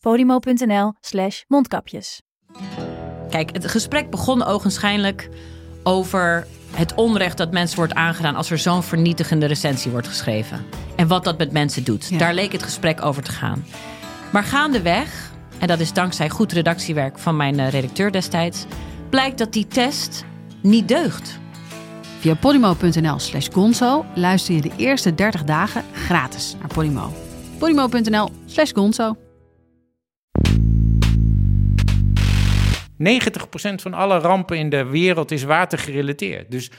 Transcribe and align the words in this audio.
podimo.nl 0.00 0.92
slash 1.00 1.42
mondkapjes. 1.46 2.22
Kijk, 3.30 3.52
het 3.52 3.70
gesprek 3.70 4.10
begon 4.10 4.44
ogenschijnlijk 4.44 5.28
over 5.82 6.46
het 6.70 6.94
onrecht 6.94 7.36
dat 7.36 7.52
mensen 7.52 7.76
wordt 7.76 7.94
aangedaan 7.94 8.36
als 8.36 8.50
er 8.50 8.58
zo'n 8.58 8.82
vernietigende 8.82 9.46
recensie 9.46 9.90
wordt 9.90 10.08
geschreven. 10.08 10.64
En 10.96 11.06
wat 11.06 11.24
dat 11.24 11.38
met 11.38 11.52
mensen 11.52 11.84
doet. 11.84 12.18
Daar 12.18 12.34
leek 12.34 12.52
het 12.52 12.62
gesprek 12.62 13.04
over 13.04 13.22
te 13.22 13.32
gaan. 13.32 13.64
Maar 14.32 14.44
gaandeweg, 14.44 15.32
en 15.58 15.66
dat 15.66 15.80
is 15.80 15.92
dankzij 15.92 16.28
goed 16.28 16.52
redactiewerk 16.52 17.18
van 17.18 17.36
mijn 17.36 17.58
eh, 17.58 17.70
redacteur 17.70 18.12
destijds, 18.12 18.64
blijkt 19.10 19.38
dat 19.38 19.52
die 19.52 19.66
test 19.66 20.24
niet 20.62 20.88
deugt. 20.88 21.38
Via 22.18 22.34
polymo.nl 22.34 23.18
slash 23.18 23.48
gonzo 23.52 24.04
luister 24.14 24.54
je 24.54 24.60
de 24.60 24.72
eerste 24.76 25.14
30 25.14 25.44
dagen 25.44 25.84
gratis 25.92 26.56
naar 26.58 26.68
Polymo. 26.68 27.12
polymo.nl 27.58 28.28
slash 28.46 28.72
gonzo. 28.72 29.27
90% 32.98 33.74
van 33.74 33.94
alle 33.94 34.18
rampen 34.18 34.58
in 34.58 34.70
de 34.70 34.84
wereld 34.84 35.30
is 35.30 35.42
watergerelateerd. 35.42 36.50
Dus 36.50 36.70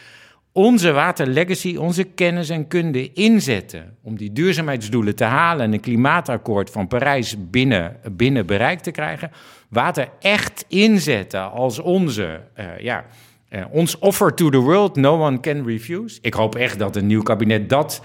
onze 0.52 0.92
waterlegacy, 0.92 1.76
onze 1.76 2.04
kennis 2.04 2.50
en 2.50 2.68
kunde 2.68 3.14
inzetten 3.14 3.98
om 4.04 4.18
die 4.18 4.32
duurzaamheidsdoelen 4.32 5.16
te 5.16 5.24
halen 5.24 5.66
en 5.66 5.74
een 5.74 5.80
klimaatakkoord 5.80 6.70
van 6.70 6.88
Parijs 6.88 7.36
binnen, 7.50 7.98
binnen 8.12 8.46
bereik 8.46 8.80
te 8.80 8.92
krijgen. 8.92 9.32
Water 9.70 10.10
echt 10.20 10.66
inzetten 10.68 11.52
als 11.52 11.80
onze, 11.80 12.42
uh, 12.60 12.80
ja, 12.80 13.06
uh, 13.50 13.66
ons 13.72 14.00
offer 14.00 14.34
to 14.34 14.50
the 14.50 14.58
world, 14.58 14.96
no 14.96 15.26
one 15.26 15.40
can 15.40 15.66
refuse. 15.66 16.18
Ik 16.22 16.34
hoop 16.34 16.56
echt 16.56 16.80
dat 16.80 16.96
een 16.96 17.08
nieuw 17.08 17.24
kabinet 17.24 17.70
dat 17.70 18.02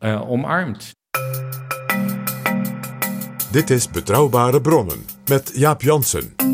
uh, 0.00 0.30
omarmt. 0.30 0.90
Dit 3.50 3.70
is 3.70 3.90
Betrouwbare 3.90 4.60
Bronnen 4.60 5.04
met 5.26 5.52
Jaap 5.54 5.82
Jansen. 5.82 6.51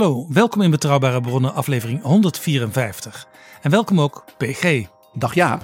Hallo, 0.00 0.26
welkom 0.28 0.62
in 0.62 0.70
Betrouwbare 0.70 1.20
Bronnen, 1.20 1.54
aflevering 1.54 2.02
154. 2.02 3.26
En 3.62 3.70
welkom 3.70 4.00
ook 4.00 4.24
PG. 4.38 4.86
Dag 5.12 5.34
ja. 5.34 5.60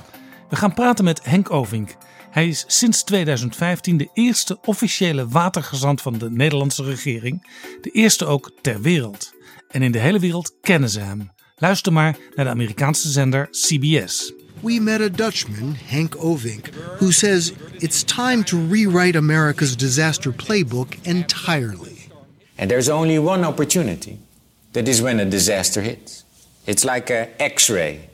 We 0.49 0.57
gaan 0.57 0.75
praten 0.75 1.05
met 1.05 1.25
Henk 1.25 1.51
Ovink. 1.51 1.97
Hij 2.31 2.49
is 2.49 2.65
sinds 2.67 3.03
2015 3.03 3.97
de 3.97 4.09
eerste 4.13 4.59
officiële 4.65 5.29
watergezant 5.29 6.03
van 6.03 6.19
de 6.19 6.31
Nederlandse 6.31 6.85
regering. 6.85 7.47
De 7.81 7.91
eerste 7.91 8.27
ook 8.27 8.53
ter 8.61 8.81
wereld. 8.81 9.33
En 9.69 9.83
in 9.83 9.93
de 9.93 9.99
hele 9.99 10.19
wereld 10.19 10.57
kennen 10.61 10.91
ze 10.91 11.01
hem. 11.01 11.31
Luister 11.55 11.93
maar 11.93 12.17
naar 12.35 12.45
de 12.45 12.51
Amerikaanse 12.51 13.11
zender 13.11 13.49
CBS. 13.51 14.33
We 14.61 14.81
met 14.81 15.01
a 15.01 15.09
Dutchman, 15.09 15.77
Henk 15.85 16.17
Ovink, 16.19 16.71
who 16.99 17.11
says 17.11 17.53
it's 17.79 18.03
time 18.03 18.43
to 18.43 18.67
rewrite 18.71 19.19
America's 19.19 19.77
disaster 19.77 20.33
playbook 20.33 20.95
entirely. 21.03 22.09
And 22.59 22.69
there's 22.69 22.89
only 22.89 23.19
one 23.19 23.47
opportunity. 23.47 24.25
That 24.77 24.89
is 24.89 25.01
when 25.01 25.19
a 25.21 25.25
disaster 25.25 25.81
hits. 25.81 26.23
It's 26.67 26.85
like 26.85 27.09
an 27.09 27.31
x 27.41 27.71
ray. 27.71 28.11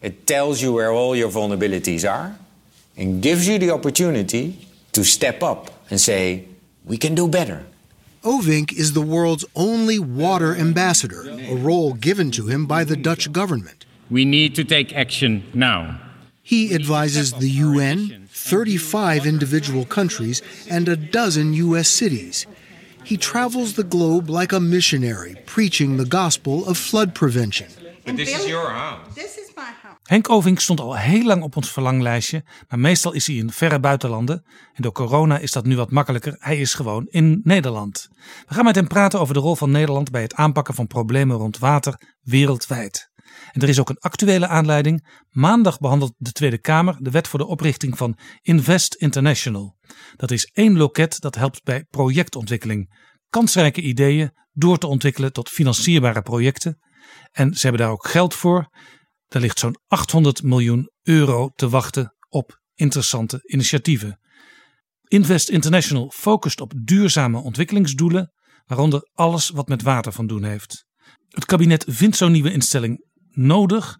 It 0.00 0.24
tells 0.24 0.62
you 0.62 0.72
where 0.72 0.92
all 0.92 1.16
your 1.16 1.28
vulnerabilities 1.28 2.08
are 2.08 2.38
and 2.96 3.20
gives 3.20 3.48
you 3.48 3.58
the 3.58 3.72
opportunity 3.72 4.68
to 4.92 5.02
step 5.02 5.42
up 5.42 5.72
and 5.90 6.00
say, 6.00 6.44
we 6.84 6.96
can 6.96 7.16
do 7.16 7.26
better. 7.26 7.66
Ovink 8.22 8.72
is 8.72 8.92
the 8.92 9.00
world's 9.00 9.44
only 9.56 9.98
water 9.98 10.54
ambassador, 10.54 11.28
a 11.28 11.56
role 11.56 11.94
given 11.94 12.30
to 12.30 12.46
him 12.46 12.66
by 12.66 12.84
the 12.84 12.94
Dutch 12.94 13.32
government. 13.32 13.84
We 14.08 14.24
need 14.24 14.54
to 14.54 14.62
take 14.62 14.94
action 14.94 15.42
now. 15.54 16.00
He 16.40 16.72
advises 16.72 17.32
the 17.32 17.50
UN, 17.50 18.28
35 18.30 19.26
individual 19.26 19.84
countries, 19.84 20.40
and 20.70 20.88
a 20.88 20.94
dozen 20.94 21.52
U.S. 21.54 21.88
cities. 21.88 22.46
He 23.06 23.16
travels 23.16 23.72
the 23.72 23.84
globe 23.88 24.28
like 24.40 24.54
a 24.54 24.60
missionary, 24.60 25.36
preaching 25.44 25.96
the 25.96 26.16
gospel 26.16 26.64
of 26.66 26.76
flood 26.78 27.12
prevention. 27.12 27.68
But 28.04 28.16
this 28.16 28.38
is 28.38 28.46
your 28.46 28.70
house. 28.70 29.14
This 29.14 29.36
is 29.36 29.52
my 29.54 29.62
house. 29.82 29.98
Henk 30.02 30.30
Ovink 30.30 30.60
stond 30.60 30.80
al 30.80 30.96
heel 30.96 31.24
lang 31.24 31.42
op 31.42 31.56
ons 31.56 31.70
verlanglijstje, 31.70 32.44
maar 32.68 32.78
meestal 32.78 33.12
is 33.12 33.26
hij 33.26 33.36
in 33.36 33.50
verre 33.50 33.80
buitenlanden. 33.80 34.44
En 34.72 34.82
door 34.82 34.92
corona 34.92 35.38
is 35.38 35.52
dat 35.52 35.64
nu 35.64 35.76
wat 35.76 35.90
makkelijker. 35.90 36.36
Hij 36.38 36.60
is 36.60 36.74
gewoon 36.74 37.06
in 37.08 37.40
Nederland. 37.44 38.08
We 38.48 38.54
gaan 38.54 38.64
met 38.64 38.74
hem 38.74 38.86
praten 38.86 39.20
over 39.20 39.34
de 39.34 39.40
rol 39.40 39.56
van 39.56 39.70
Nederland 39.70 40.10
bij 40.10 40.22
het 40.22 40.34
aanpakken 40.34 40.74
van 40.74 40.86
problemen 40.86 41.36
rond 41.36 41.58
water 41.58 42.00
wereldwijd. 42.22 43.10
En 43.56 43.62
er 43.62 43.68
is 43.68 43.80
ook 43.80 43.88
een 43.88 43.98
actuele 43.98 44.46
aanleiding. 44.46 45.06
Maandag 45.28 45.78
behandelt 45.78 46.14
de 46.16 46.32
Tweede 46.32 46.58
Kamer 46.58 46.96
de 46.98 47.10
wet 47.10 47.28
voor 47.28 47.38
de 47.38 47.46
oprichting 47.46 47.96
van 47.96 48.18
Invest 48.40 48.94
International. 48.94 49.76
Dat 50.16 50.30
is 50.30 50.44
één 50.44 50.76
loket 50.76 51.20
dat 51.20 51.34
helpt 51.34 51.62
bij 51.64 51.84
projectontwikkeling. 51.84 52.94
Kansrijke 53.28 53.80
ideeën 53.80 54.30
door 54.52 54.78
te 54.78 54.86
ontwikkelen 54.86 55.32
tot 55.32 55.48
financierbare 55.48 56.22
projecten. 56.22 56.78
En 57.32 57.54
ze 57.54 57.60
hebben 57.60 57.80
daar 57.80 57.90
ook 57.90 58.08
geld 58.08 58.34
voor. 58.34 58.68
Er 59.26 59.40
ligt 59.40 59.58
zo'n 59.58 59.76
800 59.86 60.42
miljoen 60.42 60.90
euro 61.02 61.48
te 61.48 61.68
wachten 61.68 62.14
op 62.28 62.60
interessante 62.74 63.40
initiatieven. 63.42 64.20
Invest 65.08 65.48
International 65.48 66.10
focust 66.14 66.60
op 66.60 66.72
duurzame 66.84 67.38
ontwikkelingsdoelen, 67.38 68.32
waaronder 68.66 69.10
alles 69.12 69.50
wat 69.50 69.68
met 69.68 69.82
water 69.82 70.12
van 70.12 70.26
doen 70.26 70.44
heeft. 70.44 70.86
Het 71.28 71.44
kabinet 71.44 71.84
vindt 71.88 72.16
zo'n 72.16 72.32
nieuwe 72.32 72.52
instelling 72.52 73.04
nodig, 73.36 73.98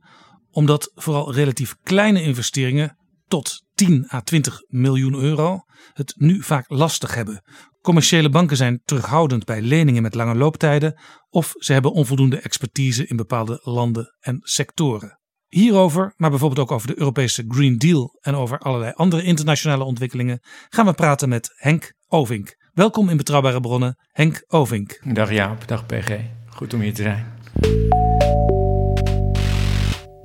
omdat 0.50 0.90
vooral 0.94 1.34
relatief 1.34 1.74
kleine 1.82 2.22
investeringen 2.22 2.96
tot 3.26 3.62
10 3.74 4.08
à 4.12 4.20
20 4.20 4.60
miljoen 4.66 5.14
euro 5.14 5.60
het 5.92 6.14
nu 6.16 6.42
vaak 6.42 6.64
lastig 6.68 7.14
hebben. 7.14 7.42
Commerciële 7.80 8.28
banken 8.28 8.56
zijn 8.56 8.80
terughoudend 8.84 9.44
bij 9.44 9.62
leningen 9.62 10.02
met 10.02 10.14
lange 10.14 10.34
looptijden 10.34 11.00
of 11.30 11.52
ze 11.56 11.72
hebben 11.72 11.92
onvoldoende 11.92 12.40
expertise 12.40 13.06
in 13.06 13.16
bepaalde 13.16 13.60
landen 13.62 14.16
en 14.20 14.38
sectoren. 14.42 15.20
Hierover, 15.46 16.12
maar 16.16 16.30
bijvoorbeeld 16.30 16.60
ook 16.60 16.72
over 16.72 16.88
de 16.88 16.98
Europese 16.98 17.44
Green 17.48 17.78
Deal 17.78 18.18
en 18.20 18.34
over 18.34 18.58
allerlei 18.58 18.92
andere 18.94 19.22
internationale 19.22 19.84
ontwikkelingen, 19.84 20.40
gaan 20.68 20.86
we 20.86 20.92
praten 20.92 21.28
met 21.28 21.52
Henk 21.56 21.92
Ovink. 22.06 22.54
Welkom 22.72 23.08
in 23.08 23.16
Betrouwbare 23.16 23.60
Bronnen, 23.60 23.96
Henk 24.10 24.44
Ovink. 24.46 25.00
Dag 25.14 25.32
Jaap, 25.32 25.68
dag 25.68 25.86
PG. 25.86 26.20
Goed 26.46 26.74
om 26.74 26.80
hier 26.80 26.94
te 26.94 27.02
zijn. 27.02 27.34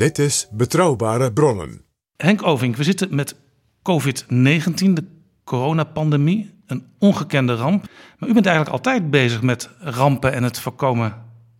Dit 0.01 0.19
is 0.19 0.47
Betrouwbare 0.51 1.34
Bronnen. 1.34 1.81
Henk 2.17 2.44
Ovink, 2.44 2.75
we 2.75 2.84
zitten 2.84 3.16
met 3.16 3.35
COVID-19, 3.78 4.94
de 4.94 5.06
coronapandemie, 5.44 6.53
een 6.66 6.88
ongekende 7.00 7.56
ramp. 7.56 7.88
Maar 8.17 8.29
u 8.29 8.34
bent 8.34 8.45
eigenlijk 8.45 8.75
altijd 8.75 9.09
bezig 9.09 9.42
met 9.42 9.69
rampen 9.80 10.33
en 10.33 10.44
het 10.44 10.59
voorkomen 10.59 11.15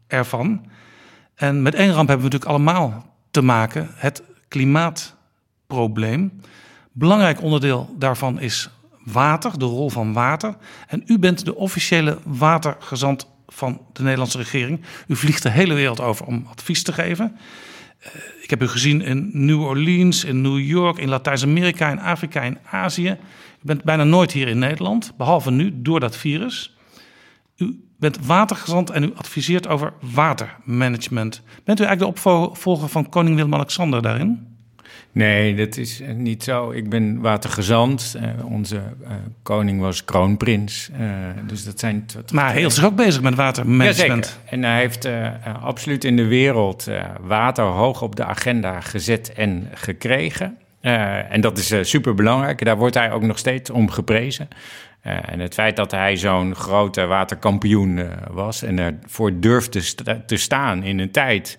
ervan. 0.08 0.66
En 1.36 1.62
met 1.62 1.76
één 1.76 1.92
ramp 1.92 2.08
hebben 2.08 2.28
we 2.28 2.32
natuurlijk 2.32 2.52
allemaal 2.52 3.16
te 3.32 3.42
maken, 3.42 3.90
het 3.94 4.24
klimaatprobleem. 4.48 6.42
Belangrijk 6.92 7.42
onderdeel 7.42 7.96
daarvan 7.98 8.40
is 8.40 8.70
water, 9.06 9.60
de 9.60 9.66
rol 9.66 9.90
van 9.90 10.14
water. 10.14 10.56
En 10.88 11.04
u 11.06 11.20
bent 11.20 11.46
de 11.46 11.56
officiële 11.56 12.18
watergezant 12.24 13.28
van 13.48 13.82
de 13.94 14.02
Nederlandse 14.04 14.38
regering. 14.38 14.82
U 15.08 15.16
vliegt 15.16 15.44
de 15.44 15.50
hele 15.50 15.74
wereld 15.74 16.02
over 16.02 16.26
om 16.26 16.48
advies 16.50 16.84
te 16.84 16.94
geven. 16.94 17.38
Uh, 18.06 18.12
ik 18.42 18.50
heb 18.50 18.62
u 18.62 18.68
gezien 18.68 19.02
in 19.02 19.30
New 19.34 19.62
Orleans, 19.62 20.24
in 20.24 20.42
New 20.42 20.60
York, 20.60 20.98
in 20.98 21.10
Latijns-Amerika, 21.10 21.90
in 21.90 22.00
Afrika, 22.00 22.42
in 22.42 22.58
Azië. 22.72 23.10
U 23.62 23.66
bent 23.66 23.84
bijna 23.84 24.04
nooit 24.04 24.32
hier 24.32 24.48
in 24.48 24.60
Nederland, 24.60 25.14
behalve 25.18 25.52
nu 25.52 25.82
door 25.82 26.00
dat 26.00 26.18
virus. 26.18 26.76
U 27.58 27.84
bent 28.00 28.26
watergezant 28.26 28.90
en 28.90 29.04
u 29.04 29.12
adviseert 29.16 29.68
over 29.68 29.94
watermanagement. 30.14 31.42
Bent 31.64 31.80
u 31.80 31.84
eigenlijk 31.84 32.16
de 32.24 32.32
opvolger 32.32 32.90
van 32.90 33.10
koning 33.10 33.36
Willem-Alexander 33.36 34.02
daarin? 34.02 34.51
Nee, 35.14 35.56
dat 35.56 35.78
is 35.78 36.02
niet 36.16 36.44
zo. 36.44 36.72
Ik 36.72 36.90
ben 36.90 37.20
watergezant. 37.20 38.16
Uh, 38.16 38.46
onze 38.46 38.76
uh, 38.76 39.12
koning 39.44 39.82
was 39.82 40.06
kroonprins. 40.06 40.90
Uh, 41.00 41.08
dus 41.48 41.64
dat 41.64 41.80
zijn. 41.80 42.06
Maar 42.34 42.54
hij 42.54 42.70
zich 42.70 42.86
ook 42.86 42.96
bezig 42.96 43.22
met 43.22 43.36
watermanagement. 43.36 44.26
Jazeker. 44.26 44.52
En 44.54 44.64
hij 44.64 44.80
heeft 44.80 45.10
absoluut 45.62 46.04
in 46.04 46.16
de 46.16 46.26
wereld 46.26 46.88
water 47.22 47.64
hoog 47.64 48.02
op 48.02 48.16
de 48.16 48.26
agenda 48.26 48.80
gezet 48.80 49.34
en 49.34 49.68
gekregen. 49.74 50.58
en 51.30 51.42
dat 51.42 51.58
is 51.58 51.90
super 51.90 52.14
belangrijk. 52.14 52.66
Daar 52.66 52.78
wordt 52.78 52.96
hij 52.96 53.12
ook 53.12 53.22
nog 53.22 53.38
steeds 53.38 53.70
om 53.70 53.90
geprezen. 53.90 54.48
en 55.02 55.40
het 55.40 55.54
feit 55.54 55.76
dat 55.76 55.92
hij 55.92 56.18
zo'n 56.18 56.56
grote 56.56 57.06
waterkampioen 57.06 58.00
was 58.32 58.64
en 58.64 58.80
ervoor 58.80 59.40
durfde 59.40 59.82
te 60.26 60.38
staan 60.38 60.84
in 60.84 61.00
een 61.00 61.12
tijd 61.12 61.58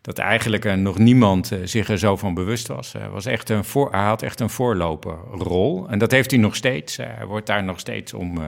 dat 0.00 0.18
eigenlijk 0.18 0.64
uh, 0.64 0.74
nog 0.74 0.98
niemand 0.98 1.52
uh, 1.52 1.58
zich 1.64 1.88
er 1.88 1.98
zo 1.98 2.16
van 2.16 2.34
bewust 2.34 2.66
was. 2.66 2.94
Uh, 2.94 3.08
was 3.08 3.26
echt 3.26 3.48
een 3.50 3.64
voor, 3.64 3.90
hij 3.90 4.04
had 4.04 4.22
echt 4.22 4.40
een 4.40 4.50
voorloperrol. 4.50 5.88
En 5.88 5.98
dat 5.98 6.10
heeft 6.10 6.30
hij 6.30 6.40
nog 6.40 6.56
steeds. 6.56 6.96
hij 6.96 7.26
wordt 7.26 7.46
daar 7.46 7.64
nog 7.64 7.80
steeds 7.80 8.14
om 8.14 8.38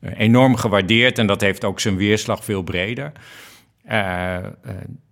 enorm 0.00 0.56
gewaardeerd. 0.56 1.18
En 1.18 1.26
dat 1.26 1.40
heeft 1.40 1.64
ook 1.64 1.80
zijn 1.80 1.96
weerslag 1.96 2.44
veel 2.44 2.62
breder. 2.62 3.12
Uh, 3.90 4.36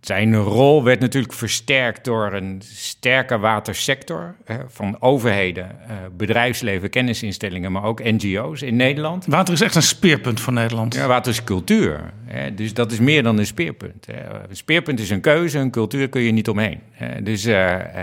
zijn 0.00 0.36
rol 0.36 0.84
werd 0.84 1.00
natuurlijk 1.00 1.32
versterkt 1.32 2.04
door 2.04 2.32
een 2.32 2.62
sterke 2.64 3.38
watersector 3.38 4.34
van 4.66 4.96
overheden, 5.00 5.76
uh, 5.88 5.94
bedrijfsleven, 6.16 6.90
kennisinstellingen, 6.90 7.72
maar 7.72 7.84
ook 7.84 8.02
NGO's 8.02 8.62
in 8.62 8.76
Nederland. 8.76 9.26
Water 9.26 9.54
is 9.54 9.60
echt 9.60 9.74
een 9.74 9.82
speerpunt 9.82 10.40
voor 10.40 10.52
Nederland. 10.52 10.94
Ja, 10.94 11.06
water 11.06 11.32
is 11.32 11.44
cultuur. 11.44 12.12
Hè, 12.24 12.54
dus 12.54 12.74
dat 12.74 12.92
is 12.92 12.98
meer 12.98 13.22
dan 13.22 13.38
een 13.38 13.46
speerpunt. 13.46 14.06
Hè. 14.06 14.48
Een 14.48 14.56
speerpunt 14.56 15.00
is 15.00 15.10
een 15.10 15.20
keuze, 15.20 15.58
een 15.58 15.70
cultuur 15.70 16.08
kun 16.08 16.22
je 16.22 16.32
niet 16.32 16.48
omheen. 16.48 16.80
Dus 17.22 17.46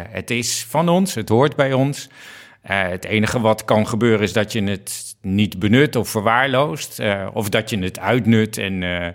het 0.10 0.30
is 0.30 0.66
van 0.70 0.90
ons, 0.90 1.14
het 1.14 1.30
hoort 1.30 1.56
bij 1.56 1.74
ons. 1.74 2.10
het 2.62 3.06
enige 3.06 3.40
wat 3.40 3.66
kan 3.66 3.88
gebeuren 3.88 4.22
is 4.22 4.34
dat 4.34 4.52
je 4.52 4.64
het 4.64 5.16
niet 5.22 5.60
benut 5.60 5.96
of 5.96 6.10
verwaarloost, 6.10 7.02
of 7.34 7.50
dat 7.50 7.70
je 7.70 7.78
het 7.78 8.00
uitnut 8.00 8.58
en 8.58 8.82
uh, 8.82 9.08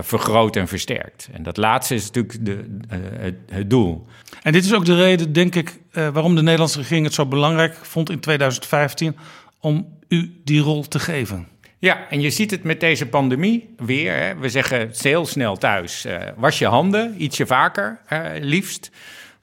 vergroot 0.00 0.56
en 0.56 0.68
versterkt. 0.68 1.28
En 1.32 1.42
dat 1.42 1.56
laatste 1.56 1.94
is 1.94 2.10
natuurlijk 2.10 2.44
de, 2.44 2.52
uh, 2.52 2.98
het, 3.18 3.34
het, 3.50 3.70
doel. 3.70 4.06
En 4.42 4.52
dit 4.52 4.64
is 4.64 4.74
ook 4.74 4.84
de 4.84 4.96
reden, 4.96 5.32
denk 5.32 5.54
ik, 5.54 5.78
uh, 5.92 6.08
waarom 6.08 6.34
de 6.34 6.42
Nederlandse 6.42 6.78
regering 6.78 7.04
het 7.04 7.14
zo 7.14 7.26
belangrijk 7.26 7.74
vond 7.74 8.10
in 8.10 8.20
2015 8.20 9.16
om 9.60 9.98
u 10.08 10.40
die 10.44 10.60
rol 10.60 10.88
te 10.88 10.98
geven. 10.98 11.48
Ja, 11.78 12.08
en 12.10 12.20
je 12.20 12.30
ziet 12.30 12.50
het 12.50 12.62
met 12.62 12.80
deze 12.80 13.06
pandemie 13.06 13.74
weer. 13.76 14.16
Hè. 14.16 14.36
We 14.36 14.48
zeggen 14.48 14.90
heel 14.98 15.26
snel 15.26 15.56
thuis: 15.56 16.06
was 16.36 16.58
je 16.58 16.66
handen 16.66 17.22
ietsje 17.22 17.46
vaker, 17.46 17.98
liefst. 18.40 18.90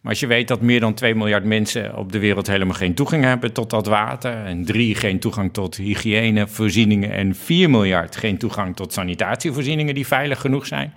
Maar 0.01 0.11
als 0.11 0.19
je 0.19 0.27
weet 0.27 0.47
dat 0.47 0.61
meer 0.61 0.79
dan 0.79 0.93
2 0.93 1.15
miljard 1.15 1.43
mensen 1.43 1.95
op 1.95 2.11
de 2.11 2.19
wereld 2.19 2.47
helemaal 2.47 2.75
geen 2.75 2.93
toegang 2.93 3.23
hebben 3.23 3.53
tot 3.53 3.69
dat 3.69 3.87
water, 3.87 4.45
en 4.45 4.65
3 4.65 4.95
geen 4.95 5.19
toegang 5.19 5.53
tot 5.53 5.75
hygiënevoorzieningen 5.75 7.11
en 7.11 7.35
4 7.35 7.69
miljard 7.69 8.15
geen 8.15 8.37
toegang 8.37 8.75
tot 8.75 8.93
sanitatievoorzieningen 8.93 9.93
die 9.93 10.07
veilig 10.07 10.41
genoeg 10.41 10.65
zijn, 10.65 10.93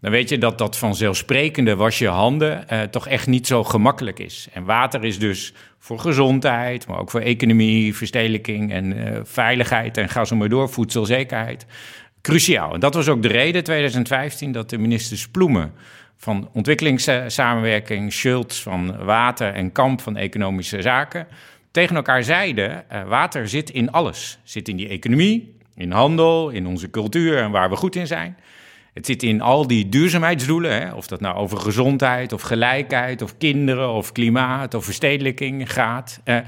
dan 0.00 0.10
weet 0.10 0.28
je 0.28 0.38
dat 0.38 0.58
dat 0.58 0.78
vanzelfsprekende 0.78 1.76
was 1.76 1.98
je 1.98 2.08
handen 2.08 2.68
eh, 2.68 2.82
toch 2.82 3.08
echt 3.08 3.26
niet 3.26 3.46
zo 3.46 3.64
gemakkelijk 3.64 4.18
is. 4.18 4.48
En 4.52 4.64
water 4.64 5.04
is 5.04 5.18
dus 5.18 5.54
voor 5.78 5.98
gezondheid, 5.98 6.86
maar 6.86 6.98
ook 6.98 7.10
voor 7.10 7.20
economie, 7.20 7.94
verstedelijking 7.96 8.72
en 8.72 8.96
uh, 8.96 9.20
veiligheid 9.22 9.96
en 9.96 10.08
ga 10.08 10.24
zo 10.24 10.36
maar 10.36 10.48
door, 10.48 10.70
voedselzekerheid, 10.70 11.66
cruciaal. 12.20 12.74
En 12.74 12.80
dat 12.80 12.94
was 12.94 13.08
ook 13.08 13.22
de 13.22 13.28
reden 13.28 13.64
2015 13.64 14.52
dat 14.52 14.70
de 14.70 14.78
minister 14.78 15.18
Sploemen 15.18 15.72
van 16.22 16.48
ontwikkelingssamenwerking, 16.52 18.12
Schultz 18.12 18.62
van 18.62 19.04
water 19.04 19.54
en 19.54 19.72
Kamp 19.72 20.00
van 20.00 20.16
economische 20.16 20.82
zaken, 20.82 21.26
tegen 21.70 21.96
elkaar 21.96 22.22
zeiden: 22.22 22.84
uh, 22.92 23.02
water 23.02 23.48
zit 23.48 23.70
in 23.70 23.90
alles. 23.90 24.38
Zit 24.42 24.68
in 24.68 24.76
die 24.76 24.88
economie, 24.88 25.56
in 25.74 25.90
handel, 25.90 26.50
in 26.50 26.66
onze 26.66 26.90
cultuur 26.90 27.38
en 27.38 27.50
waar 27.50 27.70
we 27.70 27.76
goed 27.76 27.96
in 27.96 28.06
zijn. 28.06 28.36
Het 28.94 29.06
zit 29.06 29.22
in 29.22 29.40
al 29.40 29.66
die 29.66 29.88
duurzaamheidsdoelen, 29.88 30.80
hè, 30.80 30.92
of 30.92 31.06
dat 31.06 31.20
nou 31.20 31.36
over 31.36 31.58
gezondheid 31.58 32.32
of 32.32 32.42
gelijkheid 32.42 33.22
of 33.22 33.38
kinderen 33.38 33.90
of 33.90 34.12
klimaat 34.12 34.74
of 34.74 34.84
verstedelijking 34.84 35.72
gaat. 35.72 36.20
Uh, 36.24 36.38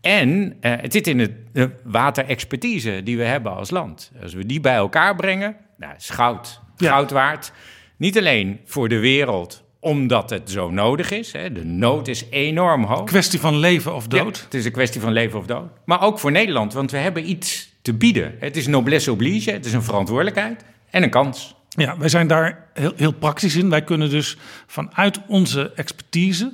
en 0.00 0.46
uh, 0.46 0.52
het 0.60 0.92
zit 0.92 1.06
in 1.06 1.36
de 1.52 1.70
waterexpertise 1.84 3.00
die 3.04 3.16
we 3.16 3.24
hebben 3.24 3.54
als 3.54 3.70
land. 3.70 4.12
Als 4.22 4.34
we 4.34 4.46
die 4.46 4.60
bij 4.60 4.74
elkaar 4.74 5.16
brengen, 5.16 5.56
nou, 5.76 5.94
is 5.96 6.10
goud, 6.10 6.60
goud 6.76 7.10
waard. 7.10 7.52
Niet 7.96 8.18
alleen 8.18 8.60
voor 8.64 8.88
de 8.88 8.98
wereld, 8.98 9.62
omdat 9.80 10.30
het 10.30 10.50
zo 10.50 10.70
nodig 10.70 11.10
is. 11.10 11.32
Hè. 11.32 11.52
De 11.52 11.64
nood 11.64 12.08
is 12.08 12.24
enorm 12.30 12.84
hoog. 12.84 13.04
Kwestie 13.04 13.40
van 13.40 13.56
leven 13.56 13.94
of 13.94 14.06
dood. 14.06 14.40
het 14.40 14.54
is 14.54 14.64
een 14.64 14.72
kwestie 14.72 15.00
van 15.00 15.12
leven 15.12 15.38
of 15.38 15.46
dood. 15.46 15.70
Maar 15.84 16.02
ook 16.02 16.18
voor 16.18 16.32
Nederland, 16.32 16.72
want 16.72 16.90
we 16.90 16.96
hebben 16.96 17.30
iets 17.30 17.72
te 17.82 17.94
bieden. 17.94 18.34
Het 18.38 18.56
is 18.56 18.66
noblesse 18.66 19.12
oblige, 19.12 19.50
het 19.50 19.66
is 19.66 19.72
een 19.72 19.82
verantwoordelijkheid 19.82 20.64
en 20.90 21.02
een 21.02 21.10
kans. 21.10 21.54
Ja, 21.68 21.98
wij 21.98 22.08
zijn 22.08 22.26
daar 22.26 22.68
heel, 22.72 22.92
heel 22.96 23.12
praktisch 23.12 23.56
in. 23.56 23.70
Wij 23.70 23.84
kunnen 23.84 24.10
dus 24.10 24.36
vanuit 24.66 25.20
onze 25.26 25.72
expertise... 25.74 26.52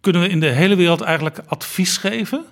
kunnen 0.00 0.22
we 0.22 0.28
in 0.28 0.40
de 0.40 0.50
hele 0.50 0.74
wereld 0.74 1.00
eigenlijk 1.00 1.38
advies 1.46 1.96
geven... 1.96 2.44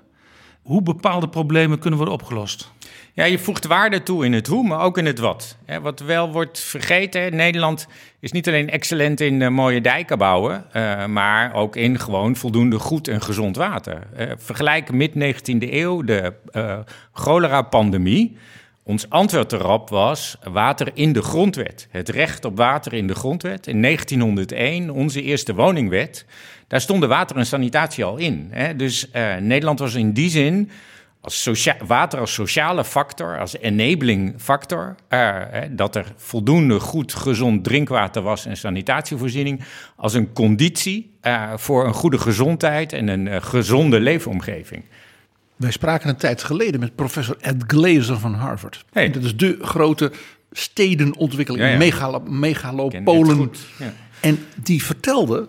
hoe 0.63 0.83
bepaalde 0.83 1.29
problemen 1.29 1.79
kunnen 1.79 1.99
worden 1.99 2.15
opgelost. 2.15 2.73
Ja, 3.15 3.25
je 3.25 3.39
voegt 3.39 3.67
waarde 3.67 4.03
toe 4.03 4.25
in 4.25 4.33
het 4.33 4.47
hoe, 4.47 4.67
maar 4.67 4.81
ook 4.81 4.99
in 4.99 5.07
het 5.07 5.19
wat. 5.19 5.57
Wat 5.83 6.01
wel 6.01 6.33
wordt 6.33 6.61
vergeten, 6.61 7.37
Nederland 7.37 7.87
is 8.21 8.33
niet 8.33 8.49
alleen 8.49 8.71
excellent 8.71 9.21
in 9.21 9.41
uh, 9.41 9.49
mooie 9.49 9.81
dijken 9.81 10.19
bouwen, 10.19 10.65
uh, 10.77 11.07
maar 11.07 11.55
ook 11.55 11.77
in 11.77 11.99
gewoon 11.99 12.37
voldoende 12.37 12.79
goed 12.79 13.09
en 13.09 13.23
gezond 13.23 13.57
water. 13.57 14.07
Uh, 14.19 14.33
vergelijk 14.37 14.93
mid-19e 14.93 15.71
eeuw 15.71 16.03
de 16.03 16.33
cholera-pandemie. 17.13 18.37
Ons 18.83 19.11
antwoord 19.11 19.53
erop 19.53 19.89
was 19.89 20.37
water 20.51 20.91
in 20.95 21.13
de 21.13 21.23
grondwet. 21.23 21.89
Het 21.91 22.09
recht 22.09 22.45
op 22.45 22.57
water 22.57 22.93
in 22.93 23.07
de 23.07 23.15
grondwet. 23.15 23.67
In 23.67 23.83
1901, 23.83 24.91
onze 24.91 25.23
eerste 25.23 25.55
woningwet, 25.55 26.27
daar 26.69 26.81
stonden 26.81 27.09
water 27.09 27.37
en 27.37 27.47
sanitatie 27.47 28.05
al 28.05 28.17
in. 28.17 28.53
Dus 28.77 29.09
Nederland 29.41 29.79
was 29.79 29.95
in 29.95 30.13
die 30.13 30.31
zin 30.31 30.71
als 31.23 31.49
water 31.87 32.21
als 32.21 32.35
sociale 32.35 32.85
factor, 32.85 33.39
als 33.39 33.57
enabling 33.59 34.35
factor, 34.39 34.95
uh, 35.09 35.39
dat 35.71 35.97
er 35.97 36.13
voldoende 36.17 36.81
goed 36.81 37.15
gezond 37.15 37.65
drinkwater 37.65 38.23
was 38.23 38.47
en 38.47 38.57
sanitatievoorziening, 38.57 39.65
als 39.97 40.15
een 40.15 40.33
conditie 40.33 41.17
uh, 41.23 41.53
voor 41.57 41.87
een 41.87 41.95
goede 41.95 42.19
gezondheid 42.19 42.93
en 42.93 43.09
een 43.09 43.27
uh, 43.27 43.37
gezonde 43.41 44.01
leefomgeving. 44.01 44.85
Wij 45.57 45.71
spraken 45.71 46.09
een 46.09 46.17
tijd 46.17 46.43
geleden 46.43 46.81
met 46.81 46.95
professor 46.95 47.37
Ed 47.41 47.65
Glazer 47.67 48.19
van 48.19 48.35
Harvard. 48.35 48.85
Hey. 48.93 49.11
Dat 49.11 49.23
is 49.23 49.37
de 49.37 49.59
grote 49.61 50.13
stedenontwikkeling, 50.53 51.65
ja, 51.65 51.71
ja. 51.71 51.79
Megalo 51.79 52.21
megalopolen. 52.21 53.51
Ja. 53.79 53.93
En 54.21 54.47
die 54.63 54.85
vertelde, 54.85 55.49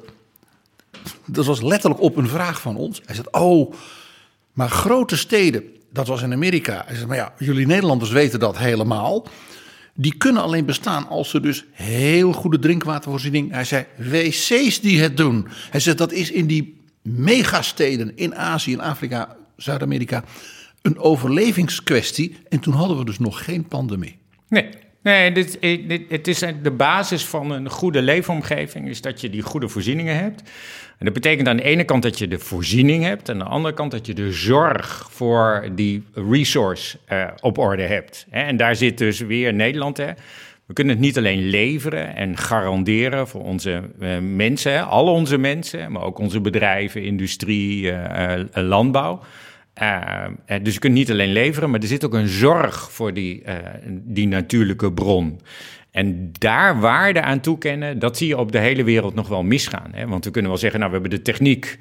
dat 1.26 1.46
was 1.46 1.62
letterlijk 1.62 2.02
op 2.02 2.18
een 2.18 2.28
vraag 2.28 2.62
van 2.62 2.76
ons. 2.76 3.02
Hij 3.06 3.16
zei, 3.16 3.28
oh 3.32 3.74
maar 4.54 4.70
grote 4.70 5.18
steden, 5.18 5.64
dat 5.92 6.08
was 6.08 6.22
in 6.22 6.34
Amerika. 6.34 6.84
Hij 6.86 6.96
zei, 6.96 7.08
maar 7.08 7.18
ja, 7.18 7.34
jullie 7.38 7.66
Nederlanders 7.66 8.12
weten 8.12 8.40
dat 8.40 8.58
helemaal. 8.58 9.28
Die 9.94 10.18
kunnen 10.18 10.42
alleen 10.42 10.66
bestaan 10.66 11.08
als 11.08 11.30
ze 11.30 11.40
dus 11.40 11.66
heel 11.72 12.34
goede 12.34 12.60
drinkwatervoorziening. 12.60 13.52
Hij 13.52 13.64
zei, 13.64 13.86
wc's 13.98 14.82
die 14.82 15.02
het 15.02 15.18
doen. 15.18 15.48
Hij 15.70 15.80
zei, 15.80 15.96
dat 15.96 16.12
is 16.12 16.32
in 16.32 16.48
die 16.48 16.82
megasteden 17.02 18.12
in 18.16 18.36
Azië, 18.36 18.72
in 18.72 18.82
Afrika, 18.82 19.36
Zuid-Amerika 19.58 20.24
een 20.82 20.98
overlevingskwestie. 20.98 22.36
En 22.50 22.60
toen 22.60 22.74
hadden 22.74 22.98
we 22.98 23.06
dus 23.06 23.20
nog 23.20 23.44
geen 23.44 23.68
pandemie. 23.68 24.18
Nee, 24.48 24.70
Nee, 25.04 25.32
dit, 25.32 25.58
het 26.10 26.28
is 26.28 26.40
de 26.62 26.72
basis 26.72 27.26
van 27.26 27.52
een 27.52 27.70
goede 27.70 28.02
leefomgeving, 28.02 28.88
is 28.88 29.02
dat 29.02 29.22
je 29.22 29.30
die 29.30 29.42
goede 29.42 29.70
voorzieningen 29.70 30.18
hebt. 30.18 30.42
En 30.98 31.06
dat 31.06 31.14
betekent 31.14 31.48
aan 31.48 31.58
de 31.58 31.64
ene 31.64 31.84
kant 31.84 32.04
dat 32.04 32.18
je 32.18 32.28
de 32.28 32.40
voorziening 32.40 33.04
hebt, 33.04 33.30
en 33.30 33.34
aan 33.34 33.48
de 33.48 33.54
andere 33.54 33.74
kant 33.74 33.92
dat 33.92 34.06
je 34.06 34.14
de 34.14 34.32
zorg 34.32 35.08
voor 35.12 35.68
die 35.76 36.04
resource 36.14 36.98
uh, 37.12 37.28
op 37.40 37.58
orde 37.58 37.84
hebt. 37.84 38.26
En 38.30 38.58
daar 38.58 38.76
zit 38.76 38.98
dus 38.98 39.20
weer 39.20 39.54
Nederland. 39.54 39.98
Hè. 39.98 40.12
We 40.66 40.74
kunnen 40.74 40.94
het 40.94 41.04
niet 41.04 41.18
alleen 41.18 41.50
leveren 41.50 42.16
en 42.16 42.38
garanderen 42.38 43.28
voor 43.28 43.44
onze 43.44 43.82
uh, 44.00 44.18
mensen, 44.20 44.88
al 44.88 45.08
onze 45.08 45.38
mensen, 45.38 45.92
maar 45.92 46.04
ook 46.04 46.18
onze 46.18 46.42
bedrijven, 46.42 47.04
industrie, 47.04 47.94
landbouw. 48.54 49.22
Uh, 49.82 50.26
dus 50.62 50.74
je 50.74 50.80
kunt 50.80 50.94
niet 50.94 51.12
alleen 51.12 51.32
leveren, 51.32 51.70
maar 51.70 51.80
er 51.80 51.88
zit 51.88 52.06
ook 52.06 52.14
een 52.14 52.28
zorg 52.28 52.92
voor 52.92 53.14
die, 53.14 53.44
uh, 53.46 53.56
die 53.88 54.28
natuurlijke 54.28 54.94
bron. 54.94 55.40
En 55.92 56.32
daar 56.32 56.80
waarde 56.80 57.22
aan 57.22 57.40
toekennen, 57.40 58.00
dat 58.00 58.18
zie 58.18 58.28
je 58.28 58.38
op 58.38 58.52
de 58.52 58.60
hele 58.60 58.84
wereld 58.84 59.16
nog 59.16 59.28
wel 59.28 59.44
misgaan. 59.44 59.90
Hè? 59.92 60.08
Want 60.08 60.26
we 60.26 60.32
kunnen 60.32 60.52
wel 60.52 60.60
zeggen, 60.60 60.80
nou, 60.80 60.92
we 60.92 61.00
hebben 61.00 61.18
de 61.18 61.24
techniek 61.24 61.78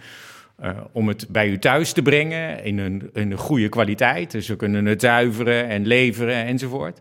om 0.92 1.08
het 1.08 1.26
bij 1.28 1.48
u 1.48 1.58
thuis 1.58 1.92
te 1.92 2.02
brengen 2.02 2.64
in 2.64 2.78
een, 2.78 3.10
in 3.12 3.30
een 3.30 3.38
goede 3.38 3.68
kwaliteit. 3.68 4.30
Dus 4.30 4.48
we 4.48 4.56
kunnen 4.56 4.84
het 4.84 5.00
zuiveren 5.00 5.68
en 5.68 5.86
leveren 5.86 6.44
enzovoort. 6.44 7.00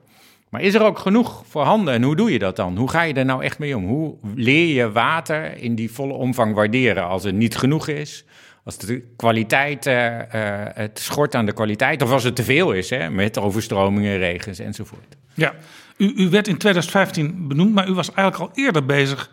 Maar 0.49 0.61
is 0.61 0.73
er 0.73 0.83
ook 0.83 0.99
genoeg 0.99 1.43
voorhanden 1.47 1.93
en 1.93 2.03
hoe 2.03 2.15
doe 2.15 2.31
je 2.31 2.39
dat 2.39 2.55
dan? 2.55 2.77
Hoe 2.77 2.89
ga 2.89 3.01
je 3.01 3.13
er 3.13 3.25
nou 3.25 3.43
echt 3.43 3.59
mee 3.59 3.77
om? 3.77 3.85
Hoe 3.85 4.15
leer 4.35 4.75
je 4.75 4.91
water 4.91 5.57
in 5.57 5.75
die 5.75 5.91
volle 5.91 6.13
omvang 6.13 6.55
waarderen 6.55 7.07
als 7.07 7.23
het 7.23 7.35
niet 7.35 7.57
genoeg 7.57 7.87
is? 7.87 8.25
Als 8.63 8.77
de 8.77 9.03
kwaliteit, 9.15 9.85
het 10.75 10.99
schort 10.99 11.35
aan 11.35 11.45
de 11.45 11.53
kwaliteit, 11.53 12.01
of 12.01 12.11
als 12.11 12.23
het 12.23 12.35
te 12.35 12.43
veel 12.43 12.71
is, 12.71 12.89
hè, 12.89 13.09
met 13.09 13.37
overstromingen, 13.37 14.17
regens 14.17 14.59
enzovoort. 14.59 15.17
Ja, 15.33 15.53
u, 15.97 16.13
u 16.15 16.29
werd 16.29 16.47
in 16.47 16.57
2015 16.57 17.47
benoemd, 17.47 17.73
maar 17.73 17.89
u 17.89 17.93
was 17.93 18.13
eigenlijk 18.13 18.49
al 18.49 18.63
eerder 18.63 18.85
bezig 18.85 19.31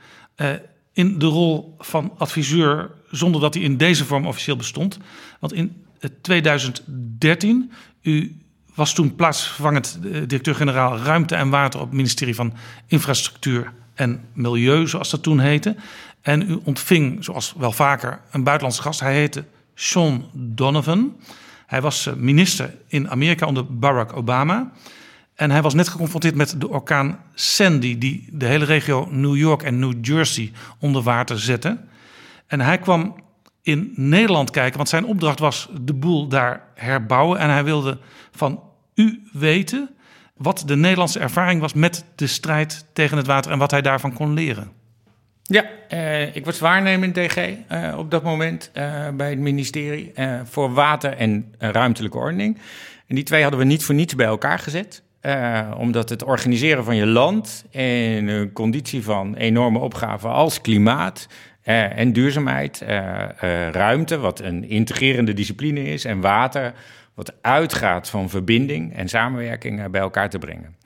in 0.93 1.19
de 1.19 1.27
rol 1.27 1.75
van 1.79 2.13
adviseur, 2.17 2.91
zonder 3.11 3.41
dat 3.41 3.55
hij 3.55 3.63
in 3.63 3.77
deze 3.77 4.05
vorm 4.05 4.27
officieel 4.27 4.57
bestond. 4.57 4.99
Want 5.41 5.53
in 5.53 5.85
2013, 6.21 7.73
u 8.03 8.37
was 8.75 8.95
toen 8.95 9.15
plaatsvervangend 9.15 9.99
eh, 10.03 10.11
directeur-generaal 10.13 10.99
Ruimte 10.99 11.35
en 11.35 11.51
Water 11.51 11.81
op 11.81 11.87
het 11.87 11.97
ministerie 11.97 12.35
van 12.35 12.55
Infrastructuur 12.87 13.73
en 13.95 14.21
Milieu, 14.33 14.87
zoals 14.87 15.11
dat 15.11 15.23
toen 15.23 15.39
heette. 15.39 15.77
En 16.21 16.51
u 16.51 16.61
ontving, 16.65 17.25
zoals 17.25 17.55
wel 17.57 17.73
vaker, 17.73 18.21
een 18.31 18.43
buitenlandse 18.45 18.83
gast. 18.83 19.01
Hij 19.01 19.15
heette 19.15 19.45
Sean 19.75 20.25
Donovan. 20.33 21.17
Hij 21.67 21.81
was 21.81 22.07
eh, 22.07 22.15
minister 22.15 22.75
in 22.87 23.11
Amerika 23.11 23.47
onder 23.47 23.79
Barack 23.79 24.17
Obama. 24.17 24.73
En 25.35 25.51
hij 25.51 25.63
was 25.63 25.75
net 25.75 25.89
geconfronteerd 25.89 26.35
met 26.35 26.61
de 26.61 26.69
orkaan 26.69 27.21
Sandy, 27.35 27.99
die 27.99 28.29
de 28.33 28.47
hele 28.47 28.65
regio 28.65 29.09
New 29.11 29.37
York 29.37 29.63
en 29.63 29.79
New 29.79 29.95
Jersey 30.01 30.53
onder 30.79 31.03
water 31.03 31.41
zette. 31.41 31.79
En 32.47 32.61
hij 32.61 32.79
kwam 32.79 33.15
in 33.63 33.93
Nederland 33.95 34.51
kijken, 34.51 34.77
want 34.77 34.89
zijn 34.89 35.05
opdracht 35.05 35.39
was 35.39 35.69
de 35.81 35.95
boel 35.95 36.29
daar 36.29 36.63
herbouwen. 36.75 37.39
En 37.39 37.51
hij 37.51 37.65
wilde 37.65 37.99
van 38.31 38.63
u 38.95 39.23
weten 39.33 39.91
wat 40.37 40.63
de 40.67 40.77
Nederlandse 40.77 41.19
ervaring 41.19 41.61
was 41.61 41.73
met 41.73 42.05
de 42.15 42.27
strijd 42.27 42.87
tegen 42.93 43.17
het 43.17 43.27
water 43.27 43.53
en 43.53 43.59
wat 43.59 43.71
hij 43.71 43.83
daarvan 43.83 44.13
kon 44.13 44.33
leren. 44.33 44.73
Ja, 45.51 45.65
eh, 45.89 46.37
ik 46.37 46.45
was 46.45 46.59
waarnemend 46.59 47.15
DG 47.15 47.37
eh, 47.37 47.95
op 47.99 48.11
dat 48.11 48.23
moment 48.23 48.71
eh, 48.73 49.09
bij 49.15 49.31
het 49.31 49.39
ministerie 49.39 50.13
voor 50.45 50.73
water 50.73 51.13
en 51.13 51.55
ruimtelijke 51.59 52.19
ordening. 52.19 52.59
En 53.07 53.15
die 53.15 53.25
twee 53.25 53.43
hadden 53.43 53.61
we 53.61 53.67
niet 53.67 53.85
voor 53.85 53.95
niets 53.95 54.15
bij 54.15 54.27
elkaar 54.27 54.59
gezet. 54.59 55.03
Omdat 55.77 56.09
het 56.09 56.25
organiseren 56.25 56.85
van 56.85 56.97
je 56.97 57.07
land 57.07 57.65
in 57.71 58.29
een 58.29 58.53
conditie 58.53 59.03
van 59.03 59.35
enorme 59.35 59.79
opgaven 59.79 60.31
als 60.31 60.61
klimaat 60.61 61.29
en 61.63 62.13
duurzaamheid, 62.13 62.85
ruimte, 63.73 64.19
wat 64.19 64.41
een 64.41 64.69
integrerende 64.69 65.33
discipline 65.33 65.83
is, 65.83 66.05
en 66.05 66.21
water, 66.21 66.73
wat 67.15 67.33
uitgaat 67.41 68.11
van 68.11 68.31
verbinding 68.31 68.97
en 68.97 69.09
samenwerking 69.09 69.91
bij 69.91 70.01
elkaar 70.01 70.31
te 70.31 70.39
brengen. 70.39 70.77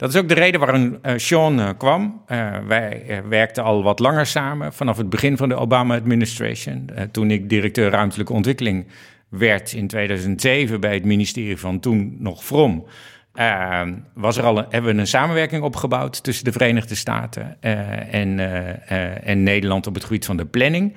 Dat 0.00 0.14
is 0.14 0.16
ook 0.16 0.28
de 0.28 0.34
reden 0.34 0.60
waarom 0.60 0.98
Sean 1.16 1.76
kwam. 1.76 2.22
wij 2.66 3.22
werkten 3.28 3.64
al 3.64 3.82
wat 3.82 3.98
langer 3.98 4.26
samen, 4.26 4.72
vanaf 4.72 4.96
het 4.96 5.10
begin 5.10 5.36
van 5.36 5.48
de 5.48 5.54
Obama-administration. 5.54 6.90
toen 7.10 7.30
ik 7.30 7.48
directeur 7.48 7.90
ruimtelijke 7.90 8.32
ontwikkeling 8.32 8.86
werd 9.28 9.72
in 9.72 9.86
2007 9.86 10.80
bij 10.80 10.94
het 10.94 11.04
ministerie 11.04 11.56
van 11.56 11.80
toen 11.80 12.16
nog 12.18 12.44
From. 12.44 12.86
Uh, 13.34 13.82
was 14.14 14.36
er 14.36 14.44
al 14.44 14.58
een, 14.58 14.66
hebben 14.68 14.94
we 14.94 15.00
een 15.00 15.06
samenwerking 15.06 15.62
opgebouwd 15.62 16.22
tussen 16.22 16.44
de 16.44 16.52
Verenigde 16.52 16.94
Staten 16.94 17.62
en, 18.10 18.38
en 19.24 19.42
Nederland 19.42 19.86
op 19.86 19.94
het 19.94 20.04
gebied 20.04 20.24
van 20.24 20.36
de 20.36 20.46
planning. 20.46 20.96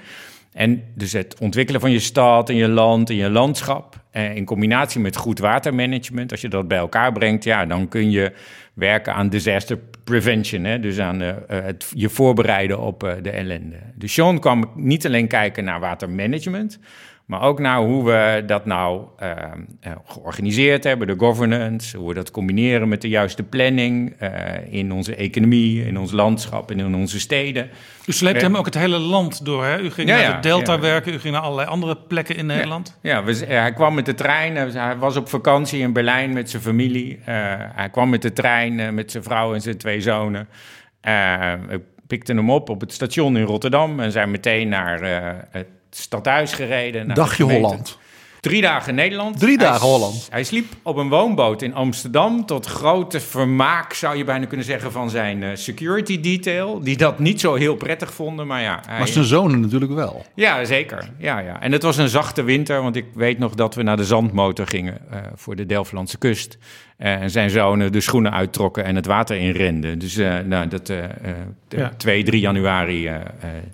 En 0.54 0.84
dus 0.96 1.12
het 1.12 1.40
ontwikkelen 1.40 1.82
van 1.82 1.92
je 1.92 2.00
stad 2.00 2.50
en 2.50 2.56
je 2.56 2.68
land 2.68 3.10
en 3.10 3.16
je 3.16 3.30
landschap. 3.30 4.03
In 4.14 4.46
combinatie 4.46 5.02
met 5.02 5.16
goed 5.16 5.40
watermanagement. 5.40 6.32
Als 6.32 6.42
je 6.42 6.50
dat 6.50 6.68
bij 6.68 6.78
elkaar 6.78 7.12
brengt, 7.12 7.44
ja, 7.44 7.66
dan 7.66 7.88
kun 7.88 8.12
je 8.12 8.32
werken 8.74 9.14
aan 9.14 9.30
disaster 9.30 9.80
prevention. 10.04 10.64
Hè? 10.64 10.80
Dus 10.80 11.00
aan 11.00 11.20
het 11.48 11.92
je 11.96 12.10
voorbereiden 12.10 12.80
op 12.80 13.18
de 13.22 13.30
ellende. 13.30 13.76
Dus 13.96 14.14
Sean 14.14 14.40
kwam 14.40 14.72
niet 14.76 15.06
alleen 15.06 15.28
kijken 15.28 15.64
naar 15.64 15.80
watermanagement. 15.80 16.80
Maar 17.26 17.42
ook 17.42 17.60
naar 17.60 17.78
hoe 17.78 18.06
we 18.06 18.44
dat 18.46 18.66
nou 18.66 19.06
uh, 19.24 19.32
georganiseerd 20.06 20.84
hebben, 20.84 21.08
de 21.08 21.16
governance, 21.18 21.98
hoe 21.98 22.08
we 22.08 22.14
dat 22.14 22.32
combineren 22.32 22.88
met 22.88 23.02
de 23.02 23.10
juiste 23.10 23.44
planning 23.44 24.16
uh, 24.22 24.30
in 24.70 24.92
onze 24.92 25.16
economie, 25.16 25.86
in 25.86 25.98
ons 25.98 26.12
landschap 26.12 26.72
en 26.72 26.80
in 26.80 26.96
onze 26.96 27.20
steden. 27.20 27.70
U 28.06 28.12
sleept 28.12 28.42
hem 28.42 28.56
ook 28.56 28.66
het 28.66 28.78
hele 28.78 28.98
land 28.98 29.46
door, 29.46 29.66
hè? 29.66 29.80
U 29.80 29.92
ging 29.92 30.10
ja, 30.10 30.18
naar 30.18 30.42
de 30.42 30.48
Delta 30.48 30.80
werken, 30.80 31.14
u 31.14 31.20
ging 31.20 31.34
naar 31.34 31.44
allerlei 31.44 31.68
andere 31.68 31.98
plekken 31.98 32.36
in 32.36 32.46
Nederland. 32.46 33.00
Ja, 33.02 33.24
we, 33.24 33.46
hij 33.46 33.74
kwam 33.74 33.94
met 33.94 34.06
de 34.06 34.14
trein, 34.14 34.56
hij 34.56 34.98
was 34.98 35.16
op 35.16 35.30
vakantie 35.30 35.82
in 35.82 35.94
Berlijn 35.94 36.34
met 36.34 36.50
zijn 36.50 36.62
familie. 36.62 37.20
hij 37.74 37.90
kwam 37.92 38.10
met 38.10 38.22
de 38.22 38.34
trein 38.34 38.96
met 38.96 39.12
zijn 39.12 39.24
vrouw 39.24 39.54
en 39.54 39.62
zijn 39.62 39.78
twee 39.78 40.02
zonen. 40.02 40.48
ik 41.70 41.82
pikte 42.08 42.34
hem 42.34 42.50
op 42.52 42.70
op 42.70 42.82
het 42.82 42.94
station 42.94 43.38
in 43.38 43.44
Rotterdam 43.44 44.00
en 44.00 44.12
zijn 44.12 44.32
meteen 44.32 44.70
naar 44.70 45.00
het 45.94 46.02
stadhuis 46.02 46.54
gereden. 46.54 47.14
Dagje 47.14 47.44
Holland. 47.44 47.98
Drie 48.40 48.62
dagen 48.62 48.96
Nederland. 48.96 49.40
Drie 49.40 49.58
dagen 49.58 49.88
Holland. 49.88 50.28
Hij 50.30 50.44
sliep 50.44 50.74
op 50.82 50.98
een 50.98 51.10
woonboot 51.10 51.62
in 51.62 51.74
Amsterdam. 51.74 52.46
Tot 52.46 52.66
grote 52.66 53.20
vermaak, 53.20 53.94
zou 53.94 54.18
je 54.18 54.24
bijna 54.24 54.46
kunnen 54.46 54.66
zeggen, 54.66 54.92
van 54.92 55.10
zijn 55.10 55.42
uh, 55.42 55.50
security 55.54 56.20
detail. 56.20 56.80
Die 56.80 56.98
dat 56.98 57.20
niet 57.20 57.40
zo 57.40 57.54
heel 57.54 57.76
prettig 57.76 58.14
vonden. 58.14 58.48
Maar 58.48 58.62
ja. 58.62 58.82
Hij, 58.88 58.98
maar 58.98 59.08
zijn 59.08 59.26
zonen 59.26 59.60
natuurlijk 59.60 59.94
wel. 59.94 60.26
Ja, 60.36 60.66
zeker. 60.66 61.10
Ja, 61.18 61.40
ja. 61.40 61.62
En 61.62 61.72
het 61.72 61.84
was 61.84 61.98
een 61.98 62.10
zachte 62.10 62.44
winter. 62.44 62.82
Want 62.82 62.96
ik 62.96 63.06
weet 63.14 63.40
nog 63.40 63.54
dat 63.54 63.76
we 63.76 63.84
naar 63.84 63.98
de 63.98 64.06
zandmotor 64.06 64.68
gingen 64.68 64.98
uh, 65.12 65.18
voor 65.36 65.56
de 65.56 65.66
Delftlandse 65.66 66.18
kust. 66.18 66.58
Uh, 66.98 67.22
en 67.22 67.30
zijn 67.30 67.50
zonen 67.50 67.92
de 67.92 68.02
schoenen 68.02 68.32
uittrokken 68.32 68.84
en 68.84 68.96
het 68.96 69.06
water 69.06 69.38
inrenden. 69.38 70.00
Dus 70.00 70.18
uh, 70.18 70.40
nou, 70.40 70.68
dat 70.68 70.90
uh, 70.90 71.04
ja. 71.70 71.94
2, 71.98 72.24
3 72.24 72.40
januari 72.40 73.10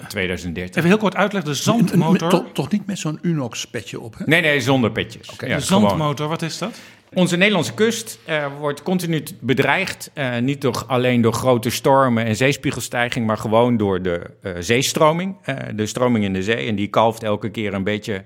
2013. 0.08 0.78
Even 0.78 0.90
heel 0.90 0.98
kort 0.98 1.16
uitleggen, 1.16 1.52
de 1.52 1.58
zandmotor... 1.58 2.30
Toch, 2.30 2.46
toch 2.54 2.72
niet 2.72 2.86
met 2.86 3.00
zo'n 3.00 3.20
Unox-petje 3.22 4.00
op, 4.00 4.18
hè? 4.18 4.24
Nee, 4.28 4.42
nee, 4.42 4.62
zonder 4.62 4.92
petjes. 4.92 5.30
Okay. 5.30 5.50
Ja, 5.50 5.56
de 5.56 5.62
zandmotor, 5.62 6.16
gewoon. 6.16 6.30
wat 6.30 6.42
is 6.42 6.58
dat? 6.58 6.80
Onze 7.14 7.38
Nederlandse 7.38 7.74
kust 7.74 8.20
uh, 8.30 8.46
wordt 8.60 8.84
continu 8.84 9.24
bedreigd. 9.40 10.12
Uh, 10.14 10.38
niet 10.38 10.62
door, 10.62 10.84
alleen 10.88 11.22
door 11.22 11.34
grote 11.34 11.70
stormen 11.70 12.26
en 12.26 12.36
zeespiegelstijging, 12.36 13.26
maar 13.26 13.38
gewoon 13.38 13.78
door 13.78 14.02
de 14.02 14.22
uh, 14.44 14.54
zeestroming. 14.60 15.36
de 15.76 15.86
stroming 15.86 16.24
in 16.24 16.34
de 16.34 16.44
zee. 16.44 16.68
En 16.68 16.76
die 16.76 16.88
kalft 16.88 17.24
elke 17.24 17.50
keer 17.50 17.74
een 17.74 17.84
beetje 17.84 18.24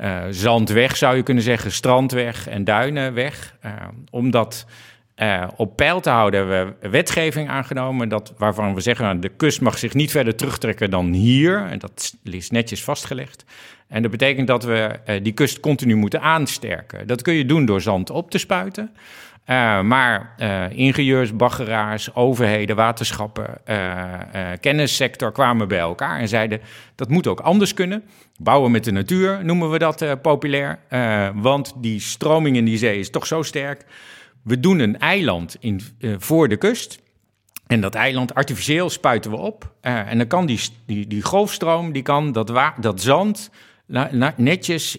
uh, 0.00 0.22
zand 0.30 0.68
weg, 0.68 0.96
zou 0.96 1.16
je 1.16 1.22
kunnen 1.22 1.42
zeggen, 1.42 1.72
strand 1.72 2.12
weg 2.12 2.48
en 2.48 2.64
duinen 2.64 3.14
weg. 3.14 3.56
Uh, 3.64 3.72
om 4.10 4.30
dat 4.30 4.66
uh, 5.16 5.48
op 5.56 5.76
peil 5.76 6.00
te 6.00 6.10
houden 6.10 6.40
hebben 6.40 6.76
we 6.80 6.88
wetgeving 6.88 7.48
aangenomen 7.48 8.08
dat, 8.08 8.34
waarvan 8.36 8.74
we 8.74 8.80
zeggen, 8.80 9.04
nou, 9.04 9.18
de 9.18 9.28
kust 9.28 9.60
mag 9.60 9.78
zich 9.78 9.94
niet 9.94 10.10
verder 10.10 10.34
terugtrekken 10.34 10.90
dan 10.90 11.12
hier. 11.12 11.66
En 11.66 11.78
dat 11.78 12.14
is 12.24 12.50
netjes 12.50 12.84
vastgelegd. 12.84 13.44
En 13.88 14.02
dat 14.02 14.10
betekent 14.10 14.46
dat 14.46 14.64
we 14.64 15.00
die 15.22 15.32
kust 15.32 15.60
continu 15.60 15.94
moeten 15.94 16.20
aansterken. 16.20 17.06
Dat 17.06 17.22
kun 17.22 17.34
je 17.34 17.44
doen 17.44 17.64
door 17.64 17.80
zand 17.80 18.10
op 18.10 18.30
te 18.30 18.38
spuiten. 18.38 18.90
Uh, 19.48 19.82
maar 19.82 20.34
uh, 20.38 20.64
ingenieurs, 20.70 21.36
baggeraars, 21.36 22.14
overheden, 22.14 22.76
waterschappen, 22.76 23.60
uh, 23.68 24.14
kennissector 24.60 25.32
kwamen 25.32 25.68
bij 25.68 25.78
elkaar 25.78 26.20
en 26.20 26.28
zeiden 26.28 26.60
dat 26.94 27.08
moet 27.08 27.26
ook 27.26 27.40
anders 27.40 27.74
kunnen. 27.74 28.04
Bouwen 28.36 28.70
met 28.70 28.84
de 28.84 28.92
natuur 28.92 29.44
noemen 29.44 29.70
we 29.70 29.78
dat 29.78 30.22
populair, 30.22 30.78
want 31.34 31.72
die 31.76 32.00
stroming 32.00 32.56
in 32.56 32.64
die 32.64 32.78
zee 32.78 32.98
is 32.98 33.10
toch 33.10 33.26
zo 33.26 33.42
sterk. 33.42 33.84
We 34.42 34.60
doen 34.60 34.78
een 34.78 34.98
eiland 34.98 35.56
in, 35.60 35.80
voor 36.18 36.48
de 36.48 36.56
kust. 36.56 37.00
En 37.66 37.80
dat 37.80 37.94
eiland 37.94 38.34
artificieel 38.34 38.90
spuiten 38.90 39.30
we 39.30 39.36
op. 39.36 39.72
en 39.80 40.18
dan 40.18 40.26
kan 40.26 40.46
die, 40.46 40.60
die, 40.86 41.06
die 41.06 41.22
golfstroom, 41.22 41.92
die 41.92 42.02
kan 42.02 42.32
dat, 42.32 42.52
dat 42.80 43.00
zand 43.00 43.50
netjes, 44.36 44.98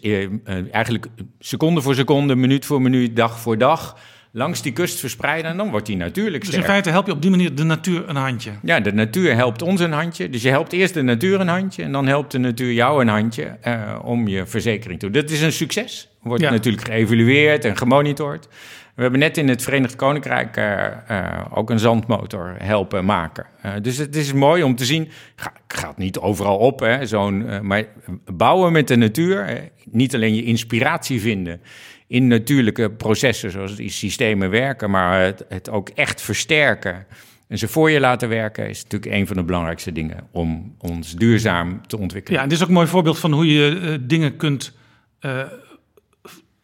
eigenlijk 0.72 1.08
seconde 1.40 1.82
voor 1.82 1.96
seconde, 1.96 2.36
minuut 2.36 2.66
voor 2.66 2.82
minuut, 2.82 3.16
dag 3.16 3.40
voor 3.40 3.58
dag 3.58 3.96
langs 4.32 4.62
die 4.62 4.72
kust 4.72 5.00
verspreiden 5.00 5.52
en 5.52 5.58
dan 5.58 5.70
wordt 5.70 5.86
die 5.86 5.98
natuurlijk 5.98 6.44
sterk. 6.44 6.56
Dus 6.56 6.66
in 6.66 6.72
feite 6.72 6.90
help 6.90 7.06
je 7.06 7.12
op 7.12 7.22
die 7.22 7.32
manier 7.32 7.56
de 7.56 7.64
natuur 7.64 8.10
een 8.10 8.16
handje? 8.16 8.52
Ja, 8.64 8.80
de 8.80 8.94
natuur 8.94 9.36
helpt 9.36 9.62
ons 9.62 9.80
een 9.80 9.92
handje. 9.92 10.30
Dus 10.30 10.42
je 10.42 10.50
helpt 10.50 10.74
eerst 10.74 10.94
de 10.94 11.02
natuur 11.02 11.40
een 11.40 11.48
handje 11.48 11.84
en 11.84 11.92
dan 11.92 12.08
helpt 12.08 12.32
de 12.32 12.38
natuur 12.38 12.74
jou 12.74 13.02
een 13.02 13.08
handje 13.08 13.58
uh, 13.68 14.00
om 14.04 14.28
je 14.28 14.46
verzekering 14.46 15.00
te 15.00 15.10
doen. 15.10 15.22
Dat 15.22 15.32
is 15.32 15.42
een 15.42 15.52
succes. 15.52 16.10
Wordt 16.22 16.44
ja. 16.44 16.52
natuurlijk 16.52 16.88
geëvalueerd 16.88 17.66
en 17.66 17.78
gemonitord. 17.78 18.48
We 18.96 19.02
hebben 19.02 19.20
net 19.22 19.38
in 19.38 19.48
het 19.48 19.62
Verenigd 19.62 19.96
Koninkrijk 19.96 20.58
uh, 20.58 20.86
uh, 21.12 21.46
ook 21.54 21.70
een 21.70 21.80
zandmotor 21.80 22.56
helpen 22.58 23.06
maken. 23.06 23.46
Uh, 23.66 23.72
dus 23.82 23.98
het 23.98 24.16
is 24.16 24.34
mooi 24.34 24.64
om 24.64 24.76
te 24.76 24.86
zien. 24.86 25.10
Ga, 25.36 25.54
gaat 25.68 25.98
niet 25.98 26.20
overal 26.20 26.58
op, 26.58 26.80
hè, 26.80 27.06
zo'n, 27.06 27.68
maar 27.68 27.86
bouwen 28.34 28.72
met 28.72 28.88
de 28.88 28.96
natuur. 28.96 29.70
niet 29.92 30.16
alleen 30.16 30.36
je 30.36 30.44
inspiratie 30.44 31.22
vinden 31.22 31.62
in 32.10 32.28
natuurlijke 32.28 32.90
processen, 32.90 33.52
zoals 33.52 33.76
die 33.76 33.90
systemen 33.90 34.50
werken, 34.50 34.90
maar 34.90 35.22
het, 35.22 35.46
het 35.50 35.70
ook 35.70 35.90
echt 35.90 36.22
versterken 36.22 37.06
en 37.50 37.58
ze 37.58 37.68
voor 37.68 37.90
je 37.92 38.00
laten 38.00 38.30
werken 38.30 38.70
is 38.70 38.84
natuurlijk 38.84 39.12
een 39.12 39.28
van 39.28 39.36
de 39.36 39.44
belangrijkste 39.44 39.92
dingen 39.92 40.28
om 40.32 40.76
ons 40.78 41.16
duurzaam 41.16 41.88
te 41.88 41.98
ontwikkelen. 41.98 42.38
Ja, 42.38 42.44
en 42.44 42.50
dit 42.50 42.58
is 42.58 42.64
ook 42.64 42.70
een 42.70 42.76
mooi 42.76 42.88
voorbeeld 42.88 43.20
van 43.20 43.32
hoe 43.32 43.54
je 43.54 43.72
uh, 43.72 43.98
dingen 44.02 44.38
kunt 44.38 44.74
uh, 45.22 45.42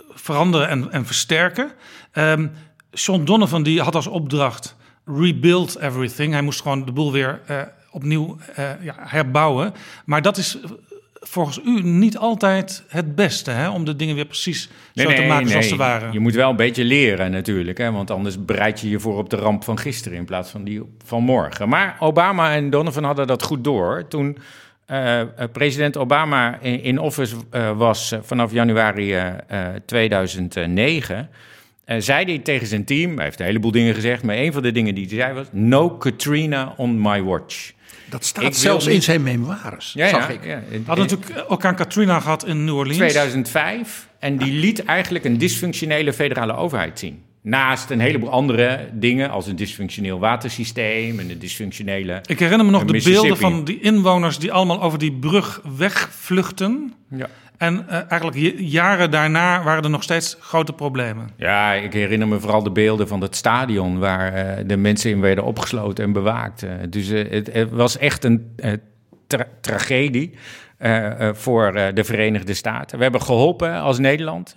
veranderen 0.09 0.69
en, 0.69 0.91
en 0.91 1.05
versterken. 1.05 1.71
Um, 2.13 2.51
Sean 2.91 3.25
Donovan 3.25 3.63
die 3.63 3.81
had 3.81 3.95
als 3.95 4.07
opdracht 4.07 4.75
rebuild 5.05 5.79
everything. 5.79 6.31
Hij 6.31 6.41
moest 6.41 6.61
gewoon 6.61 6.85
de 6.85 6.91
boel 6.91 7.11
weer 7.11 7.41
uh, 7.49 7.61
opnieuw 7.91 8.37
ja, 8.81 8.95
herbouwen. 8.97 9.73
Maar 10.05 10.21
dat 10.21 10.37
is 10.37 10.57
volgens 11.27 11.59
u 11.65 11.81
niet 11.81 12.17
altijd 12.17 12.83
het 12.87 13.15
beste 13.15 13.51
hè, 13.51 13.69
om 13.69 13.85
de 13.85 13.95
dingen 13.95 14.15
weer 14.15 14.25
precies 14.25 14.69
zo 14.93 15.13
te 15.13 15.21
maken 15.21 15.49
zoals 15.49 15.67
ze 15.67 15.75
waren. 15.75 16.13
Je 16.13 16.19
moet 16.19 16.33
wel 16.33 16.49
een 16.49 16.55
beetje 16.55 16.83
leren 16.83 17.31
natuurlijk, 17.31 17.77
hè, 17.77 17.91
want 17.91 18.11
anders 18.11 18.45
bereid 18.45 18.79
je 18.79 18.89
je 18.89 18.99
voor 18.99 19.17
op 19.17 19.29
de 19.29 19.35
ramp 19.35 19.63
van 19.63 19.79
gisteren 19.79 20.17
in 20.17 20.25
plaats 20.25 20.49
van 20.49 20.63
die 20.63 20.81
van 21.05 21.23
morgen. 21.23 21.69
Maar 21.69 21.95
Obama 21.99 22.53
en 22.53 22.69
Donovan 22.69 23.03
hadden 23.03 23.27
dat 23.27 23.43
goed 23.43 23.63
door. 23.63 24.05
Toen 24.07 24.37
uh, 24.91 25.21
president 25.51 25.97
Obama 25.97 26.59
in, 26.61 26.81
in 26.81 26.99
office 26.99 27.35
uh, 27.51 27.77
was 27.77 28.15
vanaf 28.21 28.51
januari 28.51 29.15
2009 29.85 31.29
uh, 31.85 31.95
zei 31.99 32.25
hij 32.25 32.39
tegen 32.39 32.67
zijn 32.67 32.85
team, 32.85 33.15
hij 33.15 33.23
heeft 33.23 33.39
een 33.39 33.45
heleboel 33.45 33.71
dingen 33.71 33.93
gezegd, 33.93 34.23
maar 34.23 34.35
een 34.37 34.53
van 34.53 34.61
de 34.61 34.71
dingen 34.71 34.95
die 34.95 35.05
hij 35.07 35.15
zei 35.15 35.33
was: 35.33 35.47
No 35.51 35.89
Katrina 35.89 36.73
on 36.77 37.01
my 37.01 37.23
watch. 37.23 37.71
Dat 38.09 38.25
staat 38.25 38.55
zelfs 38.55 38.87
in 38.87 39.01
zijn 39.01 39.23
memoires, 39.23 39.93
ja, 39.93 40.09
zag 40.09 40.29
ik. 40.29 40.45
Ja. 40.45 40.61
Had 40.85 40.97
natuurlijk 40.97 41.45
ook 41.47 41.65
aan 41.65 41.75
Katrina 41.75 42.19
gehad 42.19 42.45
in 42.45 42.63
New 42.63 42.75
Orleans. 42.75 42.97
2005. 42.97 44.07
En 44.19 44.37
die 44.37 44.53
liet 44.53 44.85
eigenlijk 44.85 45.25
een 45.25 45.37
dysfunctionele 45.37 46.13
federale 46.13 46.55
overheid 46.55 46.99
zien. 46.99 47.23
Naast 47.41 47.89
een 47.89 47.99
heleboel 47.99 48.29
andere 48.29 48.89
dingen, 48.93 49.29
als 49.29 49.47
een 49.47 49.55
dysfunctioneel 49.55 50.19
watersysteem 50.19 51.19
en 51.19 51.29
een 51.29 51.39
dysfunctionele. 51.39 52.21
Ik 52.25 52.39
herinner 52.39 52.65
me 52.65 52.71
nog 52.71 52.85
de 52.85 53.01
beelden 53.03 53.37
van 53.37 53.63
die 53.63 53.79
inwoners 53.79 54.39
die 54.39 54.51
allemaal 54.51 54.81
over 54.81 54.99
die 54.99 55.13
brug 55.13 55.61
wegvluchten. 55.77 56.93
Ja. 57.09 57.29
En 57.57 57.85
uh, 57.89 58.11
eigenlijk 58.11 58.53
jaren 58.57 59.11
daarna 59.11 59.63
waren 59.63 59.83
er 59.83 59.89
nog 59.89 60.03
steeds 60.03 60.37
grote 60.39 60.73
problemen. 60.73 61.29
Ja, 61.35 61.73
ik 61.73 61.93
herinner 61.93 62.27
me 62.27 62.39
vooral 62.39 62.63
de 62.63 62.71
beelden 62.71 63.07
van 63.07 63.21
het 63.21 63.35
stadion 63.35 63.99
waar 63.99 64.33
uh, 64.33 64.67
de 64.67 64.77
mensen 64.77 65.11
in 65.11 65.21
werden 65.21 65.43
opgesloten 65.43 66.03
en 66.03 66.11
bewaakt. 66.11 66.63
Uh, 66.63 66.71
dus 66.89 67.07
het, 67.07 67.69
was 67.69 67.97
echt 67.97 68.23
een 68.23 68.55
tra 69.27 69.47
tragedie. 69.61 70.33
Voor 71.33 71.71
de 71.93 72.03
Verenigde 72.03 72.53
Staten. 72.53 72.97
We 72.97 73.03
hebben 73.03 73.21
geholpen 73.21 73.81
als 73.81 73.99
Nederland. 73.99 74.55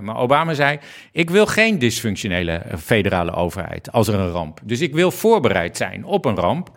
Maar 0.00 0.16
Obama 0.16 0.54
zei: 0.54 0.78
Ik 1.12 1.30
wil 1.30 1.46
geen 1.46 1.78
dysfunctionele 1.78 2.62
federale 2.78 3.32
overheid 3.32 3.92
als 3.92 4.08
er 4.08 4.14
een 4.14 4.30
ramp. 4.30 4.60
Dus 4.62 4.80
ik 4.80 4.94
wil 4.94 5.10
voorbereid 5.10 5.76
zijn 5.76 6.04
op 6.04 6.24
een 6.24 6.36
ramp. 6.36 6.70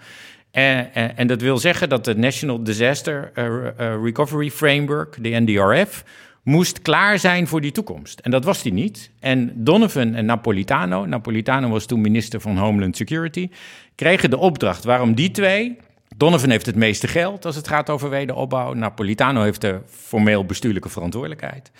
En, 0.51 0.93
en, 1.17 1.27
dat 1.27 1.41
wil 1.41 1.57
zeggen 1.57 1.89
dat 1.89 2.05
de 2.05 2.15
National 2.15 2.63
Disaster 2.63 3.31
uh, 3.35 3.45
uh, 3.45 4.03
Recovery 4.03 4.49
Framework, 4.49 5.17
de 5.23 5.29
NDRF, 5.29 6.03
moest 6.43 6.81
klaar 6.81 7.19
zijn 7.19 7.47
voor 7.47 7.61
die 7.61 7.71
toekomst. 7.71 8.19
En 8.19 8.31
dat 8.31 8.43
was 8.43 8.61
die 8.61 8.73
niet. 8.73 9.11
En 9.19 9.51
Donovan 9.55 10.13
en 10.13 10.25
Napolitano, 10.25 11.05
Napolitano 11.05 11.69
was 11.69 11.85
toen 11.85 12.01
minister 12.01 12.41
van 12.41 12.57
Homeland 12.57 12.95
Security, 12.95 13.49
kregen 13.95 14.29
de 14.29 14.37
opdracht 14.37 14.83
waarom 14.83 15.15
die 15.15 15.31
twee 15.31 15.77
Donovan 16.17 16.49
heeft 16.49 16.65
het 16.65 16.75
meeste 16.75 17.07
geld 17.07 17.45
als 17.45 17.55
het 17.55 17.67
gaat 17.67 17.89
over 17.89 18.09
wederopbouw. 18.09 18.73
Napolitano 18.73 19.41
heeft 19.41 19.61
de 19.61 19.79
formeel 19.87 20.45
bestuurlijke 20.45 20.89
verantwoordelijkheid. 20.89 21.71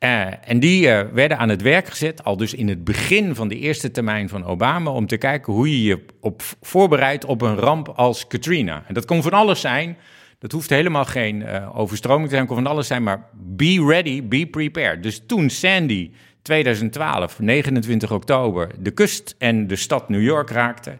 Uh, 0.00 0.48
en 0.50 0.60
die 0.60 0.86
uh, 0.86 1.00
werden 1.12 1.38
aan 1.38 1.48
het 1.48 1.62
werk 1.62 1.88
gezet, 1.88 2.24
al 2.24 2.36
dus 2.36 2.54
in 2.54 2.68
het 2.68 2.84
begin 2.84 3.34
van 3.34 3.48
de 3.48 3.58
eerste 3.58 3.90
termijn 3.90 4.28
van 4.28 4.44
Obama, 4.44 4.90
om 4.90 5.06
te 5.06 5.16
kijken 5.16 5.52
hoe 5.52 5.70
je 5.70 5.82
je 5.82 6.04
op 6.20 6.42
voorbereidt 6.60 7.24
op 7.24 7.42
een 7.42 7.56
ramp 7.56 7.88
als 7.88 8.26
Katrina. 8.26 8.84
En 8.86 8.94
dat 8.94 9.04
kon 9.04 9.22
van 9.22 9.32
alles 9.32 9.60
zijn. 9.60 9.96
Dat 10.38 10.52
hoeft 10.52 10.70
helemaal 10.70 11.04
geen 11.04 11.40
uh, 11.40 11.78
overstroming 11.78 12.28
te 12.28 12.34
zijn, 12.34 12.46
kon 12.46 12.56
van 12.56 12.66
alles 12.66 12.86
zijn, 12.86 13.02
maar 13.02 13.28
be 13.34 13.84
ready, 13.88 14.24
be 14.28 14.46
prepared. 14.46 15.02
Dus 15.02 15.22
toen 15.26 15.50
Sandy 15.50 16.10
2012, 16.42 17.38
29 17.38 18.12
oktober, 18.12 18.70
de 18.78 18.90
kust 18.90 19.34
en 19.38 19.66
de 19.66 19.76
stad 19.76 20.08
New 20.08 20.22
York 20.22 20.50
raakte, 20.50 20.98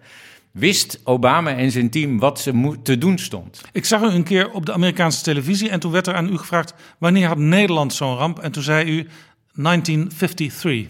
wist 0.59 1.01
Obama 1.05 1.57
en 1.57 1.71
zijn 1.71 1.91
team 1.91 2.19
wat 2.19 2.41
ze 2.41 2.77
te 2.83 2.99
doen 2.99 3.19
stond. 3.19 3.61
Ik 3.73 3.85
zag 3.85 4.03
u 4.03 4.07
een 4.07 4.25
keer 4.25 4.51
op 4.51 4.67
de 4.67 4.73
Amerikaanse 4.73 5.23
televisie 5.23 5.71
en 5.71 5.81
toen 5.81 5.93
werd 5.93 6.07
er 6.07 6.15
aan 6.15 6.33
u 6.33 6.37
gevraagd... 6.37 6.75
wanneer 6.99 7.27
had 7.27 7.39
Nederland 7.39 7.93
zo'n 7.93 8.17
ramp? 8.17 8.39
En 8.39 8.53
toen 8.53 8.63
zei 8.63 8.91
u 8.91 9.09
1953. 9.55 10.87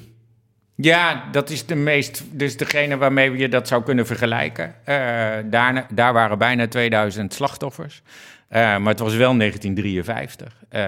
Ja, 0.74 1.24
dat 1.32 1.50
is 1.50 1.66
de 1.66 1.74
meest, 1.74 2.24
dus 2.30 2.56
degene 2.56 2.96
waarmee 2.96 3.36
je 3.36 3.48
dat 3.48 3.68
zou 3.68 3.82
kunnen 3.82 4.06
vergelijken. 4.06 4.74
Uh, 4.88 4.94
daar, 5.44 5.86
daar 5.90 6.12
waren 6.12 6.38
bijna 6.38 6.68
2000 6.68 7.34
slachtoffers. 7.34 8.02
Uh, 8.50 8.58
maar 8.58 8.92
het 8.92 8.98
was 8.98 9.14
wel 9.14 9.36
1953. 9.36 10.52
Uh, 10.70 10.80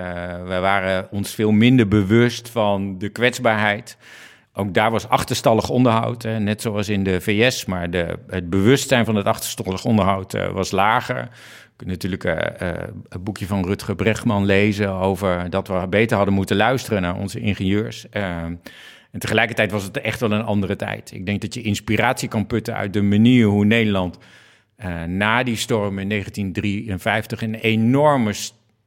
we 0.49 0.59
waren 0.59 1.09
ons 1.11 1.35
veel 1.35 1.51
minder 1.51 1.89
bewust 1.89 2.49
van 2.49 2.99
de 2.99 3.09
kwetsbaarheid 3.09 3.97
ook 4.59 4.75
daar 4.75 4.91
was 4.91 5.09
achterstallig 5.09 5.69
onderhoud, 5.69 6.23
hè, 6.23 6.41
net 6.41 6.63
zoals 6.63 6.89
in 6.89 7.05
de 7.05 7.21
VS, 7.21 7.65
maar 7.65 7.91
de, 7.91 8.19
het 8.27 8.51
bewustzijn 8.51 9.05
van 9.05 9.15
het 9.15 9.27
achterstallig 9.27 9.85
onderhoud 9.85 10.35
uh, 10.35 10.49
was 10.49 10.71
lager. 10.71 11.17
Je 11.17 11.77
kunt 11.77 11.91
natuurlijk 11.91 12.25
uh, 12.25 12.33
uh, 12.33 12.73
het 13.09 13.25
boekje 13.25 13.47
van 13.47 13.65
Rutger 13.65 13.95
Bregman 13.95 14.45
lezen 14.45 14.91
over 14.91 15.51
dat 15.51 15.69
we 15.69 15.87
beter 15.91 16.17
hadden 16.17 16.35
moeten 16.35 16.57
luisteren 16.57 17.03
naar 17.03 17.17
onze 17.17 17.41
ingenieurs. 17.41 18.09
en 18.09 18.61
tegelijkertijd 19.19 19.71
was 19.71 19.83
het 19.83 20.01
echt 20.01 20.21
wel 20.21 20.33
een 20.33 20.45
andere 20.45 20.77
tijd. 20.77 21.13
Ik 21.13 21.27
denk 21.27 21.41
dat 21.41 21.55
je 21.55 21.63
inspiratie 21.63 22.29
kan 22.29 22.47
putten 22.47 22.75
uit 22.75 22.93
de 22.93 23.03
manier 23.03 23.47
hoe 23.47 23.65
Nederland 23.65 24.19
na 25.07 25.43
die 25.43 25.57
storm 25.57 25.99
in 25.99 26.09
1953 26.09 27.43
een 27.43 27.55
enorme 27.55 28.33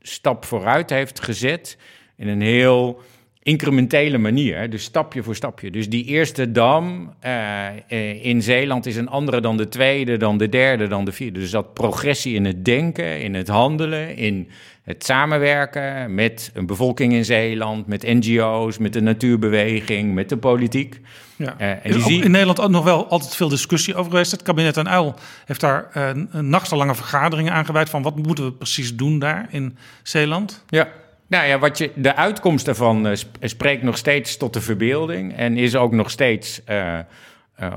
stap 0.01 0.45
vooruit 0.45 0.89
heeft 0.89 1.21
gezet 1.21 1.77
in 2.15 2.27
een 2.27 2.41
heel 2.41 3.01
incrementele 3.43 4.17
manier, 4.17 4.69
dus 4.69 4.83
stapje 4.83 5.23
voor 5.23 5.35
stapje. 5.35 5.71
Dus 5.71 5.89
die 5.89 6.05
eerste 6.05 6.51
dam 6.51 7.13
uh, 7.25 8.25
in 8.25 8.41
Zeeland 8.41 8.85
is 8.85 8.95
een 8.95 9.09
andere 9.09 9.41
dan 9.41 9.57
de 9.57 9.69
tweede, 9.69 10.17
dan 10.17 10.37
de 10.37 10.49
derde, 10.49 10.87
dan 10.87 11.05
de 11.05 11.11
vierde. 11.11 11.39
Dus 11.39 11.51
dat 11.51 11.73
progressie 11.73 12.35
in 12.35 12.45
het 12.45 12.65
denken, 12.65 13.21
in 13.21 13.33
het 13.33 13.47
handelen, 13.47 14.15
in 14.15 14.49
het 14.83 15.05
samenwerken 15.05 16.15
met 16.15 16.51
een 16.53 16.65
bevolking 16.65 17.13
in 17.13 17.25
Zeeland, 17.25 17.87
met 17.87 18.03
NGO's, 18.03 18.77
met 18.77 18.93
de 18.93 19.01
natuurbeweging, 19.01 20.13
met 20.13 20.29
de 20.29 20.37
politiek. 20.37 20.99
Ja. 21.35 21.55
Uh, 21.59 21.69
en 21.69 21.81
is 21.83 22.07
in 22.07 22.31
Nederland 22.31 22.59
ook 22.59 22.69
nog 22.69 22.83
wel 22.83 23.07
altijd 23.07 23.35
veel 23.35 23.49
discussie 23.49 23.95
over 23.95 24.11
geweest. 24.11 24.31
Het 24.31 24.41
kabinet 24.41 24.77
en 24.77 24.89
Uil 24.89 25.15
heeft 25.45 25.59
daar 25.59 25.91
uh, 25.97 26.41
nachtenlange 26.41 26.95
vergaderingen 26.95 27.53
aangeweid 27.53 27.89
van 27.89 28.01
wat 28.01 28.15
moeten 28.15 28.43
we 28.43 28.51
precies 28.51 28.95
doen 28.95 29.19
daar 29.19 29.47
in 29.49 29.77
Zeeland. 30.03 30.63
Ja. 30.69 30.87
Nou 31.31 31.47
ja, 31.47 31.59
wat 31.59 31.77
je, 31.77 31.91
de 31.95 32.15
uitkomst 32.15 32.65
daarvan 32.65 33.07
uh, 33.07 33.13
spreekt 33.41 33.83
nog 33.83 33.97
steeds 33.97 34.37
tot 34.37 34.53
de 34.53 34.61
verbeelding 34.61 35.37
en 35.37 35.57
is 35.57 35.75
ook 35.75 35.91
nog 35.91 36.09
steeds 36.09 36.61
uh, 36.69 36.99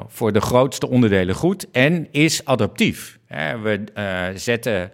voor 0.08 0.32
de 0.32 0.40
grootste 0.40 0.88
onderdelen 0.88 1.34
goed 1.34 1.70
en 1.70 2.08
is 2.10 2.44
adaptief. 2.44 3.18
we 3.62 3.84
zetten 4.34 4.90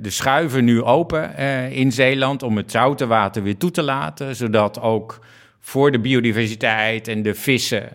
de 0.00 0.10
schuiven 0.10 0.64
nu 0.64 0.82
open 0.82 1.36
in 1.70 1.92
Zeeland 1.92 2.42
om 2.42 2.56
het 2.56 2.70
zoute 2.70 3.06
water 3.06 3.42
weer 3.42 3.56
toe 3.56 3.70
te 3.70 3.82
laten, 3.82 4.36
zodat 4.36 4.80
ook 4.80 5.18
voor 5.60 5.90
de 5.92 5.98
biodiversiteit 5.98 7.08
en 7.08 7.22
de 7.22 7.34
vissen 7.34 7.88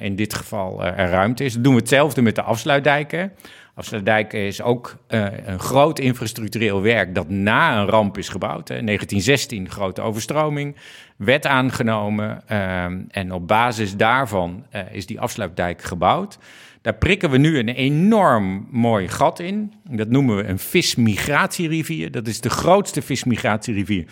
in 0.00 0.16
dit 0.16 0.34
geval 0.34 0.84
er 0.84 1.10
ruimte 1.10 1.44
is. 1.44 1.52
Dan 1.52 1.62
doen 1.62 1.74
we 1.74 1.80
hetzelfde 1.80 2.22
met 2.22 2.34
de 2.34 2.42
afsluitdijken. 2.42 3.32
Afsluitdijk 3.80 4.32
is 4.32 4.62
ook 4.62 4.96
uh, 5.08 5.26
een 5.44 5.58
groot 5.58 5.98
infrastructureel 5.98 6.82
werk 6.82 7.14
dat 7.14 7.28
na 7.28 7.80
een 7.80 7.88
ramp 7.88 8.18
is 8.18 8.28
gebouwd. 8.28 8.68
Hè. 8.68 8.84
1916, 8.84 9.70
grote 9.70 10.00
overstroming, 10.00 10.76
wet 11.16 11.46
aangenomen. 11.46 12.42
Uh, 12.50 12.84
en 13.08 13.32
op 13.32 13.48
basis 13.48 13.96
daarvan 13.96 14.66
uh, 14.74 14.80
is 14.92 15.06
die 15.06 15.20
afsluitdijk 15.20 15.82
gebouwd. 15.82 16.38
Daar 16.82 16.94
prikken 16.94 17.30
we 17.30 17.38
nu 17.38 17.58
een 17.58 17.68
enorm 17.68 18.66
mooi 18.70 19.08
gat 19.08 19.38
in. 19.38 19.72
Dat 19.90 20.08
noemen 20.08 20.36
we 20.36 20.44
een 20.44 20.58
vismigratierrivier. 20.58 22.10
Dat 22.10 22.26
is 22.26 22.40
de 22.40 22.50
grootste 22.50 23.02
vismigratierrivier 23.02 24.06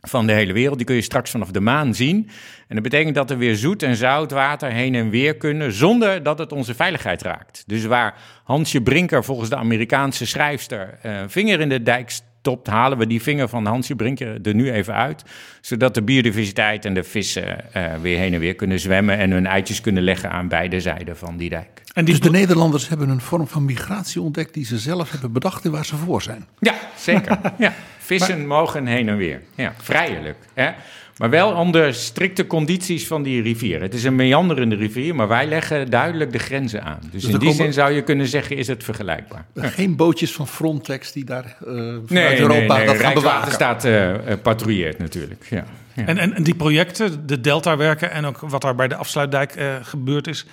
van 0.00 0.26
de 0.26 0.32
hele 0.32 0.52
wereld. 0.52 0.76
Die 0.76 0.86
kun 0.86 0.96
je 0.96 1.02
straks 1.02 1.30
vanaf 1.30 1.50
de 1.50 1.60
maan 1.60 1.94
zien. 1.94 2.28
En 2.68 2.74
dat 2.74 2.82
betekent 2.82 3.14
dat 3.14 3.30
er 3.30 3.38
weer 3.38 3.56
zoet 3.56 3.82
en 3.82 3.96
zout 3.96 4.30
water 4.30 4.70
heen 4.72 4.94
en 4.94 5.10
weer 5.10 5.36
kunnen 5.36 5.72
zonder 5.72 6.22
dat 6.22 6.38
het 6.38 6.52
onze 6.52 6.74
veiligheid 6.74 7.22
raakt. 7.22 7.64
Dus 7.66 7.84
waar 7.84 8.14
Hansje 8.44 8.80
Brinker 8.80 9.24
volgens 9.24 9.48
de 9.50 9.56
Amerikaanse 9.56 10.26
schrijfster 10.26 10.98
uh, 11.06 11.20
vinger 11.26 11.60
in 11.60 11.68
de 11.68 11.82
dijk 11.82 12.10
stopt, 12.38 12.66
halen 12.66 12.98
we 12.98 13.06
die 13.06 13.22
vinger 13.22 13.48
van 13.48 13.66
Hansje 13.66 13.94
Brinker 13.94 14.38
er 14.42 14.54
nu 14.54 14.72
even 14.72 14.94
uit. 14.94 15.24
Zodat 15.60 15.94
de 15.94 16.02
biodiversiteit 16.02 16.84
en 16.84 16.94
de 16.94 17.04
vissen 17.04 17.64
uh, 17.76 17.94
weer 17.94 18.18
heen 18.18 18.34
en 18.34 18.40
weer 18.40 18.54
kunnen 18.54 18.80
zwemmen 18.80 19.18
en 19.18 19.30
hun 19.30 19.46
eitjes 19.46 19.80
kunnen 19.80 20.02
leggen 20.02 20.30
aan 20.30 20.48
beide 20.48 20.80
zijden 20.80 21.16
van 21.16 21.36
die 21.36 21.48
dijk. 21.48 21.82
En 21.92 22.04
dus 22.04 22.20
de 22.20 22.30
Nederlanders 22.30 22.88
hebben 22.88 23.08
een 23.08 23.20
vorm 23.20 23.46
van 23.46 23.64
migratie 23.64 24.20
ontdekt 24.20 24.54
die 24.54 24.64
ze 24.64 24.78
zelf 24.78 25.10
hebben 25.10 25.32
bedacht 25.32 25.64
en 25.64 25.70
waar 25.70 25.84
ze 25.84 25.96
voor 25.96 26.22
zijn. 26.22 26.46
Ja, 26.58 26.74
zeker. 26.96 27.38
ja. 27.58 27.72
Vissen 27.98 28.46
mogen 28.46 28.86
heen 28.86 29.08
en 29.08 29.16
weer. 29.16 29.42
Ja, 29.54 29.74
vrijelijk. 29.76 30.36
Hè? 30.54 30.70
Maar 31.18 31.30
wel 31.30 31.52
onder 31.52 31.94
strikte 31.94 32.46
condities 32.46 33.06
van 33.06 33.22
die 33.22 33.42
rivier. 33.42 33.80
Het 33.80 33.94
is 33.94 34.04
een 34.04 34.16
meanderende 34.16 34.76
rivier, 34.76 35.14
maar 35.14 35.28
wij 35.28 35.46
leggen 35.46 35.90
duidelijk 35.90 36.32
de 36.32 36.38
grenzen 36.38 36.82
aan. 36.82 36.98
Dus, 37.10 37.22
dus 37.22 37.32
in 37.32 37.38
die 37.38 37.52
zin 37.52 37.72
zou 37.72 37.92
je 37.92 38.02
kunnen 38.02 38.26
zeggen, 38.26 38.56
is 38.56 38.66
het 38.66 38.84
vergelijkbaar. 38.84 39.46
Geen 39.54 39.96
bootjes 39.96 40.32
van 40.32 40.48
Frontex 40.48 41.12
die 41.12 41.24
daar 41.24 41.44
uh, 41.44 41.66
vanuit 41.66 42.08
nee, 42.08 42.40
Europa 42.40 42.76
nee, 42.76 42.86
nee. 42.86 42.86
dat 42.86 42.96
gaan 42.96 43.14
bewaken? 43.14 43.52
staat 43.52 43.84
uh, 43.84 44.14
patrouilleert 44.42 44.98
natuurlijk, 44.98 45.46
ja. 45.50 45.64
ja. 45.94 46.06
En, 46.06 46.18
en, 46.18 46.42
die 46.42 46.54
projecten, 46.54 47.26
de 47.26 47.40
Delta-werken 47.40 48.10
en 48.10 48.24
ook 48.24 48.38
wat 48.38 48.62
daar 48.62 48.74
bij 48.74 48.88
de 48.88 48.96
afsluitdijk 48.96 49.56
uh, 49.56 49.74
gebeurd 49.82 50.26
is... 50.26 50.46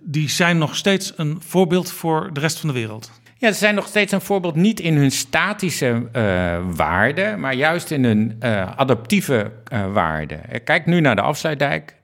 die 0.00 0.28
zijn 0.28 0.58
nog 0.58 0.76
steeds 0.76 1.12
een 1.16 1.42
voorbeeld 1.46 1.92
voor 1.92 2.30
de 2.32 2.40
rest 2.40 2.58
van 2.58 2.68
de 2.68 2.74
wereld. 2.74 3.19
Ja, 3.40 3.52
ze 3.52 3.58
zijn 3.58 3.74
nog 3.74 3.86
steeds 3.86 4.12
een 4.12 4.20
voorbeeld 4.20 4.54
niet 4.54 4.80
in 4.80 4.96
hun 4.96 5.10
statische 5.10 6.08
uh, 6.16 6.58
waarde, 6.76 7.36
maar 7.38 7.54
juist 7.54 7.90
in 7.90 8.04
hun 8.04 8.36
uh, 8.42 8.76
adaptieve 8.76 9.52
uh, 9.72 9.92
waarde. 9.92 10.38
Kijk 10.64 10.86
nu 10.86 11.00
naar 11.00 11.16
de 11.16 11.22
afsluitdijk. 11.22 11.94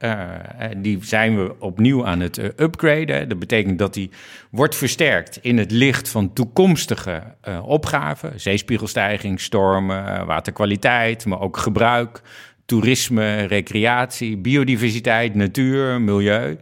die 0.76 0.98
zijn 1.00 1.36
we 1.36 1.54
opnieuw 1.58 2.06
aan 2.06 2.20
het 2.20 2.38
upgraden. 2.60 3.28
Dat 3.28 3.38
betekent 3.38 3.78
dat 3.78 3.94
die 3.94 4.10
wordt 4.50 4.76
versterkt 4.76 5.38
in 5.42 5.58
het 5.58 5.70
licht 5.70 6.08
van 6.08 6.32
toekomstige 6.32 7.22
opgaven. 7.62 8.40
Zeespiegelstijging, 8.40 9.40
stormen, 9.40 10.26
waterkwaliteit, 10.26 11.26
maar 11.26 11.40
ook 11.40 11.56
gebruik, 11.56 12.22
toerisme, 12.66 13.42
recreatie, 13.42 14.36
biodiversiteit, 14.36 15.34
natuur, 15.34 16.00
milieu. 16.00 16.58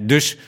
Dus 0.00 0.38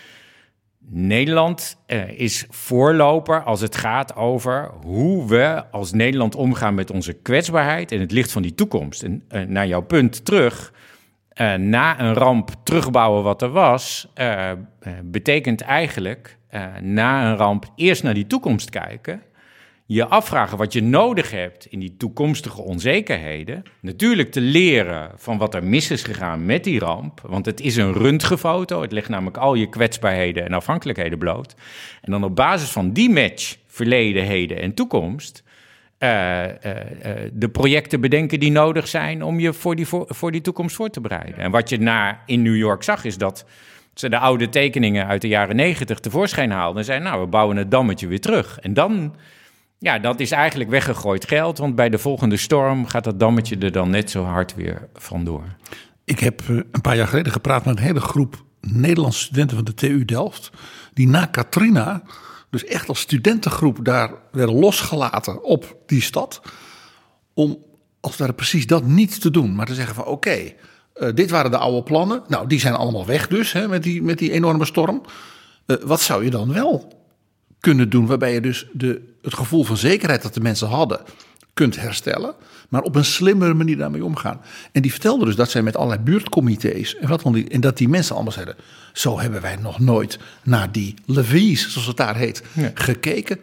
Nederland 0.89 1.79
uh, 1.87 2.09
is 2.09 2.47
voorloper 2.49 3.43
als 3.43 3.61
het 3.61 3.77
gaat 3.77 4.17
over 4.17 4.71
hoe 4.83 5.29
we 5.29 5.65
als 5.71 5.93
Nederland 5.93 6.35
omgaan 6.35 6.75
met 6.75 6.91
onze 6.91 7.13
kwetsbaarheid 7.13 7.93
in 7.93 8.01
het 8.01 8.13
licht 8.13 8.33
van 8.33 8.43
die 8.43 8.55
toekomst. 8.55 9.03
En 9.03 9.25
uh, 9.31 9.43
naar 9.43 9.67
jouw 9.67 9.83
punt 9.83 10.25
terug, 10.25 10.73
uh, 11.41 11.55
na 11.55 12.01
een 12.01 12.15
ramp 12.15 12.51
terugbouwen 12.65 13.23
wat 13.23 13.43
er 13.43 13.51
was, 13.51 14.09
betekent 15.03 15.61
eigenlijk 15.61 16.39
na 16.81 17.31
een 17.31 17.37
ramp 17.37 17.65
eerst 17.77 18.03
naar 18.03 18.15
die 18.15 18.27
toekomst 18.27 18.71
kijken 18.71 19.23
je 19.87 20.07
afvragen 20.07 20.59
wat 20.59 20.73
je 20.73 20.83
nodig 20.83 21.31
hebt 21.31 21.67
in 21.67 21.79
die 21.79 21.97
toekomstige 21.97 22.63
onzekerheden. 22.63 23.63
Natuurlijk 23.81 24.31
te 24.31 24.41
leren 24.41 25.11
van 25.17 25.39
wat 25.39 25.55
er 25.55 25.65
mis 25.65 25.91
is 25.91 26.03
gegaan 26.03 26.45
met 26.45 26.65
die 26.65 26.79
ramp. 26.79 27.21
Want 27.27 27.47
het 27.47 27.61
is 27.61 27.77
een 27.77 27.93
röntgenfoto. 27.93 28.83
Het 28.83 28.93
legt 28.93 29.09
namelijk 29.09 29.37
al 29.37 29.55
je 29.55 29.69
kwetsbaarheden 29.69 30.45
en 30.45 30.53
afhankelijkheden 30.53 31.19
bloot. 31.19 31.55
En 32.03 32.11
dan 32.11 32.25
op 32.25 32.37
basis 32.37 32.71
van 32.71 32.93
die 32.93 33.11
match, 33.11 33.57
verleden, 33.67 34.25
heden 34.25 34.61
en 34.61 34.75
toekomst. 34.75 35.43
Uh, 35.99 36.45
uh, 36.45 36.47
uh, 36.47 37.13
de 37.33 37.49
projecten 37.49 38.01
bedenken 38.01 38.41
die 38.41 38.51
nodig 38.51 38.89
zijn 38.89 39.23
om 39.23 39.41
je 39.41 39.53
voor 39.53 39.77
die, 39.77 39.87
voor, 39.87 40.07
voor 40.09 40.33
die 40.33 40.41
toekomst 40.41 40.77
voor 40.77 40.91
te 40.91 41.01
bereiden. 41.01 41.39
En 41.39 41.51
wat 41.51 41.69
je 41.69 41.79
na 41.79 42.23
in 42.27 42.43
New 42.43 42.57
York 42.57 42.83
zag, 42.83 43.05
is 43.05 43.19
dat 43.19 43.47
ze 43.95 44.09
de 44.09 44.19
oude 44.19 44.49
tekeningen 44.49 45.07
uit 45.07 45.21
de 45.21 45.29
jaren 45.29 45.57
negentig 45.57 46.01
tevoorschijn 46.01 46.51
haalden 46.51 46.79
en 46.79 46.85
zeiden: 46.85 47.09
Nou, 47.09 47.21
we 47.21 47.27
bouwen 47.27 47.57
het 47.57 47.71
dammetje 47.71 48.07
weer 48.07 48.21
terug. 48.21 48.59
En 48.61 48.75
dan 48.75 49.15
ja, 49.79 49.99
dat 49.99 50.21
is 50.21 50.31
eigenlijk 50.31 50.71
weggegooid 50.71 51.27
geld, 51.29 51.59
want 51.59 51.75
bij 51.75 51.89
de 51.89 51.99
volgende 51.99 52.37
storm 52.37 52.87
gaat 52.87 53.05
dat 53.05 53.21
dammetje 53.21 53.59
er 53.59 53.73
dan 53.73 53.91
net 53.91 54.11
zo 54.11 54.25
hard 54.25 54.55
weer 54.55 54.89
vandoor. 54.95 55.45
Ik 56.05 56.19
heb 56.19 56.41
eh, 56.41 56.49
een 56.49 56.81
paar 56.81 56.97
jaar 56.97 57.07
geleden 57.07 57.33
gepraat 57.33 57.65
met 57.65 57.77
een 57.77 57.83
hele 57.83 58.01
groep 58.01 58.45
Nederlandse 58.61 59.25
studenten 59.25 59.57
van 59.57 59.65
de 59.65 59.75
TU 59.75 60.05
Delft, 60.05 60.51
die 60.93 61.09
na 61.09 61.27
Katrina, 61.27 62.03
dus 62.51 62.65
echt 62.65 62.89
als 62.89 63.01
studentengroep, 63.01 63.85
daar 63.85 64.11
werden 64.33 64.59
losgelaten 64.59 65.43
op 65.43 65.77
die 65.87 66.03
stad, 66.03 66.43
om 67.35 67.59
als 68.01 68.19
het 68.19 68.37
precies 68.37 68.67
dat 68.67 68.85
niet 68.85 69.21
te 69.21 69.31
doen, 69.31 69.55
maar 69.55 69.67
te 69.67 69.75
zeggen 69.75 69.95
van 69.95 70.05
oké, 70.05 70.53
eh, 70.95 71.09
dit 71.15 71.31
waren 71.31 71.51
de 71.51 71.59
oude 71.59 71.83
plannen, 71.83 72.23
nou 72.29 72.47
die 72.47 72.61
zijn 72.61 72.75
allemaal 72.75 73.07
weg 73.07 73.29
dus 73.29 73.53
hè, 73.53 73.69
met, 73.69 73.83
die, 73.83 74.03
met 74.03 74.19
die 74.19 74.33
enorme 74.33 74.65
storm. 74.65 75.03
Uh, 75.67 75.77
wat 75.83 76.01
zou 76.01 76.25
je 76.25 76.31
dan 76.31 76.53
wel 76.53 77.04
kunnen 77.65 77.91
doen. 77.91 78.07
Waarbij 78.07 78.33
je 78.33 78.41
dus 78.41 78.67
de, 78.73 79.01
het 79.23 79.35
gevoel 79.35 79.65
van 79.65 79.77
zekerheid 79.77 80.23
dat 80.23 80.35
de 80.35 80.41
mensen 80.41 80.69
hadden 80.69 81.01
kunt 81.55 81.81
herstellen. 81.81 82.35
Maar 82.69 82.83
op 82.83 82.95
een 82.95 83.05
slimmere 83.05 83.55
manier 83.55 83.77
daarmee 83.77 84.05
omgaan. 84.05 84.41
En 84.73 84.83
die 84.83 84.91
vertelde 84.91 85.25
dus 85.25 85.37
dat 85.37 85.51
zij 85.51 85.63
met 85.63 85.77
allerlei 85.77 86.01
buurtcomité's. 86.01 86.97
En, 86.97 87.09
wat 87.09 87.23
die, 87.33 87.49
en 87.49 87.61
dat 87.61 87.77
die 87.77 87.89
mensen 87.89 88.15
allemaal 88.15 88.33
zeiden. 88.33 88.57
Zo 88.93 89.21
hebben 89.21 89.41
wij 89.41 89.57
nog 89.57 89.79
nooit 89.79 90.19
naar 90.43 90.73
die 90.73 90.95
levies, 91.07 91.71
zoals 91.71 91.87
het 91.87 91.97
daar 91.97 92.17
heet, 92.17 92.43
gekeken. 92.75 93.39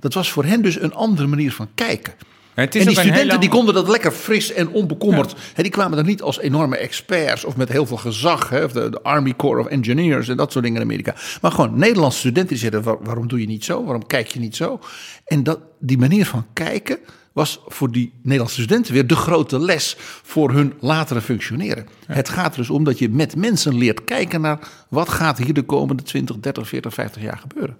Dat 0.00 0.14
was 0.14 0.30
voor 0.32 0.44
hen 0.44 0.62
dus 0.62 0.80
een 0.80 0.94
andere 0.94 1.28
manier 1.28 1.52
van 1.52 1.68
kijken 1.74 2.14
en 2.58 2.86
die 2.86 2.90
studenten 2.90 3.40
die 3.40 3.48
konden 3.48 3.74
dat 3.74 3.88
lekker 3.88 4.12
fris 4.12 4.52
en 4.52 4.68
onbekommerd. 4.68 5.34
Ja. 5.56 5.62
die 5.62 5.72
kwamen 5.72 5.98
er 5.98 6.04
niet 6.04 6.22
als 6.22 6.40
enorme 6.40 6.76
experts 6.76 7.44
of 7.44 7.56
met 7.56 7.68
heel 7.68 7.86
veel 7.86 7.96
gezag. 7.96 8.62
Of 8.62 8.72
de, 8.72 9.00
Army 9.02 9.34
Corps 9.36 9.60
of 9.60 9.66
Engineers 9.66 10.28
en 10.28 10.36
dat 10.36 10.52
soort 10.52 10.64
dingen 10.64 10.80
in 10.80 10.86
Amerika. 10.86 11.14
Maar 11.40 11.50
gewoon 11.50 11.78
Nederlandse 11.78 12.18
studenten 12.18 12.48
die 12.48 12.58
zeiden: 12.58 12.82
waarom 12.82 13.28
doe 13.28 13.40
je 13.40 13.46
niet 13.46 13.64
zo? 13.64 13.84
Waarom 13.84 14.06
kijk 14.06 14.26
je 14.26 14.40
niet 14.40 14.56
zo? 14.56 14.80
En 15.24 15.42
dat, 15.42 15.58
die 15.78 15.98
manier 15.98 16.26
van 16.26 16.46
kijken 16.52 16.98
was 17.32 17.60
voor 17.66 17.90
die 17.90 18.12
Nederlandse 18.22 18.62
studenten 18.62 18.92
weer 18.92 19.06
de 19.06 19.16
grote 19.16 19.60
les 19.60 19.96
voor 20.22 20.52
hun 20.52 20.72
latere 20.80 21.20
functioneren. 21.20 21.86
Het 22.06 22.28
gaat 22.28 22.52
er 22.52 22.58
dus 22.58 22.70
om 22.70 22.84
dat 22.84 22.98
je 22.98 23.08
met 23.08 23.36
mensen 23.36 23.78
leert 23.78 24.04
kijken 24.04 24.40
naar 24.40 24.58
wat 24.88 25.08
gaat 25.08 25.38
hier 25.38 25.54
de 25.54 25.62
komende 25.62 26.02
20, 26.02 26.36
30, 26.38 26.68
40, 26.68 26.94
50 26.94 27.22
jaar 27.22 27.38
gebeuren. 27.38 27.76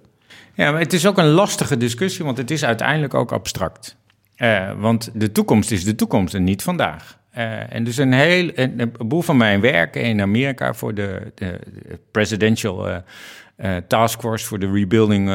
Ja, 0.53 0.71
maar 0.71 0.81
het 0.81 0.93
is 0.93 1.05
ook 1.05 1.17
een 1.17 1.29
lastige 1.29 1.77
discussie, 1.77 2.25
want 2.25 2.37
het 2.37 2.51
is 2.51 2.63
uiteindelijk 2.63 3.13
ook 3.13 3.31
abstract. 3.31 3.97
Uh, 4.41 4.71
want 4.77 5.09
de 5.13 5.31
toekomst 5.31 5.71
is 5.71 5.83
de 5.83 5.95
toekomst 5.95 6.33
en 6.33 6.43
niet 6.43 6.63
vandaag. 6.63 7.17
Uh, 7.37 7.73
en 7.73 7.83
dus 7.83 7.97
een 7.97 8.13
heel 8.13 8.51
een, 8.55 8.79
een 8.79 9.07
boel 9.07 9.21
van 9.21 9.37
mijn 9.37 9.61
werk 9.61 9.95
in 9.95 10.21
Amerika 10.21 10.73
voor 10.73 10.93
de, 10.93 11.31
de 11.35 11.59
Presidential 12.11 12.89
uh, 12.89 12.95
uh, 13.57 13.75
Task 13.87 14.19
Force 14.19 14.45
voor 14.45 14.59
de 14.59 14.71
Rebuilding 14.71 15.31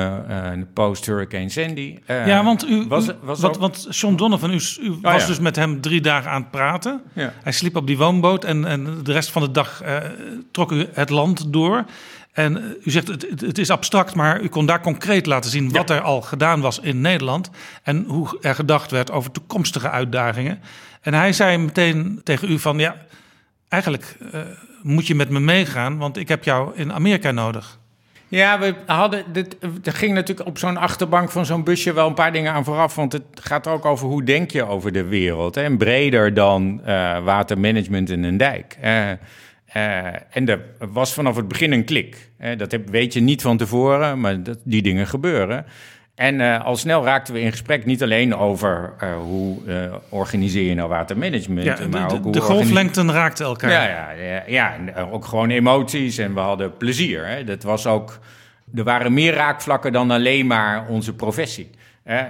Post-Hurricane 0.73 1.49
Sandy. 1.49 1.99
ja, 2.07 2.45
want 2.45 2.69
u, 2.69 2.87
was, 2.89 3.07
was 3.23 3.41
wat, 3.41 3.57
want 3.57 3.87
John 3.91 4.15
Donovan, 4.15 4.51
u, 4.51 4.61
u 4.81 4.89
oh, 4.89 5.01
was 5.01 5.27
dus 5.27 5.39
met 5.39 5.57
hem 5.57 5.81
drie 5.81 6.01
dagen 6.01 6.31
aan 6.31 6.41
het 6.41 6.51
praten. 6.51 7.03
Ja. 7.13 7.33
Hij 7.43 7.53
sliep 7.53 7.77
op 7.77 7.87
die 7.87 7.99
woonboot 7.99 8.45
en, 8.45 8.65
en 8.65 9.01
de 9.03 9.13
rest 9.13 9.31
van 9.31 9.43
de 9.43 9.51
dag 9.51 9.83
trok 10.51 10.73
u 10.73 10.87
het 10.93 11.11
land 11.11 11.53
door. 11.53 11.85
En 12.35 12.57
eh, 12.57 12.87
u 12.87 12.91
zegt 12.91 13.09
het, 13.09 13.27
het, 13.41 13.59
is 13.59 13.71
abstract, 13.71 14.15
maar 14.15 14.41
u 14.41 14.49
kon 14.49 14.67
daar 14.67 14.81
concreet 14.81 15.27
laten 15.27 15.51
zien 15.51 15.73
wat 15.73 15.91
er 15.91 16.01
al 16.01 16.21
gedaan 16.21 16.61
was 16.61 16.79
in 16.79 17.01
Nederland. 17.01 17.51
En 17.83 18.05
hoe 18.09 18.39
er 18.41 18.55
gedacht 18.55 18.91
werd 18.91 19.11
over 19.11 19.31
toekomstige 19.31 19.91
uitdagingen. 19.91 20.61
En 21.01 21.15
hij 21.15 21.33
zei 21.33 21.59
meteen 21.59 22.21
tegen 22.25 22.51
u 22.51 22.59
van 22.59 22.79
ja, 22.79 22.97
eigenlijk 23.69 24.17
uh, 24.35 24.41
moet 24.83 25.07
je 25.07 25.15
met 25.15 25.31
me 25.31 25.41
meegaan, 25.41 25.99
want 25.99 26.17
ik 26.17 26.29
heb 26.29 26.45
jou 26.45 26.77
in 26.77 26.93
Amerika 26.93 27.31
nodig. 27.31 27.79
Ja, 28.29 28.59
we 28.59 28.75
hadden. 28.87 29.25
Dit, 29.33 29.57
er 29.85 29.93
ging 29.93 30.15
natuurlijk 30.15 30.49
op 30.49 30.59
zo'n 30.59 30.77
achterbank 30.77 31.31
van 31.31 31.47
zo'n 31.47 31.65
busje 31.65 31.93
wel 31.93 32.07
een 32.07 32.15
paar 32.15 32.33
dingen 32.33 32.53
aan 32.53 32.65
vooraf. 32.65 32.95
Want 32.95 33.13
het 33.13 33.25
gaat 33.35 33.67
ook 33.67 33.85
over 33.85 34.07
hoe 34.07 34.25
denk 34.25 34.51
je 34.51 34.67
over 34.67 34.93
de 34.93 35.05
wereld. 35.05 35.55
Hè? 35.55 35.63
En 35.63 35.79
breder 35.79 36.35
dan 36.35 36.81
uh, 36.87 37.25
watermanagement 37.25 38.11
in 38.11 38.25
een 38.25 38.37
dijk. 38.37 38.79
Uh, 38.85 39.11
uh, 39.77 40.07
en 40.31 40.49
er 40.49 40.61
was 40.93 41.15
vanaf 41.15 41.37
het 41.37 41.49
begin 41.49 41.73
een 41.73 41.85
klik. 41.85 42.31
Uh, 42.41 42.59
dat 42.59 42.71
heb, 42.71 42.89
weet 42.89 43.13
je 43.13 43.21
niet 43.21 43.43
van 43.43 43.57
tevoren, 43.57 44.21
maar 44.21 44.43
dat, 44.43 44.59
die 44.65 44.83
dingen 44.83 45.07
gebeuren. 45.07 45.67
En 46.15 46.41
uh, 46.41 46.65
al 46.65 46.77
snel 46.77 47.05
raakten 47.05 47.35
we 47.35 47.41
in 47.41 47.51
gesprek 47.51 47.85
niet 47.85 48.03
alleen 48.03 48.37
over 48.37 48.95
hoe 49.25 49.59
organiseer 50.09 50.69
je 50.69 50.75
nou 50.75 50.89
watermanagement. 50.89 51.65
Ja, 51.65 51.87
maar 51.91 52.09
de, 52.09 52.15
ook 52.15 52.23
hoe 52.23 52.33
de 52.33 52.41
golflengten 52.41 53.13
raakten 53.13 53.47
elkaar. 53.47 53.71
Ja, 53.71 53.85
ja, 53.85 54.11
ja, 54.11 54.43
ja, 54.47 54.75
en 54.75 54.97
ook 54.97 55.25
gewoon 55.25 55.51
emoties 55.51 56.19
en 56.19 56.35
we 56.35 56.41
hadden 56.41 56.77
plezier. 56.77 57.27
Hè. 57.27 57.45
Dat 57.45 57.63
was 57.63 57.87
ook, 57.87 58.19
er 58.75 58.85
waren 58.85 59.13
meer 59.13 59.35
raakvlakken 59.35 59.93
dan 59.93 60.11
alleen 60.11 60.47
maar 60.47 60.87
onze 60.89 61.15
professie. 61.15 61.71
Hè. 62.05 62.25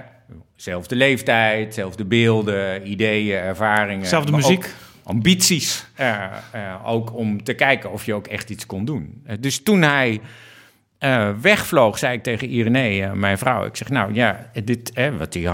Zelfde 0.55 0.95
leeftijd, 0.95 1.73
zelfde 1.73 2.05
beelden, 2.05 2.89
ideeën, 2.89 3.37
ervaringen. 3.37 4.05
Zelfde 4.05 4.31
muziek 4.31 4.73
ambities. 5.05 5.85
Ook 6.83 7.15
om 7.15 7.43
te 7.43 7.53
kijken 7.53 7.91
of 7.91 8.05
je 8.05 8.13
ook 8.13 8.27
echt 8.27 8.49
iets 8.49 8.65
kon 8.65 8.85
doen. 8.85 9.23
Uh, 9.27 9.33
dus 9.39 9.63
toen 9.63 9.81
hij 9.81 10.21
wegvloog, 11.41 11.97
zei 11.97 12.13
ik 12.13 12.23
tegen 12.23 12.47
Irene, 12.47 13.15
mijn 13.15 13.37
vrouw. 13.37 13.65
Ik 13.65 13.75
zeg, 13.75 13.89
nou 13.89 14.13
ja, 14.13 14.49
dit, 14.63 14.93
wat 15.17 15.33
die, 15.33 15.49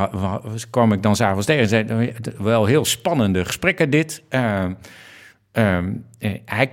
kwam 0.69 0.93
ik 0.93 1.03
dan 1.03 1.15
s'avonds 1.15 1.45
tegen. 1.45 1.67
Zei, 1.67 2.13
wel 2.37 2.65
heel 2.65 2.85
spannende 2.85 3.45
gesprekken 3.45 3.89
dit. 3.89 4.23
Um, 5.51 6.05
hij 6.45 6.71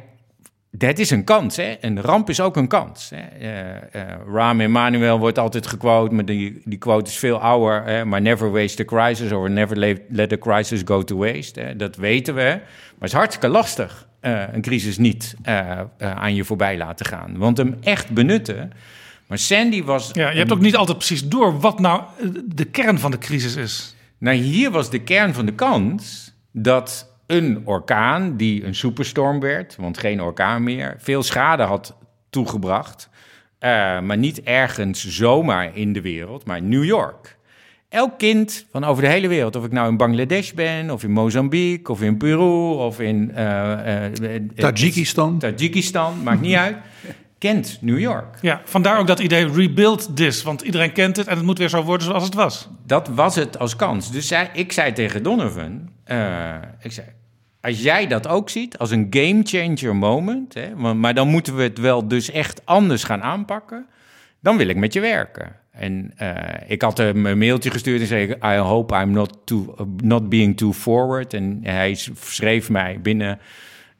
dat 0.70 0.98
is 0.98 1.10
een 1.10 1.24
kans. 1.24 1.56
Hè? 1.56 1.76
Een 1.80 2.00
ramp 2.00 2.28
is 2.28 2.40
ook 2.40 2.56
een 2.56 2.68
kans. 2.68 3.10
Hè? 3.14 3.40
Uh, 3.40 4.02
uh, 4.02 4.14
Rahm 4.32 4.60
Emanuel 4.60 5.18
wordt 5.18 5.38
altijd 5.38 5.66
gequote, 5.66 6.14
maar 6.14 6.24
die, 6.24 6.60
die 6.64 6.78
quote 6.78 7.10
is 7.10 7.16
veel 7.16 7.40
ouder. 7.40 7.84
Hè? 7.84 8.04
Maar 8.04 8.22
never 8.22 8.50
waste 8.50 8.82
a 8.82 8.84
crisis 8.84 9.32
or 9.32 9.50
never 9.50 9.76
let 10.08 10.28
the 10.28 10.38
crisis 10.38 10.82
go 10.84 11.02
to 11.04 11.16
waste. 11.16 11.60
Hè? 11.60 11.76
Dat 11.76 11.96
weten 11.96 12.34
we. 12.34 12.40
Maar 12.40 12.60
het 12.98 13.08
is 13.08 13.12
hartstikke 13.12 13.48
lastig 13.48 14.08
uh, 14.22 14.42
een 14.52 14.62
crisis 14.62 14.98
niet 14.98 15.34
aan 15.98 16.34
je 16.34 16.44
voorbij 16.44 16.76
laten 16.76 17.06
gaan. 17.06 17.38
Want 17.38 17.56
hem 17.56 17.76
echt 17.80 18.10
benutten. 18.10 18.72
Maar 19.26 19.38
Sandy 19.38 19.84
was. 19.84 20.10
Ja, 20.12 20.30
je 20.30 20.38
hebt 20.38 20.52
ook 20.52 20.60
niet 20.60 20.76
altijd 20.76 20.98
precies 20.98 21.28
door 21.28 21.60
wat 21.60 21.78
nou 21.78 22.02
de 22.44 22.64
kern 22.64 22.98
van 22.98 23.10
de 23.10 23.18
crisis 23.18 23.56
is. 23.56 23.94
Nou, 24.18 24.36
hier 24.36 24.70
was 24.70 24.90
de 24.90 24.98
kern 24.98 25.34
van 25.34 25.46
de 25.46 25.54
kans 25.54 26.32
dat 26.52 27.07
een 27.28 27.62
orkaan 27.64 28.36
die 28.36 28.64
een 28.64 28.74
superstorm 28.74 29.40
werd, 29.40 29.76
want 29.76 29.98
geen 29.98 30.22
orkaan 30.22 30.62
meer, 30.62 30.94
veel 30.98 31.22
schade 31.22 31.62
had 31.62 31.96
toegebracht. 32.30 33.08
Uh, 33.60 34.00
maar 34.00 34.18
niet 34.18 34.42
ergens 34.42 35.08
zomaar 35.08 35.76
in 35.76 35.92
de 35.92 36.00
wereld, 36.00 36.44
maar 36.44 36.62
New 36.62 36.84
York. 36.84 37.36
Elk 37.88 38.18
kind 38.18 38.66
van 38.70 38.84
over 38.84 39.02
de 39.02 39.08
hele 39.08 39.28
wereld, 39.28 39.56
of 39.56 39.64
ik 39.64 39.72
nou 39.72 39.88
in 39.88 39.96
Bangladesh 39.96 40.52
ben, 40.52 40.90
of 40.90 41.02
in 41.02 41.10
Mozambique, 41.10 41.92
of 41.92 42.02
in 42.02 42.16
Peru, 42.16 42.72
of 42.72 43.00
in 43.00 43.32
uh, 43.36 44.04
uh, 44.20 44.40
Tajikistan. 44.54 45.38
Tajikistan, 45.38 46.22
maakt 46.22 46.40
niet 46.40 46.56
uit. 46.56 46.76
kent 47.38 47.78
New 47.80 47.98
York. 47.98 48.38
Ja, 48.40 48.60
vandaar 48.64 48.98
ook 48.98 49.06
dat 49.06 49.18
idee 49.18 49.52
rebuild 49.52 50.16
this. 50.16 50.42
Want 50.42 50.60
iedereen 50.62 50.92
kent 50.92 51.16
het 51.16 51.26
en 51.26 51.36
het 51.36 51.44
moet 51.44 51.58
weer 51.58 51.68
zo 51.68 51.82
worden 51.82 52.06
zoals 52.06 52.24
het 52.24 52.34
was. 52.34 52.68
Dat 52.86 53.08
was 53.08 53.34
het 53.34 53.58
als 53.58 53.76
kans. 53.76 54.12
Dus 54.12 54.28
zij, 54.28 54.50
ik 54.52 54.72
zei 54.72 54.92
tegen 54.92 55.22
Donovan... 55.22 55.88
Uh, 56.06 56.54
ik 56.80 56.92
zei, 56.92 57.06
als 57.60 57.82
jij 57.82 58.06
dat 58.06 58.28
ook 58.28 58.50
ziet 58.50 58.78
als 58.78 58.90
een 58.90 59.06
game 59.10 59.40
changer 59.42 59.96
moment... 59.96 60.54
Hè, 60.54 60.94
maar 60.94 61.14
dan 61.14 61.28
moeten 61.28 61.56
we 61.56 61.62
het 61.62 61.78
wel 61.78 62.08
dus 62.08 62.30
echt 62.30 62.66
anders 62.66 63.04
gaan 63.04 63.22
aanpakken... 63.22 63.86
dan 64.40 64.56
wil 64.56 64.68
ik 64.68 64.76
met 64.76 64.92
je 64.92 65.00
werken. 65.00 65.56
En 65.70 66.12
uh, 66.22 66.34
ik 66.66 66.82
had 66.82 66.98
hem 66.98 67.26
een 67.26 67.38
mailtje 67.38 67.70
gestuurd 67.70 68.00
en 68.00 68.06
zei... 68.06 68.34
I 68.44 68.56
hope 68.56 68.96
I'm 68.96 69.10
not, 69.10 69.38
too, 69.44 69.74
not 70.02 70.28
being 70.28 70.56
too 70.56 70.72
forward. 70.72 71.34
En 71.34 71.60
hij 71.62 71.94
schreef 72.14 72.70
mij 72.70 72.98
binnen 73.02 73.38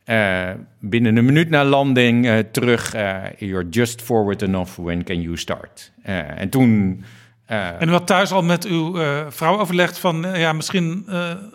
uh, 0.06 0.50
binnen 0.80 1.16
een 1.16 1.24
minuut 1.24 1.50
na 1.50 1.64
landing 1.64 2.26
uh, 2.26 2.38
terug. 2.38 2.92
You're 3.38 3.68
just 3.70 4.02
forward 4.02 4.42
enough. 4.42 4.76
When 4.76 5.04
can 5.04 5.20
you 5.20 5.36
start? 5.36 5.92
en 6.02 6.48
toen. 6.48 7.02
En 7.48 7.88
u 7.88 7.90
had 7.90 8.06
thuis 8.06 8.30
al 8.30 8.42
met 8.42 8.64
uw 8.66 8.96
vrouw 9.28 9.58
overlegd 9.58 9.98
van 9.98 10.26
ja, 10.34 10.52
misschien. 10.52 11.04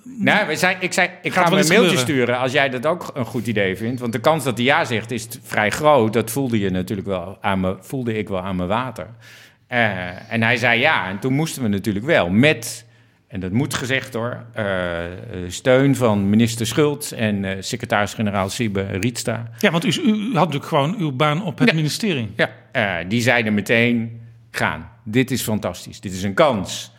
nou, 0.04 0.48
we 0.48 0.56
zei, 0.56 0.76
ik 0.80 0.94
zei, 0.94 1.10
ik 1.22 1.34
ga 1.34 1.44
hem 1.44 1.54
een 1.54 1.68
mailtje 1.68 1.98
sturen 1.98 2.40
als 2.40 2.52
jij 2.52 2.70
dat 2.70 2.86
ook 2.86 3.12
een 3.14 3.26
goed 3.26 3.48
idee 3.48 3.78
vindt. 3.78 4.00
Want 4.00 4.14
de 4.14 4.20
kans 4.20 4.44
dat 4.44 4.58
hij 4.58 4.66
ja 4.66 4.86
zegt 4.86 5.12
is 5.12 5.28
vrij 5.44 5.70
groot. 5.70 6.14
Dat 6.14 6.32
voelde 6.32 6.60
je 6.60 6.70
natuurlijk 6.70 7.08
wel 7.08 7.38
aan 7.42 7.60
me, 7.60 7.76
voelde 7.80 8.18
ik 8.18 8.30
wel 8.30 8.42
aan 8.42 8.56
mijn 8.56 8.70
water. 8.70 9.08
en 9.68 10.42
hij 10.42 10.58
zei 10.58 10.80
ja. 10.80 11.10
En 11.10 11.20
toen 11.20 11.34
moesten 11.34 11.62
we 11.62 11.68
natuurlijk 11.68 12.06
wel 12.06 12.30
met 12.30 12.86
en 13.34 13.40
dat 13.40 13.52
moet 13.52 13.74
gezegd 13.74 14.14
hoor, 14.14 14.46
steun 15.48 15.96
van 15.96 16.30
minister 16.30 16.68
Schultz 16.68 17.12
en 17.12 17.64
secretaris-generaal 17.64 18.50
Siebe 18.50 18.82
Rietsta. 18.82 19.50
Ja, 19.60 19.72
want 19.72 19.86
u, 19.86 20.02
u, 20.02 20.24
had 20.24 20.34
natuurlijk 20.34 20.66
gewoon 20.66 20.96
uw 20.98 21.12
baan 21.12 21.44
op 21.44 21.60
het 21.60 21.74
ministerie. 21.74 22.34
Ja, 22.36 23.04
die 23.04 23.22
zeiden 23.22 23.54
meteen, 23.54 24.22
gaan, 24.58 24.90
dit 25.04 25.32
is 25.32 25.42
fantastisch. 25.42 26.00
Dit 26.00 26.14
is 26.14 26.24
een 26.24 26.34
kans 26.34 26.92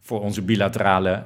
voor 0.00 0.20
onze 0.20 0.42
bilaterale 0.42 1.24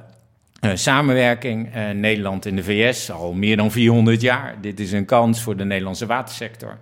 samenwerking. 0.73 1.69
Nederland 1.93 2.45
en 2.45 2.55
de 2.55 2.63
VS 2.63 3.11
al 3.11 3.33
meer 3.33 3.57
dan 3.57 3.71
400 3.71 4.21
jaar. 4.21 4.55
Dit 4.61 4.79
is 4.79 4.91
een 4.91 5.05
kans 5.05 5.41
voor 5.41 5.57
de 5.57 5.65
Nederlandse 5.65 6.05
watersector. 6.05 6.77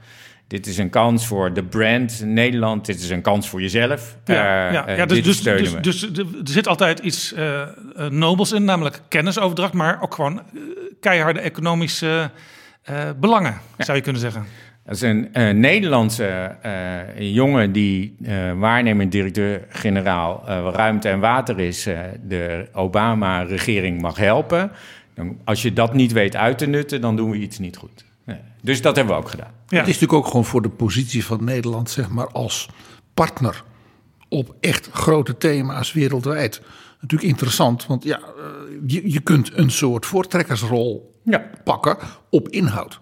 Dit 0.47 0.67
is 0.67 0.77
een 0.77 0.89
kans 0.89 1.27
voor 1.27 1.53
de 1.53 1.63
brand 1.63 2.21
Nederland. 2.25 2.85
Dit 2.85 2.99
is 2.99 3.09
een 3.09 3.21
kans 3.21 3.49
voor 3.49 3.61
jezelf. 3.61 4.17
Ja, 4.25 4.67
uh, 4.67 4.73
ja, 4.73 4.91
ja 4.91 5.05
dus, 5.05 5.23
dus, 5.23 5.41
dus, 5.41 5.81
dus, 5.81 6.03
er 6.03 6.25
zit 6.43 6.67
altijd 6.67 6.99
iets 6.99 7.33
nobels 8.09 8.51
in, 8.51 8.63
namelijk 8.63 9.01
kennisoverdracht, 9.07 9.73
maar 9.73 10.01
ook 10.01 10.13
gewoon 10.13 10.41
keiharde 10.99 11.39
economische 11.39 12.31
belangen, 13.19 13.57
zou 13.77 13.97
je 13.97 14.03
kunnen 14.03 14.21
zeggen. 14.21 14.45
Dat 14.85 14.95
is 14.95 15.01
een 15.01 15.29
Nederlandse 15.59 16.55
jongen 17.17 17.71
die 17.71 18.15
waarnemend 18.57 19.11
directeur-generaal 19.11 20.43
ruimte 20.73 21.09
en 21.09 21.19
water 21.19 21.59
is, 21.59 21.83
de 22.27 22.67
Obama-regering 22.73 24.01
mag 24.01 24.17
helpen. 24.17 24.71
Dan, 25.13 25.37
als 25.43 25.61
je 25.61 25.73
dat 25.73 25.93
niet 25.93 26.11
weet 26.11 26.35
uit 26.35 26.57
te 26.57 26.65
nutten, 26.65 27.01
dan 27.01 27.15
doen 27.15 27.29
we 27.29 27.37
iets 27.37 27.59
niet 27.59 27.77
goed. 27.77 28.05
Dus 28.61 28.81
dat 28.81 28.95
hebben 28.95 29.15
we 29.15 29.21
ook 29.21 29.29
gedaan. 29.29 29.51
Ja. 29.67 29.77
Het 29.77 29.87
is 29.87 29.93
natuurlijk 29.93 30.13
ook 30.13 30.27
gewoon 30.27 30.45
voor 30.45 30.61
de 30.61 30.69
positie 30.69 31.25
van 31.25 31.43
Nederland, 31.43 31.89
zeg 31.89 32.09
maar, 32.09 32.27
als 32.27 32.69
partner 33.13 33.63
op 34.29 34.55
echt 34.59 34.89
grote 34.91 35.37
thema's 35.37 35.93
wereldwijd. 35.93 36.61
Natuurlijk 37.01 37.29
interessant, 37.29 37.85
want 37.85 38.03
ja, 38.03 38.19
eh, 38.19 38.23
je, 38.87 39.11
je 39.11 39.19
kunt 39.19 39.57
een 39.57 39.71
soort 39.71 40.05
voortrekkersrol 40.05 41.19
ja. 41.23 41.49
pakken 41.63 41.97
op 42.29 42.49
inhoud. 42.49 42.99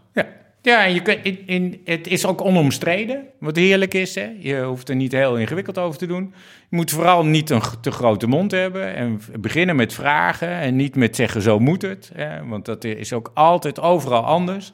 Ja, 0.64 0.86
en 0.86 0.94
je 0.94 1.02
kunt, 1.02 1.20
in, 1.24 1.44
in, 1.46 1.82
het 1.86 2.08
is 2.08 2.26
ook 2.26 2.42
onomstreden, 2.42 3.24
wat 3.40 3.56
heerlijk 3.56 3.94
is. 3.94 4.16
Hè? 4.16 4.30
Je 4.40 4.62
hoeft 4.62 4.90
er 4.90 4.96
niet 4.96 5.12
heel 5.12 5.38
ingewikkeld 5.38 5.78
over 5.78 6.00
te 6.00 6.08
doen. 6.08 6.34
Je 6.70 6.76
moet 6.76 6.92
vooral 6.92 7.26
niet 7.26 7.50
een 7.50 7.62
te 7.82 7.92
grote 7.92 8.28
mond 8.28 8.52
hebben 8.52 8.96
en 8.96 9.22
beginnen 9.40 9.76
met 9.76 9.94
vragen 9.94 10.50
en 10.50 10.76
niet 10.76 10.96
met 10.96 11.16
zeggen 11.16 11.42
zo 11.42 11.60
moet 11.60 11.82
het. 11.82 12.12
Hè? 12.14 12.46
Want 12.46 12.66
dat 12.66 12.84
is 12.84 13.14
ook 13.14 13.32
altijd 13.34 13.80
overal 13.80 14.24
anders 14.24 14.74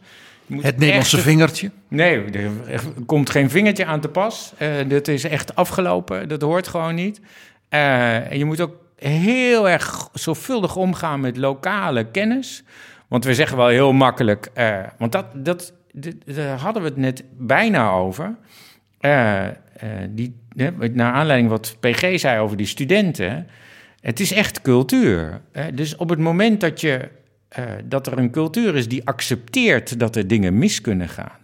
het 0.58 0.78
Nederlandse 0.78 1.18
vingertje? 1.18 1.72
Nee, 1.88 2.24
er 2.68 2.82
komt 3.06 3.30
geen 3.30 3.50
vingertje 3.50 3.86
aan 3.86 4.00
te 4.00 4.08
pas. 4.08 4.54
Uh, 4.62 4.70
dat 4.88 5.08
is 5.08 5.24
echt 5.24 5.56
afgelopen. 5.56 6.30
Dat 6.30 6.42
hoort 6.42 6.68
gewoon 6.68 6.96
niet. 6.96 7.22
Uh, 7.70 8.32
je 8.32 8.46
moet 8.46 8.62
ook 8.62 8.76
heel 8.96 9.70
erg 9.70 10.10
zorgvuldig 10.14 10.76
omgaan 10.76 11.20
met 11.20 11.38
lokale 11.38 12.04
kennis. 12.04 12.64
Want 13.08 13.26
we 13.26 13.36
zeggen 13.36 13.58
wel 13.58 13.68
heel 13.68 13.94
makkelijk. 13.94 14.50
Uh, 14.56 14.78
want 14.98 15.12
dat, 15.12 15.26
dat, 15.34 15.74
daar 16.26 16.60
hadden 16.60 16.84
we 16.84 16.90
het 16.90 16.98
net 16.98 17.24
bijna 17.38 17.92
over. 17.92 18.36
die, 20.10 20.36
naar 20.94 21.14
aanleiding 21.14 21.50
wat 21.50 21.78
PG 21.80 22.20
zei 22.20 22.40
over 22.40 22.58
die 22.58 22.66
studenten. 22.66 23.48
Het 24.02 24.20
is 24.20 24.32
echt 24.32 24.62
cultuur. 24.62 25.42
Dus 25.74 25.96
op 25.96 26.10
het 26.10 26.20
moment 26.20 26.62
dat 26.62 26.82
je 26.82 27.10
uh, 27.60 27.66
dat 27.86 28.08
er 28.08 28.18
een 28.18 28.32
cultuur 28.32 28.76
is 28.76 28.88
die 28.88 29.06
accepteert 29.06 30.00
dat 30.00 30.16
er 30.16 30.28
dingen 30.28 30.58
mis 30.58 30.82
kunnen 30.82 31.10
gaan. 31.10 31.38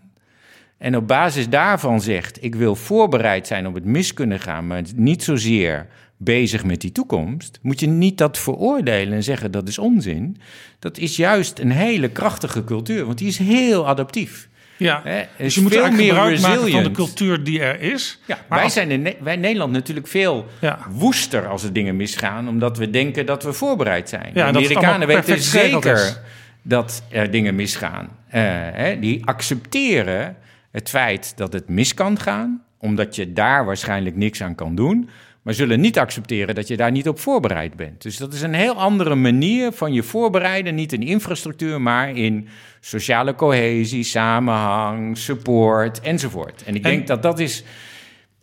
En 0.85 0.95
op 0.95 1.07
basis 1.07 1.49
daarvan 1.49 2.01
zegt: 2.01 2.43
ik 2.43 2.55
wil 2.55 2.75
voorbereid 2.75 3.47
zijn 3.47 3.67
op 3.67 3.73
het 3.73 3.85
mis 3.85 4.13
kunnen 4.13 4.39
gaan, 4.39 4.67
maar 4.67 4.81
niet 4.95 5.23
zozeer 5.23 5.87
bezig 6.17 6.63
met 6.63 6.81
die 6.81 6.91
toekomst. 6.91 7.59
Moet 7.61 7.79
je 7.79 7.87
niet 7.87 8.17
dat 8.17 8.37
veroordelen 8.37 9.13
en 9.13 9.23
zeggen 9.23 9.51
dat 9.51 9.67
is 9.67 9.77
onzin. 9.77 10.37
Dat 10.79 10.97
is 10.97 11.15
juist 11.15 11.59
een 11.59 11.71
hele 11.71 12.09
krachtige 12.09 12.63
cultuur, 12.63 13.05
want 13.05 13.17
die 13.17 13.27
is 13.27 13.37
heel 13.37 13.87
adaptief. 13.87 14.49
Ja, 14.77 15.03
dus 15.37 15.55
je 15.55 15.61
moet 15.61 15.73
veel 15.73 15.91
meer 15.91 16.13
gebruik 16.13 16.41
maken 16.41 16.71
van 16.71 16.83
de 16.83 16.91
cultuur 16.91 17.43
die 17.43 17.59
er 17.59 17.81
is. 17.81 18.19
Ja, 18.25 18.37
wij 18.49 18.69
zijn 18.69 18.91
in 18.91 19.13
wij 19.19 19.35
Nederland 19.35 19.71
natuurlijk 19.71 20.07
veel 20.07 20.45
woester 20.89 21.47
als 21.47 21.63
er 21.63 21.73
dingen 21.73 21.95
misgaan... 21.95 22.47
omdat 22.47 22.77
we 22.77 22.89
denken 22.89 23.25
dat 23.25 23.43
we 23.43 23.53
voorbereid 23.53 24.09
zijn. 24.09 24.31
Ja, 24.33 24.51
de 24.51 24.57
Amerikanen 24.57 25.07
weten 25.07 25.41
zeker 25.41 26.21
dat 26.61 27.03
er 27.09 27.31
dingen 27.31 27.55
misgaan. 27.55 28.05
Uh, 28.05 28.41
hè, 28.71 28.99
die 28.99 29.25
accepteren 29.25 30.35
het 30.75 30.89
feit 30.89 31.37
dat 31.37 31.53
het 31.53 31.69
mis 31.69 31.93
kan 31.93 32.19
gaan... 32.19 32.63
omdat 32.77 33.15
je 33.15 33.33
daar 33.33 33.65
waarschijnlijk 33.65 34.15
niks 34.15 34.41
aan 34.41 34.55
kan 34.55 34.75
doen 34.75 35.09
maar 35.45 35.53
zullen 35.53 35.79
niet 35.79 35.99
accepteren 35.99 36.55
dat 36.55 36.67
je 36.67 36.77
daar 36.77 36.91
niet 36.91 37.07
op 37.07 37.19
voorbereid 37.19 37.75
bent. 37.75 38.01
Dus 38.01 38.17
dat 38.17 38.33
is 38.33 38.41
een 38.41 38.53
heel 38.53 38.73
andere 38.73 39.15
manier 39.15 39.71
van 39.71 39.93
je 39.93 40.03
voorbereiden, 40.03 40.75
niet 40.75 40.93
in 40.93 41.01
infrastructuur, 41.01 41.81
maar 41.81 42.09
in 42.09 42.47
sociale 42.79 43.35
cohesie, 43.35 44.03
samenhang, 44.03 45.17
support 45.17 45.99
enzovoort. 46.01 46.63
En 46.63 46.75
ik 46.75 46.83
denk 46.83 47.07
dat 47.07 47.21
dat 47.21 47.39
is 47.39 47.63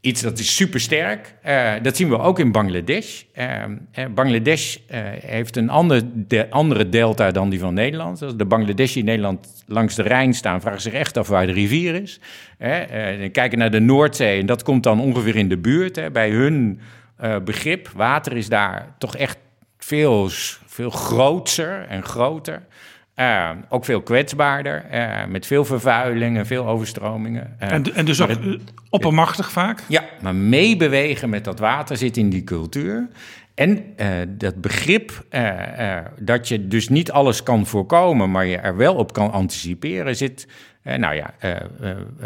iets 0.03 0.21
dat 0.21 0.39
is 0.39 0.57
supersterk. 0.57 1.35
Uh, 1.47 1.73
dat 1.83 1.97
zien 1.97 2.09
we 2.09 2.19
ook 2.19 2.39
in 2.39 2.53
Bangladesh. 2.53 3.23
Uh, 3.39 4.07
Bangladesh 4.15 4.77
heeft 5.21 5.57
een 5.57 5.71
ander 5.71 6.03
de, 6.15 6.51
andere 6.51 6.89
delta 6.89 7.31
dan 7.31 7.51
die 7.51 7.59
van 7.59 7.75
Nederland. 7.75 8.23
Als 8.23 8.37
de 8.37 8.45
Bangladeshi 8.45 8.99
in 8.99 9.05
Nederland 9.05 9.65
langs 9.67 9.95
de 9.95 10.03
Rijn 10.03 10.35
staan, 10.35 10.61
vragen 10.61 10.81
zich 10.81 10.93
echt 10.93 11.17
af 11.17 11.29
waar 11.29 11.47
de 11.47 11.53
rivier 11.53 11.95
is. 12.03 12.21
kijken 13.33 13.59
naar 13.59 13.71
de 13.71 13.81
Noordzee 13.81 14.41
en 14.41 14.47
dat 14.47 14.63
komt 14.63 14.83
dan 14.83 15.01
ongeveer 15.01 15.37
in 15.37 15.49
de 15.49 15.59
buurt. 15.59 16.13
Bij 16.13 16.31
hun 16.31 16.81
begrip, 17.45 17.89
water 17.95 18.37
is 18.37 18.49
daar 18.49 18.95
toch 18.99 19.17
echt 19.17 19.39
veel, 19.79 20.29
veel 20.67 20.91
groter 20.91 21.87
en 21.89 22.03
groter. 22.03 22.63
Uh, 23.17 23.51
ook 23.69 23.85
veel 23.85 24.03
kwetsbaarder, 24.03 24.85
uh, 24.93 25.25
met 25.29 25.47
veel 25.47 25.65
vervuiling 25.65 26.37
en 26.37 26.47
veel 26.47 26.67
overstromingen. 26.67 27.57
Uh, 27.63 27.73
en, 27.73 27.95
en, 27.95 28.05
dus 28.05 28.21
ook 28.21 28.29
het, 28.29 28.61
oppermachtig 28.91 29.51
vaak? 29.51 29.83
Ja, 29.89 30.05
maar 30.23 30.35
meebewegen 30.35 31.29
met 31.31 31.45
dat 31.45 31.59
water 31.59 31.97
zit 31.97 32.17
in 32.17 32.31
die 32.31 32.45
cultuur. 32.45 33.09
En 33.55 33.85
dat 34.29 34.61
begrip 34.61 35.25
dat 36.19 36.49
je 36.49 36.69
dus 36.69 36.89
niet 36.89 37.11
alles 37.11 37.43
kan 37.43 37.67
voorkomen, 37.67 38.31
maar 38.31 38.47
je 38.47 38.57
er 38.57 38.77
wel 38.77 38.95
op 38.95 39.13
kan 39.13 39.33
anticiperen, 39.33 40.17
zit. 40.17 40.47
nou 40.83 41.15
ja, 41.15 41.35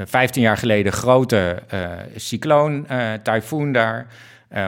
15 0.05 0.43
jaar 0.43 0.57
geleden 0.57 0.93
grote 0.93 1.63
cycloon, 2.17 2.87
tyfoon 3.23 3.73
daar, 3.73 4.07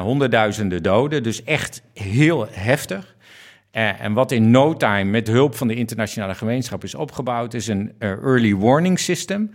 honderdduizenden 0.00 0.82
doden, 0.82 1.22
dus 1.22 1.42
echt 1.44 1.82
heel 1.94 2.46
heftig. 2.50 3.16
Uh, 3.78 4.00
en 4.00 4.12
wat 4.12 4.32
in 4.32 4.50
no 4.50 4.74
time 4.74 5.04
met 5.04 5.26
hulp 5.26 5.54
van 5.54 5.68
de 5.68 5.74
internationale 5.74 6.34
gemeenschap 6.34 6.84
is 6.84 6.94
opgebouwd, 6.94 7.54
is 7.54 7.66
een 7.66 7.92
uh, 7.98 8.10
early 8.10 8.54
warning 8.54 8.98
system. 8.98 9.50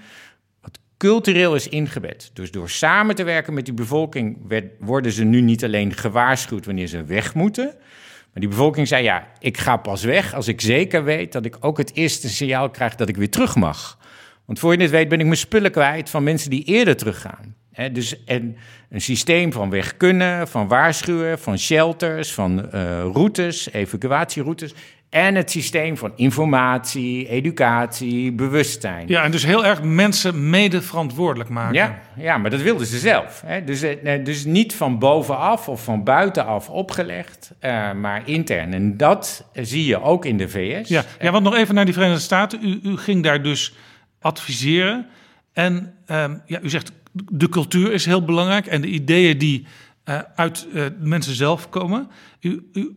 Wat 0.62 0.80
cultureel 0.98 1.56
is 1.56 1.68
ingebed. 1.68 2.30
Dus 2.34 2.52
door 2.52 2.70
samen 2.70 3.16
te 3.16 3.24
werken 3.24 3.54
met 3.54 3.66
die 3.66 3.74
bevolking 3.74 4.38
worden 4.80 5.12
ze 5.12 5.24
nu 5.24 5.42
niet 5.42 5.64
alleen 5.64 5.94
gewaarschuwd 5.94 6.66
wanneer 6.66 6.88
ze 6.88 7.04
weg 7.04 7.34
moeten. 7.34 7.66
Maar 7.66 8.42
die 8.42 8.48
bevolking 8.48 8.88
zei: 8.88 9.04
Ja, 9.04 9.28
ik 9.40 9.58
ga 9.58 9.78
pas 9.78 10.04
weg 10.04 10.34
als 10.34 10.48
ik 10.48 10.62
zeker 10.62 11.04
weet 11.04 11.32
dat 11.32 11.46
ik 11.46 11.58
ook 11.60 11.78
het 11.78 11.96
eerste 11.96 12.30
signaal 12.30 12.70
krijg 12.70 12.96
dat 12.96 13.10
ik 13.10 13.18
weer 13.18 13.30
terug 13.30 13.56
mag. 13.56 13.98
Want 14.46 14.60
voor 14.60 14.74
je 14.74 14.82
het 14.82 14.92
weet 14.92 15.08
ben 15.10 15.20
ik 15.20 15.26
mijn 15.26 15.38
spullen 15.38 15.72
kwijt 15.72 16.10
van 16.10 16.24
mensen 16.24 16.50
die 16.50 16.64
eerder 16.64 16.96
teruggaan 16.98 17.56
dus 17.92 18.24
en 18.24 18.58
een 18.90 19.02
systeem 19.02 19.52
van 19.52 19.70
weg 19.70 19.98
kunnen, 19.98 20.48
van 20.48 20.68
waarschuwen, 20.68 21.40
van 21.40 21.58
shelters, 21.58 22.34
van 22.34 22.70
uh, 22.74 23.00
routes, 23.14 23.72
evacuatieroutes. 23.72 24.74
En 25.10 25.36
het 25.36 25.52
systeem 25.52 25.98
van 25.98 26.12
informatie, 26.16 27.28
educatie, 27.28 28.32
bewustzijn. 28.32 29.08
Ja, 29.08 29.24
en 29.24 29.32
dus 29.32 29.46
heel 29.46 29.66
erg 29.66 29.84
mensen 29.84 30.50
mede 30.50 30.82
verantwoordelijk 30.82 31.50
maken. 31.50 31.74
Ja, 31.74 32.00
ja 32.16 32.38
maar 32.38 32.50
dat 32.50 32.62
wilden 32.62 32.88
ze 32.88 32.98
zelf. 32.98 33.44
Hè? 33.46 33.64
Dus, 33.64 33.82
eh, 33.82 34.26
dus 34.26 34.46
niet 34.46 34.76
van 34.76 35.00
bovenaf 35.00 35.70
of 35.70 35.84
van 35.84 36.04
buitenaf 36.04 36.70
opgelegd, 36.70 37.52
uh, 37.62 37.92
maar 37.92 38.22
intern. 38.26 38.74
En 38.74 38.98
dat 38.98 39.46
zie 39.54 39.86
je 39.86 40.02
ook 40.02 40.26
in 40.26 40.38
de 40.38 40.50
VS. 40.50 40.90
Ja, 40.90 41.04
ja 41.20 41.32
want 41.32 41.44
nog 41.44 41.56
even 41.56 41.76
naar 41.76 41.86
die 41.86 41.94
Verenigde 41.94 42.22
Staten. 42.22 42.60
U, 42.64 42.80
u 42.84 42.98
ging 42.98 43.24
daar 43.24 43.42
dus 43.42 43.76
adviseren. 44.22 45.08
En 45.54 45.94
um, 46.08 46.42
ja, 46.46 46.60
u 46.62 46.70
zegt 46.70 46.92
de 47.13 47.49
cultuur 47.49 47.93
is 47.93 48.06
heel 48.06 48.26
belangrijk 48.26 48.65
en 48.65 48.82
de 48.82 48.88
ideeën 48.88 49.38
die 49.38 49.65
uh, 50.06 50.19
uit 50.36 50.67
uh, 50.73 50.86
mensen 50.99 51.36
zelf 51.36 51.69
komen. 51.69 52.10
U, 52.39 52.69
u 52.73 52.95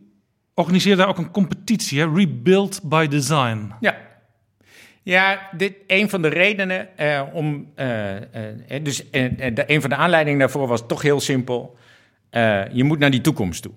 organiseert 0.53 0.97
daar 0.97 1.07
ook 1.07 1.17
een 1.17 1.31
competitie, 1.31 1.99
hè? 1.99 2.13
Rebuild 2.13 2.79
by 2.83 3.07
Design. 3.07 3.71
Ja. 3.79 3.95
Ja, 5.03 5.49
dit, 5.57 5.73
een 5.87 6.09
van 6.09 6.21
de 6.21 6.27
redenen 6.27 6.87
uh, 6.99 7.21
om. 7.33 7.67
dus 8.81 9.11
de, 9.11 9.63
een 9.67 9.81
van 9.81 9.89
de 9.89 9.95
aanleidingen 9.95 10.39
daarvoor 10.39 10.67
was 10.67 10.87
toch 10.87 11.01
heel 11.01 11.19
simpel. 11.19 11.77
je 12.71 12.83
moet 12.83 12.99
naar 12.99 13.11
die 13.11 13.21
toekomst 13.21 13.61
toe. 13.61 13.71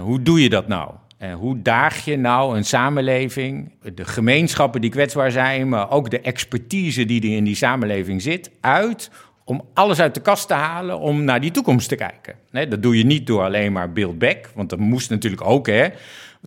hoe 0.00 0.22
doe 0.22 0.42
je 0.42 0.48
dat 0.48 0.68
nou? 0.68 0.90
hoe 1.34 1.62
daag 1.62 2.04
je 2.04 2.16
nou 2.16 2.56
een 2.56 2.64
samenleving, 2.64 3.74
de 3.94 4.04
gemeenschappen 4.04 4.80
die 4.80 4.90
kwetsbaar 4.90 5.30
zijn, 5.30 5.68
maar 5.68 5.90
ook 5.90 6.10
de 6.10 6.20
expertise 6.20 7.04
die 7.04 7.22
er 7.22 7.36
in 7.36 7.44
die 7.44 7.54
samenleving 7.54 8.22
zit, 8.22 8.50
uit 8.60 9.10
om 9.48 9.64
alles 9.74 10.00
uit 10.00 10.14
de 10.14 10.20
kast 10.20 10.48
te 10.48 10.54
halen 10.54 10.98
om 10.98 11.24
naar 11.24 11.40
die 11.40 11.50
toekomst 11.50 11.88
te 11.88 11.94
kijken. 11.94 12.34
Nee, 12.50 12.68
dat 12.68 12.82
doe 12.82 12.98
je 12.98 13.04
niet 13.04 13.26
door 13.26 13.42
alleen 13.42 13.72
maar 13.72 13.92
build 13.92 14.18
back, 14.18 14.50
want 14.54 14.70
dat 14.70 14.78
moest 14.78 15.10
natuurlijk 15.10 15.44
ook, 15.44 15.66
hè. 15.66 15.88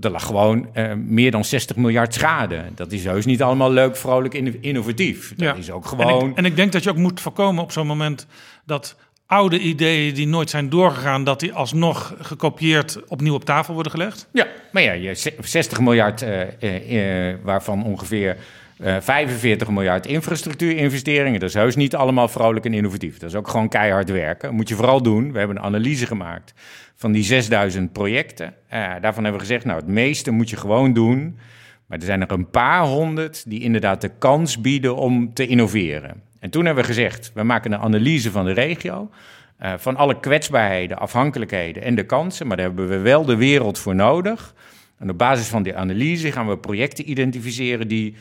Er 0.02 0.10
lag 0.10 0.26
gewoon 0.26 0.70
uh, 0.74 0.94
meer 0.94 1.32
dan 1.32 1.46
60 1.46 1.76
miljard 1.76 2.14
schade. 2.14 2.64
Dat 2.76 2.92
is 2.92 3.06
heus 3.06 3.26
niet 3.26 3.42
allemaal 3.42 3.72
leuk, 3.72 3.96
vrolijk, 3.96 4.34
innovatief. 4.62 5.30
Dat 5.30 5.48
ja. 5.48 5.54
is 5.54 5.72
ook 5.72 5.86
gewoon... 5.86 6.22
En 6.22 6.30
ik, 6.30 6.38
en 6.38 6.46
ik 6.46 6.56
denk 6.56 6.72
dat 6.72 6.84
je 6.84 6.90
ook 6.90 6.98
moet 6.98 7.22
voorkomen 7.22 7.64
op 7.64 7.72
zo'n 7.72 7.88
moment 7.88 8.28
dat 8.66 8.96
oude 9.26 9.60
ideeën 9.60 10.14
die 10.14 10.28
nooit 10.28 10.50
zijn 10.50 10.70
doorgegaan, 10.70 11.24
dat 11.24 11.40
die 11.40 11.54
alsnog 11.54 12.16
gekopieerd 12.20 13.00
opnieuw 13.08 13.34
op 13.34 13.46
tafel 13.46 13.74
worden 13.74 13.92
gelegd? 13.92 14.28
Ja, 14.34 14.48
maar 14.72 14.84
ja, 14.84 14.92
je 14.92 15.34
60 15.40 15.80
miljard, 15.80 16.22
uh, 16.22 17.30
uh, 17.30 17.36
waarvan 17.44 17.84
ongeveer 17.84 18.38
45 18.80 19.68
eh, 19.68 19.74
miljard 19.74 20.06
infrastructuurinvesteringen. 20.06 21.40
Dat 21.40 21.50
is 21.50 21.56
heus 21.56 21.76
niet 21.76 21.96
allemaal 21.96 22.28
vrolijk 22.28 22.66
en 22.66 22.74
innovatief. 22.74 23.18
Dat 23.18 23.30
is 23.30 23.36
ook 23.36 23.48
gewoon 23.48 23.70
keihard 23.70 24.10
werken. 24.10 24.54
moet 24.54 24.70
je 24.70 24.76
vooral 24.76 25.02
doen. 25.02 25.32
We 25.32 25.38
hebben 25.38 25.58
een 25.58 25.64
analyse 25.64 26.06
gemaakt 26.06 26.54
van 26.96 27.12
die 27.12 27.24
6000 27.24 27.92
projecten. 27.92 28.46
Uh, 28.74 28.80
daarvan 29.02 29.24
hebben 29.24 29.42
we 29.42 29.48
gezegd, 29.48 29.66
nou, 29.66 29.80
het 29.80 29.88
meeste 29.88 30.32
moet 30.32 30.50
je 30.50 30.58
gewoon 30.58 30.94
doen. 30.94 31.38
Maar 31.86 31.98
er 31.98 32.06
zijn 32.06 32.22
er 32.22 32.32
een 32.32 32.50
paar 32.50 32.84
honderd 32.84 33.50
die 33.50 33.62
inderdaad 33.62 34.02
de 34.02 34.12
kans 34.20 34.62
bieden 34.62 34.96
om 34.96 35.34
te 35.34 35.48
innoveren. 35.48 36.22
En 36.40 36.50
toen 36.50 36.66
hebben 36.66 36.84
we 36.84 36.90
gezegd, 36.90 37.32
we 37.34 37.44
maken 37.44 37.72
een 37.72 37.80
analyse 37.80 38.32
van 38.32 38.46
de 38.46 38.52
regio. 38.52 39.10
Uh, 39.62 39.74
van 39.78 39.96
alle 39.96 40.20
kwetsbaarheden, 40.20 40.98
afhankelijkheden 40.98 41.84
en 41.84 41.96
de 41.96 42.06
kansen. 42.06 42.48
Maar 42.48 42.58
daar 42.58 42.66
hebben 42.66 42.90
we 42.90 42.98
wel 42.98 43.26
de 43.26 43.36
wereld 43.36 43.80
voor 43.80 43.96
nodig. 43.96 44.54
En 44.98 45.10
op 45.10 45.18
basis 45.18 45.48
van 45.48 45.64
die 45.64 45.76
analyse 45.76 46.32
gaan 46.32 46.48
we 46.48 46.58
projecten 46.58 47.10
identificeren 47.10 47.88
die 47.88 48.16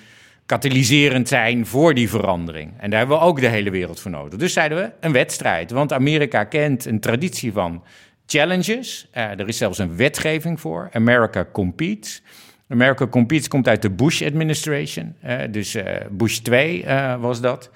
katalyserend 0.48 1.28
zijn 1.28 1.66
voor 1.66 1.94
die 1.94 2.08
verandering. 2.08 2.72
En 2.78 2.90
daar 2.90 2.98
hebben 2.98 3.18
we 3.18 3.24
ook 3.24 3.40
de 3.40 3.48
hele 3.48 3.70
wereld 3.70 4.00
voor 4.00 4.10
nodig. 4.10 4.38
Dus 4.38 4.52
zeiden 4.52 4.78
we 4.78 4.90
een 5.00 5.12
wedstrijd. 5.12 5.70
Want 5.70 5.92
Amerika 5.92 6.44
kent 6.44 6.84
een 6.84 7.00
traditie 7.00 7.52
van 7.52 7.82
challenges. 8.26 9.08
Uh, 9.14 9.22
er 9.22 9.48
is 9.48 9.56
zelfs 9.56 9.78
een 9.78 9.96
wetgeving 9.96 10.60
voor. 10.60 10.88
America 10.92 11.46
Competes. 11.52 12.22
America 12.68 13.06
Competes 13.06 13.48
komt 13.48 13.68
uit 13.68 13.82
de 13.82 13.90
Bush 13.90 14.22
administration. 14.22 15.14
Uh, 15.24 15.38
dus 15.50 15.74
uh, 15.74 15.84
Bush 16.10 16.36
2 16.36 16.84
was 17.18 17.40
dat. 17.40 17.70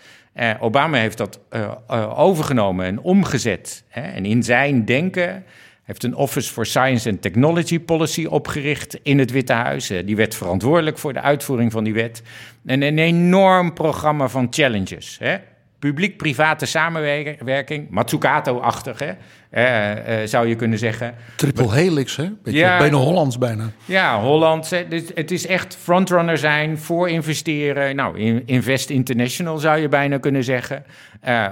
Obama 0.60 0.98
heeft 0.98 1.18
dat 1.18 1.40
overgenomen 2.16 2.86
en 2.86 3.00
omgezet. 3.00 3.84
en 3.88 4.24
in 4.24 4.42
zijn 4.42 4.84
denken 4.84 5.44
heeft 5.82 6.02
een 6.02 6.14
Office 6.14 6.52
for 6.52 6.66
Science 6.66 7.10
and 7.10 7.22
Technology 7.22 7.80
Policy 7.80 8.24
opgericht 8.24 8.98
in 9.02 9.18
het 9.18 9.30
Witte 9.30 9.52
Huis. 9.52 9.90
Eh, 9.90 10.06
die 10.06 10.16
werd 10.16 10.34
verantwoordelijk 10.34 10.98
voor 10.98 11.12
de 11.12 11.20
uitvoering 11.20 11.72
van 11.72 11.84
die 11.84 11.94
wet. 11.94 12.22
En 12.66 12.82
een 12.82 12.98
enorm 12.98 13.72
programma 13.72 14.28
van 14.28 14.46
challenges. 14.50 15.18
Publiek-private 15.82 16.66
samenwerking, 16.66 17.90
Matsukato-achtig, 17.90 19.02
uh, 19.02 19.14
zou 20.24 20.46
je 20.46 20.54
kunnen 20.54 20.78
zeggen. 20.78 21.14
Triple 21.36 21.74
helix, 21.74 22.16
hè? 22.16 22.30
Beetje 22.42 22.60
ja, 22.60 22.78
bijna 22.78 22.96
Hollands 22.96 23.38
bijna. 23.38 23.70
Ja, 23.84 24.20
Hollands. 24.20 24.68
Dus 24.88 25.02
het 25.14 25.30
is 25.30 25.46
echt 25.46 25.76
frontrunner 25.76 26.38
zijn, 26.38 26.78
voor 26.78 27.08
investeren. 27.08 27.96
Nou, 27.96 28.18
Invest 28.46 28.90
International 28.90 29.58
zou 29.58 29.78
je 29.78 29.88
bijna 29.88 30.18
kunnen 30.18 30.44
zeggen. 30.44 30.84
Uh, 31.28 31.50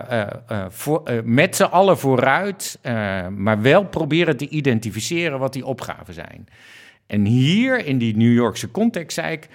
voor, 0.69 1.03
met 1.25 1.57
z'n 1.57 1.63
allen 1.63 1.99
vooruit, 1.99 2.79
maar 3.37 3.63
wel 3.63 3.85
proberen 3.85 4.37
te 4.37 4.49
identificeren 4.49 5.39
wat 5.39 5.53
die 5.53 5.67
opgaven 5.67 6.15
zijn. 6.15 6.49
En 7.07 7.25
hier 7.25 7.87
in 7.87 7.99
die 7.99 8.17
New 8.17 8.33
Yorkse 8.33 8.71
context 8.71 9.15
zei 9.15 9.33
ik, 9.33 9.49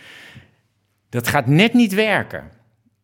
dat 1.10 1.28
gaat 1.28 1.48
net 1.48 1.74
niet 1.74 1.94
werken. 1.94 2.54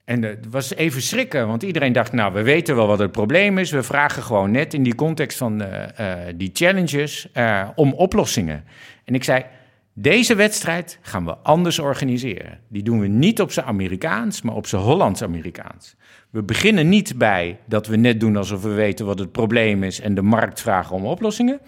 En 0.05 0.23
het 0.23 0.47
was 0.49 0.73
even 0.73 1.01
schrikken, 1.01 1.47
want 1.47 1.63
iedereen 1.63 1.93
dacht, 1.93 2.11
nou, 2.11 2.33
we 2.33 2.41
weten 2.41 2.75
wel 2.75 2.87
wat 2.87 2.99
het 2.99 3.11
probleem 3.11 3.57
is. 3.57 3.71
We 3.71 3.83
vragen 3.83 4.23
gewoon 4.23 4.51
net 4.51 4.73
in 4.73 4.83
die 4.83 4.95
context 4.95 5.37
van 5.37 5.61
uh, 5.61 5.67
uh, 5.99 6.13
die 6.35 6.49
challenges 6.53 7.27
uh, 7.33 7.69
om 7.75 7.93
oplossingen. 7.93 8.63
En 9.05 9.15
ik 9.15 9.23
zei, 9.23 9.45
deze 9.93 10.35
wedstrijd 10.35 10.99
gaan 11.01 11.25
we 11.25 11.37
anders 11.37 11.79
organiseren. 11.79 12.59
Die 12.67 12.83
doen 12.83 12.99
we 12.99 13.07
niet 13.07 13.41
op 13.41 13.51
zijn 13.51 13.65
Amerikaans, 13.65 14.41
maar 14.41 14.55
op 14.55 14.67
zijn 14.67 14.81
Hollands-Amerikaans. 14.81 15.95
We 16.29 16.43
beginnen 16.43 16.89
niet 16.89 17.17
bij 17.17 17.59
dat 17.65 17.87
we 17.87 17.95
net 17.95 18.19
doen 18.19 18.35
alsof 18.35 18.61
we 18.61 18.69
weten 18.69 19.05
wat 19.05 19.19
het 19.19 19.31
probleem 19.31 19.83
is 19.83 19.99
en 19.99 20.15
de 20.15 20.21
markt 20.21 20.61
vragen 20.61 20.95
om 20.95 21.05
oplossingen. 21.05 21.59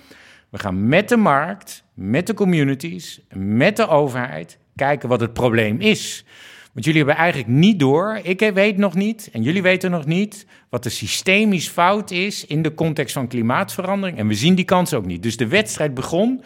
We 0.49 0.59
gaan 0.59 0.87
met 0.87 1.09
de 1.09 1.17
markt, 1.17 1.83
met 1.93 2.27
de 2.27 2.33
communities, 2.33 3.21
met 3.33 3.77
de 3.77 3.87
overheid 3.87 4.57
kijken 4.75 5.09
wat 5.09 5.19
het 5.19 5.33
probleem 5.33 5.79
is. 5.79 6.25
Want 6.73 6.85
jullie 6.85 7.03
hebben 7.03 7.23
eigenlijk 7.23 7.53
niet 7.53 7.79
door, 7.79 8.19
ik 8.23 8.51
weet 8.53 8.77
nog 8.77 8.95
niet 8.95 9.29
en 9.31 9.41
jullie 9.41 9.61
weten 9.61 9.91
nog 9.91 10.05
niet 10.05 10.45
wat 10.69 10.83
de 10.83 10.89
systemisch 10.89 11.67
fout 11.67 12.11
is 12.11 12.45
in 12.45 12.61
de 12.61 12.73
context 12.73 13.13
van 13.13 13.27
klimaatverandering. 13.27 14.17
En 14.17 14.27
we 14.27 14.33
zien 14.33 14.55
die 14.55 14.65
kans 14.65 14.93
ook 14.93 15.05
niet. 15.05 15.23
Dus 15.23 15.37
de 15.37 15.47
wedstrijd 15.47 15.93
begon 15.93 16.43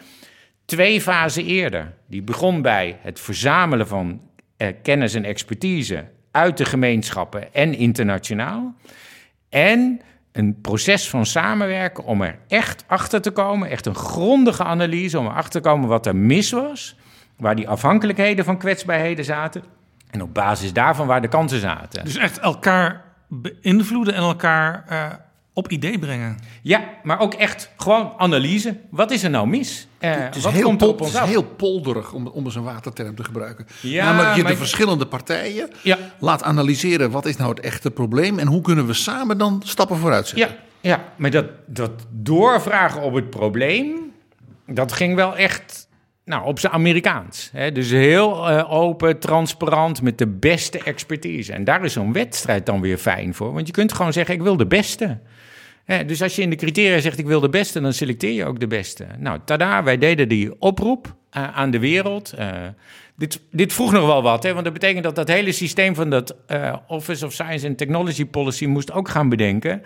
twee 0.64 1.00
fasen 1.00 1.44
eerder. 1.44 1.94
Die 2.08 2.22
begon 2.22 2.62
bij 2.62 2.98
het 3.00 3.20
verzamelen 3.20 3.86
van 3.88 4.20
eh, 4.56 4.68
kennis 4.82 5.14
en 5.14 5.24
expertise 5.24 6.04
uit 6.30 6.56
de 6.56 6.64
gemeenschappen 6.64 7.54
en 7.54 7.74
internationaal. 7.74 8.74
En 9.48 10.00
een 10.32 10.60
proces 10.60 11.08
van 11.08 11.26
samenwerken 11.26 12.04
om 12.04 12.22
er 12.22 12.38
echt 12.48 12.84
achter 12.86 13.22
te 13.22 13.30
komen, 13.30 13.70
echt 13.70 13.86
een 13.86 13.94
grondige 13.94 14.64
analyse 14.64 15.18
om 15.18 15.26
erachter 15.26 15.62
te 15.62 15.68
komen 15.68 15.88
wat 15.88 16.06
er 16.06 16.16
mis 16.16 16.50
was, 16.50 16.96
waar 17.36 17.56
die 17.56 17.68
afhankelijkheden 17.68 18.44
van 18.44 18.58
kwetsbaarheden 18.58 19.24
zaten 19.24 19.62
en 20.10 20.22
op 20.22 20.34
basis 20.34 20.72
daarvan 20.72 21.06
waar 21.06 21.20
de 21.20 21.28
kansen 21.28 21.60
zaten. 21.60 22.04
Dus 22.04 22.16
echt 22.16 22.38
elkaar 22.38 23.04
beïnvloeden 23.28 24.14
en 24.14 24.22
elkaar 24.22 24.84
uh, 24.90 25.06
op 25.52 25.70
idee 25.70 25.98
brengen. 25.98 26.38
Ja, 26.62 26.84
maar 27.02 27.20
ook 27.20 27.34
echt 27.34 27.70
gewoon 27.76 28.12
analyse. 28.16 28.76
Wat 28.90 29.10
is 29.10 29.22
er 29.22 29.30
nou 29.30 29.48
mis? 29.48 29.86
Uh, 30.00 30.10
het 30.14 30.36
is, 30.36 30.42
wat 30.42 30.52
heel, 30.52 30.62
komt 30.62 30.82
op 30.82 31.00
ons 31.00 31.12
het 31.12 31.22
is 31.22 31.28
heel 31.28 31.44
polderig, 31.44 32.12
om, 32.12 32.26
om 32.26 32.44
eens 32.44 32.54
een 32.54 32.62
waterterm 32.62 33.14
te 33.14 33.24
gebruiken. 33.24 33.66
Ja, 33.80 34.04
Namelijk 34.04 34.36
je 34.36 34.44
de 34.44 34.56
verschillende 34.56 35.06
partijen 35.06 35.70
ja. 35.82 35.98
laat 36.18 36.42
analyseren... 36.42 37.10
wat 37.10 37.26
is 37.26 37.36
nou 37.36 37.50
het 37.50 37.60
echte 37.60 37.90
probleem... 37.90 38.38
en 38.38 38.46
hoe 38.46 38.60
kunnen 38.60 38.86
we 38.86 38.94
samen 38.94 39.38
dan 39.38 39.62
stappen 39.64 39.96
vooruit 39.96 40.28
zetten. 40.28 40.56
Ja, 40.80 40.90
ja 40.90 41.04
maar 41.16 41.30
dat, 41.30 41.46
dat 41.66 41.90
doorvragen 42.10 43.02
op 43.02 43.14
het 43.14 43.30
probleem... 43.30 44.12
dat 44.66 44.92
ging 44.92 45.14
wel 45.14 45.36
echt 45.36 45.87
nou, 46.28 46.44
op 46.44 46.58
zijn 46.58 46.72
Amerikaans. 46.72 47.50
Hè? 47.52 47.72
Dus 47.72 47.90
heel 47.90 48.50
uh, 48.50 48.72
open, 48.72 49.18
transparant, 49.18 50.02
met 50.02 50.18
de 50.18 50.26
beste 50.26 50.82
expertise. 50.82 51.52
En 51.52 51.64
daar 51.64 51.84
is 51.84 51.92
zo'n 51.92 52.12
wedstrijd 52.12 52.66
dan 52.66 52.80
weer 52.80 52.98
fijn 52.98 53.34
voor. 53.34 53.52
Want 53.52 53.66
je 53.66 53.72
kunt 53.72 53.92
gewoon 53.92 54.12
zeggen, 54.12 54.34
ik 54.34 54.42
wil 54.42 54.56
de 54.56 54.66
beste. 54.66 55.18
Hè? 55.84 56.04
Dus 56.04 56.22
als 56.22 56.36
je 56.36 56.42
in 56.42 56.50
de 56.50 56.56
criteria 56.56 57.00
zegt, 57.00 57.18
ik 57.18 57.26
wil 57.26 57.40
de 57.40 57.48
beste, 57.48 57.80
dan 57.80 57.92
selecteer 57.92 58.32
je 58.32 58.44
ook 58.44 58.60
de 58.60 58.66
beste. 58.66 59.06
Nou, 59.18 59.38
tada, 59.44 59.82
wij 59.82 59.98
deden 59.98 60.28
die 60.28 60.60
oproep 60.60 61.06
uh, 61.36 61.56
aan 61.56 61.70
de 61.70 61.78
wereld. 61.78 62.34
Uh, 62.38 62.46
dit, 63.16 63.40
dit, 63.50 63.72
vroeg 63.72 63.92
nog 63.92 64.06
wel 64.06 64.22
wat, 64.22 64.42
hè? 64.42 64.52
want 64.52 64.64
dat 64.64 64.72
betekent 64.72 65.04
dat 65.04 65.14
dat 65.14 65.28
hele 65.28 65.52
systeem 65.52 65.94
van 65.94 66.10
dat 66.10 66.36
Office 66.86 67.26
of 67.26 67.32
Science 67.32 67.66
and 67.66 67.78
Technology 67.78 68.26
Policy 68.26 68.66
moest 68.66 68.92
ook 68.92 69.08
gaan 69.08 69.28
bedenken 69.28 69.82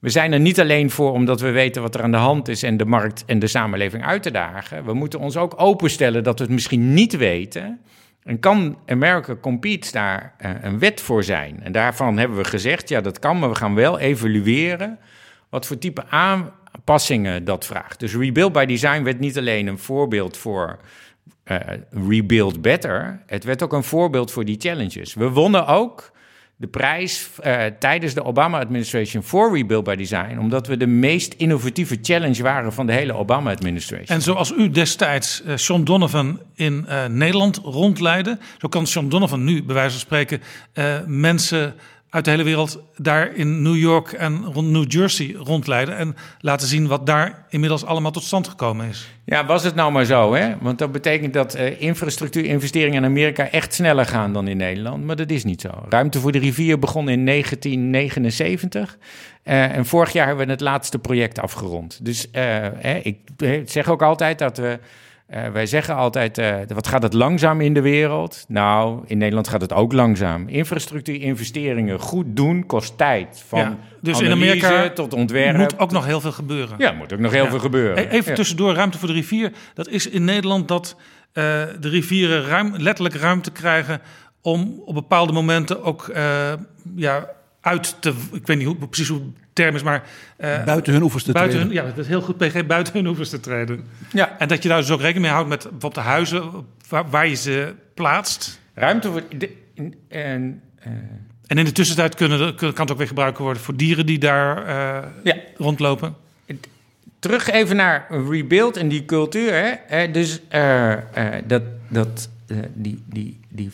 we 0.00 0.08
zijn 0.08 0.32
er 0.32 0.40
niet 0.40 0.60
alleen 0.60 0.90
voor 0.90 1.12
omdat 1.12 1.40
we 1.40 1.50
weten 1.50 1.82
wat 1.82 1.94
er 1.94 2.02
aan 2.02 2.10
de 2.10 2.16
hand 2.16 2.48
is 2.48 2.62
en 2.62 2.76
de 2.76 2.84
markt 2.84 3.24
en 3.24 3.38
de 3.38 3.46
samenleving 3.46 4.04
uit 4.04 4.22
te 4.22 4.30
dagen. 4.30 4.84
We 4.84 4.94
moeten 4.94 5.20
ons 5.20 5.36
ook 5.36 5.54
openstellen 5.56 6.22
dat 6.22 6.38
we 6.38 6.44
het 6.44 6.52
misschien 6.52 6.94
niet 6.94 7.16
weten. 7.16 7.80
En 8.22 8.38
kan 8.38 8.78
America 8.86 9.36
Compete 9.40 9.92
daar 9.92 10.34
eh, 10.38 10.50
een 10.60 10.78
wet 10.78 11.00
voor 11.00 11.24
zijn? 11.24 11.62
En 11.62 11.72
daarvan 11.72 12.18
hebben 12.18 12.36
we 12.36 12.44
gezegd, 12.44 12.88
ja 12.88 13.00
dat 13.00 13.18
kan, 13.18 13.38
maar 13.38 13.48
we 13.48 13.54
gaan 13.54 13.74
wel 13.74 13.98
evalueren 13.98 14.98
wat 15.48 15.66
voor 15.66 15.78
type 15.78 16.06
aanpassingen 16.06 17.44
dat 17.44 17.66
vraagt. 17.66 18.00
Dus 18.00 18.14
Rebuild 18.14 18.52
by 18.52 18.64
Design 18.64 19.02
werd 19.02 19.18
niet 19.18 19.38
alleen 19.38 19.66
een 19.66 19.78
voorbeeld 19.78 20.36
voor 20.36 20.78
Rebuild 21.90 22.62
Better. 22.62 23.22
Het 23.26 23.44
werd 23.44 23.62
ook 23.62 23.72
een 23.72 23.82
voorbeeld 23.82 24.32
voor 24.32 24.44
die 24.44 24.60
challenges. 24.60 25.14
We 25.14 25.30
wonnen 25.30 25.66
ook 25.66 26.12
de 26.60 26.66
prijs 26.66 27.28
uh, 27.44 27.64
tijdens 27.78 28.14
de 28.14 28.24
Obama-administration 28.24 29.22
voor 29.22 29.56
Rebuild 29.56 29.84
by 29.84 29.94
Design, 29.94 30.38
omdat 30.38 30.66
we 30.66 30.76
de 30.76 30.86
meest 30.86 31.32
innovatieve 31.32 31.98
challenge 32.02 32.42
waren 32.42 32.72
van 32.72 32.86
de 32.86 32.92
hele 32.92 33.14
Obama-administration. 33.14 34.06
En 34.06 34.22
zoals 34.22 34.52
u 34.52 34.70
destijds 34.70 35.42
uh, 35.46 35.56
Sean 35.56 35.84
Donovan 35.84 36.40
in 36.54 36.86
uh, 36.88 37.04
Nederland 37.06 37.56
rondleidde, 37.56 38.38
zo 38.58 38.68
kan 38.68 38.86
Sean 38.86 39.08
Donovan 39.08 39.44
nu, 39.44 39.64
bij 39.64 39.74
wijze 39.74 39.90
van 39.90 40.00
spreken, 40.00 40.40
mensen 41.06 41.74
uit 42.10 42.24
de 42.24 42.30
hele 42.30 42.42
wereld 42.42 42.82
daar 42.96 43.34
in 43.34 43.62
New 43.62 43.76
York 43.76 44.12
en 44.12 44.44
rond 44.44 44.70
New 44.70 44.92
Jersey 44.92 45.34
rondleiden 45.38 45.96
en 45.96 46.16
laten 46.40 46.68
zien 46.68 46.86
wat 46.86 47.06
daar 47.06 47.44
inmiddels 47.48 47.84
allemaal 47.84 48.10
tot 48.10 48.22
stand 48.22 48.48
gekomen 48.48 48.88
is. 48.88 49.08
Ja, 49.24 49.46
was 49.46 49.64
het 49.64 49.74
nou 49.74 49.92
maar 49.92 50.04
zo, 50.04 50.34
hè? 50.34 50.54
Want 50.60 50.78
dat 50.78 50.92
betekent 50.92 51.32
dat 51.32 51.56
uh, 51.56 51.80
infrastructuurinvesteringen 51.80 52.96
in 52.96 53.04
Amerika 53.04 53.50
echt 53.50 53.74
sneller 53.74 54.06
gaan 54.06 54.32
dan 54.32 54.48
in 54.48 54.56
Nederland. 54.56 55.04
Maar 55.04 55.16
dat 55.16 55.30
is 55.30 55.44
niet 55.44 55.60
zo. 55.60 55.70
Ruimte 55.88 56.20
voor 56.20 56.32
de 56.32 56.38
rivier 56.38 56.78
begon 56.78 57.08
in 57.08 57.26
1979. 57.26 58.98
Uh, 59.44 59.76
en 59.76 59.86
vorig 59.86 60.12
jaar 60.12 60.26
hebben 60.26 60.46
we 60.46 60.52
het 60.52 60.60
laatste 60.60 60.98
project 60.98 61.38
afgerond. 61.38 62.04
Dus 62.04 62.26
uh, 62.32 63.04
ik 63.04 63.18
zeg 63.64 63.88
ook 63.88 64.02
altijd 64.02 64.38
dat 64.38 64.58
we 64.58 64.78
uh, 65.34 65.48
wij 65.48 65.66
zeggen 65.66 65.94
altijd, 65.94 66.38
uh, 66.38 66.56
wat 66.74 66.86
gaat 66.86 67.02
het 67.02 67.12
langzaam 67.12 67.60
in 67.60 67.74
de 67.74 67.80
wereld? 67.80 68.44
Nou, 68.48 69.02
in 69.06 69.18
Nederland 69.18 69.48
gaat 69.48 69.60
het 69.60 69.72
ook 69.72 69.92
langzaam. 69.92 70.48
Infrastructuurinvesteringen 70.48 72.00
goed 72.00 72.26
doen 72.28 72.66
kost 72.66 72.98
tijd. 72.98 73.42
Van 73.46 73.58
ja, 73.58 73.78
dus 74.00 74.20
in 74.20 74.30
Amerika 74.30 74.90
tot 74.90 75.14
ontwerp. 75.14 75.56
moet 75.56 75.78
ook 75.78 75.92
nog 75.92 76.06
heel 76.06 76.20
veel 76.20 76.32
gebeuren. 76.32 76.78
Ja, 76.78 76.92
moet 76.92 77.12
ook 77.12 77.18
nog 77.18 77.32
heel 77.32 77.46
veel 77.46 77.58
gebeuren. 77.58 78.08
Even 78.08 78.30
ja. 78.30 78.36
tussendoor, 78.36 78.74
ruimte 78.74 78.98
voor 78.98 79.08
de 79.08 79.14
rivier. 79.14 79.52
Dat 79.74 79.88
is 79.88 80.08
in 80.08 80.24
Nederland 80.24 80.68
dat 80.68 80.96
uh, 80.98 81.44
de 81.80 81.88
rivieren 81.88 82.44
ruim, 82.44 82.74
letterlijk 82.76 83.14
ruimte 83.14 83.50
krijgen... 83.50 84.00
om 84.40 84.82
op 84.84 84.94
bepaalde 84.94 85.32
momenten 85.32 85.84
ook 85.84 86.12
ja, 86.96 87.28
uit 87.60 87.96
te... 88.00 88.12
Ik 88.32 88.46
weet 88.46 88.56
niet 88.56 88.66
hoe, 88.66 88.76
precies 88.76 89.08
hoe 89.08 89.22
term 89.60 89.74
is, 89.74 89.82
maar... 89.82 90.02
Uh, 90.38 90.64
buiten 90.64 90.92
hun 90.92 91.02
oevers 91.02 91.24
te 91.24 91.32
buiten 91.32 91.58
treden. 91.58 91.76
Hun, 91.76 91.86
ja, 91.86 91.94
dat 91.94 92.04
is 92.04 92.10
heel 92.10 92.20
goed, 92.20 92.36
PG, 92.36 92.66
buiten 92.66 92.92
hun 92.94 93.06
oevers 93.06 93.30
te 93.30 93.40
treden. 93.40 93.84
Ja. 94.12 94.38
En 94.38 94.48
dat 94.48 94.62
je 94.62 94.68
daar 94.68 94.80
dus 94.80 94.90
ook 94.90 95.00
rekening 95.00 95.24
mee 95.24 95.32
houdt 95.32 95.48
met 95.48 95.62
bijvoorbeeld 95.62 95.94
de 95.94 96.00
huizen 96.00 96.50
waar, 96.88 97.10
waar 97.10 97.28
je 97.28 97.34
ze 97.34 97.74
plaatst. 97.94 98.60
Ruimte 98.74 99.10
voor... 99.10 99.22
De, 99.38 99.50
en, 100.08 100.62
uh, 100.86 100.92
en 101.46 101.58
in 101.58 101.64
de 101.64 101.72
tussentijd 101.72 102.14
kunnen, 102.14 102.54
kan 102.54 102.72
het 102.74 102.90
ook 102.90 102.98
weer 102.98 103.06
gebruikt 103.06 103.38
worden 103.38 103.62
voor 103.62 103.76
dieren 103.76 104.06
die 104.06 104.18
daar 104.18 104.66
uh, 104.66 105.08
ja. 105.24 105.36
rondlopen. 105.56 106.14
Terug 107.18 107.50
even 107.50 107.76
naar 107.76 108.06
Rebuild 108.30 108.76
en 108.76 108.88
die 108.88 109.04
cultuur. 109.04 109.78
Hè? 109.86 110.10
Dus 110.10 110.40
dat, 111.46 111.62
dat, 111.88 112.28
die, 112.74 113.02
die, 113.06 113.40
die 113.48 113.70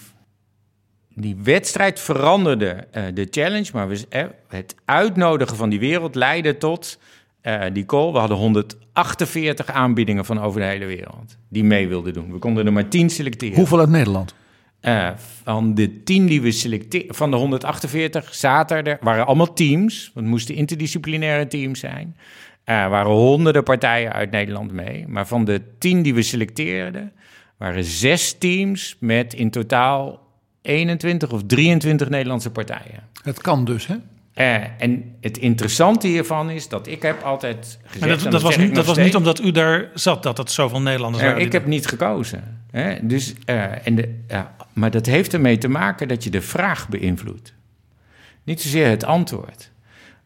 die 1.18 1.36
wedstrijd 1.42 2.00
veranderde 2.00 2.86
uh, 2.96 3.02
de 3.14 3.26
challenge, 3.30 3.70
maar 3.72 3.88
we, 3.88 4.04
uh, 4.10 4.24
het 4.48 4.74
uitnodigen 4.84 5.56
van 5.56 5.68
die 5.68 5.78
wereld 5.78 6.14
leidde 6.14 6.56
tot 6.56 6.98
uh, 7.42 7.62
die 7.72 7.84
call. 7.84 8.12
We 8.12 8.18
hadden 8.18 8.36
148 8.36 9.70
aanbiedingen 9.70 10.24
van 10.24 10.40
over 10.40 10.60
de 10.60 10.66
hele 10.66 10.84
wereld 10.84 11.36
die 11.48 11.64
mee 11.64 11.88
wilden 11.88 12.12
doen. 12.12 12.32
We 12.32 12.38
konden 12.38 12.66
er 12.66 12.72
maar 12.72 12.88
10 12.88 13.10
selecteren. 13.10 13.56
Hoeveel 13.56 13.78
uit 13.78 13.88
Nederland? 13.88 14.34
van 15.42 15.74
de 15.74 16.02
10 16.02 16.26
die 16.26 16.42
we 16.42 16.50
selecteerden, 16.50 17.14
van 17.14 17.30
de 17.30 17.36
148 17.36 18.34
zaten 18.34 18.84
er, 18.84 18.98
waren 19.00 19.26
allemaal 19.26 19.52
teams, 19.52 20.04
want 20.04 20.26
het 20.26 20.34
moesten 20.34 20.54
interdisciplinaire 20.54 21.46
teams 21.46 21.80
zijn. 21.80 22.16
Er 22.64 22.90
waren 22.90 23.10
honderden 23.10 23.62
partijen 23.62 24.12
uit 24.12 24.30
Nederland 24.30 24.72
mee. 24.72 25.04
Maar 25.08 25.26
van 25.26 25.44
de 25.44 25.62
10 25.78 26.02
die 26.02 26.14
we 26.14 26.22
selecteerden, 26.22 27.12
waren 27.56 27.84
zes 27.84 28.38
teams 28.38 28.96
met 29.00 29.34
in 29.34 29.50
totaal 29.50 30.25
21 30.66 31.30
of 31.30 31.42
23 31.46 32.08
Nederlandse 32.08 32.50
partijen. 32.50 33.02
Het 33.22 33.40
kan 33.40 33.64
dus, 33.64 33.86
hè? 33.86 33.94
Uh, 34.34 34.54
en 34.78 35.16
het 35.20 35.38
interessante 35.38 36.06
hiervan 36.06 36.50
is 36.50 36.68
dat 36.68 36.86
ik 36.86 37.02
heb 37.02 37.22
altijd 37.22 37.78
gezegd... 37.84 38.22
dat, 38.22 38.32
dat, 38.32 38.42
was, 38.42 38.56
niet, 38.56 38.74
dat 38.74 38.86
was 38.86 38.96
niet 38.96 39.14
omdat 39.14 39.40
u 39.40 39.50
daar 39.50 39.90
zat, 39.94 40.22
dat 40.22 40.38
het 40.38 40.50
zoveel 40.50 40.80
Nederlanders 40.80 41.22
uh, 41.22 41.30
waren? 41.30 41.46
Ik 41.46 41.52
heb 41.52 41.66
niet 41.66 41.86
gekozen. 41.86 42.62
Hè? 42.70 43.06
Dus, 43.06 43.34
uh, 43.46 43.86
en 43.86 43.94
de, 43.94 44.14
maar 44.72 44.90
dat 44.90 45.06
heeft 45.06 45.32
ermee 45.32 45.58
te 45.58 45.68
maken 45.68 46.08
dat 46.08 46.24
je 46.24 46.30
de 46.30 46.42
vraag 46.42 46.88
beïnvloedt. 46.88 47.54
Niet 48.44 48.62
zozeer 48.62 48.88
het 48.88 49.04
antwoord. 49.04 49.70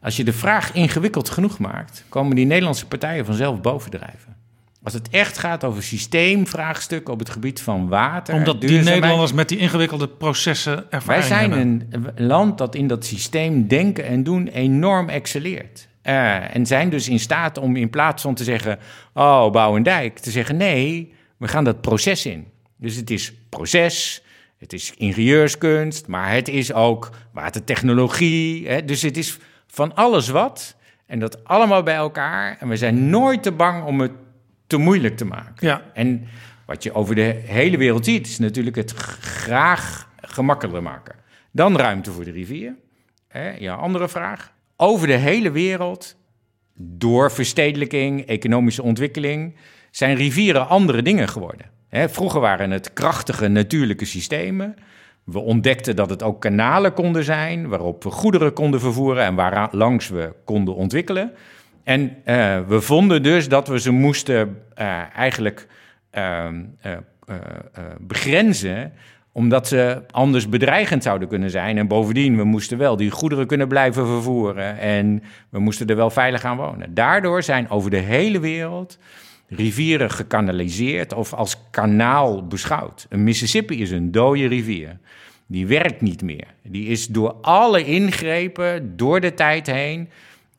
Als 0.01 0.17
je 0.17 0.23
de 0.23 0.33
vraag 0.33 0.73
ingewikkeld 0.73 1.29
genoeg 1.29 1.59
maakt... 1.59 2.05
komen 2.09 2.35
die 2.35 2.45
Nederlandse 2.45 2.87
partijen 2.87 3.25
vanzelf 3.25 3.61
bovendrijven. 3.61 4.30
Als 4.83 4.93
het 4.93 5.09
echt 5.09 5.37
gaat 5.37 5.63
over 5.63 5.83
systeemvraagstukken 5.83 7.13
op 7.13 7.19
het 7.19 7.29
gebied 7.29 7.61
van 7.61 7.87
water. 7.87 8.33
Omdat 8.33 8.61
die 8.61 8.81
Nederlanders 8.81 9.33
met 9.33 9.49
die 9.49 9.57
ingewikkelde 9.57 10.07
processen 10.07 10.91
ervaring 10.91 11.27
Wij 11.27 11.37
zijn 11.37 11.51
hebben. 11.51 12.13
een 12.15 12.25
land 12.25 12.57
dat 12.57 12.75
in 12.75 12.87
dat 12.87 13.05
systeem 13.05 13.67
denken 13.67 14.05
en 14.05 14.23
doen 14.23 14.47
enorm 14.47 15.09
excelleert. 15.09 15.87
Uh, 16.03 16.55
en 16.55 16.65
zijn 16.65 16.89
dus 16.89 17.09
in 17.09 17.19
staat 17.19 17.57
om 17.57 17.75
in 17.75 17.89
plaats 17.89 18.21
van 18.21 18.33
te 18.35 18.43
zeggen: 18.43 18.79
Oh, 19.13 19.51
bouw 19.51 19.75
een 19.75 19.83
dijk, 19.83 20.19
te 20.19 20.31
zeggen: 20.31 20.57
Nee, 20.57 21.13
we 21.37 21.47
gaan 21.47 21.63
dat 21.63 21.81
proces 21.81 22.25
in. 22.25 22.47
Dus 22.77 22.95
het 22.95 23.09
is 23.09 23.33
proces, 23.49 24.23
het 24.57 24.73
is 24.73 24.93
ingenieurskunst, 24.97 26.07
maar 26.07 26.31
het 26.31 26.47
is 26.47 26.73
ook 26.73 27.09
watertechnologie. 27.33 28.67
Hè? 28.67 28.85
Dus 28.85 29.01
het 29.01 29.17
is 29.17 29.37
van 29.67 29.95
alles 29.95 30.29
wat. 30.29 30.75
En 31.05 31.19
dat 31.19 31.43
allemaal 31.43 31.83
bij 31.83 31.95
elkaar. 31.95 32.57
En 32.59 32.67
we 32.67 32.75
zijn 32.77 33.09
nooit 33.09 33.43
te 33.43 33.51
bang 33.51 33.83
om 33.83 33.99
het 33.99 34.11
te 34.71 34.77
moeilijk 34.77 35.17
te 35.17 35.25
maken. 35.25 35.67
Ja. 35.67 35.81
En 35.93 36.27
wat 36.65 36.83
je 36.83 36.93
over 36.93 37.15
de 37.15 37.41
hele 37.45 37.77
wereld 37.77 38.05
ziet, 38.05 38.27
is 38.27 38.39
natuurlijk 38.39 38.75
het 38.75 38.91
graag 38.91 40.09
gemakkelijker 40.21 40.83
maken. 40.83 41.15
Dan 41.51 41.77
ruimte 41.77 42.11
voor 42.11 42.23
de 42.23 42.31
rivier. 42.31 42.75
Hè, 43.27 43.49
ja, 43.49 43.73
andere 43.73 44.09
vraag. 44.09 44.53
Over 44.75 45.07
de 45.07 45.13
hele 45.13 45.51
wereld, 45.51 46.15
door 46.75 47.31
verstedelijking, 47.31 48.25
economische 48.25 48.83
ontwikkeling, 48.83 49.55
zijn 49.91 50.15
rivieren 50.15 50.67
andere 50.67 51.01
dingen 51.01 51.29
geworden. 51.29 51.69
Hè, 51.89 52.09
vroeger 52.09 52.41
waren 52.41 52.71
het 52.71 52.93
krachtige 52.93 53.47
natuurlijke 53.47 54.05
systemen. 54.05 54.75
We 55.23 55.39
ontdekten 55.39 55.95
dat 55.95 56.09
het 56.09 56.23
ook 56.23 56.41
kanalen 56.41 56.93
konden 56.93 57.23
zijn 57.23 57.67
waarop 57.67 58.03
we 58.03 58.11
goederen 58.11 58.53
konden 58.53 58.79
vervoeren 58.79 59.23
en 59.23 59.35
waar 59.35 59.69
langs 59.71 60.09
we 60.09 60.33
konden 60.45 60.75
ontwikkelen. 60.75 61.33
En 61.83 62.01
uh, 62.01 62.59
we 62.67 62.81
vonden 62.81 63.23
dus 63.23 63.47
dat 63.49 63.67
we 63.67 63.79
ze 63.79 63.91
moesten 63.91 64.57
uh, 64.79 65.15
eigenlijk 65.15 65.67
uh, 66.13 66.47
begrenzen, 67.99 68.93
omdat 69.31 69.67
ze 69.67 70.01
anders 70.11 70.49
bedreigend 70.49 71.03
zouden 71.03 71.27
kunnen 71.27 71.49
zijn. 71.49 71.77
En 71.77 71.87
bovendien, 71.87 72.37
we 72.37 72.43
moesten 72.43 72.77
wel 72.77 72.97
die 72.97 73.11
goederen 73.11 73.47
kunnen 73.47 73.67
blijven 73.67 74.05
vervoeren 74.05 74.79
en 74.79 75.23
we 75.49 75.59
moesten 75.59 75.87
er 75.87 75.95
wel 75.95 76.09
veilig 76.09 76.45
aan 76.45 76.57
wonen. 76.57 76.93
Daardoor 76.93 77.43
zijn 77.43 77.69
over 77.69 77.89
de 77.89 77.97
hele 77.97 78.39
wereld 78.39 78.97
rivieren 79.47 80.11
gekanaliseerd 80.11 81.13
of 81.13 81.33
als 81.33 81.57
kanaal 81.71 82.47
beschouwd. 82.47 83.05
Een 83.09 83.23
Mississippi 83.23 83.81
is 83.81 83.91
een 83.91 84.11
dode 84.11 84.47
rivier. 84.47 84.97
Die 85.47 85.67
werkt 85.67 86.01
niet 86.01 86.21
meer. 86.21 86.47
Die 86.63 86.87
is 86.87 87.07
door 87.07 87.31
alle 87.41 87.85
ingrepen 87.85 88.97
door 88.97 89.19
de 89.19 89.33
tijd 89.33 89.67
heen 89.67 90.09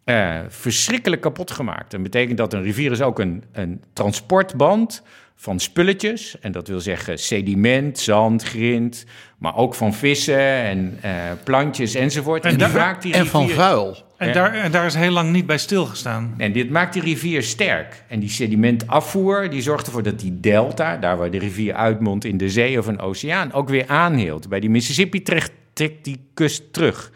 uh, 0.04 0.38
verschrikkelijk 0.48 1.22
kapot 1.22 1.50
gemaakt. 1.50 1.90
Dat 1.90 2.02
betekent 2.02 2.38
dat 2.38 2.52
een 2.52 2.62
rivier 2.62 2.90
is 2.90 3.02
ook 3.02 3.18
een, 3.18 3.44
een 3.52 3.82
transportband 3.92 5.02
van 5.36 5.60
spulletjes. 5.60 6.38
En 6.40 6.52
dat 6.52 6.68
wil 6.68 6.80
zeggen 6.80 7.18
sediment, 7.18 7.98
zand, 7.98 8.42
grind, 8.42 9.04
maar 9.38 9.56
ook 9.56 9.74
van 9.74 9.94
vissen 9.94 10.40
en 10.40 10.98
uh, 11.04 11.10
plantjes 11.44 11.94
enzovoort. 11.94 12.44
En, 12.44 12.50
en, 12.50 12.58
daar, 12.58 12.70
maakt 12.70 13.02
die 13.02 13.12
rivier, 13.12 13.26
en 13.26 13.30
van 13.30 13.48
vuil. 13.48 13.96
En, 14.16 14.32
daar, 14.32 14.54
en 14.54 14.70
daar 14.70 14.86
is 14.86 14.94
heel 14.94 15.10
lang 15.10 15.32
niet 15.32 15.46
bij 15.46 15.58
stilgestaan. 15.58 16.34
En 16.36 16.52
dit 16.52 16.70
maakt 16.70 16.92
die 16.92 17.02
rivier 17.02 17.42
sterk. 17.42 18.02
En 18.08 18.20
die 18.20 18.28
sedimentafvoer 18.28 19.50
die 19.50 19.62
zorgt 19.62 19.86
ervoor 19.86 20.02
dat 20.02 20.20
die 20.20 20.40
delta, 20.40 20.96
daar 20.96 21.16
waar 21.16 21.30
de 21.30 21.38
rivier 21.38 21.74
uitmondt 21.74 22.24
in 22.24 22.36
de 22.36 22.50
zee 22.50 22.78
of 22.78 22.86
een 22.86 23.00
oceaan, 23.00 23.52
ook 23.52 23.68
weer 23.68 23.84
aanhield. 23.86 24.48
Bij 24.48 24.60
die 24.60 24.70
Mississippi 24.70 25.22
trekt, 25.22 25.52
trekt 25.72 26.04
die 26.04 26.20
kust 26.34 26.72
terug. 26.72 27.10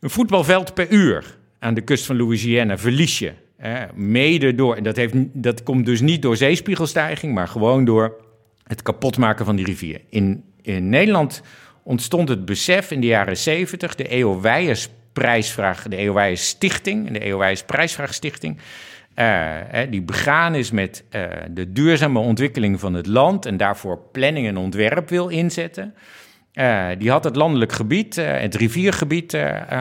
Een 0.00 0.10
voetbalveld 0.10 0.74
per 0.74 0.88
uur 0.90 1.37
aan 1.58 1.74
de 1.74 1.80
kust 1.80 2.06
van 2.06 2.16
Louisiana 2.16 2.78
verlies 2.78 3.18
je. 3.18 3.32
mede 3.94 4.54
door, 4.54 4.76
en 4.76 4.82
dat, 4.82 4.96
heeft, 4.96 5.14
dat 5.32 5.62
komt 5.62 5.86
dus 5.86 6.00
niet 6.00 6.22
door 6.22 6.36
zeespiegelstijging, 6.36 7.34
maar 7.34 7.48
gewoon 7.48 7.84
door 7.84 8.16
het 8.64 8.82
kapotmaken 8.82 9.44
van 9.44 9.56
die 9.56 9.64
rivier. 9.64 10.00
In, 10.10 10.44
in 10.62 10.88
Nederland 10.88 11.42
ontstond 11.82 12.28
het 12.28 12.44
besef 12.44 12.90
in 12.90 13.00
de 13.00 13.06
jaren 13.06 13.36
70, 13.36 13.94
de 13.94 14.08
EO 14.08 14.40
Weijers 14.40 14.88
prijsvraag, 15.12 15.82
de 15.82 15.96
EO 15.96 16.12
Weijers 16.12 16.48
Stichting, 16.48 17.06
en 17.06 17.12
de 17.12 17.18
EO 17.18 17.38
Weijers 17.38 17.62
prijsvraagstichting, 17.62 18.58
uh, 19.18 19.56
die 19.90 20.02
begaan 20.02 20.54
is 20.54 20.70
met 20.70 21.04
uh, 21.10 21.22
de 21.50 21.72
duurzame 21.72 22.18
ontwikkeling 22.18 22.80
van 22.80 22.94
het 22.94 23.06
land 23.06 23.46
en 23.46 23.56
daarvoor 23.56 23.98
planning 24.12 24.46
en 24.46 24.56
ontwerp 24.56 25.08
wil 25.08 25.28
inzetten. 25.28 25.94
Die 26.98 27.10
had 27.10 27.24
het 27.24 27.36
landelijk 27.36 27.72
gebied, 27.72 28.16
het 28.16 28.54
riviergebied, 28.54 29.36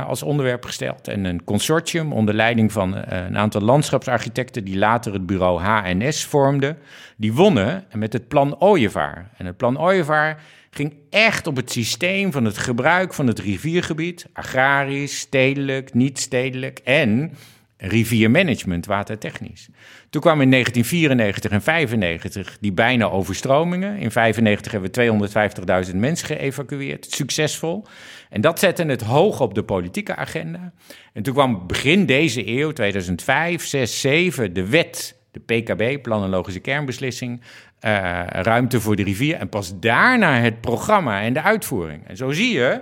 als 0.08 0.24
onderwerp 0.24 0.66
gesteld. 0.66 1.08
En 1.08 1.26
een 1.26 1.44
consortium 1.44 2.14
onder 2.14 2.34
leiding 2.34 2.72
van 2.72 2.96
een 2.96 3.38
aantal 3.38 3.62
landschapsarchitecten, 3.62 4.64
die 4.64 4.78
later 4.78 5.14
het 5.14 5.26
bureau 5.26 5.62
HNS 5.62 6.26
vormden, 6.26 6.78
die 7.16 7.34
wonnen 7.34 7.86
met 7.94 8.14
het 8.14 8.28
plan 8.28 8.60
Ooievaar. 8.60 9.30
En 9.38 9.46
het 9.46 9.58
plan 9.58 9.80
Ooievaar 9.80 10.42
ging 10.70 10.94
echt 11.10 11.48
op 11.48 11.56
het 11.56 11.72
systeem 11.72 12.32
van 12.32 12.46
het 12.46 12.58
gebruik 12.58 13.14
van 13.14 13.28
het 13.28 13.40
riviergebied, 13.40 14.28
agrarisch, 14.34 15.20
stedelijk, 15.20 15.94
niet 15.94 16.20
stedelijk 16.20 16.80
en 16.80 17.32
riviermanagement, 17.78 18.86
watertechnisch. 18.86 19.70
Toen 20.10 20.22
kwamen 20.22 20.44
in 20.44 20.52
1994 20.52 21.52
en 21.52 21.62
95 21.62 22.58
die 22.60 22.72
bijna 22.72 23.06
overstromingen. 23.06 23.98
In 23.98 24.12
95 24.12 24.72
hebben 24.72 24.92
we 24.92 25.90
250.000 25.90 25.96
mensen 25.96 26.28
geëvacueerd, 26.28 27.08
succesvol. 27.10 27.86
En 28.30 28.42
dat 28.42 28.60
zette 28.60 28.84
het 28.84 29.02
hoog 29.02 29.40
op 29.42 29.54
de 29.54 29.64
politieke 29.64 30.16
agenda. 30.16 30.74
En 31.14 31.24
toen 31.24 31.34
kwam 31.34 31.68
begin 31.68 32.06
deze 32.06 32.48
eeuw, 32.48 32.72
2005, 32.72 33.66
6, 33.66 34.02
7, 34.02 34.54
de 34.54 34.68
wet, 34.70 35.16
de 35.32 35.40
PKB, 35.40 36.02
Plan 36.02 36.24
en 36.24 36.30
Logische 36.30 36.60
Kernbeslissing, 36.60 37.42
uh, 37.82 38.24
ruimte 38.28 38.82
voor 38.82 38.96
de 38.96 39.04
rivier. 39.04 39.36
En 39.36 39.50
pas 39.50 39.80
daarna 39.80 40.40
het 40.40 40.62
programma 40.62 41.22
en 41.22 41.34
de 41.34 41.42
uitvoering. 41.42 42.08
En 42.08 42.18
zo 42.18 42.32
zie 42.32 42.54
je 42.54 42.82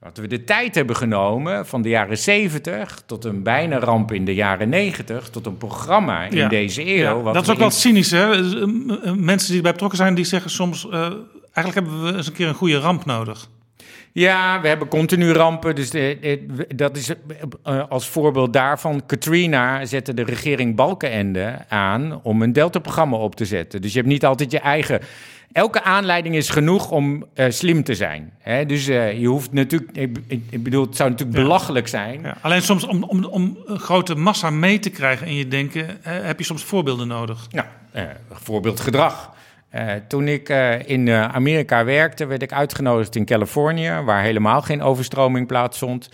dat 0.00 0.16
we 0.16 0.26
de 0.26 0.44
tijd 0.44 0.74
hebben 0.74 0.96
genomen 0.96 1.66
van 1.66 1.82
de 1.82 1.88
jaren 1.88 2.18
70 2.18 3.02
tot 3.06 3.24
een 3.24 3.42
bijna 3.42 3.78
ramp 3.78 4.12
in 4.12 4.24
de 4.24 4.34
jaren 4.34 4.68
90 4.68 5.30
tot 5.30 5.46
een 5.46 5.56
programma 5.56 6.24
in 6.24 6.48
deze 6.48 6.86
eeuw. 6.86 7.24
Ja, 7.24 7.32
dat 7.32 7.42
is 7.42 7.50
ook 7.50 7.58
wel 7.58 7.70
cynisch, 7.70 8.10
hè? 8.10 8.30
Eh, 8.30 9.12
mensen 9.12 9.48
die 9.48 9.56
erbij 9.56 9.72
betrokken 9.72 9.98
zijn, 9.98 10.14
die 10.14 10.24
zeggen 10.24 10.50
soms: 10.50 10.84
uh, 10.84 10.92
eigenlijk 11.52 11.74
hebben 11.74 12.04
we 12.04 12.16
eens 12.16 12.26
een 12.26 12.32
keer 12.32 12.48
een 12.48 12.54
goede 12.54 12.78
ramp 12.78 13.04
nodig. 13.04 13.48
Ja, 14.18 14.60
we 14.60 14.68
hebben 14.68 14.88
continu 14.88 15.32
rampen. 15.32 15.74
Dus 15.74 15.90
dat 16.76 16.96
is 16.96 17.12
eh, 17.62 17.82
als 17.88 18.08
voorbeeld 18.08 18.52
daarvan. 18.52 19.06
Katrina 19.06 19.84
zette 19.84 20.14
de 20.14 20.22
regering 20.22 20.76
Balkenende 20.76 21.58
aan 21.68 22.20
om 22.22 22.42
een 22.42 22.52
Delta-programma 22.52 23.16
op 23.16 23.34
te 23.34 23.44
zetten. 23.44 23.82
Dus 23.82 23.92
je 23.92 23.98
hebt 23.98 24.10
niet 24.10 24.24
altijd 24.24 24.50
je 24.50 24.58
eigen. 24.58 25.00
Elke 25.52 25.82
aanleiding 25.82 26.34
is 26.34 26.48
genoeg 26.48 26.90
om 26.90 27.24
uh, 27.34 27.46
slim 27.48 27.84
te 27.84 27.94
zijn. 27.94 28.32
Hè? 28.38 28.66
Dus 28.66 28.88
uh, 28.88 29.20
je 29.20 29.26
hoeft 29.26 29.52
natuurlijk. 29.52 29.96
Ik, 29.96 30.18
ik, 30.50 30.62
bedoel, 30.62 30.86
het 30.86 30.96
zou 30.96 31.10
natuurlijk 31.10 31.38
belachelijk 31.38 31.88
zijn. 31.88 32.20
Ja. 32.22 32.36
Alleen 32.40 32.62
soms 32.62 32.86
om, 32.86 33.02
om, 33.02 33.24
om 33.24 33.58
een 33.66 33.78
grote 33.78 34.14
massa 34.14 34.50
mee 34.50 34.78
te 34.78 34.90
krijgen 34.90 35.26
in 35.26 35.34
je 35.34 35.48
denken, 35.48 35.98
heb 36.02 36.38
je 36.38 36.44
soms 36.44 36.64
voorbeelden 36.64 37.08
nodig. 37.08 37.46
Ja, 37.50 37.68
voorbeeld 38.30 38.80
gedrag. 38.80 39.34
Uh, 39.76 39.92
toen 40.08 40.28
ik 40.28 40.48
uh, 40.48 40.88
in 40.88 41.06
uh, 41.06 41.24
Amerika 41.24 41.84
werkte, 41.84 42.26
werd 42.26 42.42
ik 42.42 42.52
uitgenodigd 42.52 43.16
in 43.16 43.24
Californië, 43.24 44.00
waar 44.04 44.22
helemaal 44.22 44.62
geen 44.62 44.82
overstroming 44.82 45.46
plaatsvond, 45.46 46.08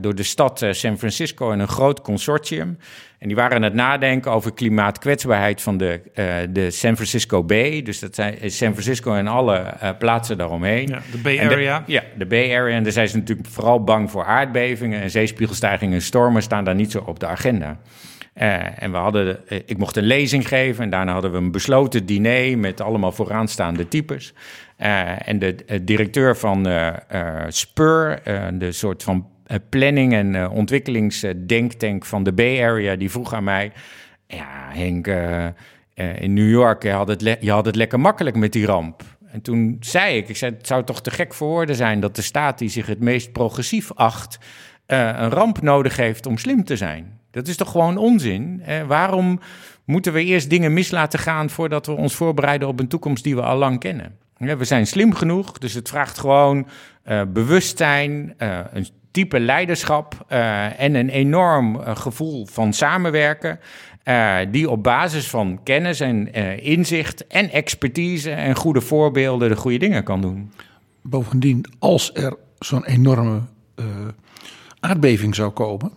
door 0.00 0.14
de 0.14 0.22
stad 0.22 0.66
San 0.70 0.98
Francisco 0.98 1.52
en 1.52 1.58
een 1.58 1.68
groot 1.68 2.00
consortium. 2.00 2.78
En 3.18 3.26
die 3.28 3.36
waren 3.36 3.56
aan 3.56 3.62
het 3.62 3.74
nadenken 3.74 4.30
over 4.30 4.54
klimaatkwetsbaarheid 4.54 5.62
van 5.62 5.76
de, 5.76 6.00
de 6.50 6.70
San 6.70 6.94
Francisco 6.94 7.44
Bay. 7.44 7.82
Dus 7.82 7.98
dat 7.98 8.14
zijn 8.14 8.50
San 8.50 8.72
Francisco 8.72 9.14
en 9.14 9.26
alle 9.26 9.74
plaatsen 9.98 10.38
daaromheen. 10.38 10.88
Ja, 10.88 11.00
de 11.12 11.18
Bay 11.18 11.40
Area. 11.40 11.82
ja, 11.86 12.02
de 12.16 12.26
Bay 12.26 12.56
Area. 12.56 12.76
En 12.76 12.82
daar 12.82 12.92
zijn 12.92 13.08
ze 13.08 13.16
natuurlijk 13.16 13.48
vooral 13.48 13.84
bang 13.84 14.10
voor 14.10 14.24
aardbevingen 14.24 15.02
en 15.02 15.10
zeespiegelstijgingen 15.10 15.94
en 15.94 16.02
stormen 16.02 16.42
staan 16.42 16.64
daar 16.64 16.74
niet 16.74 16.90
zo 16.90 17.02
op 17.06 17.20
de 17.20 17.26
agenda. 17.26 17.78
Uh, 18.42 18.82
en 18.82 18.90
we 18.90 18.96
hadden, 18.96 19.40
uh, 19.48 19.58
ik 19.66 19.78
mocht 19.78 19.96
een 19.96 20.04
lezing 20.04 20.48
geven 20.48 20.84
en 20.84 20.90
daarna 20.90 21.12
hadden 21.12 21.30
we 21.30 21.36
een 21.36 21.50
besloten 21.50 22.06
diner 22.06 22.58
met 22.58 22.80
allemaal 22.80 23.12
vooraanstaande 23.12 23.88
types. 23.88 24.34
Uh, 24.78 25.28
en 25.28 25.38
de 25.38 25.84
directeur 25.84 26.36
van 26.36 26.66
Spur, 27.48 28.20
de 28.58 28.72
soort 28.72 29.02
van 29.02 29.26
planning- 29.68 30.12
en 30.12 30.50
ontwikkelingsdenktank 30.50 32.04
van 32.04 32.22
de 32.22 32.32
Bay 32.32 32.64
Area, 32.64 32.96
die 32.96 33.10
vroeg 33.10 33.34
aan 33.34 33.44
mij: 33.44 33.72
Ja, 34.26 34.68
Henk, 34.68 35.06
in 35.94 36.32
New 36.32 36.50
York 36.50 36.82
je 36.82 36.90
had, 36.90 37.08
het 37.08 37.36
je 37.40 37.50
had 37.50 37.66
het 37.66 37.76
lekker 37.76 38.00
makkelijk 38.00 38.36
met 38.36 38.52
die 38.52 38.66
ramp. 38.66 39.02
En 39.26 39.42
toen 39.42 39.76
zei 39.80 40.16
ik: 40.16 40.28
ik 40.28 40.36
zei, 40.36 40.52
Het 40.52 40.66
zou 40.66 40.84
toch 40.84 41.02
te 41.02 41.10
gek 41.10 41.34
voor 41.34 41.48
woorden 41.48 41.76
zijn 41.76 42.00
dat 42.00 42.16
de 42.16 42.22
staat 42.22 42.58
die 42.58 42.68
zich 42.68 42.86
het 42.86 43.00
meest 43.00 43.32
progressief 43.32 43.92
acht, 43.92 44.38
een 44.86 45.30
ramp 45.30 45.62
nodig 45.62 45.96
heeft 45.96 46.26
om 46.26 46.38
slim 46.38 46.64
te 46.64 46.76
zijn. 46.76 47.16
Dat 47.36 47.48
is 47.48 47.56
toch 47.56 47.70
gewoon 47.70 47.96
onzin? 47.96 48.62
Eh, 48.64 48.82
waarom 48.82 49.40
moeten 49.84 50.12
we 50.12 50.24
eerst 50.24 50.50
dingen 50.50 50.72
mis 50.72 50.90
laten 50.90 51.18
gaan 51.18 51.50
voordat 51.50 51.86
we 51.86 51.92
ons 51.92 52.14
voorbereiden 52.14 52.68
op 52.68 52.80
een 52.80 52.88
toekomst 52.88 53.24
die 53.24 53.34
we 53.34 53.42
al 53.42 53.56
lang 53.56 53.80
kennen? 53.80 54.16
we 54.36 54.64
zijn 54.64 54.86
slim 54.86 55.14
genoeg, 55.14 55.58
dus 55.58 55.74
het 55.74 55.88
vraagt 55.88 56.18
gewoon 56.18 56.66
uh, 57.08 57.22
bewustzijn, 57.28 58.34
uh, 58.38 58.58
een 58.72 58.88
type 59.10 59.40
leiderschap 59.40 60.24
en 60.76 60.94
een 60.94 61.08
enorm 61.08 61.80
gevoel 61.80 62.46
van 62.46 62.72
samenwerken. 62.72 63.60
die 64.50 64.70
op 64.70 64.82
basis 64.82 65.28
van 65.28 65.60
kennis 65.62 66.00
en 66.00 66.32
inzicht 66.62 67.26
en 67.26 67.50
expertise 67.50 68.30
en 68.30 68.56
goede 68.56 68.80
voorbeelden 68.80 69.48
de 69.48 69.56
goede 69.56 69.78
dingen 69.78 70.04
kan 70.04 70.20
doen. 70.20 70.52
Bovendien, 71.02 71.64
als 71.78 72.10
er 72.14 72.36
zo'n 72.58 72.84
enorme 72.84 73.40
aardbeving 74.80 75.34
zou 75.34 75.50
komen, 75.50 75.92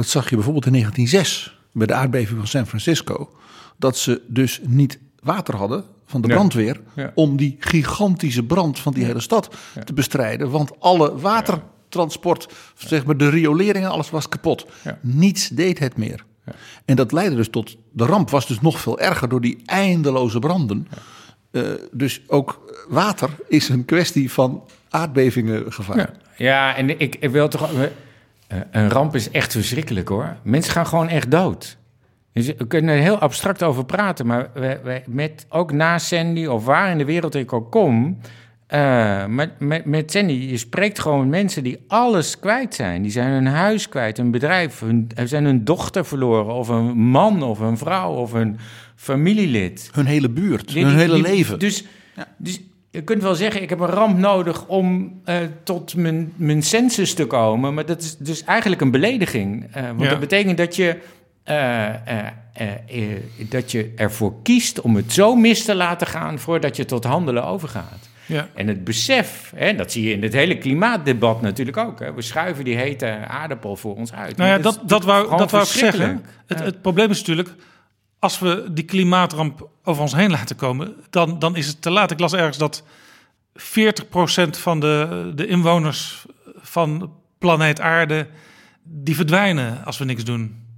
dat 0.00 0.08
zag 0.08 0.28
je 0.28 0.34
bijvoorbeeld 0.34 0.66
in 0.66 0.72
1906 0.72 1.58
bij 1.72 1.86
de 1.86 1.94
aardbeving 1.94 2.38
van 2.38 2.46
San 2.46 2.66
Francisco. 2.66 3.30
Dat 3.76 3.96
ze 3.98 4.22
dus 4.26 4.60
niet 4.66 4.98
water 5.22 5.56
hadden 5.56 5.84
van 6.06 6.20
de 6.20 6.28
brandweer 6.28 6.80
om 7.14 7.36
die 7.36 7.56
gigantische 7.58 8.42
brand 8.42 8.78
van 8.78 8.92
die 8.92 9.04
hele 9.04 9.20
stad 9.20 9.56
te 9.84 9.92
bestrijden. 9.92 10.50
Want 10.50 10.80
alle 10.80 11.18
watertransport, 11.18 12.48
zeg 12.76 13.04
maar 13.04 13.16
de 13.16 13.28
riolering 13.28 13.84
en 13.84 13.90
alles 13.90 14.10
was 14.10 14.28
kapot. 14.28 14.66
Niets 15.00 15.48
deed 15.48 15.78
het 15.78 15.96
meer. 15.96 16.24
En 16.84 16.96
dat 16.96 17.12
leidde 17.12 17.36
dus 17.36 17.48
tot, 17.48 17.76
de 17.92 18.04
ramp 18.04 18.30
was 18.30 18.46
dus 18.46 18.60
nog 18.60 18.80
veel 18.80 18.98
erger 18.98 19.28
door 19.28 19.40
die 19.40 19.62
eindeloze 19.64 20.38
branden. 20.38 20.88
Uh, 21.50 21.62
dus 21.92 22.22
ook 22.26 22.74
water 22.88 23.30
is 23.48 23.68
een 23.68 23.84
kwestie 23.84 24.32
van 24.32 24.64
aardbevingen 24.88 25.72
gevaar. 25.72 26.12
Ja, 26.36 26.76
en 26.76 27.00
ik, 27.00 27.16
ik 27.20 27.30
wil 27.30 27.48
toch 27.48 27.70
een 28.70 28.90
ramp 28.90 29.14
is 29.14 29.30
echt 29.30 29.52
verschrikkelijk 29.52 30.08
hoor. 30.08 30.36
Mensen 30.42 30.72
gaan 30.72 30.86
gewoon 30.86 31.08
echt 31.08 31.30
dood. 31.30 31.78
Dus 32.32 32.46
we 32.46 32.66
kunnen 32.66 32.94
er 32.94 33.00
heel 33.00 33.18
abstract 33.18 33.62
over 33.62 33.84
praten, 33.84 34.26
maar 34.26 34.50
we, 34.54 35.02
met, 35.06 35.46
ook 35.48 35.72
na 35.72 35.98
Sandy 35.98 36.46
of 36.46 36.64
waar 36.64 36.90
in 36.90 36.98
de 36.98 37.04
wereld 37.04 37.34
ik 37.34 37.52
ook 37.52 37.70
kom, 37.70 38.18
uh, 38.74 39.26
met, 39.26 39.60
met, 39.60 39.84
met 39.84 40.10
Sandy, 40.10 40.32
je 40.32 40.56
spreekt 40.56 40.98
gewoon 40.98 41.28
mensen 41.28 41.62
die 41.62 41.84
alles 41.88 42.38
kwijt 42.38 42.74
zijn. 42.74 43.02
Die 43.02 43.10
zijn 43.10 43.30
hun 43.30 43.46
huis 43.46 43.88
kwijt, 43.88 44.18
een 44.18 44.30
bedrijf, 44.30 44.80
hun, 44.80 45.10
zijn 45.24 45.44
hun 45.44 45.64
dochter 45.64 46.04
verloren, 46.04 46.54
of 46.54 46.68
een 46.68 46.98
man 46.98 47.42
of 47.42 47.58
een 47.58 47.78
vrouw 47.78 48.12
of 48.12 48.32
een 48.32 48.58
familielid. 48.96 49.90
Hun 49.92 50.06
hele 50.06 50.28
buurt, 50.28 50.70
hun 50.70 50.96
hele 50.96 51.20
leven. 51.20 51.58
Dus, 51.58 51.84
ja. 52.16 52.26
dus 52.38 52.60
je 52.90 53.02
kunt 53.02 53.22
wel 53.22 53.34
zeggen, 53.34 53.62
ik 53.62 53.68
heb 53.68 53.80
een 53.80 53.86
ramp 53.86 54.18
nodig 54.18 54.66
om 54.66 55.14
uh, 55.24 55.36
tot 55.64 55.96
mijn, 55.96 56.32
mijn 56.36 56.62
sensus 56.62 57.14
te 57.14 57.26
komen. 57.26 57.74
Maar 57.74 57.86
dat 57.86 58.02
is 58.02 58.16
dus 58.16 58.44
eigenlijk 58.44 58.80
een 58.80 58.90
belediging. 58.90 59.76
Uh, 59.76 59.86
want 59.86 60.00
ja. 60.00 60.08
dat 60.08 60.20
betekent 60.20 60.56
dat 60.56 60.76
je, 60.76 60.96
uh, 61.46 61.88
dat 63.48 63.70
je 63.70 63.92
ervoor 63.96 64.34
kiest 64.42 64.80
om 64.80 64.96
het 64.96 65.12
zo 65.12 65.34
mis 65.34 65.64
te 65.64 65.74
laten 65.74 66.06
gaan 66.06 66.38
voordat 66.38 66.76
je 66.76 66.84
tot 66.84 67.04
handelen 67.04 67.44
overgaat. 67.44 68.08
Ja. 68.26 68.48
En 68.54 68.68
het 68.68 68.84
besef, 68.84 69.52
hè, 69.56 69.74
dat 69.74 69.92
zie 69.92 70.08
je 70.08 70.12
in 70.12 70.22
het 70.22 70.32
hele 70.32 70.58
klimaatdebat 70.58 71.42
natuurlijk 71.42 71.76
ook. 71.76 72.00
Hè. 72.00 72.14
We 72.14 72.22
schuiven 72.22 72.64
die 72.64 72.76
hete 72.76 73.06
aardappel 73.26 73.76
voor 73.76 73.96
ons 73.96 74.12
uit. 74.12 74.36
Nou 74.36 74.50
ja, 74.50 74.58
dat, 74.58 74.74
dat, 74.74 74.88
dat, 74.88 75.04
wou, 75.04 75.36
dat 75.36 75.50
wou 75.50 75.62
ik 75.62 75.70
zeggen. 75.70 76.24
Het, 76.46 76.58
het 76.58 76.82
probleem 76.82 77.10
is 77.10 77.18
natuurlijk 77.18 77.54
als 78.20 78.38
we 78.38 78.66
die 78.72 78.84
klimaatramp 78.84 79.68
over 79.84 80.02
ons 80.02 80.14
heen 80.14 80.30
laten 80.30 80.56
komen, 80.56 80.94
dan, 81.10 81.38
dan 81.38 81.56
is 81.56 81.66
het 81.66 81.82
te 81.82 81.90
laat. 81.90 82.10
Ik 82.10 82.20
las 82.20 82.32
ergens 82.32 82.58
dat 82.58 82.82
40% 83.58 83.62
van 84.50 84.80
de, 84.80 85.32
de 85.34 85.46
inwoners 85.46 86.26
van 86.56 87.12
planeet 87.38 87.80
Aarde, 87.80 88.26
die 88.82 89.14
verdwijnen 89.14 89.84
als 89.84 89.98
we 89.98 90.04
niks 90.04 90.24
doen. 90.24 90.68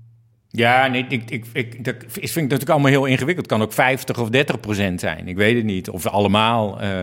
Ja, 0.54 0.86
nee, 0.86 1.06
ik, 1.08 1.30
ik, 1.30 1.46
ik, 1.52 1.84
dat 1.84 1.94
vind 2.08 2.36
ik 2.36 2.42
natuurlijk 2.42 2.70
allemaal 2.70 2.90
heel 2.90 3.04
ingewikkeld. 3.04 3.46
Het 3.46 3.58
kan 3.58 3.66
ook 3.66 3.72
50 3.72 4.18
of 4.18 4.28
30 4.28 4.60
procent 4.60 5.00
zijn. 5.00 5.28
Ik 5.28 5.36
weet 5.36 5.56
het 5.56 5.64
niet. 5.64 5.90
Of 5.90 6.06
allemaal. 6.06 6.82
Uh, 6.82 7.00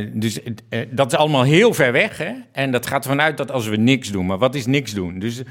uh, 0.00 0.10
dus 0.12 0.38
uh, 0.42 0.80
dat 0.90 1.12
is 1.12 1.18
allemaal 1.18 1.42
heel 1.42 1.74
ver 1.74 1.92
weg. 1.92 2.18
Hè? 2.18 2.32
En 2.52 2.70
dat 2.70 2.86
gaat 2.86 3.06
vanuit 3.06 3.36
dat 3.36 3.50
als 3.50 3.66
we 3.68 3.76
niks 3.76 4.10
doen. 4.10 4.26
Maar 4.26 4.38
wat 4.38 4.54
is 4.54 4.66
niks 4.66 4.92
doen? 4.92 5.18
Dus 5.18 5.42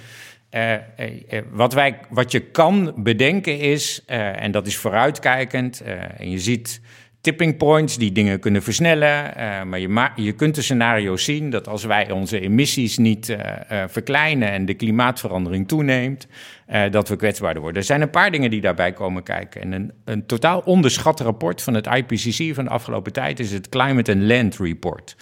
uh, 0.51 0.71
uh, 0.71 1.41
wat, 1.51 1.73
wij, 1.73 1.99
wat 2.09 2.31
je 2.31 2.39
kan 2.39 2.93
bedenken 2.95 3.59
is, 3.59 4.03
en 4.05 4.51
dat 4.51 4.67
is 4.67 4.77
vooruitkijkend, 4.77 5.81
en 6.17 6.29
je 6.29 6.39
ziet 6.39 6.81
tipping 7.21 7.57
points 7.57 7.97
die 7.97 8.11
dingen 8.11 8.39
kunnen 8.39 8.63
versnellen. 8.63 9.33
Maar 9.69 9.79
je, 9.79 10.09
je 10.15 10.31
kunt 10.31 10.55
de 10.55 10.61
scenario's 10.61 11.23
zien 11.23 11.49
dat 11.49 11.67
als 11.67 11.83
wij 11.83 12.11
onze 12.11 12.39
emissies 12.39 12.97
niet 12.97 13.35
verkleinen 13.87 14.51
en 14.51 14.65
de 14.65 14.73
klimaatverandering 14.73 15.67
toeneemt, 15.67 16.27
dat 16.91 17.09
we 17.09 17.15
kwetsbaarder 17.15 17.61
worden. 17.61 17.81
Er 17.81 17.87
zijn 17.87 18.01
een 18.01 18.09
paar 18.09 18.31
dingen 18.31 18.49
die 18.49 18.61
daarbij 18.61 18.93
komen 18.93 19.23
kijken. 19.23 19.61
En 19.61 19.71
een, 19.71 19.91
een 20.05 20.25
totaal 20.25 20.59
onderschat 20.59 21.19
rapport 21.19 21.61
van 21.61 21.73
het 21.73 21.87
IPCC 21.87 22.55
van 22.55 22.63
de 22.63 22.71
afgelopen 22.71 23.13
tijd 23.13 23.39
is 23.39 23.51
het 23.51 23.69
Climate 23.69 24.11
and 24.11 24.21
Land 24.21 24.57
Report. 24.57 25.15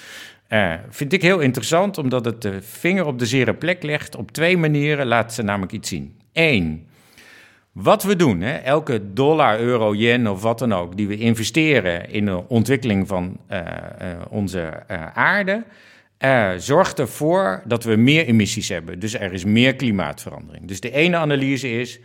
Vind 0.89 1.13
ik 1.13 1.21
heel 1.21 1.39
interessant, 1.39 1.97
omdat 1.97 2.25
het 2.25 2.41
de 2.41 2.61
vinger 2.61 3.05
op 3.05 3.19
de 3.19 3.25
zere 3.25 3.53
plek 3.53 3.83
legt. 3.83 4.15
Op 4.15 4.31
twee 4.31 4.57
manieren 4.57 5.07
laat 5.07 5.33
ze 5.33 5.43
namelijk 5.43 5.71
iets 5.71 5.89
zien. 5.89 6.19
Eén, 6.33 6.87
wat 7.71 8.03
we 8.03 8.15
doen, 8.15 8.41
hè, 8.41 8.53
elke 8.53 9.13
dollar, 9.13 9.59
euro, 9.59 9.95
yen 9.95 10.27
of 10.27 10.41
wat 10.41 10.59
dan 10.59 10.73
ook, 10.73 10.97
die 10.97 11.07
we 11.07 11.17
investeren 11.17 12.09
in 12.09 12.25
de 12.25 12.47
ontwikkeling 12.47 13.07
van 13.07 13.39
uh, 13.51 13.59
uh, 13.59 13.65
onze 14.29 14.87
aarde, 15.13 15.63
zorgt 16.57 16.99
ervoor 16.99 17.61
dat 17.65 17.83
we 17.83 17.95
meer 17.95 18.25
emissies 18.25 18.69
hebben. 18.69 18.99
Dus 18.99 19.13
er 19.13 19.33
is 19.33 19.43
meer 19.45 19.75
klimaatverandering. 19.75 20.67
Dus 20.67 20.79
de 20.79 20.91
ene 20.91 21.17
analyse 21.17 21.71
is, 21.71 21.99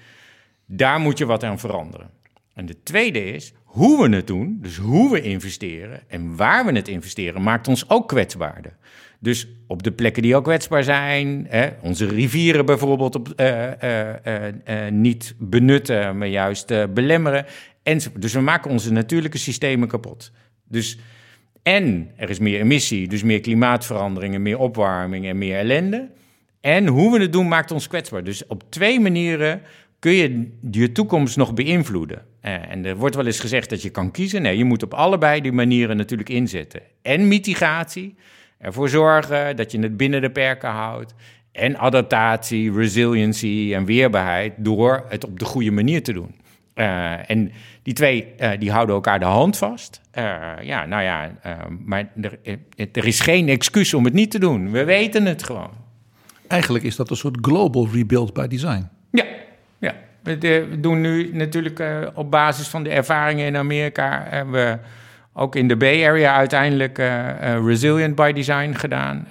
daar 0.67 1.01
moet 1.01 1.19
je 1.19 1.27
wat 1.27 1.45
aan 1.45 1.59
veranderen. 1.59 2.11
En 2.55 2.67
de 2.67 2.83
tweede 2.83 3.33
is, 3.33 3.53
hoe 3.75 4.09
we 4.09 4.17
het 4.17 4.27
doen, 4.27 4.59
dus 4.61 4.77
hoe 4.77 5.13
we 5.13 5.21
investeren 5.21 6.03
en 6.09 6.37
waar 6.37 6.65
we 6.67 6.73
het 6.73 6.89
investeren, 6.89 7.43
maakt 7.43 7.69
ons 7.69 7.91
ook 7.91 8.09
kwetsbaarder. 8.09 8.77
Dus 9.19 9.49
op 9.67 9.83
de 9.83 9.93
plekken 9.93 10.23
die 10.23 10.37
ook 10.37 10.45
kwetsbaar 10.45 10.85
zijn, 10.85 11.47
hè, 11.49 11.69
onze 11.81 12.07
rivieren 12.07 12.67
bijvoorbeeld 12.67 13.15
op, 13.15 13.33
uh, 13.37 13.71
uh, 13.71 14.91
niet 14.91 15.35
benutten, 15.39 16.19
maar 16.19 16.29
juist 16.29 16.93
belemmeren. 16.95 17.47
En, 17.83 18.01
dus 18.19 18.33
we 18.33 18.41
maken 18.41 18.71
onze 18.71 18.93
natuurlijke 18.93 19.39
systemen 19.39 19.89
kapot. 19.89 20.33
Dus, 20.69 20.99
en 21.63 22.11
er 22.17 22.31
is 22.31 22.39
meer 22.39 22.61
emissie, 22.61 23.09
dus 23.09 23.23
meer 23.23 23.41
klimaatveranderingen, 23.41 24.43
meer 24.43 24.59
opwarming 24.59 25.27
en 25.27 25.39
meer 25.39 25.57
ellende. 25.57 26.11
En 26.61 26.87
hoe 26.87 27.13
we 27.13 27.21
het 27.21 27.33
doen 27.33 27.49
maakt 27.49 27.71
ons 27.71 27.87
kwetsbaar. 27.87 28.25
Dus 28.25 28.47
op 28.47 28.71
twee 28.71 29.01
manieren 29.01 29.63
kun 29.99 30.13
je 30.13 30.51
je 30.71 30.93
toekomst 30.93 31.37
nog 31.37 31.55
beïnvloeden. 31.55 32.33
En 32.45 32.85
er 32.85 32.97
wordt 32.97 33.17
wel 33.17 33.27
eens 33.27 33.41
gezegd 33.41 33.71
dat 33.71 33.83
je 33.83 33.91
kan 33.91 34.11
kiezen. 34.11 34.43
Nee, 34.43 34.59
je 34.59 34.65
moet 34.65 34.83
op 34.83 34.95
allebei 34.95 35.41
die 35.41 35.53
manieren 35.53 35.97
natuurlijk 35.97 36.29
inzetten. 36.29 36.81
En 37.03 37.29
mitigatie 37.29 38.15
ervoor 38.59 38.89
zorgen 38.89 39.57
dat 39.57 39.73
je 39.73 39.81
het 39.81 39.97
binnen 39.97 40.21
de 40.21 40.31
perken 40.31 40.71
houdt. 40.71 41.15
En 41.53 41.79
adaptatie, 41.79 42.73
resiliency 42.73 43.71
en 43.75 43.85
weerbaarheid 43.85 44.53
door 44.57 45.05
het 45.09 45.25
op 45.25 45.39
de 45.39 45.45
goede 45.45 45.71
manier 45.71 46.03
te 46.03 46.13
doen. 46.13 46.35
Uh, 46.75 47.31
en 47.31 47.53
die 47.83 47.95
twee 47.95 48.35
uh, 48.39 48.51
die 48.59 48.71
houden 48.71 48.95
elkaar 48.95 49.19
de 49.19 49.25
hand 49.25 49.57
vast. 49.57 50.01
Uh, 50.19 50.51
ja, 50.63 50.87
nou 50.87 51.03
ja, 51.03 51.31
maar 51.85 52.11
er, 52.21 52.39
er, 52.93 53.07
is 53.07 53.21
geen 53.21 53.49
excuus 53.49 53.95
om 53.95 54.05
het 54.05 54.15
niet 54.15 54.31
te 54.31 54.39
doen. 54.39 54.71
We 54.71 54.85
weten 54.85 55.25
het 55.25 55.43
gewoon. 55.43 55.71
Eigenlijk 56.47 56.85
is 56.85 56.97
dat 56.97 57.11
een 57.11 57.17
soort 57.17 57.39
global 57.41 57.89
rebuild 57.93 58.33
by 58.33 58.47
design. 58.47 58.89
Ja, 59.11 59.25
ja. 59.25 59.31
We, 60.25 60.69
doen 60.81 61.01
nu 61.01 61.31
natuurlijk 61.33 61.83
op 62.15 62.31
basis 62.31 62.69
van 62.69 62.83
de 62.83 62.91
ervaringen 62.91 63.47
in 63.47 63.57
Amerika. 63.57 64.27
we 64.51 64.79
ook 65.37 65.57
in 65.57 65.69
de 65.69 65.77
Bay 65.77 66.09
Area 66.09 66.35
uiteindelijk 66.35 66.99
uh, 66.99 67.07
uh, 67.07 67.67
Resilient 67.67 68.15
by 68.15 68.33
Design 68.33 68.73
gedaan. 68.73 69.27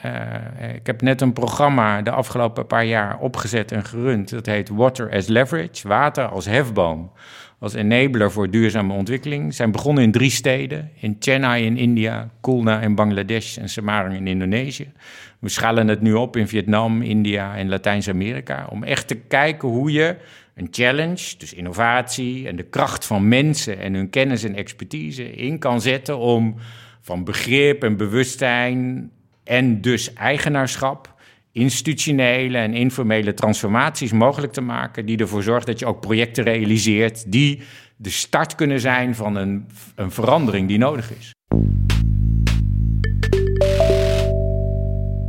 Ik 0.75 0.85
heb 0.85 1.01
net 1.01 1.21
een 1.21 1.33
programma 1.33 2.01
de 2.01 2.11
afgelopen 2.11 2.67
paar 2.67 2.85
jaar 2.85 3.17
opgezet 3.19 3.71
en 3.71 3.85
gerund. 3.85 4.29
Dat 4.29 4.45
heet 4.45 4.69
Water 4.69 5.11
as 5.11 5.27
Leverage, 5.27 5.87
water 5.87 6.25
als 6.25 6.45
hefboom. 6.45 7.11
Als 7.59 7.73
enabler 7.73 8.31
voor 8.31 8.49
duurzame 8.49 8.93
ontwikkeling. 8.93 9.53
Zijn 9.53 9.71
begonnen 9.71 10.03
in 10.03 10.11
drie 10.11 10.29
steden. 10.29 10.89
In 10.99 11.15
Chennai 11.19 11.65
in 11.65 11.77
India, 11.77 12.29
Kulna 12.41 12.81
in 12.81 12.95
Bangladesh 12.95 13.57
en 13.57 13.69
Semarang 13.69 14.15
in 14.15 14.27
Indonesië. 14.27 14.91
We 15.39 15.49
schalen 15.49 15.87
het 15.87 16.01
nu 16.01 16.13
op 16.13 16.37
in 16.37 16.47
Vietnam, 16.47 17.01
India 17.01 17.55
en 17.55 17.69
Latijns-Amerika. 17.69 18.67
Om 18.69 18.83
echt 18.83 19.07
te 19.07 19.15
kijken 19.15 19.67
hoe 19.67 19.91
je 19.91 20.15
een 20.55 20.67
challenge, 20.71 21.37
dus 21.37 21.53
innovatie 21.53 22.47
en 22.47 22.55
de 22.55 22.63
kracht 22.63 23.05
van 23.05 23.27
mensen 23.27 23.79
en 23.79 23.93
hun 23.93 24.09
kennis 24.09 24.43
en 24.43 24.55
expertise 24.55 25.31
in 25.31 25.59
kan 25.59 25.81
zetten 25.81 26.17
om 26.17 26.55
van 27.01 27.23
begrip 27.23 27.83
en 27.83 27.97
bewustzijn 27.97 29.11
en 29.43 29.81
dus 29.81 30.13
eigenaarschap 30.13 31.13
institutionele 31.51 32.57
en 32.57 32.73
informele 32.73 33.33
transformaties 33.33 34.11
mogelijk 34.11 34.53
te 34.53 34.61
maken, 34.61 35.05
die 35.05 35.17
ervoor 35.17 35.43
zorgen 35.43 35.65
dat 35.65 35.79
je 35.79 35.85
ook 35.85 36.01
projecten 36.01 36.43
realiseert 36.43 37.31
die 37.31 37.61
de 37.95 38.09
start 38.09 38.55
kunnen 38.55 38.79
zijn 38.79 39.15
van 39.15 39.35
een, 39.35 39.67
een 39.95 40.11
verandering 40.11 40.67
die 40.67 40.77
nodig 40.77 41.11
is. 41.11 41.31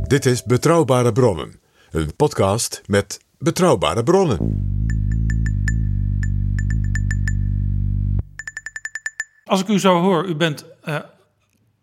Dit 0.07 0.25
is 0.25 0.43
Betrouwbare 0.43 1.11
Bronnen, 1.11 1.59
een 1.91 2.15
podcast 2.15 2.81
met 2.85 3.19
betrouwbare 3.37 4.03
bronnen. 4.03 4.73
Als 9.45 9.61
ik 9.61 9.67
u 9.67 9.79
zo 9.79 10.01
hoor, 10.01 10.25
u 10.25 10.35
bent 10.35 10.65
uh, 10.85 10.95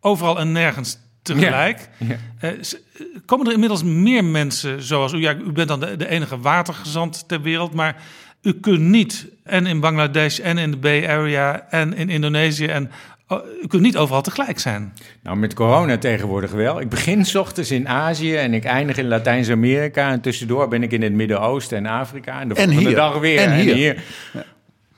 overal 0.00 0.38
en 0.38 0.52
nergens 0.52 0.98
tegelijk. 1.22 1.88
Ja. 1.98 2.16
Ja. 2.40 2.52
Uh, 2.52 3.06
komen 3.26 3.46
er 3.46 3.52
inmiddels 3.52 3.82
meer 3.82 4.24
mensen 4.24 4.82
zoals 4.82 5.12
u? 5.12 5.18
Ja, 5.18 5.34
u 5.34 5.52
bent 5.52 5.68
dan 5.68 5.80
de, 5.80 5.96
de, 5.96 6.08
enige 6.08 6.38
watergezant 6.38 7.28
ter 7.28 7.42
wereld, 7.42 7.74
maar 7.74 8.02
u 8.42 8.52
kunt 8.52 8.80
niet 8.80 9.26
en 9.44 9.66
in 9.66 9.80
Bangladesh 9.80 10.38
en 10.38 10.58
in 10.58 10.70
de 10.70 10.76
Bay 10.76 11.08
Area 11.08 11.66
en 11.70 11.94
in 11.94 12.10
Indonesië 12.10 12.66
en 12.66 12.90
u 13.62 13.66
kunt 13.66 13.82
niet 13.82 13.96
overal 13.96 14.22
tegelijk 14.22 14.58
zijn. 14.58 14.92
Nou, 15.22 15.36
met 15.36 15.54
corona 15.54 15.98
tegenwoordig 15.98 16.50
wel. 16.50 16.80
Ik 16.80 16.88
begin 16.88 17.24
s 17.24 17.34
ochtends 17.34 17.70
in 17.70 17.88
Azië 17.88 18.36
en 18.36 18.54
ik 18.54 18.64
eindig 18.64 18.96
in 18.96 19.08
Latijns-Amerika. 19.08 20.10
En 20.10 20.20
tussendoor 20.20 20.68
ben 20.68 20.82
ik 20.82 20.92
in 20.92 21.02
het 21.02 21.12
Midden-Oosten 21.12 21.78
en 21.78 21.86
Afrika. 21.86 22.40
En 22.40 22.48
de 22.48 22.54
volgende 22.54 22.94
dag 22.94 23.18
weer. 23.18 23.38
En 23.38 23.54
hier. 23.54 23.70
En 23.70 23.76
hier. 23.76 24.02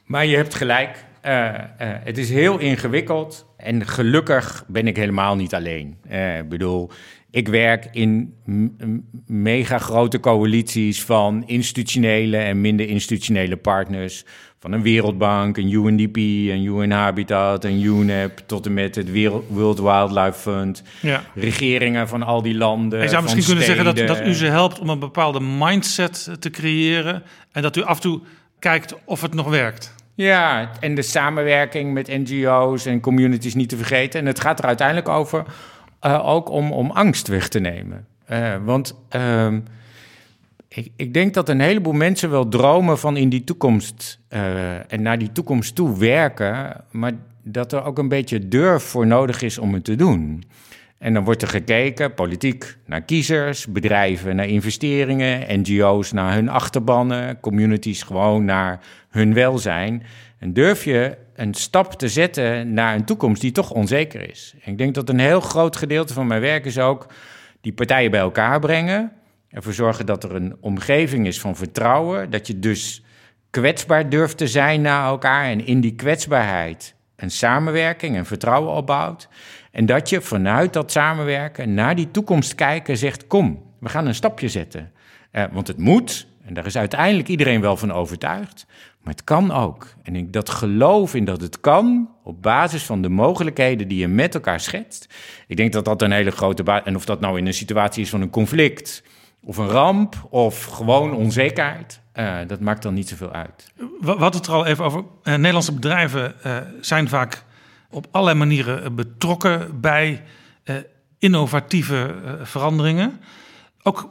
Maar 0.04 0.26
je 0.26 0.36
hebt 0.36 0.54
gelijk. 0.54 1.04
Uh, 1.26 1.30
uh, 1.32 1.58
het 1.78 2.18
is 2.18 2.30
heel 2.30 2.58
ingewikkeld 2.58 3.46
en 3.56 3.86
gelukkig 3.86 4.64
ben 4.68 4.86
ik 4.86 4.96
helemaal 4.96 5.36
niet 5.36 5.54
alleen. 5.54 5.96
Uh, 6.10 6.38
ik 6.38 6.48
bedoel, 6.48 6.90
ik 7.30 7.48
werk 7.48 7.88
in 7.90 8.34
mega 9.26 9.78
grote 9.78 10.20
coalities 10.20 11.04
van 11.04 11.42
institutionele 11.46 12.36
en 12.36 12.60
minder 12.60 12.88
institutionele 12.88 13.56
partners. 13.56 14.24
Van 14.58 14.72
een 14.72 14.82
Wereldbank, 14.82 15.56
een 15.56 15.72
UNDP, 15.72 16.16
een 16.16 16.64
UN 16.64 16.90
Habitat, 16.90 17.64
een 17.64 17.82
UNEP, 17.82 18.38
tot 18.46 18.66
en 18.66 18.74
met 18.74 18.94
het 18.94 19.12
World 19.48 19.80
Wildlife 19.80 20.38
Fund. 20.38 20.82
Ja. 21.02 21.22
Regeringen 21.34 22.08
van 22.08 22.22
al 22.22 22.42
die 22.42 22.54
landen. 22.54 23.02
Je 23.02 23.08
zou 23.08 23.22
misschien 23.22 23.44
kunnen 23.44 23.64
zeggen 23.64 23.84
dat, 23.84 23.96
dat 23.96 24.20
u 24.20 24.34
ze 24.34 24.46
helpt 24.46 24.78
om 24.78 24.88
een 24.88 24.98
bepaalde 24.98 25.40
mindset 25.40 26.30
te 26.38 26.50
creëren. 26.50 27.22
En 27.52 27.62
dat 27.62 27.76
u 27.76 27.82
af 27.82 27.96
en 27.96 28.02
toe 28.02 28.20
kijkt 28.58 28.94
of 29.04 29.20
het 29.20 29.34
nog 29.34 29.48
werkt. 29.48 29.94
Ja, 30.14 30.70
en 30.80 30.94
de 30.94 31.02
samenwerking 31.02 31.92
met 31.92 32.06
NGO's 32.06 32.86
en 32.86 33.00
communities 33.00 33.54
niet 33.54 33.68
te 33.68 33.76
vergeten. 33.76 34.20
En 34.20 34.26
het 34.26 34.40
gaat 34.40 34.58
er 34.58 34.64
uiteindelijk 34.64 35.08
over 35.08 35.44
uh, 36.02 36.28
ook 36.28 36.50
om, 36.50 36.72
om 36.72 36.90
angst 36.90 37.28
weg 37.28 37.48
te 37.48 37.58
nemen. 37.58 38.06
Uh, 38.30 38.54
want 38.64 38.98
uh, 39.16 39.52
ik, 40.68 40.90
ik, 40.96 41.14
denk 41.14 41.34
dat 41.34 41.48
een 41.48 41.60
heleboel 41.60 41.92
mensen 41.92 42.30
wel 42.30 42.48
dromen 42.48 42.98
van 42.98 43.16
in 43.16 43.28
die 43.28 43.44
toekomst 43.44 44.18
uh, 44.30 44.92
en 44.92 45.02
naar 45.02 45.18
die 45.18 45.32
toekomst 45.32 45.74
toe 45.74 45.98
werken, 45.98 46.84
maar 46.90 47.12
dat 47.42 47.72
er 47.72 47.84
ook 47.84 47.98
een 47.98 48.08
beetje 48.08 48.48
durf 48.48 48.82
voor 48.82 49.06
nodig 49.06 49.42
is 49.42 49.58
om 49.58 49.74
het 49.74 49.84
te 49.84 49.96
doen. 49.96 50.44
En 51.04 51.14
dan 51.14 51.24
wordt 51.24 51.42
er 51.42 51.48
gekeken, 51.48 52.14
politiek, 52.14 52.76
naar 52.86 53.02
kiezers, 53.02 53.66
bedrijven 53.66 54.36
naar 54.36 54.48
investeringen, 54.48 55.60
NGO's 55.60 56.12
naar 56.12 56.34
hun 56.34 56.48
achterbannen, 56.48 57.40
communities 57.40 58.02
gewoon 58.02 58.44
naar 58.44 58.80
hun 59.10 59.34
welzijn. 59.34 60.02
En 60.38 60.52
durf 60.52 60.84
je 60.84 61.16
een 61.34 61.54
stap 61.54 61.92
te 61.92 62.08
zetten 62.08 62.72
naar 62.72 62.94
een 62.94 63.04
toekomst 63.04 63.40
die 63.40 63.52
toch 63.52 63.70
onzeker 63.70 64.30
is. 64.30 64.54
En 64.62 64.72
ik 64.72 64.78
denk 64.78 64.94
dat 64.94 65.08
een 65.08 65.18
heel 65.18 65.40
groot 65.40 65.76
gedeelte 65.76 66.12
van 66.12 66.26
mijn 66.26 66.40
werk 66.40 66.64
is 66.64 66.78
ook 66.78 67.06
die 67.60 67.72
partijen 67.72 68.10
bij 68.10 68.20
elkaar 68.20 68.60
brengen. 68.60 69.12
Ervoor 69.50 69.72
zorgen 69.72 70.06
dat 70.06 70.24
er 70.24 70.34
een 70.34 70.56
omgeving 70.60 71.26
is 71.26 71.40
van 71.40 71.56
vertrouwen. 71.56 72.30
Dat 72.30 72.46
je 72.46 72.58
dus 72.58 73.02
kwetsbaar 73.50 74.08
durft 74.08 74.36
te 74.36 74.48
zijn 74.48 74.80
naar 74.80 75.06
elkaar. 75.06 75.44
En 75.44 75.66
in 75.66 75.80
die 75.80 75.94
kwetsbaarheid 75.94 76.94
een 77.16 77.30
samenwerking 77.30 78.16
en 78.16 78.26
vertrouwen 78.26 78.72
opbouwt. 78.72 79.28
En 79.74 79.86
dat 79.86 80.08
je 80.08 80.20
vanuit 80.20 80.72
dat 80.72 80.92
samenwerken 80.92 81.74
naar 81.74 81.96
die 81.96 82.10
toekomst 82.10 82.54
kijken 82.54 82.96
zegt: 82.96 83.26
kom, 83.26 83.62
we 83.80 83.88
gaan 83.88 84.06
een 84.06 84.14
stapje 84.14 84.48
zetten. 84.48 84.92
Eh, 85.30 85.44
want 85.52 85.66
het 85.66 85.78
moet, 85.78 86.26
en 86.44 86.54
daar 86.54 86.66
is 86.66 86.76
uiteindelijk 86.76 87.28
iedereen 87.28 87.60
wel 87.60 87.76
van 87.76 87.92
overtuigd. 87.92 88.66
Maar 89.02 89.12
het 89.12 89.24
kan 89.24 89.50
ook. 89.50 89.94
En 90.02 90.16
ik 90.16 90.32
dat 90.32 90.50
geloof 90.50 91.14
in 91.14 91.24
dat 91.24 91.40
het 91.40 91.60
kan, 91.60 92.10
op 92.22 92.42
basis 92.42 92.84
van 92.84 93.02
de 93.02 93.08
mogelijkheden 93.08 93.88
die 93.88 93.98
je 93.98 94.08
met 94.08 94.34
elkaar 94.34 94.60
schetst. 94.60 95.14
Ik 95.46 95.56
denk 95.56 95.72
dat 95.72 95.84
dat 95.84 96.02
een 96.02 96.12
hele 96.12 96.30
grote 96.30 96.62
basis 96.62 96.86
En 96.86 96.96
of 96.96 97.04
dat 97.04 97.20
nou 97.20 97.38
in 97.38 97.46
een 97.46 97.54
situatie 97.54 98.02
is 98.02 98.10
van 98.10 98.20
een 98.20 98.30
conflict, 98.30 99.02
of 99.44 99.56
een 99.56 99.68
ramp, 99.68 100.26
of 100.30 100.64
gewoon 100.64 101.14
onzekerheid. 101.14 102.00
Uh, 102.14 102.36
dat 102.46 102.60
maakt 102.60 102.82
dan 102.82 102.94
niet 102.94 103.08
zoveel 103.08 103.32
uit. 103.32 103.72
Wat 104.00 104.34
het 104.34 104.46
er 104.46 104.52
al 104.52 104.66
even 104.66 104.84
over. 104.84 105.00
Uh, 105.00 105.34
Nederlandse 105.34 105.72
bedrijven 105.74 106.34
uh, 106.46 106.56
zijn 106.80 107.08
vaak 107.08 107.44
op 107.94 108.06
allerlei 108.10 108.38
manieren 108.38 108.94
betrokken 108.94 109.80
bij 109.80 110.22
innovatieve 111.18 112.14
veranderingen. 112.42 113.20
Ook 113.82 114.08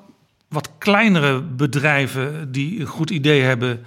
wat 0.48 0.70
kleinere 0.78 1.42
bedrijven 1.42 2.52
die 2.52 2.80
een 2.80 2.86
goed 2.86 3.10
idee 3.10 3.42
hebben, 3.42 3.84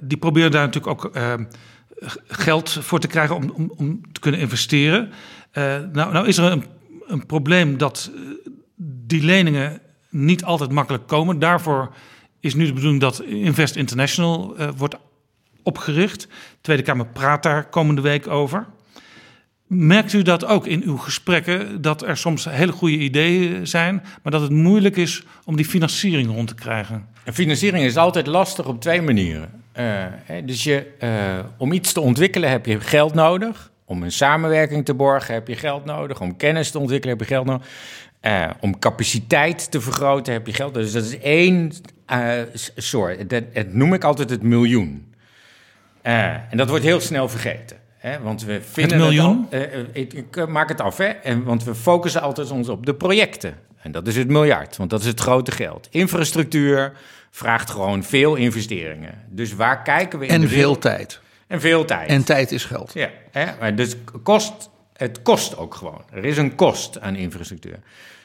die 0.00 0.18
proberen 0.18 0.50
daar 0.50 0.66
natuurlijk 0.66 1.04
ook 1.04 1.12
geld 2.26 2.70
voor 2.70 3.00
te 3.00 3.06
krijgen 3.06 3.36
om, 3.36 3.50
om, 3.50 3.72
om 3.76 4.12
te 4.12 4.20
kunnen 4.20 4.40
investeren. 4.40 5.12
nou, 5.52 5.92
nou 5.92 6.26
is 6.26 6.38
er 6.38 6.52
een, 6.52 6.64
een 7.06 7.26
probleem 7.26 7.78
dat 7.78 8.10
die 9.06 9.24
leningen 9.24 9.80
niet 10.08 10.44
altijd 10.44 10.70
makkelijk 10.70 11.06
komen. 11.06 11.38
Daarvoor 11.38 11.94
is 12.40 12.54
nu 12.54 12.66
de 12.66 12.72
bedoeling 12.72 13.00
dat 13.00 13.20
Invest 13.22 13.76
International 13.76 14.56
wordt 14.76 14.96
opgericht. 15.62 16.20
De 16.20 16.28
Tweede 16.60 16.82
Kamer 16.82 17.06
praat 17.06 17.42
daar 17.42 17.68
komende 17.68 18.00
week 18.00 18.28
over. 18.28 18.66
Merkt 19.74 20.12
u 20.12 20.22
dat 20.22 20.44
ook 20.44 20.66
in 20.66 20.82
uw 20.84 20.96
gesprekken, 20.96 21.82
dat 21.82 22.02
er 22.02 22.16
soms 22.16 22.44
hele 22.44 22.72
goede 22.72 22.96
ideeën 22.96 23.66
zijn, 23.66 24.02
maar 24.22 24.32
dat 24.32 24.40
het 24.40 24.50
moeilijk 24.50 24.96
is 24.96 25.22
om 25.44 25.56
die 25.56 25.64
financiering 25.64 26.30
rond 26.30 26.48
te 26.48 26.54
krijgen? 26.54 27.06
En 27.24 27.34
financiering 27.34 27.84
is 27.84 27.96
altijd 27.96 28.26
lastig 28.26 28.66
op 28.66 28.80
twee 28.80 29.02
manieren. 29.02 29.50
Uh, 29.78 30.04
dus 30.44 30.64
je, 30.64 30.86
uh, 31.00 31.10
om 31.58 31.72
iets 31.72 31.92
te 31.92 32.00
ontwikkelen 32.00 32.50
heb 32.50 32.66
je 32.66 32.80
geld 32.80 33.14
nodig. 33.14 33.70
Om 33.84 34.02
een 34.02 34.12
samenwerking 34.12 34.84
te 34.84 34.94
borgen 34.94 35.34
heb 35.34 35.48
je 35.48 35.56
geld 35.56 35.84
nodig. 35.84 36.20
Om 36.20 36.36
kennis 36.36 36.70
te 36.70 36.78
ontwikkelen 36.78 37.18
heb 37.18 37.28
je 37.28 37.34
geld 37.34 37.46
nodig. 37.46 37.66
Uh, 38.22 38.50
om 38.60 38.78
capaciteit 38.78 39.70
te 39.70 39.80
vergroten 39.80 40.32
heb 40.32 40.46
je 40.46 40.52
geld. 40.52 40.74
Dus 40.74 40.92
dat 40.92 41.04
is 41.04 41.18
één 41.18 41.72
soort. 42.76 43.30
Dat, 43.30 43.54
dat, 43.54 43.72
noem 43.72 43.94
ik 43.94 44.04
altijd 44.04 44.30
het 44.30 44.42
miljoen. 44.42 45.14
En 46.02 46.56
dat 46.56 46.68
wordt 46.68 46.84
heel 46.84 47.00
snel 47.00 47.28
vergeten. 47.28 47.81
Hè? 48.02 48.20
Want 48.20 48.44
we 48.44 48.60
vinden 48.62 48.98
het 48.98 49.08
miljoen? 49.08 49.46
Het 49.50 49.72
al, 49.74 49.84
ik, 49.92 50.12
ik, 50.12 50.48
maak 50.48 50.68
het 50.68 50.80
af, 50.80 50.96
hè? 50.96 51.04
En, 51.04 51.44
want 51.44 51.64
we 51.64 51.74
focussen 51.74 52.22
altijd 52.22 52.50
ons 52.50 52.68
op 52.68 52.86
de 52.86 52.94
projecten. 52.94 53.54
En 53.82 53.92
dat 53.92 54.06
is 54.06 54.16
het 54.16 54.28
miljard, 54.28 54.76
want 54.76 54.90
dat 54.90 55.00
is 55.00 55.06
het 55.06 55.20
grote 55.20 55.50
geld. 55.50 55.88
Infrastructuur 55.90 56.92
vraagt 57.30 57.70
gewoon 57.70 58.04
veel 58.04 58.34
investeringen. 58.34 59.24
Dus 59.28 59.54
waar 59.54 59.82
kijken 59.82 60.18
we 60.18 60.26
in 60.26 60.42
En 60.42 60.48
veel 60.48 60.78
tijd. 60.78 61.20
En 61.46 61.60
veel 61.60 61.84
tijd. 61.84 62.08
En 62.08 62.24
tijd 62.24 62.52
is 62.52 62.64
geld. 62.64 62.90
Ja, 62.94 63.10
hè? 63.30 63.74
dus 63.74 63.96
kost, 64.22 64.70
het 64.92 65.22
kost 65.22 65.56
ook 65.56 65.74
gewoon. 65.74 66.04
Er 66.12 66.24
is 66.24 66.36
een 66.36 66.54
kost 66.54 67.00
aan 67.00 67.16
infrastructuur. 67.16 67.78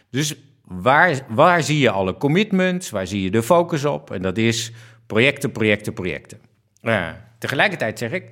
Dus 0.10 0.36
waar, 0.64 1.20
waar 1.28 1.64
zie 1.64 1.80
je 1.80 1.90
alle 1.90 2.18
commitments? 2.18 2.90
Waar 2.90 3.08
zie 3.08 3.24
je 3.24 3.32
de 3.32 3.44
focus 3.44 3.86
op? 3.86 4.12
En 4.12 4.22
dat 4.22 4.38
is 4.38 4.72
projecten, 5.08 5.52
projecten, 5.52 5.94
projecten. 5.94 6.40
Uh, 6.82 7.08
tegelijkertijd 7.40 8.00
zeg 8.00 8.12
ik, 8.12 8.30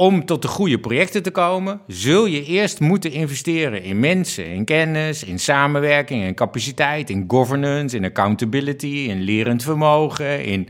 om 0.00 0.24
tot 0.24 0.42
de 0.42 0.48
goede 0.48 0.78
projecten 0.78 1.22
te 1.22 1.30
komen, 1.30 1.80
zul 1.86 2.26
je 2.26 2.44
eerst 2.44 2.80
moeten 2.80 3.12
investeren 3.12 3.82
in 3.82 4.00
mensen, 4.00 4.46
in 4.46 4.64
kennis, 4.64 5.24
in 5.24 5.38
samenwerking, 5.38 6.24
in 6.24 6.34
capaciteit, 6.34 7.10
in 7.10 7.24
governance, 7.28 7.96
in 7.96 8.04
accountability, 8.04 8.86
in 8.86 9.20
lerend 9.20 9.62
vermogen, 9.62 10.44
in 10.44 10.68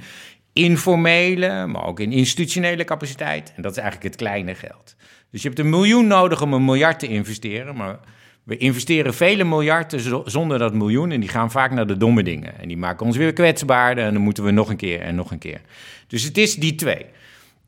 informele, 0.52 1.66
maar 1.66 1.84
ook 1.84 2.00
in 2.00 2.12
institutionele 2.12 2.84
capaciteit. 2.84 3.52
En 3.56 3.62
dat 3.62 3.70
is 3.70 3.78
eigenlijk 3.78 4.08
het 4.12 4.22
kleine 4.22 4.54
geld. 4.54 4.96
Dus 5.30 5.42
je 5.42 5.48
hebt 5.48 5.60
een 5.60 5.70
miljoen 5.70 6.06
nodig 6.06 6.42
om 6.42 6.52
een 6.52 6.64
miljard 6.64 6.98
te 6.98 7.08
investeren, 7.08 7.76
maar 7.76 7.98
we 8.44 8.56
investeren 8.56 9.14
vele 9.14 9.44
miljarden 9.44 10.30
zonder 10.30 10.58
dat 10.58 10.74
miljoen 10.74 11.10
en 11.10 11.20
die 11.20 11.28
gaan 11.28 11.50
vaak 11.50 11.70
naar 11.70 11.86
de 11.86 11.96
domme 11.96 12.22
dingen. 12.22 12.58
En 12.58 12.68
die 12.68 12.76
maken 12.76 13.06
ons 13.06 13.16
weer 13.16 13.32
kwetsbaarder 13.32 14.04
en 14.04 14.12
dan 14.12 14.22
moeten 14.22 14.44
we 14.44 14.50
nog 14.50 14.68
een 14.68 14.76
keer 14.76 15.00
en 15.00 15.14
nog 15.14 15.30
een 15.30 15.38
keer. 15.38 15.60
Dus 16.06 16.22
het 16.22 16.38
is 16.38 16.54
die 16.54 16.74
twee. 16.74 17.06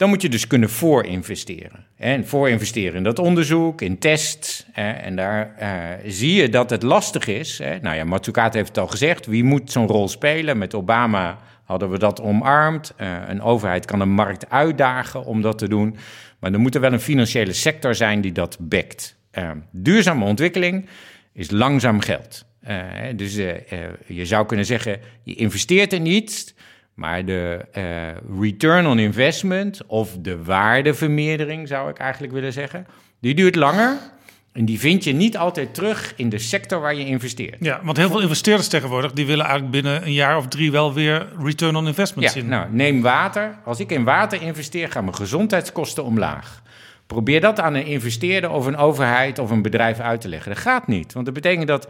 Dan 0.00 0.08
moet 0.08 0.22
je 0.22 0.28
dus 0.28 0.46
kunnen 0.46 0.70
voorinvesteren. 0.70 1.86
En 1.96 2.26
voorinvesteren 2.26 2.96
in 2.96 3.02
dat 3.02 3.18
onderzoek, 3.18 3.80
in 3.80 3.98
tests. 3.98 4.66
En 4.72 5.16
daar 5.16 5.54
uh, 5.60 6.10
zie 6.12 6.34
je 6.34 6.48
dat 6.48 6.70
het 6.70 6.82
lastig 6.82 7.26
is. 7.26 7.60
Nou 7.82 7.96
ja, 7.96 8.18
heeft 8.52 8.68
het 8.68 8.78
al 8.78 8.86
gezegd. 8.86 9.26
Wie 9.26 9.44
moet 9.44 9.70
zo'n 9.70 9.86
rol 9.86 10.08
spelen? 10.08 10.58
Met 10.58 10.74
Obama 10.74 11.38
hadden 11.64 11.90
we 11.90 11.98
dat 11.98 12.20
omarmd. 12.20 12.94
Uh, 13.00 13.16
een 13.28 13.42
overheid 13.42 13.84
kan 13.84 14.00
een 14.00 14.10
markt 14.10 14.50
uitdagen 14.50 15.24
om 15.24 15.42
dat 15.42 15.58
te 15.58 15.68
doen. 15.68 15.96
Maar 16.38 16.52
er 16.52 16.60
moet 16.60 16.74
er 16.74 16.80
wel 16.80 16.92
een 16.92 17.00
financiële 17.00 17.52
sector 17.52 17.94
zijn 17.94 18.20
die 18.20 18.32
dat 18.32 18.56
backt. 18.60 19.16
Uh, 19.38 19.50
duurzame 19.70 20.24
ontwikkeling 20.24 20.88
is 21.32 21.50
langzaam 21.50 22.00
geld. 22.00 22.44
Dus 23.16 23.34
je 24.06 24.24
zou 24.24 24.46
kunnen 24.46 24.66
zeggen, 24.66 25.00
je 25.22 25.34
investeert 25.34 25.92
in 25.92 26.06
iets, 26.06 26.54
maar 27.00 27.24
de 27.24 27.64
return 28.40 28.86
on 28.86 28.98
investment 28.98 29.86
of 29.86 30.16
de 30.18 30.44
waardevermeerdering, 30.44 31.68
zou 31.68 31.90
ik 31.90 31.98
eigenlijk 31.98 32.32
willen 32.32 32.52
zeggen, 32.52 32.86
die 33.20 33.34
duurt 33.34 33.54
langer. 33.54 33.96
En 34.52 34.64
die 34.64 34.78
vind 34.78 35.04
je 35.04 35.12
niet 35.12 35.36
altijd 35.36 35.74
terug 35.74 36.12
in 36.16 36.28
de 36.28 36.38
sector 36.38 36.80
waar 36.80 36.94
je 36.94 37.06
investeert. 37.06 37.56
Ja, 37.60 37.80
want 37.82 37.96
heel 37.96 38.08
veel 38.08 38.20
investeerders 38.20 38.68
tegenwoordig... 38.68 39.12
die 39.12 39.26
willen 39.26 39.44
eigenlijk 39.44 39.72
binnen 39.72 40.02
een 40.02 40.12
jaar 40.12 40.36
of 40.36 40.48
drie 40.48 40.70
wel 40.70 40.94
weer 40.94 41.28
return 41.42 41.76
on 41.76 41.86
investment 41.86 42.28
ja, 42.28 42.40
zien. 42.40 42.48
Nou, 42.48 42.66
neem 42.70 43.02
water. 43.02 43.58
Als 43.64 43.80
ik 43.80 43.90
in 43.90 44.04
water 44.04 44.42
investeer, 44.42 44.90
gaan 44.90 45.04
mijn 45.04 45.16
gezondheidskosten 45.16 46.04
omlaag. 46.04 46.62
Probeer 47.06 47.40
dat 47.40 47.60
aan 47.60 47.74
een 47.74 47.86
investeerder 47.86 48.50
of 48.50 48.66
een 48.66 48.76
overheid 48.76 49.38
of 49.38 49.50
een 49.50 49.62
bedrijf 49.62 49.98
uit 49.98 50.20
te 50.20 50.28
leggen. 50.28 50.52
Dat 50.52 50.60
gaat 50.60 50.86
niet, 50.86 51.12
want 51.12 51.24
dat 51.24 51.34
betekent 51.34 51.66
dat 51.66 51.88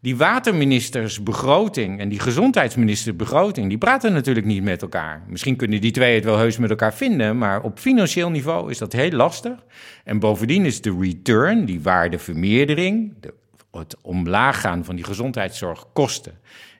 die 0.00 0.16
waterministers 0.16 1.22
begroting 1.22 2.00
en 2.00 2.08
die 2.08 2.20
gezondheidsminister 2.20 3.16
begroting, 3.16 3.68
die 3.68 3.78
praten 3.78 4.12
natuurlijk 4.12 4.46
niet 4.46 4.62
met 4.62 4.82
elkaar. 4.82 5.22
Misschien 5.28 5.56
kunnen 5.56 5.80
die 5.80 5.90
twee 5.90 6.14
het 6.14 6.24
wel 6.24 6.38
heus 6.38 6.58
met 6.58 6.70
elkaar 6.70 6.94
vinden, 6.94 7.38
maar 7.38 7.62
op 7.62 7.78
financieel 7.78 8.30
niveau 8.30 8.70
is 8.70 8.78
dat 8.78 8.92
heel 8.92 9.10
lastig. 9.10 9.64
En 10.04 10.18
bovendien 10.18 10.64
is 10.64 10.80
de 10.80 10.96
return, 11.00 11.64
die 11.64 11.80
waardevermeerdering, 11.80 13.14
de, 13.20 13.34
het 13.70 13.96
omlaag 14.02 14.60
gaan 14.60 14.84
van 14.84 14.96
die 14.96 15.04
gezondheidszorg 15.04 15.84
kosten. 15.92 16.38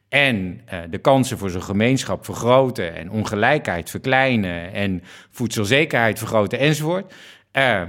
En 0.09 0.61
uh, 0.73 0.79
de 0.91 0.99
kansen 0.99 1.39
voor 1.39 1.51
zo'n 1.51 1.62
gemeenschap 1.62 2.25
vergroten 2.25 2.95
en 2.95 3.11
ongelijkheid 3.11 3.91
verkleinen 3.91 4.73
en 4.73 5.03
voedselzekerheid 5.31 6.19
vergroten 6.19 6.59
enzovoort. 6.59 7.14
Uh, 7.53 7.82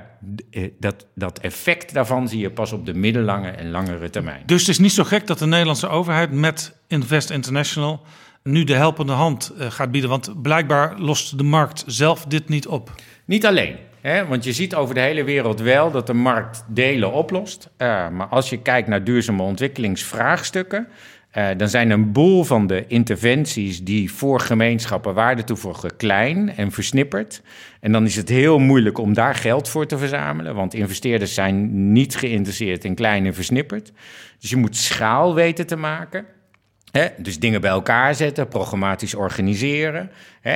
dat, 0.79 1.05
dat 1.15 1.39
effect 1.39 1.93
daarvan 1.93 2.27
zie 2.27 2.39
je 2.39 2.51
pas 2.51 2.71
op 2.71 2.85
de 2.85 2.93
middellange 2.93 3.49
en 3.49 3.71
langere 3.71 4.09
termijn. 4.09 4.43
Dus 4.45 4.59
het 4.59 4.69
is 4.69 4.79
niet 4.79 4.91
zo 4.91 5.03
gek 5.03 5.27
dat 5.27 5.39
de 5.39 5.45
Nederlandse 5.45 5.87
overheid 5.87 6.31
met 6.31 6.75
Invest 6.87 7.29
International 7.29 8.01
nu 8.43 8.63
de 8.63 8.75
helpende 8.75 9.13
hand 9.13 9.51
uh, 9.57 9.71
gaat 9.71 9.91
bieden. 9.91 10.09
Want 10.09 10.41
blijkbaar 10.41 10.99
lost 10.99 11.37
de 11.37 11.43
markt 11.43 11.83
zelf 11.87 12.25
dit 12.25 12.49
niet 12.49 12.67
op. 12.67 12.91
Niet 13.25 13.45
alleen. 13.45 13.75
Hè? 14.01 14.25
Want 14.25 14.43
je 14.43 14.53
ziet 14.53 14.75
over 14.75 14.95
de 14.95 15.01
hele 15.01 15.23
wereld 15.23 15.59
wel 15.59 15.91
dat 15.91 16.07
de 16.07 16.13
markt 16.13 16.63
delen 16.67 17.11
oplost. 17.11 17.69
Uh, 17.77 18.09
maar 18.09 18.27
als 18.27 18.49
je 18.49 18.61
kijkt 18.61 18.87
naar 18.87 19.03
duurzame 19.03 19.43
ontwikkelingsvraagstukken. 19.43 20.87
Uh, 21.37 21.47
dan 21.57 21.69
zijn 21.69 21.89
een 21.89 22.11
boel 22.11 22.43
van 22.43 22.67
de 22.67 22.87
interventies 22.87 23.83
die 23.83 24.11
voor 24.11 24.39
gemeenschappen 24.39 25.13
waarde 25.13 25.43
toevoegen 25.43 25.95
klein 25.95 26.55
en 26.55 26.71
versnipperd. 26.71 27.41
En 27.79 27.91
dan 27.91 28.05
is 28.05 28.15
het 28.15 28.29
heel 28.29 28.59
moeilijk 28.59 28.97
om 28.97 29.13
daar 29.13 29.35
geld 29.35 29.69
voor 29.69 29.85
te 29.85 29.97
verzamelen, 29.97 30.55
want 30.55 30.73
investeerders 30.73 31.33
zijn 31.33 31.91
niet 31.91 32.15
geïnteresseerd 32.15 32.85
in 32.85 32.95
klein 32.95 33.25
en 33.25 33.33
versnipperd. 33.33 33.91
Dus 34.39 34.49
je 34.49 34.55
moet 34.55 34.75
schaal 34.75 35.35
weten 35.35 35.67
te 35.67 35.75
maken. 35.75 36.25
Hè? 36.91 37.07
Dus 37.17 37.39
dingen 37.39 37.61
bij 37.61 37.69
elkaar 37.69 38.15
zetten, 38.15 38.47
programmatisch 38.47 39.15
organiseren. 39.15 40.11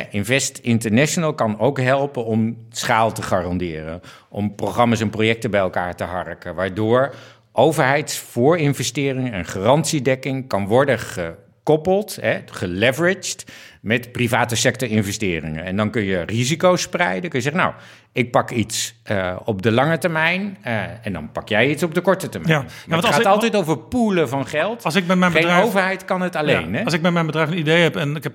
Invest 0.10 0.58
International 0.58 1.34
kan 1.34 1.60
ook 1.60 1.80
helpen 1.80 2.26
om 2.26 2.58
schaal 2.70 3.12
te 3.12 3.22
garanderen, 3.22 4.02
om 4.30 4.56
programma's 4.56 5.02
en 5.02 5.10
projecten 5.10 5.52
bij 5.52 5.60
elkaar 5.60 5.96
te 5.96 6.04
harken, 6.04 6.56
waardoor 6.56 7.16
overheidsvoorinvestering 7.54 9.32
en 9.32 9.46
garantiedekking 9.46 10.48
kan 10.48 10.68
worden 10.68 11.00
gekoppeld, 11.00 12.18
hè, 12.22 12.40
geleveraged 12.46 13.46
met 13.82 14.12
private 14.12 14.56
sector 14.56 14.90
investeringen. 14.90 15.64
En 15.64 15.76
dan 15.76 15.90
kun 15.90 16.04
je 16.04 16.22
risico's 16.22 16.82
spreiden. 16.82 17.30
Kun 17.30 17.40
je 17.40 17.46
zeggen, 17.46 17.62
nou, 17.62 17.74
ik 18.12 18.32
pak 18.32 18.52
iets 18.52 18.96
uh, 19.12 19.36
op 19.44 19.62
de 19.62 19.72
lange 19.72 19.98
termijn 19.98 20.58
uh, 20.68 20.84
en 21.02 21.14
dan 21.14 21.32
pak 21.32 21.50
jij 21.50 21.70
iets 21.70 21.84
op 21.84 21.94
de 21.94 22.02
korte 22.02 22.30
termijn. 22.30 22.54
Ja, 22.54 22.66
ja 22.88 22.96
het 22.96 23.06
gaat 23.06 23.20
ik, 23.20 23.26
altijd 23.26 23.56
over 23.56 23.78
poelen 23.78 24.30
van 24.30 24.48
geld. 24.48 24.84
Als 24.84 24.96
ik 24.96 25.06
met 25.06 25.18
mijn 25.18 25.32
Geen 25.32 25.42
bedrijf, 25.42 25.66
overheid 25.66 26.06
kan 26.06 26.22
het 26.22 26.36
alleen. 26.36 26.72
Ja, 26.72 26.78
hè? 26.78 26.84
Als 26.84 26.94
ik 26.94 27.02
met 27.02 27.14
mijn 27.14 27.26
bedrijf 27.26 27.50
een 27.50 27.58
idee 27.58 27.82
heb 27.82 27.96
en 27.96 28.16
ik 28.16 28.24
heb 28.24 28.34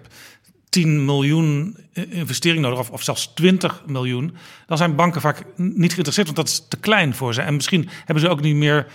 10 0.79 1.05
miljoen 1.05 1.77
investering 1.93 2.63
nodig, 2.63 2.91
of, 2.91 3.03
zelfs 3.03 3.33
20 3.35 3.83
miljoen, 3.87 4.37
dan 4.67 4.77
zijn 4.77 4.95
banken 4.95 5.21
vaak 5.21 5.45
niet 5.57 5.91
geïnteresseerd, 5.91 6.27
want 6.27 6.37
dat 6.37 6.49
is 6.49 6.65
te 6.69 6.77
klein 6.77 7.15
voor 7.15 7.35
ze. 7.35 7.43
En 7.43 7.55
misschien 7.55 7.89
hebben 8.05 8.21
ze 8.21 8.29
ook 8.29 8.41
niet 8.41 8.55
meer 8.55 8.87
uh, 8.87 8.93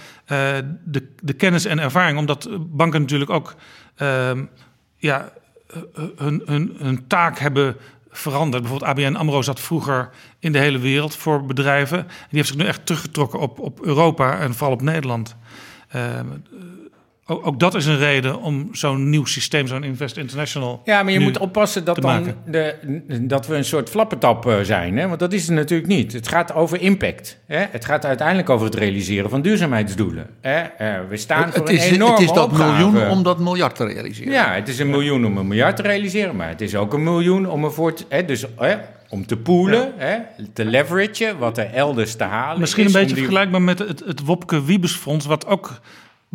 de, 0.85 1.07
de, 1.21 1.33
kennis 1.33 1.65
en 1.65 1.79
ervaring, 1.79 2.17
omdat 2.17 2.49
banken 2.59 3.01
natuurlijk 3.01 3.29
ook 3.29 3.55
uh, 4.01 4.31
ja, 4.97 5.31
hun, 6.15 6.41
hun, 6.45 6.75
hun, 6.77 7.07
taak 7.07 7.39
hebben 7.39 7.75
veranderd. 8.09 8.63
Bijvoorbeeld 8.63 8.91
ABN 8.91 9.15
AMRO 9.15 9.41
zat 9.41 9.59
vroeger 9.59 10.09
in 10.39 10.51
de 10.51 10.59
hele 10.59 10.79
wereld 10.79 11.15
voor 11.15 11.45
bedrijven. 11.45 12.07
Die 12.07 12.07
heeft 12.29 12.47
zich 12.47 12.57
nu 12.57 12.65
echt 12.65 12.85
teruggetrokken 12.85 13.39
op, 13.39 13.59
op 13.59 13.85
Europa 13.85 14.39
en 14.39 14.53
vooral 14.53 14.75
op 14.75 14.81
Nederland. 14.81 15.35
Uh, 15.95 16.19
ook, 17.25 17.47
ook, 17.47 17.59
dat 17.59 17.75
is 17.75 17.85
een 17.85 17.97
reden 17.97 18.41
om 18.41 18.69
zo'n 18.71 19.09
nieuw 19.09 19.25
systeem, 19.25 19.67
zo'n 19.67 19.83
Invest 19.83 20.17
International. 20.17 20.81
Ja, 20.85 21.03
maar 21.03 21.13
je 21.13 21.19
moet 21.19 21.37
oppassen 21.37 21.85
dat, 21.85 22.01
dan 22.01 22.33
de, 22.45 22.75
dat 23.21 23.47
we 23.47 23.55
een 23.55 23.65
soort 23.65 23.89
flappetap 23.89 24.45
eh, 24.45 24.59
zijn. 24.61 24.97
Hè? 24.97 25.07
Want 25.07 25.19
dat 25.19 25.33
is 25.33 25.47
het 25.47 25.55
natuurlijk 25.55 25.89
niet. 25.89 26.13
Het 26.13 26.27
gaat 26.27 26.53
over 26.53 26.81
impact. 26.81 27.37
Hè? 27.47 27.65
Het 27.69 27.85
gaat 27.85 28.05
uiteindelijk 28.05 28.49
over 28.49 28.65
het 28.65 28.75
realiseren 28.75 29.29
van 29.29 29.41
duurzaamheidsdoelen. 29.41 30.27
Hè? 30.41 30.61
Uh, 30.61 31.09
we 31.09 31.17
staan 31.17 31.43
het, 31.43 31.55
voor 31.55 31.69
een 31.69 31.77
enorme 31.77 32.13
Het 32.13 32.29
is 32.29 32.33
dat 32.33 32.45
opgave. 32.45 32.71
miljoen 32.71 33.09
om 33.09 33.23
dat 33.23 33.39
miljard 33.39 33.75
te 33.75 33.85
realiseren. 33.85 34.31
Ja, 34.31 34.53
het 34.53 34.67
is 34.67 34.79
een 34.79 34.89
miljoen 34.89 35.25
om 35.25 35.37
een 35.37 35.47
miljard 35.47 35.75
te 35.75 35.81
realiseren. 35.81 36.35
Maar 36.35 36.49
het 36.49 36.61
is 36.61 36.75
ook 36.75 36.93
een 36.93 37.03
miljoen 37.03 37.49
om 37.49 37.63
ervoor 37.63 37.93
te... 37.93 38.05
Hè? 38.09 38.25
Dus, 38.25 38.45
hè? 38.55 38.75
om 39.09 39.25
te 39.25 39.37
poolen, 39.37 39.93
hè, 39.97 40.17
te 40.53 40.65
leveragen, 40.65 41.37
wat 41.37 41.57
er 41.57 41.69
elders 41.73 42.15
te 42.15 42.23
halen 42.23 42.59
Misschien 42.59 42.85
is, 42.85 42.93
een 42.93 42.99
beetje 42.99 43.15
die... 43.15 43.23
vergelijkbaar 43.23 43.61
met 43.61 43.79
het, 43.79 44.03
het 44.05 44.25
Wopke 44.25 44.63
Wiebesfonds... 44.63 45.25
wat 45.25 45.45
ook 45.45 45.79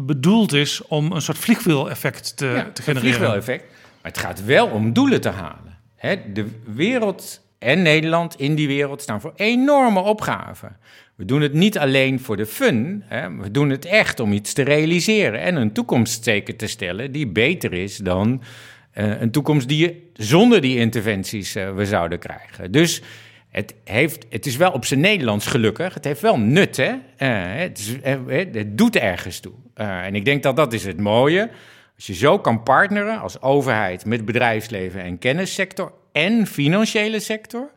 bedoeld 0.07 0.53
is 0.53 0.83
om 0.87 1.13
een 1.13 1.23
soort 1.23 1.39
vliegwiel-effect 1.39 2.37
te, 2.37 2.47
ja, 2.47 2.71
te 2.73 2.83
genereren. 2.83 2.95
Een 2.95 3.01
vliegwiel-effect. 3.01 3.65
Maar 4.03 4.13
het 4.13 4.19
gaat 4.19 4.45
wel 4.45 4.67
om 4.67 4.93
doelen 4.93 5.21
te 5.21 5.29
halen. 5.29 5.79
Hè, 5.97 6.33
de 6.33 6.47
wereld 6.65 7.47
en 7.59 7.83
Nederland 7.83 8.35
in 8.41 8.55
die 8.55 8.67
wereld 8.67 9.03
staan 9.03 9.21
voor 9.21 9.33
enorme 9.37 10.01
opgaven. 10.01 10.77
We 11.15 11.25
doen 11.25 11.41
het 11.41 11.53
niet 11.53 11.79
alleen 11.79 12.21
voor 12.21 12.37
de 12.37 12.47
fun. 12.47 13.03
Hè, 13.07 13.37
we 13.37 13.51
doen 13.51 13.71
het 13.71 13.85
echt 13.85 14.21
om 14.21 14.33
iets 14.33 14.53
te 14.53 14.63
realiseren 14.63 15.41
en 15.41 15.57
een 15.57 15.73
toekomst 15.73 16.25
zeker 16.25 16.57
te 16.57 16.67
stellen 16.67 17.13
die 17.13 17.27
beter 17.27 17.73
is 17.73 17.97
dan 17.97 18.43
uh, 18.95 19.21
een 19.21 19.31
toekomst 19.31 19.69
die 19.69 19.79
je 19.79 20.11
zonder 20.13 20.61
die 20.61 20.79
interventies 20.79 21.57
uh, 21.57 21.75
we 21.75 21.87
zouden 21.87 22.19
krijgen. 22.19 22.73
Dus 22.73 23.03
het, 23.59 23.75
heeft, 23.85 24.27
het 24.31 24.47
is 24.47 24.57
wel 24.57 24.73
op 24.73 24.85
zijn 24.85 25.01
Nederlands 25.01 25.47
gelukkig. 25.47 25.95
Het 25.95 26.05
heeft 26.05 26.21
wel 26.21 26.39
nut, 26.39 26.77
hè? 26.77 26.93
Uh, 26.93 26.99
het, 27.61 27.79
is, 27.79 27.97
het, 28.33 28.79
doet 28.79 28.97
ergens 28.97 29.41
toe. 29.41 29.53
en 29.75 30.15
ik 30.15 30.25
denk 30.25 30.43
dat 30.43 30.57
dat 30.57 30.73
is 30.73 30.85
het 30.85 31.01
mooie. 31.01 31.51
Als 31.97 32.07
je 32.07 32.15
zo 32.15 32.39
kan 32.39 32.63
partneren 32.63 33.21
als 33.21 33.43
overheid 33.43 34.05
met 34.05 34.25
bedrijfsleven 34.25 35.03
en 35.03 35.19
kennissector 35.19 35.93
en 36.13 36.47
financiële 36.47 37.21
sector. 37.21 37.71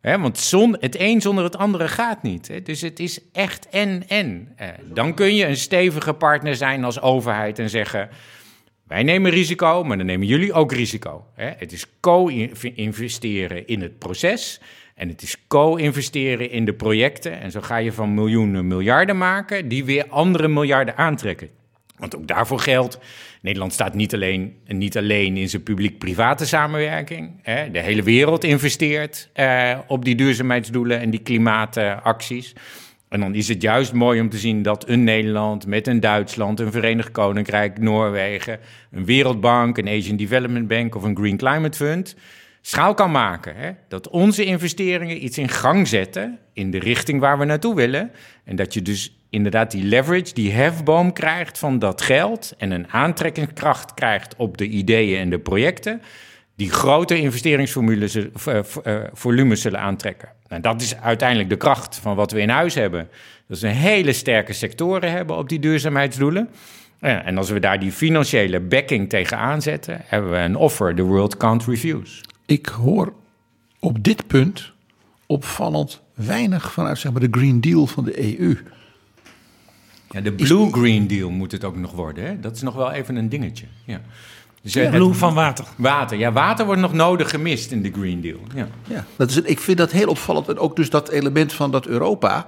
Hè, 0.00 0.18
want 0.18 0.38
zon, 0.38 0.76
het 0.80 1.00
een 1.00 1.20
zonder 1.20 1.44
het 1.44 1.56
andere 1.56 1.88
gaat 1.88 2.22
niet. 2.22 2.48
Hè? 2.48 2.62
Dus 2.62 2.80
het 2.80 3.00
is 3.00 3.20
echt 3.32 3.68
en-en. 3.68 4.56
dan 4.84 5.14
kun 5.14 5.34
je 5.34 5.46
een 5.46 5.56
stevige 5.56 6.12
partner 6.12 6.56
zijn 6.56 6.84
als 6.84 7.00
overheid 7.00 7.58
en 7.58 7.70
zeggen... 7.70 8.08
Wij 8.86 9.02
nemen 9.02 9.30
risico, 9.30 9.84
maar 9.84 9.96
dan 9.96 10.06
nemen 10.06 10.26
jullie 10.26 10.52
ook 10.52 10.72
risico. 10.72 11.26
Hè? 11.34 11.50
Het 11.56 11.72
is 11.72 11.86
co-investeren 12.00 13.66
in 13.66 13.80
het 13.80 13.98
proces 13.98 14.60
en 15.02 15.08
het 15.08 15.22
is 15.22 15.36
co-investeren 15.46 16.50
in 16.50 16.64
de 16.64 16.72
projecten. 16.72 17.40
En 17.40 17.50
zo 17.50 17.60
ga 17.60 17.76
je 17.76 17.92
van 17.92 18.14
miljoenen 18.14 18.66
miljarden 18.66 19.18
maken, 19.18 19.68
die 19.68 19.84
weer 19.84 20.06
andere 20.08 20.48
miljarden 20.48 20.96
aantrekken. 20.96 21.48
Want 21.96 22.16
ook 22.16 22.26
daarvoor 22.26 22.58
geldt, 22.58 22.98
Nederland 23.40 23.72
staat 23.72 23.94
niet 23.94 24.14
alleen, 24.14 24.56
niet 24.66 24.96
alleen 24.96 25.36
in 25.36 25.48
zijn 25.48 25.62
publiek-private 25.62 26.46
samenwerking. 26.46 27.30
Hè? 27.42 27.70
De 27.70 27.78
hele 27.78 28.02
wereld 28.02 28.44
investeert 28.44 29.28
eh, 29.32 29.78
op 29.86 30.04
die 30.04 30.14
duurzaamheidsdoelen 30.14 31.00
en 31.00 31.10
die 31.10 31.22
klimaatacties. 31.22 32.54
En 33.08 33.20
dan 33.20 33.34
is 33.34 33.48
het 33.48 33.62
juist 33.62 33.92
mooi 33.92 34.20
om 34.20 34.28
te 34.28 34.38
zien 34.38 34.62
dat 34.62 34.88
een 34.88 35.04
Nederland 35.04 35.66
met 35.66 35.86
een 35.86 36.00
Duitsland, 36.00 36.60
een 36.60 36.72
Verenigd 36.72 37.10
Koninkrijk, 37.10 37.78
Noorwegen, 37.78 38.58
een 38.90 39.04
Wereldbank, 39.04 39.78
een 39.78 39.88
Asian 39.88 40.16
Development 40.16 40.68
Bank 40.68 40.94
of 40.94 41.02
een 41.02 41.16
Green 41.16 41.36
Climate 41.36 41.76
Fund 41.76 42.16
schaal 42.62 42.94
kan 42.94 43.10
maken. 43.10 43.56
Hè? 43.56 43.70
Dat 43.88 44.08
onze 44.08 44.44
investeringen 44.44 45.24
iets 45.24 45.38
in 45.38 45.48
gang 45.48 45.88
zetten 45.88 46.38
in 46.52 46.70
de 46.70 46.78
richting 46.78 47.20
waar 47.20 47.38
we 47.38 47.44
naartoe 47.44 47.74
willen. 47.74 48.10
En 48.44 48.56
dat 48.56 48.74
je 48.74 48.82
dus 48.82 49.16
inderdaad 49.30 49.70
die 49.70 49.84
leverage, 49.84 50.34
die 50.34 50.52
hefboom 50.52 51.12
krijgt 51.12 51.58
van 51.58 51.78
dat 51.78 52.02
geld 52.02 52.54
en 52.58 52.70
een 52.70 52.88
aantrekkingskracht 52.88 53.94
krijgt 53.94 54.36
op 54.36 54.58
de 54.58 54.66
ideeën 54.66 55.20
en 55.20 55.30
de 55.30 55.38
projecten 55.38 56.02
die 56.56 56.70
grote 56.70 57.20
investeringsvolumes 57.20 58.16
uh, 58.16 59.50
zullen 59.54 59.80
aantrekken. 59.80 60.28
Nou, 60.48 60.62
dat 60.62 60.80
is 60.80 60.96
uiteindelijk 60.96 61.48
de 61.48 61.56
kracht 61.56 61.96
van 61.96 62.16
wat 62.16 62.32
we 62.32 62.40
in 62.40 62.48
huis 62.48 62.74
hebben. 62.74 63.08
Dat 63.48 63.58
we 63.58 63.68
hele 63.68 64.12
sterke 64.12 64.52
sectoren 64.52 65.10
hebben 65.10 65.36
op 65.36 65.48
die 65.48 65.58
duurzaamheidsdoelen. 65.58 66.48
En 67.00 67.38
als 67.38 67.50
we 67.50 67.60
daar 67.60 67.80
die 67.80 67.92
financiële 67.92 68.60
backing 68.60 69.08
tegen 69.08 69.38
aanzetten, 69.38 70.00
hebben 70.04 70.30
we 70.30 70.36
een 70.36 70.56
offer 70.56 70.94
the 70.94 71.02
world 71.02 71.36
can't 71.36 71.64
refuse. 71.64 72.20
Ik 72.52 72.66
hoor 72.66 73.12
op 73.78 74.04
dit 74.04 74.26
punt 74.26 74.72
opvallend 75.26 76.00
weinig 76.14 76.72
vanuit 76.72 76.98
zeg 76.98 77.12
maar, 77.12 77.20
de 77.20 77.28
Green 77.30 77.60
Deal 77.60 77.86
van 77.86 78.04
de 78.04 78.38
EU. 78.38 78.58
Ja, 80.10 80.20
de 80.20 80.32
Blue 80.32 80.72
Green 80.72 81.06
Deal 81.06 81.30
moet 81.30 81.52
het 81.52 81.64
ook 81.64 81.76
nog 81.76 81.92
worden. 81.92 82.24
Hè? 82.24 82.40
Dat 82.40 82.56
is 82.56 82.62
nog 82.62 82.74
wel 82.74 82.90
even 82.90 83.16
een 83.16 83.28
dingetje. 83.28 83.66
Ja. 83.84 84.00
Dus, 84.62 84.72
ja, 84.72 84.90
blue 84.90 85.12
van 85.12 85.34
water. 85.34 85.64
Water, 85.76 86.18
ja, 86.18 86.32
water 86.32 86.66
wordt 86.66 86.80
nog 86.80 86.92
nodig 86.92 87.30
gemist 87.30 87.70
in 87.70 87.82
de 87.82 87.90
Green 87.92 88.20
Deal. 88.20 88.40
Ja, 88.54 88.68
ja 88.88 89.06
dat 89.16 89.30
is, 89.30 89.40
ik 89.40 89.60
vind 89.60 89.78
dat 89.78 89.90
heel 89.90 90.08
opvallend. 90.08 90.48
En 90.48 90.58
ook 90.58 90.76
dus 90.76 90.90
dat 90.90 91.08
element 91.08 91.52
van 91.52 91.70
dat 91.70 91.86
Europa 91.86 92.46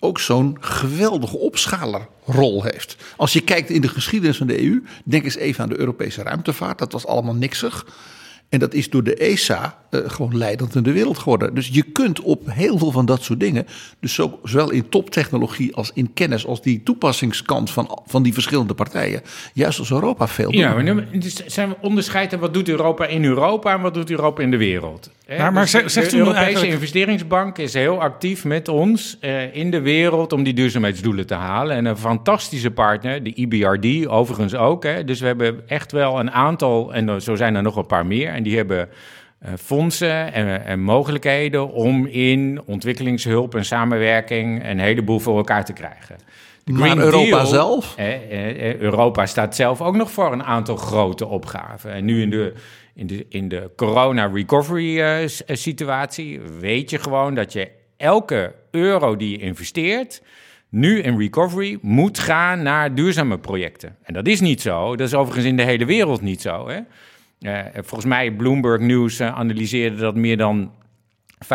ook 0.00 0.20
zo'n 0.20 0.56
geweldige 0.60 1.38
opschalerrol 1.38 2.62
heeft. 2.62 2.96
Als 3.16 3.32
je 3.32 3.40
kijkt 3.40 3.70
in 3.70 3.80
de 3.80 3.88
geschiedenis 3.88 4.36
van 4.36 4.46
de 4.46 4.62
EU, 4.64 4.84
denk 5.04 5.24
eens 5.24 5.36
even 5.36 5.62
aan 5.62 5.68
de 5.68 5.78
Europese 5.78 6.22
ruimtevaart. 6.22 6.78
Dat 6.78 6.92
was 6.92 7.06
allemaal 7.06 7.34
niksig. 7.34 7.86
En 8.48 8.58
dat 8.58 8.74
is 8.74 8.90
door 8.90 9.02
de 9.02 9.14
ESA 9.14 9.85
gewoon 10.06 10.36
leidend 10.36 10.74
in 10.74 10.82
de 10.82 10.92
wereld 10.92 11.18
geworden. 11.18 11.54
Dus 11.54 11.68
je 11.72 11.82
kunt 11.82 12.20
op 12.20 12.42
heel 12.50 12.78
veel 12.78 12.90
van 12.90 13.06
dat 13.06 13.22
soort 13.22 13.40
dingen, 13.40 13.66
dus 14.00 14.14
zo, 14.14 14.38
zowel 14.42 14.70
in 14.70 14.88
toptechnologie 14.88 15.74
als 15.74 15.90
in 15.94 16.12
kennis, 16.12 16.46
als 16.46 16.62
die 16.62 16.82
toepassingskant 16.82 17.70
van, 17.70 18.00
van 18.06 18.22
die 18.22 18.32
verschillende 18.32 18.74
partijen, 18.74 19.22
juist 19.52 19.78
als 19.78 19.90
Europa 19.90 20.28
veel 20.28 20.50
doen. 20.50 20.60
Ja, 20.60 20.74
maar 20.74 20.82
nu 20.82 21.04
zijn 21.46 21.68
we 21.68 21.76
onderscheiden 21.80 22.38
wat 22.38 22.54
doet 22.54 22.68
Europa 22.68 23.06
in 23.06 23.24
Europa 23.24 23.74
en 23.74 23.80
wat 23.80 23.94
doet 23.94 24.10
Europa 24.10 24.42
in 24.42 24.50
de 24.50 24.56
wereld. 24.56 25.10
Maar, 25.28 25.52
maar 25.52 25.62
dus 25.62 25.92
zegt 25.92 26.10
de 26.10 26.16
Europese 26.16 26.44
eigenlijk... 26.44 26.72
investeringsbank 26.72 27.58
is 27.58 27.72
heel 27.72 28.00
actief 28.00 28.44
met 28.44 28.68
ons 28.68 29.18
uh, 29.20 29.54
in 29.54 29.70
de 29.70 29.80
wereld 29.80 30.32
om 30.32 30.42
die 30.42 30.54
duurzaamheidsdoelen 30.54 31.26
te 31.26 31.34
halen. 31.34 31.76
En 31.76 31.84
een 31.84 31.96
fantastische 31.96 32.70
partner, 32.70 33.22
de 33.22 33.32
EBRD 33.34 34.06
overigens 34.06 34.54
ook. 34.54 34.82
Hè. 34.82 35.04
Dus 35.04 35.20
we 35.20 35.26
hebben 35.26 35.68
echt 35.68 35.92
wel 35.92 36.18
een 36.18 36.30
aantal, 36.30 36.94
en 36.94 37.22
zo 37.22 37.34
zijn 37.34 37.54
er 37.54 37.62
nog 37.62 37.76
een 37.76 37.86
paar 37.86 38.06
meer. 38.06 38.28
En 38.28 38.42
die 38.42 38.56
hebben 38.56 38.88
fondsen 39.58 40.32
en, 40.32 40.64
en, 40.64 40.80
mogelijkheden 40.80 41.72
om 41.72 42.06
in 42.06 42.62
ontwikkelingshulp 42.66 43.54
en 43.54 43.64
samenwerking 43.64 44.68
een 44.68 44.78
heleboel 44.78 45.18
voor 45.18 45.36
elkaar 45.36 45.64
te 45.64 45.72
krijgen. 45.72 46.16
De 46.64 46.72
maar 46.72 46.98
Europa 46.98 47.44
zelf? 47.44 47.96
Eh, 47.96 48.74
Europa 48.74 49.26
staat 49.26 49.56
zelf 49.56 49.80
ook 49.80 49.96
nog 49.96 50.10
voor 50.10 50.32
een 50.32 50.44
aantal 50.44 50.76
grote 50.76 51.26
opgaven. 51.26 51.92
En 51.92 52.04
nu 52.04 52.22
in 52.22 52.30
de 52.30 52.54
in 52.96 53.06
de, 53.06 53.26
in 53.28 53.48
de 53.48 53.70
corona-recovery-situatie 53.76 56.40
weet 56.60 56.90
je 56.90 56.98
gewoon 56.98 57.34
dat 57.34 57.52
je 57.52 57.70
elke 57.96 58.54
euro 58.70 59.16
die 59.16 59.30
je 59.30 59.38
investeert, 59.38 60.22
nu 60.68 61.00
in 61.00 61.18
recovery, 61.18 61.78
moet 61.82 62.18
gaan 62.18 62.62
naar 62.62 62.94
duurzame 62.94 63.38
projecten. 63.38 63.96
En 64.02 64.14
dat 64.14 64.26
is 64.26 64.40
niet 64.40 64.60
zo. 64.60 64.96
Dat 64.96 65.06
is 65.06 65.14
overigens 65.14 65.46
in 65.46 65.56
de 65.56 65.62
hele 65.62 65.84
wereld 65.84 66.20
niet 66.20 66.40
zo. 66.40 66.68
Hè? 66.68 66.80
Uh, 67.40 67.60
volgens 67.74 68.04
mij, 68.04 68.32
Bloomberg 68.32 68.80
News 68.80 69.20
uh, 69.20 69.34
analyseerde 69.34 69.96
dat 69.96 70.14
meer 70.14 70.36
dan 70.36 70.70
95% 71.44 71.46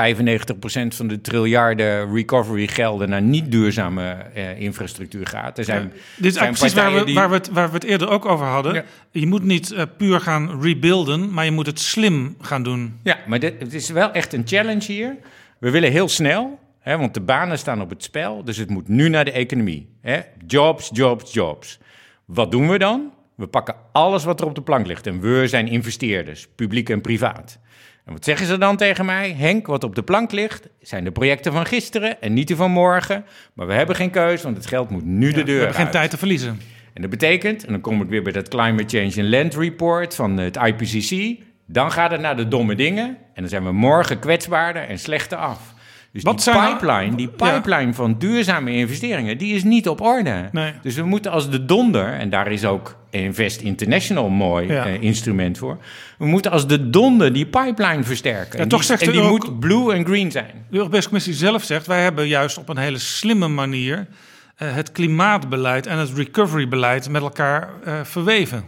van 0.88 1.08
de 1.08 1.22
triljarden 1.22 2.14
recovery 2.14 2.68
gelden 2.68 3.10
naar 3.10 3.22
niet 3.22 3.52
duurzame 3.52 4.26
uh, 4.36 4.60
infrastructuur 4.60 5.28
gaat. 5.28 5.58
Er 5.58 5.64
zijn, 5.64 5.94
dit 6.18 6.36
is 6.36 6.42
precies 6.42 6.74
waar 6.74 6.94
we, 6.94 7.14
waar, 7.14 7.30
we 7.30 7.36
het, 7.36 7.50
waar 7.50 7.68
we 7.68 7.74
het 7.74 7.84
eerder 7.84 8.10
ook 8.10 8.26
over 8.26 8.46
hadden. 8.46 8.86
Je 9.12 9.28
moet 9.28 9.44
niet 9.44 9.72
uh, 9.72 9.82
puur 9.98 10.20
gaan 10.20 10.62
rebuilden, 10.62 11.34
maar 11.34 11.46
je 11.46 11.52
moet 11.52 11.66
het 11.66 11.80
slim 11.80 12.36
gaan 12.42 12.64
doen. 12.64 13.00
Ja, 13.04 13.18
maar 13.28 13.40
dit, 13.40 13.54
het 13.60 13.74
is 13.74 13.90
wel 13.90 14.12
echt 14.12 14.34
een 14.34 14.44
challenge 14.46 14.92
hier. 14.92 15.18
We 15.60 15.70
willen 15.70 15.92
heel 15.92 16.10
snel, 16.10 16.60
hè, 16.80 16.98
want 16.98 17.14
de 17.14 17.22
banen 17.22 17.58
staan 17.58 17.82
op 17.82 17.90
het 17.90 18.04
spel. 18.04 18.44
Dus 18.44 18.58
het 18.58 18.70
moet 18.70 18.88
nu 18.88 19.10
naar 19.10 19.26
de 19.26 19.32
economie. 19.32 19.90
Hè. 20.02 20.20
Jobs, 20.48 20.90
jobs, 20.94 21.34
jobs. 21.34 21.80
Wat 22.26 22.52
doen 22.52 22.70
we 22.70 22.78
dan? 22.78 23.12
We 23.42 23.48
pakken 23.48 23.76
alles 23.92 24.24
wat 24.24 24.40
er 24.40 24.46
op 24.46 24.56
de 24.56 24.62
plank 24.62 24.88
ligt. 24.88 25.08
En 25.08 25.20
we 25.20 25.48
zijn 25.48 25.68
investeerders, 25.68 26.48
publiek 26.56 26.90
en 26.90 27.02
privaat. 27.02 27.60
En 28.06 28.14
wat 28.14 28.24
zeggen 28.24 28.46
ze 28.46 28.58
dan 28.58 28.78
tegen 28.78 29.06
mij? 29.06 29.34
Henk, 29.34 29.68
wat 29.68 29.84
op 29.84 29.96
de 29.96 30.04
plank 30.04 30.32
ligt, 30.32 30.68
zijn 30.82 31.04
de 31.04 31.12
projecten 31.12 31.52
van 31.52 31.66
gisteren 31.66 32.22
en 32.22 32.34
niet 32.34 32.48
die 32.48 32.56
van 32.56 32.72
morgen. 32.72 33.26
Maar 33.54 33.68
we 33.68 33.74
hebben 33.74 33.96
geen 33.96 34.10
keus, 34.10 34.44
want 34.44 34.58
het 34.58 34.66
geld 34.66 34.90
moet 34.90 35.06
nu 35.06 35.32
de 35.32 35.34
deur 35.34 35.44
uit. 35.44 35.48
We 35.48 35.54
hebben 35.54 35.76
geen 35.76 35.92
tijd 35.92 36.10
te 36.10 36.18
verliezen. 36.18 36.60
En 36.94 37.02
dat 37.02 37.12
betekent, 37.12 37.66
en 37.66 37.72
dan 37.72 37.82
kom 37.82 38.02
ik 38.02 38.10
weer 38.10 38.24
bij 38.24 38.32
dat 38.32 38.48
Climate 38.48 38.98
Change 38.98 39.22
and 39.22 39.34
Land 39.34 39.56
Report 39.56 40.16
van 40.16 40.38
het 40.38 40.56
IPCC. 40.56 41.40
Dan 41.66 41.92
gaat 41.92 42.12
het 42.12 42.22
naar 42.22 42.36
de 42.36 42.48
domme 42.48 42.76
dingen. 42.76 43.06
En 43.06 43.42
dan 43.42 43.48
zijn 43.48 43.64
we 43.64 43.72
morgen 43.72 44.20
kwetsbaarder 44.20 44.84
en 44.84 45.00
slechter 45.00 45.38
af. 45.38 45.74
Dus 46.14 46.24
Wat 46.24 46.44
die 46.44 46.54
pipeline, 46.54 47.16
die 47.16 47.28
pipeline 47.28 47.94
van 47.94 48.16
duurzame 48.18 48.72
investeringen, 48.72 49.38
die 49.38 49.54
is 49.54 49.64
niet 49.64 49.88
op 49.88 50.02
orde. 50.02 50.50
Nee. 50.52 50.74
Dus 50.82 50.96
we 50.96 51.04
moeten 51.04 51.32
als 51.32 51.50
de 51.50 51.66
donder, 51.66 52.14
en 52.14 52.30
daar 52.30 52.52
is 52.52 52.66
ook 52.66 52.96
Invest 53.10 53.62
International 53.62 54.26
een 54.26 54.34
mooi 54.34 54.68
eh, 54.68 55.02
instrument 55.02 55.58
voor. 55.58 55.78
We 56.18 56.26
moeten 56.26 56.52
als 56.52 56.68
de 56.68 56.90
donder 56.90 57.34
die 57.34 57.46
pipeline 57.46 58.04
versterken. 58.04 58.58
Ja, 58.58 58.64
en 58.64 58.70
toch 58.70 58.80
die, 58.80 58.88
zegt 58.88 59.02
en 59.02 59.12
die 59.12 59.22
moet 59.22 59.60
blue 59.60 59.94
en 59.94 60.06
green 60.06 60.32
zijn. 60.32 60.66
De 60.70 60.78
Europese 60.78 61.08
Commissie 61.08 61.34
zelf 61.34 61.64
zegt, 61.64 61.88
wij 61.88 62.04
hebben 62.04 62.28
juist 62.28 62.58
op 62.58 62.70
een 62.70 62.78
hele 62.78 62.98
slimme 62.98 63.48
manier 63.48 64.08
het 64.56 64.92
klimaatbeleid 64.92 65.88
en 65.88 65.98
het 65.98 66.12
recoverybeleid 66.16 67.10
met 67.10 67.22
elkaar 67.22 67.70
verweven. 68.04 68.64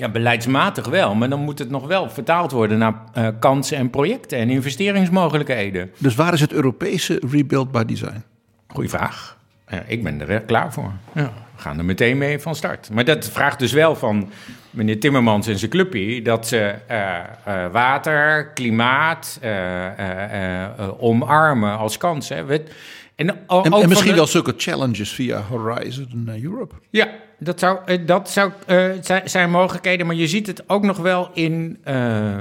Ja, 0.00 0.08
beleidsmatig 0.08 0.86
wel, 0.86 1.14
maar 1.14 1.28
dan 1.28 1.40
moet 1.40 1.58
het 1.58 1.70
nog 1.70 1.86
wel 1.86 2.10
vertaald 2.10 2.52
worden 2.52 2.78
naar 2.78 2.94
uh, 3.18 3.28
kansen 3.38 3.76
en 3.76 3.90
projecten 3.90 4.38
en 4.38 4.50
investeringsmogelijkheden. 4.50 5.90
Dus 5.98 6.14
waar 6.14 6.32
is 6.32 6.40
het 6.40 6.52
Europese 6.52 7.22
rebuild 7.30 7.72
by 7.72 7.84
design? 7.84 8.24
Goeie 8.66 8.88
vraag. 8.88 9.36
Ja, 9.68 9.82
ik 9.86 10.02
ben 10.02 10.28
er 10.28 10.40
klaar 10.40 10.72
voor. 10.72 10.92
Ja, 11.14 11.32
we 11.56 11.62
gaan 11.62 11.78
er 11.78 11.84
meteen 11.84 12.18
mee 12.18 12.38
van 12.38 12.54
start. 12.54 12.90
Maar 12.92 13.04
dat 13.04 13.30
vraagt 13.30 13.58
dus 13.58 13.72
wel 13.72 13.96
van 13.96 14.30
meneer 14.70 15.00
Timmermans 15.00 15.46
en 15.46 15.58
zijn 15.58 15.70
clubje 15.70 16.22
dat 16.22 16.46
ze 16.46 16.74
uh, 16.90 17.18
uh, 17.48 17.72
water, 17.72 18.50
klimaat 18.52 19.40
omarmen 20.98 21.78
als 21.78 21.96
kans. 21.96 22.28
Hè. 22.28 22.44
We, 22.44 22.64
en, 23.14 23.46
en, 23.46 23.88
misschien 23.88 24.14
wel 24.14 24.26
zulke 24.26 24.54
challenges 24.56 25.10
via 25.10 25.42
Horizon 25.42 26.30
Europe. 26.42 26.74
Ja, 26.90 27.08
dat 27.42 27.58
zou, 27.58 27.78
eh, 27.84 27.98
dat 28.06 28.30
zou 28.30 28.52
uh, 28.66 28.84
zijn 29.24 29.50
mogelijkheden, 29.50 30.06
maar 30.06 30.16
je 30.16 30.28
ziet 30.28 30.46
het 30.46 30.68
ook 30.68 30.82
nog 30.82 30.96
wel 30.96 31.30
in 31.34 31.78
uh, 31.88 32.38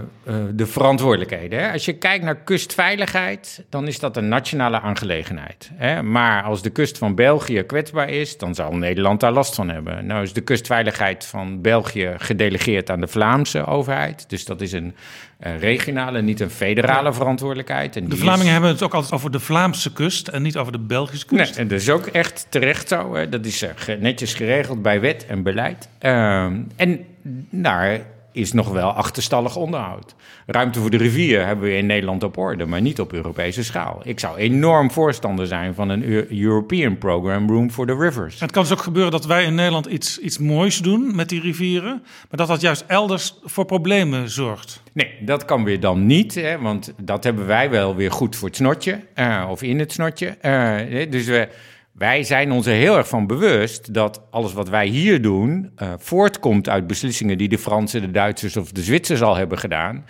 de 0.53 0.65
verantwoordelijkheden. 0.65 1.59
Hè? 1.59 1.71
Als 1.71 1.85
je 1.85 1.93
kijkt 1.93 2.23
naar 2.23 2.35
kustveiligheid, 2.35 3.63
dan 3.69 3.87
is 3.87 3.99
dat 3.99 4.17
een 4.17 4.27
nationale 4.27 4.79
aangelegenheid. 4.79 5.71
Hè? 5.73 6.03
Maar 6.03 6.43
als 6.43 6.61
de 6.61 6.69
kust 6.69 6.97
van 6.97 7.15
België 7.15 7.63
kwetsbaar 7.63 8.09
is, 8.09 8.37
dan 8.37 8.55
zal 8.55 8.75
Nederland 8.75 9.19
daar 9.19 9.31
last 9.31 9.55
van 9.55 9.69
hebben. 9.69 10.05
Nou 10.05 10.23
is 10.23 10.33
de 10.33 10.41
kustveiligheid 10.41 11.25
van 11.25 11.61
België 11.61 12.13
gedelegeerd 12.17 12.89
aan 12.89 13.01
de 13.01 13.07
Vlaamse 13.07 13.65
overheid. 13.65 14.29
Dus 14.29 14.45
dat 14.45 14.61
is 14.61 14.71
een 14.71 14.95
regionale, 15.39 16.21
niet 16.21 16.39
een 16.39 16.49
federale 16.49 17.13
verantwoordelijkheid. 17.13 17.95
En 17.95 18.09
de 18.09 18.17
Vlamingen 18.17 18.51
hebben 18.51 18.69
het 18.69 18.83
ook 18.83 18.93
altijd 18.93 19.13
over 19.13 19.31
de 19.31 19.39
Vlaamse 19.39 19.93
kust 19.93 20.27
en 20.27 20.41
niet 20.41 20.57
over 20.57 20.71
de 20.71 20.79
Belgische 20.79 21.25
kust. 21.25 21.49
Nee, 21.51 21.59
en 21.59 21.67
dat 21.67 21.79
is 21.79 21.89
ook 21.89 22.05
echt 22.05 22.45
terecht 22.49 22.87
zo. 22.87 23.15
Hè? 23.15 23.29
Dat 23.29 23.45
is 23.45 23.65
netjes 23.99 24.33
geregeld 24.33 24.81
bij 24.81 25.01
wet 25.01 25.25
en 25.25 25.43
beleid. 25.43 25.89
Uh, 26.01 26.43
en 26.75 27.05
daar 27.49 28.01
is 28.31 28.53
nog 28.53 28.69
wel 28.69 28.89
achterstallig 28.89 29.55
onderhoud. 29.55 30.15
Ruimte 30.45 30.79
voor 30.79 30.89
de 30.89 30.97
rivier 30.97 31.45
hebben 31.45 31.65
we 31.65 31.75
in 31.75 31.85
Nederland 31.85 32.23
op 32.23 32.37
orde, 32.37 32.65
maar 32.65 32.81
niet 32.81 32.99
op 32.99 33.13
Europese 33.13 33.63
schaal. 33.63 34.01
Ik 34.03 34.19
zou 34.19 34.37
enorm 34.37 34.91
voorstander 34.91 35.47
zijn 35.47 35.73
van 35.73 35.89
een 35.89 36.31
European 36.31 36.97
Program 36.97 37.49
Room 37.49 37.71
for 37.71 37.85
the 37.85 37.95
Rivers. 37.95 38.39
Het 38.39 38.51
kan 38.51 38.63
dus 38.63 38.71
ook 38.71 38.81
gebeuren 38.81 39.11
dat 39.11 39.25
wij 39.25 39.43
in 39.43 39.55
Nederland 39.55 39.85
iets, 39.85 40.19
iets 40.19 40.37
moois 40.37 40.77
doen 40.77 41.15
met 41.15 41.29
die 41.29 41.41
rivieren, 41.41 42.01
maar 42.03 42.37
dat 42.37 42.47
dat 42.47 42.61
juist 42.61 42.83
elders 42.87 43.35
voor 43.43 43.65
problemen 43.65 44.29
zorgt. 44.29 44.83
Nee, 44.93 45.17
dat 45.21 45.45
kan 45.45 45.63
weer 45.63 45.79
dan 45.79 46.05
niet, 46.05 46.35
hè, 46.35 46.59
want 46.59 46.93
dat 47.01 47.23
hebben 47.23 47.45
wij 47.45 47.69
wel 47.69 47.95
weer 47.95 48.11
goed 48.11 48.35
voor 48.35 48.47
het 48.47 48.57
snotje, 48.57 48.99
uh, 49.15 49.47
of 49.49 49.61
in 49.61 49.79
het 49.79 49.91
snotje. 49.91 50.37
Uh, 50.41 51.11
dus 51.11 51.25
we 51.25 51.47
wij 51.91 52.23
zijn 52.23 52.51
ons 52.51 52.65
er 52.65 52.73
heel 52.73 52.97
erg 52.97 53.07
van 53.07 53.27
bewust 53.27 53.93
dat 53.93 54.21
alles 54.31 54.53
wat 54.53 54.69
wij 54.69 54.87
hier 54.87 55.21
doen 55.21 55.71
uh, 55.77 55.93
voortkomt 55.97 56.69
uit 56.69 56.87
beslissingen 56.87 57.37
die 57.37 57.49
de 57.49 57.57
Fransen, 57.57 58.01
de 58.01 58.11
Duitsers 58.11 58.57
of 58.57 58.71
de 58.71 58.81
Zwitsers 58.81 59.21
al 59.21 59.35
hebben 59.35 59.57
gedaan. 59.57 60.05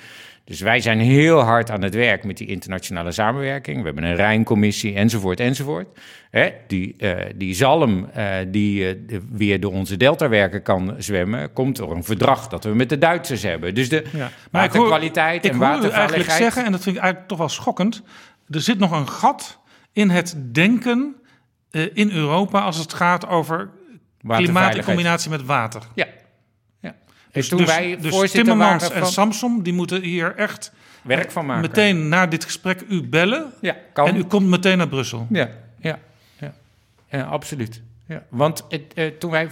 Dus 0.50 0.62
wij 0.62 0.80
zijn 0.80 1.00
heel 1.00 1.40
hard 1.40 1.72
aan 1.72 1.84
het 1.84 1.94
werk 1.94 2.24
met 2.24 2.38
die 2.38 2.48
internationale 2.48 3.12
samenwerking. 3.12 3.78
We 3.78 3.86
hebben 3.86 4.04
een 4.04 4.16
Rijncommissie 4.16 4.96
enzovoort 4.96 5.40
enzovoort. 5.40 6.00
Hè, 6.30 6.52
die, 6.68 6.96
uh, 6.98 7.16
die 7.36 7.54
zalm 7.54 8.10
uh, 8.18 8.36
die 8.48 8.98
weer 9.32 9.60
door 9.60 9.72
onze 9.72 9.98
deltawerken 9.98 10.62
kan 10.62 10.96
zwemmen, 10.98 11.54
komt 11.54 11.76
door 11.76 11.96
een 11.96 12.04
verdrag 12.04 12.48
dat 12.48 12.64
we 12.64 12.74
met 12.74 12.90
de 12.90 12.98
Duitsers 12.98 13.44
hebben. 13.44 13.76
Dus 13.76 13.90
de 13.90 14.04
ja, 14.12 14.32
maar 14.52 14.62
waterkwaliteit 14.62 15.44
hoor, 15.44 15.52
en 15.52 15.60
waterveiligheid... 15.60 16.10
Ik 16.10 16.28
eigenlijk 16.28 16.32
zeggen, 16.32 16.66
en 16.66 16.72
dat 16.72 16.82
vind 16.82 16.96
ik 16.96 17.02
eigenlijk 17.02 17.30
toch 17.30 17.38
wel 17.40 17.50
schokkend... 17.50 18.04
er 18.50 18.62
zit 18.62 18.80
nog 18.80 18.92
een 18.92 19.08
gat 19.08 19.60
in 19.94 20.10
het 20.10 20.36
denken 20.52 21.16
uh, 21.72 21.88
in 21.94 22.12
Europa 22.12 22.60
als 22.60 22.78
het 22.78 22.94
gaat 22.94 23.28
over 23.28 23.70
klimaat 24.28 24.76
in 24.76 24.84
combinatie 24.84 25.30
met 25.30 25.46
water. 25.46 25.82
Ja. 25.94 26.08
ja. 26.80 26.96
Dus, 27.32 27.48
toen 27.48 27.58
dus, 27.58 27.68
wij 27.68 27.98
dus 28.02 28.32
Timmermans 28.32 28.84
van... 28.84 28.94
en 28.94 29.06
Samsom 29.06 29.64
die 29.64 29.74
moeten 29.74 30.02
hier 30.02 30.36
echt 30.36 30.72
werk 31.02 31.32
van 31.32 31.46
maken. 31.46 31.62
Meteen 31.62 32.08
na 32.08 32.28
dit 32.28 32.44
gesprek 32.44 32.84
u 32.90 33.04
bellen. 33.04 33.54
Ja, 33.62 33.76
kan. 33.94 34.08
En 34.08 34.16
u 34.16 34.24
komt 34.24 34.48
meteen 34.48 34.78
naar 34.78 34.88
Brussel. 34.88 35.28
Ja, 35.30 35.50
ja, 35.80 36.00
ja. 36.40 36.54
ja 37.10 37.24
absoluut. 37.24 37.82
Ja. 38.06 38.24
Want 38.30 38.66
uh, 38.96 39.08
toen 39.08 39.32
wij 39.32 39.50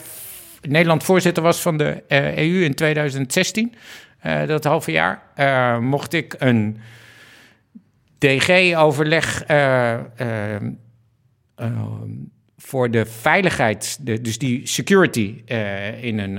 Nederland 0.61 1.03
voorzitter 1.03 1.43
was 1.43 1.61
van 1.61 1.78
de 1.78 2.03
uh, 2.07 2.38
EU 2.38 2.63
in 2.63 2.74
2016, 2.74 3.76
uh, 4.26 4.47
dat 4.47 4.63
halve 4.63 4.91
jaar, 4.91 5.22
mocht 5.82 6.13
ik 6.13 6.36
een 6.38 6.80
DG-overleg 8.18 9.43
voor 12.58 12.91
de 12.91 13.05
veiligheid, 13.05 13.97
dus 14.01 14.38
die 14.38 14.68
security 14.68 15.41
uh, 15.47 16.03
in 16.03 16.20
een, 16.20 16.38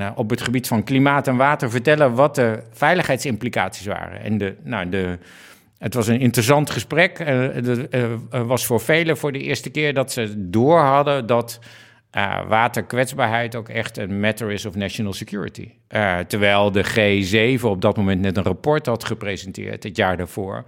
uh, 0.00 0.10
op 0.14 0.30
het 0.30 0.40
gebied 0.40 0.66
van 0.66 0.84
klimaat 0.84 1.28
en 1.28 1.36
water 1.36 1.70
vertellen 1.70 2.14
wat 2.14 2.34
de 2.34 2.62
veiligheidsimplicaties 2.72 3.86
waren. 3.86 4.22
En 4.22 4.38
de, 4.38 4.56
nou, 4.62 4.88
de, 4.88 5.18
het 5.78 5.94
was 5.94 6.06
een 6.06 6.20
interessant 6.20 6.70
gesprek. 6.70 7.18
Het 7.18 7.94
uh, 7.94 8.14
was 8.30 8.66
voor 8.66 8.80
velen 8.80 9.16
voor 9.16 9.32
de 9.32 9.38
eerste 9.38 9.70
keer 9.70 9.94
dat 9.94 10.12
ze 10.12 10.34
door 10.36 10.78
hadden 10.78 11.26
dat 11.26 11.60
waterkwetsbaarheid 12.48 13.56
ook 13.56 13.68
echt 13.68 13.96
een 13.96 14.20
matter 14.20 14.50
is 14.50 14.66
of 14.66 14.74
national 14.74 15.12
security. 15.12 15.68
terwijl 16.26 16.72
de 16.72 17.58
G7 17.58 17.62
op 17.62 17.80
dat 17.80 17.96
moment 17.96 18.20
net 18.20 18.36
een 18.36 18.42
rapport 18.42 18.86
had 18.86 19.04
gepresenteerd, 19.04 19.82
het 19.82 19.96
jaar 19.96 20.16
daarvoor 20.16 20.64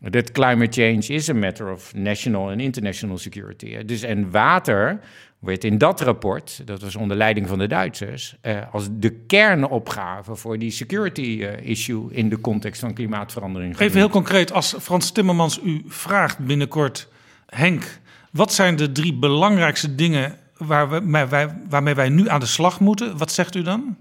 dat 0.00 0.32
climate 0.32 0.82
change 0.82 1.06
is 1.06 1.28
a 1.28 1.34
matter 1.34 1.72
of 1.72 1.94
national 1.94 2.50
and 2.50 2.60
international 2.60 3.18
security. 3.18 3.84
Dus 3.84 4.02
en 4.02 4.30
water 4.30 5.00
werd 5.38 5.64
in 5.64 5.78
dat 5.78 6.00
rapport, 6.00 6.62
dat 6.64 6.80
was 6.80 6.96
onder 6.96 7.16
leiding 7.16 7.48
van 7.48 7.58
de 7.58 7.66
Duitsers, 7.66 8.36
eh, 8.40 8.58
als 8.72 8.88
de 8.92 9.10
kernopgave 9.10 10.36
voor 10.36 10.58
die 10.58 10.70
security 10.70 11.42
eh, 11.42 11.68
issue 11.70 12.06
in 12.10 12.28
de 12.28 12.40
context 12.40 12.80
van 12.80 12.94
klimaatverandering. 12.94 13.78
Even 13.78 13.98
heel 13.98 14.08
concreet, 14.08 14.52
als 14.52 14.74
Frans 14.80 15.12
Timmermans 15.12 15.60
u 15.64 15.82
vraagt 15.86 16.38
binnenkort, 16.38 17.08
Henk, 17.46 18.00
wat 18.30 18.52
zijn 18.52 18.76
de 18.76 18.92
drie 18.92 19.14
belangrijkste 19.14 19.94
dingen 19.94 20.36
waar 20.56 20.90
we, 20.90 21.26
wij, 21.28 21.56
waarmee 21.68 21.94
wij 21.94 22.08
nu 22.08 22.28
aan 22.28 22.40
de 22.40 22.46
slag 22.46 22.80
moeten? 22.80 23.18
Wat 23.18 23.32
zegt 23.32 23.54
u 23.54 23.62
dan? 23.62 23.96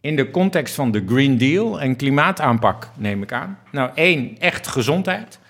In 0.00 0.16
de 0.16 0.30
context 0.30 0.74
van 0.74 0.90
de 0.90 1.04
Green 1.06 1.38
Deal 1.38 1.80
en 1.80 1.96
klimaataanpak, 1.96 2.90
neem 2.96 3.22
ik 3.22 3.32
aan. 3.32 3.58
Nou, 3.70 3.90
één, 3.94 4.38
echt 4.38 4.66
gezondheid. 4.66 5.40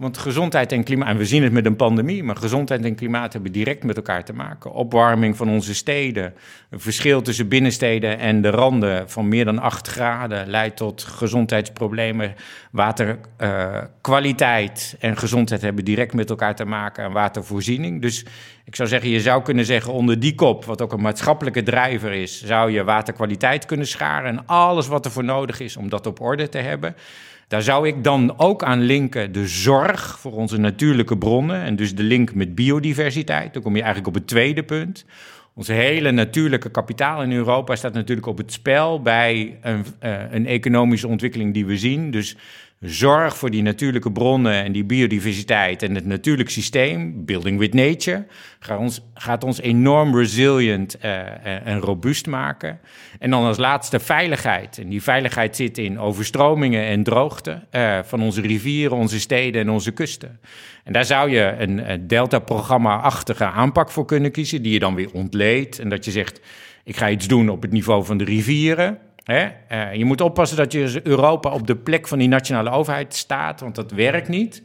Want 0.00 0.18
gezondheid 0.18 0.72
en 0.72 0.84
klimaat, 0.84 1.08
en 1.08 1.16
we 1.16 1.24
zien 1.24 1.42
het 1.42 1.52
met 1.52 1.66
een 1.66 1.76
pandemie, 1.76 2.22
maar 2.22 2.36
gezondheid 2.36 2.84
en 2.84 2.94
klimaat 2.94 3.32
hebben 3.32 3.52
direct 3.52 3.84
met 3.84 3.96
elkaar 3.96 4.24
te 4.24 4.32
maken. 4.32 4.72
Opwarming 4.72 5.36
van 5.36 5.48
onze 5.48 5.74
steden, 5.74 6.34
een 6.70 6.80
verschil 6.80 7.22
tussen 7.22 7.48
binnensteden 7.48 8.18
en 8.18 8.42
de 8.42 8.50
randen 8.50 9.10
van 9.10 9.28
meer 9.28 9.44
dan 9.44 9.58
8 9.58 9.88
graden 9.88 10.48
leidt 10.48 10.76
tot 10.76 11.02
gezondheidsproblemen. 11.02 12.34
Waterkwaliteit 12.70 14.96
uh, 14.96 15.10
en 15.10 15.16
gezondheid 15.16 15.62
hebben 15.62 15.84
direct 15.84 16.14
met 16.14 16.30
elkaar 16.30 16.54
te 16.54 16.64
maken 16.64 17.04
en 17.04 17.12
watervoorziening. 17.12 18.02
Dus 18.02 18.24
ik 18.64 18.76
zou 18.76 18.88
zeggen, 18.88 19.10
je 19.10 19.20
zou 19.20 19.42
kunnen 19.42 19.64
zeggen 19.64 19.92
onder 19.92 20.20
die 20.20 20.34
kop, 20.34 20.64
wat 20.64 20.82
ook 20.82 20.92
een 20.92 21.00
maatschappelijke 21.00 21.62
drijver 21.62 22.12
is, 22.12 22.44
zou 22.44 22.70
je 22.70 22.84
waterkwaliteit 22.84 23.66
kunnen 23.66 23.86
scharen 23.86 24.30
en 24.30 24.46
alles 24.46 24.86
wat 24.86 25.04
er 25.04 25.10
voor 25.10 25.24
nodig 25.24 25.60
is 25.60 25.76
om 25.76 25.88
dat 25.88 26.06
op 26.06 26.20
orde 26.20 26.48
te 26.48 26.58
hebben. 26.58 26.94
Daar 27.50 27.62
zou 27.62 27.86
ik 27.86 28.04
dan 28.04 28.38
ook 28.38 28.62
aan 28.62 28.80
linken 28.80 29.32
de 29.32 29.46
zorg 29.46 30.18
voor 30.18 30.32
onze 30.32 30.56
natuurlijke 30.56 31.18
bronnen 31.18 31.62
en 31.62 31.76
dus 31.76 31.94
de 31.94 32.02
link 32.02 32.34
met 32.34 32.54
biodiversiteit. 32.54 33.52
Dan 33.52 33.62
kom 33.62 33.72
je 33.76 33.82
eigenlijk 33.82 34.08
op 34.08 34.14
het 34.14 34.26
tweede 34.26 34.62
punt. 34.62 35.04
Onze 35.54 35.72
hele 35.72 36.10
natuurlijke 36.10 36.70
kapitaal 36.70 37.22
in 37.22 37.32
Europa 37.32 37.76
staat 37.76 37.92
natuurlijk 37.92 38.26
op 38.26 38.38
het 38.38 38.52
spel 38.52 39.02
bij 39.02 39.58
een, 39.60 39.84
uh, 40.02 40.32
een 40.32 40.46
economische 40.46 41.08
ontwikkeling 41.08 41.54
die 41.54 41.66
we 41.66 41.76
zien. 41.76 42.10
Dus 42.10 42.36
zorg 42.80 43.36
voor 43.36 43.50
die 43.50 43.62
natuurlijke 43.62 44.12
bronnen 44.12 44.64
en 44.64 44.72
die 44.72 44.84
biodiversiteit 44.84 45.82
en 45.82 45.94
het 45.94 46.06
natuurlijk 46.06 46.50
systeem, 46.50 47.24
building 47.24 47.58
with 47.58 47.74
nature, 47.74 48.26
gaat 48.58 48.78
ons, 48.78 49.00
gaat 49.14 49.44
ons 49.44 49.60
enorm 49.60 50.16
resilient 50.16 50.96
uh, 51.04 51.66
en 51.66 51.80
robuust 51.80 52.26
maken. 52.26 52.80
En 53.18 53.30
dan 53.30 53.44
als 53.44 53.56
laatste 53.56 54.00
veiligheid. 54.00 54.78
En 54.78 54.88
die 54.88 55.02
veiligheid 55.02 55.56
zit 55.56 55.78
in 55.78 55.98
overstromingen 55.98 56.84
en 56.84 57.02
droogte 57.02 57.66
uh, 57.70 57.98
van 58.02 58.22
onze 58.22 58.40
rivieren, 58.40 58.96
onze 58.96 59.20
steden 59.20 59.60
en 59.60 59.70
onze 59.70 59.90
kusten. 59.90 60.40
En 60.84 60.92
daar 60.92 61.04
zou 61.04 61.30
je 61.30 61.54
een, 61.58 61.90
een 61.90 62.06
Delta-programma-achtige 62.06 63.44
aanpak 63.44 63.90
voor 63.90 64.04
kunnen 64.04 64.30
kiezen, 64.30 64.62
die 64.62 64.72
je 64.72 64.78
dan 64.78 64.94
weer 64.94 65.12
ontleedt. 65.12 65.78
En 65.78 65.88
dat 65.88 66.04
je 66.04 66.10
zegt, 66.10 66.40
ik 66.84 66.96
ga 66.96 67.10
iets 67.10 67.28
doen 67.28 67.48
op 67.48 67.62
het 67.62 67.72
niveau 67.72 68.04
van 68.04 68.18
de 68.18 68.24
rivieren. 68.24 68.98
Hè? 69.30 69.48
Uh, 69.72 69.94
je 69.94 70.04
moet 70.04 70.20
oppassen 70.20 70.56
dat 70.56 70.72
je 70.72 71.00
Europa 71.02 71.50
op 71.50 71.66
de 71.66 71.76
plek 71.76 72.08
van 72.08 72.18
die 72.18 72.28
nationale 72.28 72.70
overheid 72.70 73.14
staat, 73.14 73.60
want 73.60 73.74
dat 73.74 73.90
werkt 73.90 74.28
niet. 74.28 74.62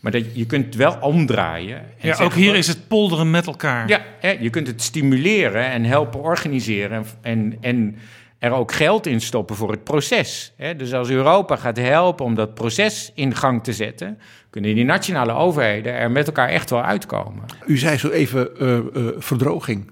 Maar 0.00 0.12
dat, 0.12 0.36
je 0.36 0.46
kunt 0.46 0.64
het 0.64 0.74
wel 0.74 0.96
omdraaien. 1.00 1.82
ja, 1.98 2.16
ook 2.18 2.32
hier 2.32 2.54
is 2.54 2.66
het 2.66 2.88
polderen 2.88 3.30
met 3.30 3.46
elkaar. 3.46 3.88
Ja, 3.88 4.00
hè, 4.20 4.30
je 4.30 4.50
kunt 4.50 4.66
het 4.66 4.82
stimuleren 4.82 5.64
en 5.64 5.84
helpen 5.84 6.20
organiseren. 6.20 7.04
En, 7.20 7.56
en 7.60 7.96
er 8.38 8.52
ook 8.52 8.72
geld 8.72 9.06
in 9.06 9.20
stoppen 9.20 9.56
voor 9.56 9.70
het 9.70 9.84
proces. 9.84 10.52
Dus 10.76 10.92
als 10.92 11.10
Europa 11.10 11.56
gaat 11.56 11.76
helpen 11.76 12.24
om 12.24 12.34
dat 12.34 12.54
proces 12.54 13.12
in 13.14 13.34
gang 13.34 13.64
te 13.64 13.72
zetten, 13.72 14.18
kunnen 14.50 14.74
die 14.74 14.84
nationale 14.84 15.32
overheden 15.32 15.94
er 15.94 16.10
met 16.10 16.26
elkaar 16.26 16.48
echt 16.48 16.70
wel 16.70 16.82
uitkomen. 16.82 17.44
U 17.66 17.76
zei 17.76 17.96
zo 17.96 18.08
even 18.08 18.48
uh, 18.60 18.78
uh, 18.94 19.08
verdroging. 19.18 19.90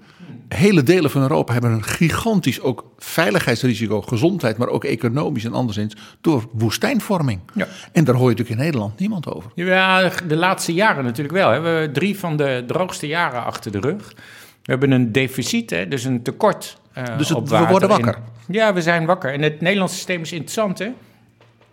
Hele 0.49 0.83
delen 0.83 1.11
van 1.11 1.21
Europa 1.21 1.53
hebben 1.53 1.71
een 1.71 1.83
gigantisch 1.83 2.61
ook 2.61 2.85
veiligheidsrisico, 2.97 4.01
gezondheid, 4.01 4.57
maar 4.57 4.67
ook 4.67 4.83
economisch 4.83 5.45
en 5.45 5.53
anderszins 5.53 5.95
door 6.21 6.47
woestijnvorming. 6.51 7.39
Ja. 7.53 7.67
En 7.91 8.03
daar 8.03 8.15
hoor 8.15 8.29
je 8.29 8.35
natuurlijk 8.35 8.59
in 8.59 8.65
Nederland 8.65 8.99
niemand 8.99 9.33
over. 9.33 9.51
Ja, 9.55 10.11
de 10.27 10.35
laatste 10.35 10.73
jaren 10.73 11.03
natuurlijk 11.03 11.35
wel. 11.35 11.47
We 11.47 11.53
hebben 11.53 11.93
drie 11.93 12.19
van 12.19 12.37
de 12.37 12.63
droogste 12.67 13.07
jaren 13.07 13.43
achter 13.43 13.71
de 13.71 13.79
rug. 13.79 14.13
We 14.61 14.71
hebben 14.73 14.91
een 14.91 15.11
deficit, 15.11 15.69
hè, 15.69 15.87
dus 15.87 16.03
een 16.03 16.23
tekort. 16.23 16.77
Uh, 16.97 17.17
dus 17.17 17.29
het, 17.29 17.49
we 17.49 17.65
worden 17.69 17.89
wakker. 17.89 18.17
ja, 18.47 18.73
we 18.73 18.81
zijn 18.81 19.05
wakker. 19.05 19.33
En 19.33 19.41
het 19.41 19.61
Nederlandse 19.61 19.95
systeem 19.95 20.21
is 20.21 20.31
interessant. 20.31 20.79
Hè? 20.79 20.91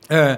Uh, 0.09 0.35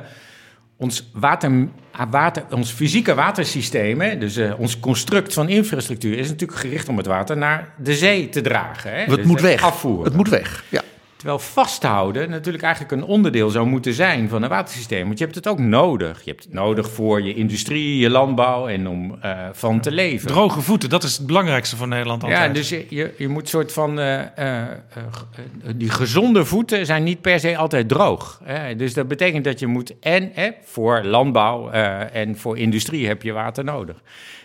ons, 0.77 1.11
water, 1.13 1.69
water, 2.11 2.45
ons 2.51 2.71
fysieke 2.71 3.15
watersysteem, 3.15 4.01
hè, 4.01 4.19
dus 4.19 4.37
uh, 4.37 4.61
ons 4.61 4.81
construct 4.81 5.33
van 5.33 5.49
infrastructuur, 5.49 6.19
is 6.19 6.29
natuurlijk 6.29 6.59
gericht 6.59 6.89
om 6.89 6.97
het 6.97 7.07
water 7.07 7.37
naar 7.37 7.75
de 7.79 7.95
zee 7.95 8.29
te 8.29 8.41
dragen. 8.41 8.91
Hè? 8.91 8.99
Het 8.99 9.17
dus 9.17 9.27
moet 9.27 9.41
weg. 9.41 9.63
Afvoeren. 9.63 10.05
Het 10.05 10.15
moet 10.15 10.29
weg. 10.29 10.65
Ja. 10.69 10.83
Terwijl 11.17 11.39
vasthouden 11.39 12.31
natuurlijk 12.31 12.65
eigenlijk 12.65 12.93
een 12.93 13.05
onderdeel 13.05 13.51
zou 13.51 13.67
moeten 13.67 13.93
zijn 13.93 14.29
van 14.29 14.43
een 14.43 14.49
watersysteem. 14.49 15.07
Want 15.07 15.19
je 15.19 15.25
hebt 15.25 15.37
het 15.37 15.49
ook 15.49 15.59
nodig. 15.59 16.25
Je 16.25 16.31
hebt 16.31 16.45
het 16.45 16.53
nodig 16.53 16.91
voor 16.91 17.23
je 17.23 17.35
industrie, 17.35 17.99
je 17.99 18.11
landbouw 18.11 18.69
en 18.69 18.89
om 18.89 19.19
uh, 19.25 19.39
van 19.53 19.81
te 19.81 19.91
leven. 19.91 20.29
Droge 20.29 20.61
voeten, 20.61 20.89
dat 20.89 21.03
is 21.03 21.17
het 21.17 21.27
belangrijkste 21.27 21.77
voor 21.77 21.89
Nederland 21.89 22.23
altijd. 22.23 22.41
Ja, 22.41 22.53
dus 22.53 22.69
je, 22.69 22.87
je, 22.89 23.15
je 23.19 23.29
moet 23.29 23.49
soort 23.49 23.73
van... 23.73 23.99
Uh, 23.99 24.21
uh, 24.39 24.63
die 25.77 25.91
gezonde 25.91 26.45
voeten 26.45 26.87
zijn 26.87 27.03
niet 27.03 27.21
per 27.21 27.41
se 27.41 27.57
altijd 27.57 27.89
droog. 27.89 28.41
Hè? 28.45 28.77
Dus 28.77 28.95
dat 28.95 29.09
betekent 29.09 29.45
dat 29.45 29.59
je 29.59 29.67
moet... 29.67 29.99
En 29.99 30.33
voor 30.63 31.05
landbouw 31.05 31.71
en 31.71 32.37
voor 32.39 32.59
industrie 32.59 33.07
heb 33.07 33.23
je 33.23 33.33
water 33.33 33.65
nodig. 33.65 34.03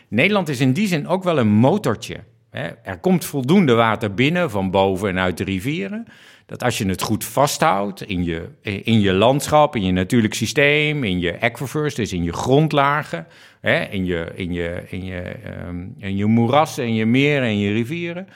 Nederland 0.07 0.49
is 0.49 0.59
in 0.59 0.73
die 0.73 0.87
zin 0.87 1.07
ook 1.07 1.23
wel 1.23 1.37
een 1.37 1.47
motortje. 1.47 2.17
Hè? 2.49 2.67
Er 2.83 2.99
komt 2.99 3.25
voldoende 3.25 3.73
water 3.73 4.13
binnen 4.13 4.49
van 4.49 4.71
boven 4.71 5.09
en 5.09 5.19
uit 5.19 5.37
de 5.37 5.43
rivieren 5.43 6.07
dat 6.51 6.63
als 6.63 6.77
je 6.77 6.87
het 6.87 7.01
goed 7.01 7.25
vasthoudt 7.25 8.01
in 8.01 8.23
je, 8.23 8.49
in 8.61 8.99
je 8.99 9.13
landschap, 9.13 9.75
in 9.75 9.83
je 9.83 9.91
natuurlijk 9.91 10.33
systeem, 10.33 11.03
in 11.03 11.19
je 11.19 11.39
aquifers, 11.41 11.95
dus 11.95 12.13
in 12.13 12.23
je 12.23 12.33
grondlagen, 12.33 13.27
hè, 13.61 13.83
in, 13.83 14.05
je, 14.05 14.31
in, 14.35 14.53
je, 14.53 14.83
in, 14.89 15.05
je, 15.05 15.33
um, 15.67 15.95
in 15.97 16.15
je 16.15 16.25
moerassen, 16.25 16.85
in 16.85 16.93
je 16.93 17.05
meren 17.05 17.47
en 17.47 17.59
je 17.59 17.73
rivieren, 17.73 18.27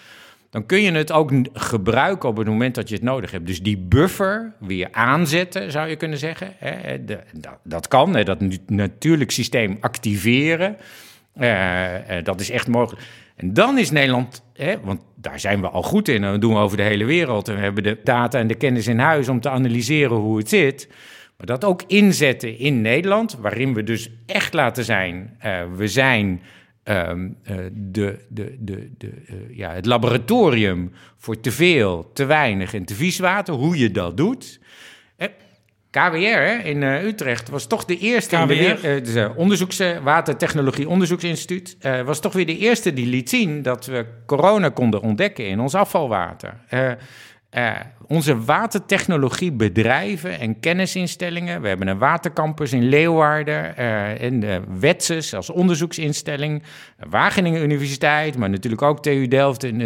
dan 0.49 0.66
kun 0.66 0.82
je 0.82 0.91
het 0.91 1.11
ook 1.11 1.32
gebruiken 1.53 2.30
op 2.30 2.38
het 2.38 2.47
moment 2.47 2.76
dat 2.76 2.89
je 2.89 2.95
het 2.95 3.03
nodig 3.03 3.32
hebt. 3.32 3.47
Dus 3.47 3.61
die 3.61 3.78
buffer 3.78 4.53
weer 4.59 4.88
aanzetten, 4.91 5.72
zou 5.72 5.89
je 5.89 5.95
kunnen 5.95 6.18
zeggen. 6.18 6.53
Hè, 6.57 7.05
dat, 7.05 7.57
dat, 7.63 7.88
kan, 7.88 8.16
hè, 8.16 8.24
dat 8.24 8.39
natuurlijk 8.68 9.32
systeem 9.32 9.78
activeren. 9.80 10.78
Uh, 11.38 12.24
dat 12.24 12.40
is 12.40 12.50
echt 12.50 12.68
mogelijk. 12.68 13.06
En 13.36 13.54
dan 13.54 13.78
is 13.78 13.92
Nederland, 13.92 14.44
hè, 14.54 14.80
want 14.80 15.02
daar 15.16 15.40
zijn 15.40 15.62
we 15.62 15.68
al 15.68 15.84
goed 15.84 16.08
in 16.08 16.22
dat 16.22 16.42
doen 16.42 16.54
we 16.54 16.60
over 16.60 16.78
de 16.78 16.84
hele 16.84 17.06
wereld. 17.06 17.48
En 17.48 17.56
we 17.56 17.62
hebben 17.62 17.84
de 17.84 18.00
data 18.04 18.40
en 18.40 18.48
de 18.48 18.56
kennis 18.56 18.88
in 18.88 19.00
huis 19.00 19.30
om 19.30 19.42
te 19.42 19.50
analyseren 19.50 20.18
hoe 20.18 20.38
het 20.38 20.50
zit. 20.50 20.88
Maar 21.38 21.48
dat 21.48 21.64
ook 21.64 21.84
inzetten 21.88 22.58
in 22.58 22.82
Nederland, 22.82 23.38
waarin 23.40 23.74
we 23.74 23.84
dus 23.84 24.10
echt 24.26 24.54
laten 24.54 24.84
zijn, 24.84 25.38
uh, 25.46 25.62
we 25.76 25.88
zijn 25.88 26.42
uh, 26.86 27.12
de, 27.72 28.26
de, 28.30 28.56
de, 28.60 28.92
de, 28.98 29.12
ja, 29.50 29.74
het 29.74 29.86
laboratorium 29.86 30.92
voor 31.18 31.40
te 31.40 31.52
veel, 31.52 32.12
te 32.14 32.26
weinig 32.26 32.74
en 32.74 32.86
te 32.86 32.96
vies 32.96 33.20
water, 33.20 33.54
hoe 33.54 33.78
je 33.78 33.92
dat 33.92 34.18
doet. 34.18 34.60
KWR 35.96 36.66
in 36.66 36.82
uh, 36.82 37.04
Utrecht 37.04 37.50
was 37.50 37.68
toch 37.68 37.86
de 37.86 37.98
eerste... 37.98 38.36
KWR? 38.36 38.52
In 38.52 38.76
de, 38.82 38.96
uh, 38.96 39.04
dus, 39.04 39.36
onderzoeks, 39.36 39.82
Watertechnologie 40.04 40.89
Onderzoeksinstituut... 40.89 41.78
was 42.06 42.20
toch 42.20 42.34
weer 42.34 42.46
de 42.46 42.58
eerste 42.58 42.93
die 42.93 43.08
liet 43.08 43.30
zien 43.30 43.62
dat 43.62 43.86
we 43.86 44.06
corona 44.26 44.70
konden 44.70 45.02
ontdekken 45.02 45.48
in 45.48 45.60
ons 45.60 45.76
afvalwater. 45.76 46.54
onze 48.08 48.43
watertechnologiebedrijven 48.43 50.39
en 50.39 50.60
kennisinstellingen... 50.60 51.62
we 51.62 51.68
hebben 51.68 51.88
een 51.88 51.98
watercampus 51.98 52.74
in 52.74 52.84
Leeuwarden... 52.84 53.78
en 54.20 54.39
de 54.39 54.62
Wetses 54.80 55.34
als 55.34 55.50
onderzoeksinstelling... 55.50 56.64
Wageningen 57.10 57.64
Universiteit, 57.64 58.38
maar 58.38 58.50
natuurlijk 58.50 58.82
ook 58.82 59.02
TU 59.02 59.28
Delft 59.28 59.64
en, 59.64 59.82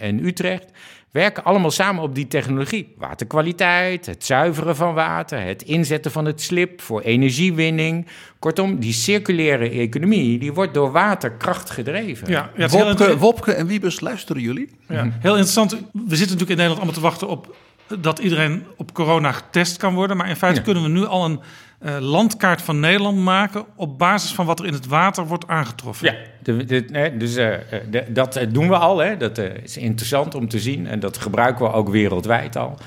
en 0.00 0.26
Utrecht 0.26 0.72
werken 1.10 1.44
allemaal 1.44 1.70
samen 1.70 2.02
op 2.02 2.14
die 2.14 2.28
technologie. 2.28 2.94
Waterkwaliteit, 2.98 4.06
het 4.06 4.24
zuiveren 4.24 4.76
van 4.76 4.94
water, 4.94 5.40
het 5.40 5.62
inzetten 5.62 6.10
van 6.10 6.24
het 6.24 6.40
slip 6.40 6.80
voor 6.80 7.00
energiewinning. 7.00 8.06
Kortom, 8.38 8.78
die 8.78 8.92
circulaire 8.92 9.70
economie 9.70 10.38
die 10.38 10.52
wordt 10.52 10.74
door 10.74 10.92
waterkracht 10.92 11.70
gedreven. 11.70 12.30
Ja, 12.30 12.50
ja 12.56 12.68
Wopke, 12.68 13.18
Wopke 13.18 13.52
en 13.52 13.66
Wiebes, 13.66 14.00
luisteren 14.00 14.42
jullie? 14.42 14.68
Ja, 14.88 15.02
heel 15.02 15.32
interessant. 15.32 15.70
We 15.70 16.16
zitten 16.16 16.18
natuurlijk 16.18 16.50
in 16.50 16.56
Nederland 16.56 16.76
allemaal 16.76 16.94
te 16.94 17.00
wachten 17.00 17.28
op 17.28 17.56
dat 17.98 18.18
iedereen 18.18 18.64
op 18.76 18.94
corona 18.94 19.32
getest 19.32 19.76
kan 19.76 19.94
worden. 19.94 20.16
Maar 20.16 20.28
in 20.28 20.36
feite 20.36 20.62
kunnen 20.62 20.82
we 20.82 20.88
nu 20.88 21.04
al 21.04 21.24
een 21.24 21.40
uh, 21.82 21.98
landkaart 21.98 22.62
van 22.62 22.80
Nederland 22.80 23.18
maken 23.18 23.64
op 23.76 23.98
basis 23.98 24.32
van 24.32 24.46
wat 24.46 24.58
er 24.58 24.66
in 24.66 24.72
het 24.72 24.86
water 24.86 25.26
wordt 25.26 25.46
aangetroffen. 25.46 26.06
Ja, 26.06 26.14
de, 26.42 26.64
de, 26.64 27.14
dus 27.18 27.36
uh, 27.36 27.54
de, 27.90 28.04
dat 28.08 28.40
doen 28.48 28.68
we 28.68 28.76
al. 28.76 28.98
Hè. 28.98 29.16
Dat 29.16 29.38
uh, 29.38 29.44
is 29.62 29.76
interessant 29.76 30.34
om 30.34 30.48
te 30.48 30.58
zien 30.58 30.86
en 30.86 31.00
dat 31.00 31.18
gebruiken 31.18 31.64
we 31.64 31.72
ook 31.72 31.88
wereldwijd 31.88 32.56
al. 32.56 32.78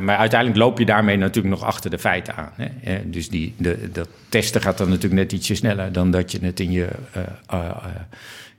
maar 0.00 0.16
uiteindelijk 0.16 0.60
loop 0.60 0.78
je 0.78 0.84
daarmee 0.84 1.16
natuurlijk 1.16 1.54
nog 1.54 1.64
achter 1.64 1.90
de 1.90 1.98
feiten 1.98 2.36
aan. 2.36 2.52
Hè. 2.56 3.10
dus 3.10 3.28
die, 3.28 3.54
de, 3.56 3.88
dat 3.92 4.08
testen 4.28 4.60
gaat 4.60 4.78
dan 4.78 4.88
natuurlijk 4.88 5.22
net 5.22 5.32
ietsje 5.32 5.54
sneller 5.54 5.92
dan 5.92 6.10
dat 6.10 6.32
je 6.32 6.38
het 6.42 6.60
in 6.60 6.70
je 6.70 6.88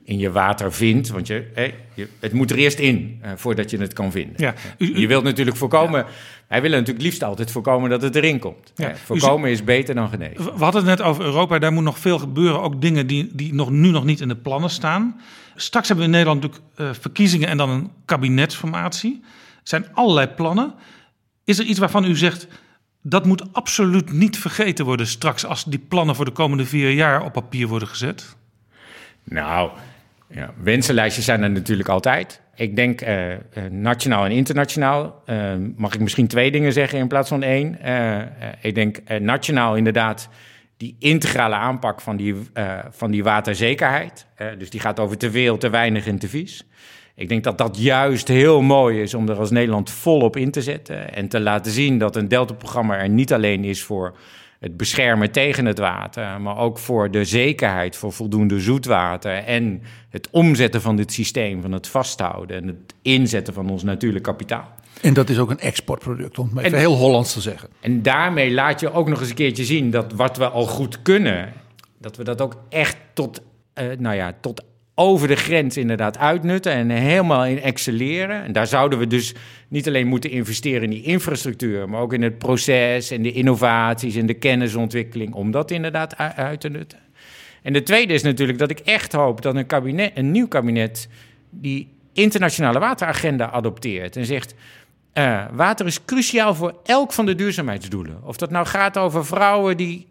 in 0.04 0.18
je 0.18 0.30
water 0.30 0.72
vindt. 0.72 1.08
Want 1.08 1.26
je, 1.26 1.46
je, 1.94 2.08
het 2.20 2.32
moet 2.32 2.50
er 2.50 2.56
eerst 2.56 2.78
in 2.78 3.20
uh, 3.24 3.30
voordat 3.36 3.70
je 3.70 3.78
het 3.78 3.92
kan 3.92 4.12
vinden. 4.12 4.34
Ja, 4.36 4.54
je 4.78 5.06
wilt 5.06 5.24
natuurlijk 5.24 5.56
voorkomen. 5.56 6.00
Ja. 6.00 6.06
Wij 6.48 6.62
willen 6.62 6.78
natuurlijk 6.78 7.04
liefst 7.04 7.22
altijd 7.22 7.50
voorkomen 7.50 7.90
dat 7.90 8.02
het 8.02 8.16
erin 8.16 8.38
komt. 8.38 8.72
Ja, 8.76 8.96
voorkomen 9.04 9.50
is 9.50 9.64
beter 9.64 9.94
dan 9.94 10.08
genezen. 10.08 10.44
We 10.44 10.64
hadden 10.64 10.86
het 10.86 10.98
net 10.98 11.06
over 11.06 11.24
Europa. 11.24 11.58
Daar 11.58 11.72
moet 11.72 11.84
nog 11.84 11.98
veel 11.98 12.18
gebeuren. 12.18 12.60
Ook 12.60 12.80
dingen 12.80 13.06
die, 13.06 13.30
die 13.32 13.54
nog, 13.54 13.70
nu 13.70 13.90
nog 13.90 14.04
niet 14.04 14.20
in 14.20 14.28
de 14.28 14.36
plannen 14.36 14.70
staan. 14.70 15.20
Straks 15.56 15.88
hebben 15.88 16.06
we 16.06 16.12
in 16.12 16.18
Nederland 16.18 16.42
natuurlijk 16.42 16.70
uh, 16.80 17.00
verkiezingen 17.00 17.48
en 17.48 17.56
dan 17.56 17.70
een 17.70 17.90
kabinetsformatie. 18.04 19.20
Er 19.24 19.60
zijn 19.62 19.86
allerlei 19.92 20.26
plannen. 20.26 20.74
Is 21.44 21.58
er 21.58 21.64
iets 21.64 21.78
waarvan 21.78 22.04
u 22.04 22.16
zegt. 22.16 22.46
Dat 23.02 23.26
moet 23.26 23.52
absoluut 23.52 24.12
niet 24.12 24.38
vergeten 24.38 24.84
worden 24.84 25.06
straks 25.06 25.46
als 25.46 25.64
die 25.64 25.78
plannen 25.78 26.14
voor 26.14 26.24
de 26.24 26.30
komende 26.30 26.66
vier 26.66 26.90
jaar 26.90 27.24
op 27.24 27.32
papier 27.32 27.68
worden 27.68 27.88
gezet? 27.88 28.36
Nou, 29.24 29.70
ja, 30.34 30.54
wensenlijstjes 30.62 31.24
zijn 31.24 31.42
er 31.42 31.50
natuurlijk 31.50 31.88
altijd. 31.88 32.40
Ik 32.54 32.76
denk 32.76 33.02
uh, 33.02 33.34
nationaal 33.70 34.24
en 34.24 34.30
internationaal. 34.30 35.22
Uh, 35.26 35.52
mag 35.76 35.94
ik 35.94 36.00
misschien 36.00 36.26
twee 36.26 36.50
dingen 36.50 36.72
zeggen 36.72 36.98
in 36.98 37.08
plaats 37.08 37.28
van 37.28 37.42
één? 37.42 37.78
ik 38.60 38.74
denk 38.74 38.98
nationaal 39.20 39.76
inderdaad 39.76 40.28
die 40.76 40.96
integrale 40.98 41.54
aanpak 41.54 42.00
van 42.00 42.16
die, 42.16 42.34
van 42.90 43.10
die 43.10 43.22
waterzekerheid. 43.22 44.26
dus 44.58 44.70
die 44.70 44.80
gaat 44.80 45.00
over 45.00 45.16
te 45.16 45.30
veel, 45.30 45.56
te 45.56 45.70
weinig 45.70 46.06
en 46.06 46.18
te 46.18 46.28
vies. 46.28 46.66
Ik 47.16 47.28
denk 47.28 47.44
dat 47.44 47.58
dat 47.58 47.78
juist 47.78 48.28
heel 48.28 48.62
mooi 48.62 49.02
is 49.02 49.14
om 49.14 49.28
er 49.28 49.38
als 49.38 49.50
Nederland 49.50 49.90
volop 49.90 50.36
in 50.36 50.50
te 50.50 50.62
zetten. 50.62 51.14
En 51.14 51.28
te 51.28 51.40
laten 51.40 51.72
zien 51.72 51.98
dat 51.98 52.16
een 52.16 52.28
Delta-programma 52.28 52.98
er 52.98 53.08
niet 53.08 53.32
alleen 53.32 53.64
is 53.64 53.82
voor 53.82 54.16
het 54.64 54.76
beschermen 54.76 55.30
tegen 55.30 55.64
het 55.66 55.78
water, 55.78 56.40
maar 56.40 56.58
ook 56.58 56.78
voor 56.78 57.10
de 57.10 57.24
zekerheid 57.24 57.96
voor 57.96 58.12
voldoende 58.12 58.60
zoetwater 58.60 59.32
en 59.32 59.82
het 60.10 60.28
omzetten 60.30 60.80
van 60.80 60.96
dit 60.96 61.12
systeem, 61.12 61.62
van 61.62 61.72
het 61.72 61.88
vasthouden 61.88 62.56
en 62.56 62.66
het 62.66 62.94
inzetten 63.02 63.54
van 63.54 63.70
ons 63.70 63.82
natuurlijk 63.82 64.24
kapitaal. 64.24 64.68
En 65.00 65.14
dat 65.14 65.28
is 65.28 65.38
ook 65.38 65.50
een 65.50 65.58
exportproduct, 65.58 66.38
om 66.38 66.50
het 66.56 66.66
even 66.66 66.78
heel 66.78 66.96
Hollands 66.96 67.32
te 67.32 67.40
zeggen. 67.40 67.68
En 67.80 68.02
daarmee 68.02 68.52
laat 68.52 68.80
je 68.80 68.92
ook 68.92 69.08
nog 69.08 69.20
eens 69.20 69.28
een 69.28 69.34
keertje 69.34 69.64
zien 69.64 69.90
dat 69.90 70.12
wat 70.12 70.36
we 70.36 70.48
al 70.48 70.66
goed 70.66 71.02
kunnen, 71.02 71.52
dat 71.98 72.16
we 72.16 72.24
dat 72.24 72.40
ook 72.40 72.56
echt 72.68 72.96
tot, 73.12 73.40
uh, 73.74 73.84
nou 73.98 74.16
ja, 74.16 74.34
tot 74.40 74.64
over 74.94 75.28
de 75.28 75.36
grens 75.36 75.76
inderdaad 75.76 76.18
uitnutten 76.18 76.72
en 76.72 76.90
helemaal 76.90 77.46
in 77.46 77.62
excelleren. 77.62 78.44
En 78.44 78.52
daar 78.52 78.66
zouden 78.66 78.98
we 78.98 79.06
dus 79.06 79.34
niet 79.68 79.88
alleen 79.88 80.06
moeten 80.06 80.30
investeren 80.30 80.82
in 80.82 80.90
die 80.90 81.02
infrastructuur, 81.02 81.88
maar 81.88 82.00
ook 82.00 82.12
in 82.12 82.22
het 82.22 82.38
proces 82.38 83.10
en 83.10 83.22
de 83.22 83.32
innovaties 83.32 84.16
en 84.16 84.26
de 84.26 84.34
kennisontwikkeling 84.34 85.34
om 85.34 85.50
dat 85.50 85.70
inderdaad 85.70 86.16
uit 86.18 86.60
te 86.60 86.68
nutten. 86.68 86.98
En 87.62 87.72
de 87.72 87.82
tweede 87.82 88.12
is 88.12 88.22
natuurlijk 88.22 88.58
dat 88.58 88.70
ik 88.70 88.78
echt 88.78 89.12
hoop 89.12 89.42
dat 89.42 89.54
een, 89.54 89.66
kabinet, 89.66 90.12
een 90.14 90.30
nieuw 90.30 90.48
kabinet 90.48 91.08
die 91.50 91.88
internationale 92.12 92.78
wateragenda 92.78 93.50
adopteert 93.50 94.16
en 94.16 94.26
zegt: 94.26 94.54
Uh, 95.14 95.44
water 95.52 95.86
is 95.86 96.04
cruciaal 96.04 96.54
voor 96.54 96.74
elk 96.82 97.12
van 97.12 97.26
de 97.26 97.34
duurzaamheidsdoelen. 97.34 98.20
Of 98.22 98.36
dat 98.36 98.50
nou 98.50 98.66
gaat 98.66 98.98
over 98.98 99.26
vrouwen 99.26 99.76
die 99.76 100.06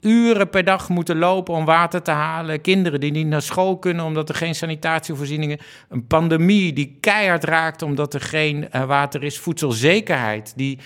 uren 0.00 0.50
per 0.50 0.64
dag 0.64 0.88
moeten 0.88 1.18
lopen 1.18 1.54
om 1.54 1.64
water 1.64 2.02
te 2.02 2.10
halen, 2.10 2.60
kinderen 2.60 3.00
die 3.00 3.10
niet 3.10 3.26
naar 3.26 3.42
school 3.42 3.78
kunnen 3.78 4.04
omdat 4.04 4.28
er 4.28 4.34
geen 4.34 4.54
sanitatievoorzieningen, 4.54 5.58
een 5.88 6.06
pandemie 6.06 6.72
die 6.72 6.96
keihard 7.00 7.44
raakt 7.44 7.82
omdat 7.82 8.14
er 8.14 8.20
geen 8.20 8.68
uh, 8.72 8.84
water 8.84 9.22
is, 9.22 9.38
voedselzekerheid 9.38 10.52
die 10.56 10.78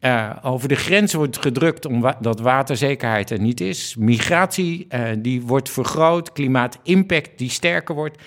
uh, 0.00 0.30
over 0.42 0.68
de 0.68 0.76
grens 0.76 1.14
wordt 1.14 1.38
gedrukt 1.38 1.86
omdat 1.86 2.40
waterzekerheid 2.40 3.30
er 3.30 3.40
niet 3.40 3.60
is. 3.60 3.96
Migratie 3.96 4.86
die 5.18 5.42
wordt 5.42 5.70
vergroot. 5.70 6.32
Klimaatimpact 6.32 7.30
die 7.38 7.50
sterker 7.50 7.94
wordt. 7.94 8.18
90% 8.18 8.22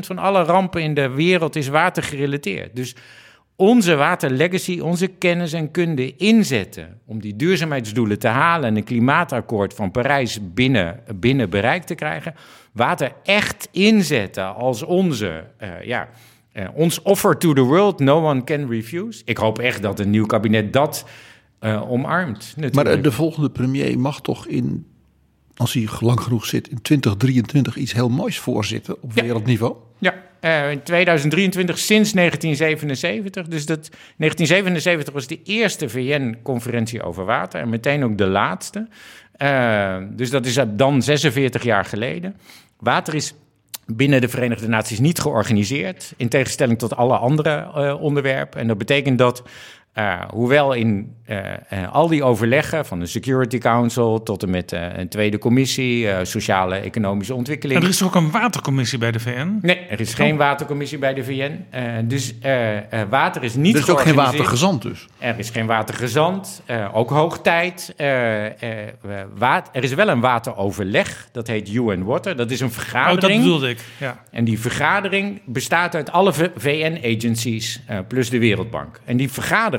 van 0.00 0.18
alle 0.18 0.42
rampen 0.42 0.82
in 0.82 0.94
de 0.94 1.08
wereld 1.08 1.56
is 1.56 1.68
watergerelateerd. 1.68 2.76
Dus 2.76 2.94
onze 3.60 3.94
waterlegacy, 3.94 4.78
onze 4.78 5.06
kennis 5.06 5.52
en 5.52 5.70
kunde 5.70 6.16
inzetten 6.16 6.98
om 7.06 7.20
die 7.20 7.36
duurzaamheidsdoelen 7.36 8.18
te 8.18 8.28
halen 8.28 8.68
en 8.68 8.76
een 8.76 8.84
klimaatakkoord 8.84 9.74
van 9.74 9.90
Parijs 9.90 10.38
binnen, 10.54 11.00
binnen 11.14 11.50
bereik 11.50 11.82
te 11.82 11.94
krijgen. 11.94 12.34
Water 12.72 13.12
echt 13.24 13.68
inzetten 13.70 14.54
als 14.54 14.82
onze, 14.82 15.44
uh, 15.62 15.68
ja, 15.82 16.08
uh, 16.52 16.68
ons 16.74 17.02
offer 17.02 17.38
to 17.38 17.52
the 17.52 17.60
world, 17.60 17.98
no 17.98 18.28
one 18.28 18.44
can 18.44 18.70
refuse. 18.70 19.22
Ik 19.24 19.36
hoop 19.36 19.58
echt 19.58 19.82
dat 19.82 20.00
een 20.00 20.10
nieuw 20.10 20.26
kabinet 20.26 20.72
dat 20.72 21.04
uh, 21.60 21.90
omarmt. 21.90 22.52
Natuurlijk. 22.56 22.74
Maar 22.74 23.02
de 23.02 23.12
volgende 23.12 23.50
premier 23.50 23.98
mag 23.98 24.20
toch 24.20 24.46
in, 24.46 24.86
als 25.60 25.72
hij 25.72 25.88
lang 26.00 26.20
genoeg 26.20 26.46
zit, 26.46 26.68
in 26.68 26.82
2023 26.82 27.76
iets 27.76 27.92
heel 27.92 28.08
moois 28.08 28.38
voorzitten 28.38 28.96
op 29.02 29.10
ja. 29.14 29.22
wereldniveau? 29.22 29.74
Ja, 29.98 30.14
uh, 30.40 30.70
in 30.70 30.82
2023 30.82 31.78
sinds 31.78 32.12
1977. 32.12 33.46
Dus 33.46 33.66
dat, 33.66 33.88
1977 34.16 35.14
was 35.14 35.26
de 35.26 35.42
eerste 35.44 35.88
VN-conferentie 35.88 37.02
over 37.02 37.24
water 37.24 37.60
en 37.60 37.68
meteen 37.68 38.04
ook 38.04 38.18
de 38.18 38.26
laatste. 38.26 38.88
Uh, 39.38 39.96
dus 40.10 40.30
dat 40.30 40.46
is 40.46 40.58
dan 40.68 41.02
46 41.02 41.62
jaar 41.62 41.84
geleden. 41.84 42.36
Water 42.78 43.14
is 43.14 43.34
binnen 43.86 44.20
de 44.20 44.28
Verenigde 44.28 44.68
Naties 44.68 44.98
niet 44.98 45.20
georganiseerd, 45.20 46.12
in 46.16 46.28
tegenstelling 46.28 46.78
tot 46.78 46.96
alle 46.96 47.16
andere 47.16 47.70
uh, 47.76 48.02
onderwerpen. 48.02 48.60
En 48.60 48.66
dat 48.66 48.78
betekent 48.78 49.18
dat 49.18 49.42
uh, 49.94 50.20
hoewel 50.30 50.72
in 50.72 51.14
uh, 51.26 51.38
uh, 51.72 51.92
al 51.92 52.08
die 52.08 52.24
overleggen, 52.24 52.86
van 52.86 53.00
de 53.00 53.06
Security 53.06 53.58
Council 53.58 54.22
tot 54.22 54.42
en 54.42 54.50
met 54.50 54.72
een 54.72 55.08
tweede 55.08 55.38
commissie, 55.38 56.08
sociale 56.22 56.76
economische 56.76 57.34
ontwikkeling. 57.34 57.78
En 57.78 57.84
er 57.84 57.92
is 57.92 58.02
ook 58.02 58.14
een 58.14 58.30
watercommissie 58.30 58.98
bij 58.98 59.12
de 59.12 59.20
VN? 59.20 59.58
Nee, 59.62 59.76
er 59.76 60.00
is 60.00 60.14
geen 60.14 60.36
watercommissie 60.36 60.98
bij 60.98 61.14
de 61.14 61.24
VN. 61.24 61.64
dus 62.06 62.34
water 63.08 63.42
is 63.42 63.54
niet. 63.54 63.74
Er 63.74 63.80
is 63.80 63.88
ook 63.88 64.00
geen 64.00 64.14
watergezant, 64.14 64.82
dus? 64.82 65.06
Er 65.18 65.38
is 65.38 65.50
geen 65.50 65.66
watergezant, 65.66 66.62
ook 66.92 67.10
hoog 67.10 67.40
tijd. 67.40 67.94
er 67.96 69.82
is 69.82 69.94
wel 69.94 70.08
een 70.08 70.20
wateroverleg, 70.20 71.28
dat 71.32 71.46
heet 71.46 71.72
UN 71.72 72.04
Water. 72.04 72.36
Dat 72.36 72.50
is 72.50 72.60
een 72.60 72.72
vergadering. 72.72 73.22
Oh, 73.22 73.28
dat 73.28 73.38
bedoelde 73.38 73.68
ik. 73.68 73.78
Ja. 73.98 74.24
En 74.30 74.44
die 74.44 74.60
vergadering 74.60 75.40
bestaat 75.44 75.94
uit 75.94 76.12
alle 76.12 76.32
VN-agencies 76.54 77.80
plus 78.08 78.30
de 78.30 78.38
Wereldbank. 78.38 79.00
En 79.04 79.16
die 79.16 79.30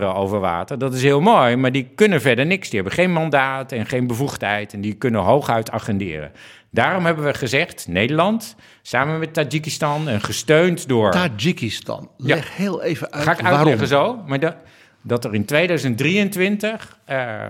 over 0.07 0.39
water. 0.39 0.77
Dat 0.77 0.93
is 0.93 1.03
heel 1.03 1.21
mooi, 1.21 1.55
maar 1.55 1.71
die 1.71 1.91
kunnen 1.95 2.21
verder 2.21 2.45
niks. 2.45 2.69
Die 2.69 2.79
hebben 2.79 2.97
geen 2.97 3.11
mandaat 3.11 3.71
en 3.71 3.85
geen 3.85 4.07
bevoegdheid 4.07 4.73
en 4.73 4.81
die 4.81 4.93
kunnen 4.93 5.21
hooguit 5.21 5.71
agenderen. 5.71 6.31
Daarom 6.69 7.05
hebben 7.05 7.25
we 7.25 7.33
gezegd, 7.33 7.87
Nederland, 7.87 8.55
samen 8.81 9.19
met 9.19 9.33
Tajikistan 9.33 10.09
en 10.09 10.21
gesteund 10.21 10.87
door... 10.87 11.11
Tajikistan, 11.11 12.09
leg 12.17 12.47
ja. 12.47 12.63
heel 12.63 12.81
even 12.81 13.11
uit 13.11 13.23
Ga 13.23 13.31
ik 13.31 13.43
uitleggen 13.43 13.87
zo, 13.87 14.23
maar 14.25 14.39
dat, 14.39 14.55
dat 15.01 15.25
er 15.25 15.33
in 15.33 15.45
2023 15.45 16.97
uh, 17.09 17.43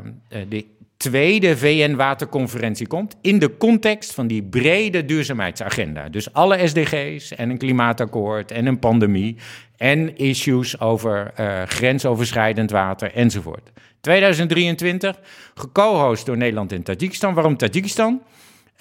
de 0.49 0.65
tweede 1.02 1.57
VN-waterconferentie 1.57 2.88
komt 2.88 3.15
in 3.22 3.40
de 3.40 3.57
context 3.57 4.14
van 4.14 4.28
die 4.28 4.44
brede 4.44 5.06
duurzaamheidsagenda. 5.06 6.10
Dus 6.10 6.34
alle 6.34 6.68
SDG's 6.68 7.32
en 7.32 7.49
een 7.49 7.57
klimaatakkoord 7.57 8.52
en 8.52 8.65
een 8.65 8.80
pandemie 8.80 9.38
en 9.78 10.18
issues 10.18 10.80
over 10.80 11.34
uh, 11.40 11.61
grensoverschrijdend 11.61 12.72
water 12.72 13.14
enzovoort. 13.14 13.72
2023, 14.02 15.19
geco-host 15.56 16.26
door 16.26 16.38
Nederland 16.38 16.72
en 16.72 16.84
Tajikistan. 16.84 17.34
Waarom 17.34 17.57
Tajikistan? 17.57 18.22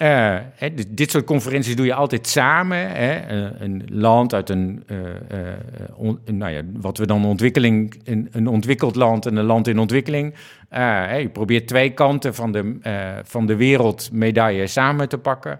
Hè, 0.05 0.73
dit 0.87 1.11
soort 1.11 1.25
conferenties 1.25 1.75
doe 1.75 1.85
je 1.85 1.93
altijd 1.93 2.27
samen. 2.27 2.77
Hè? 2.77 3.21
een 3.59 3.83
land 3.89 4.33
uit 4.33 4.49
een, 4.49 4.83
on, 5.95 6.19
nou 6.25 6.51
ja, 6.51 6.61
wat 6.73 6.97
we 6.97 7.05
dan 7.05 7.25
ontwikkeling, 7.25 8.01
een, 8.03 8.29
een, 8.31 8.47
ontwikkeld 8.47 8.95
land 8.95 9.25
en 9.25 9.35
een 9.35 9.45
land 9.45 9.67
in 9.67 9.79
ontwikkeling. 9.79 10.33
Je 11.19 11.29
probeert 11.33 11.67
twee 11.67 11.89
kanten 11.89 12.35
van 12.35 12.51
de, 12.51 12.77
van 13.23 13.45
de 13.45 13.55
wereldmedaille 13.55 14.67
samen 14.67 15.09
te 15.09 15.17
pakken. 15.17 15.59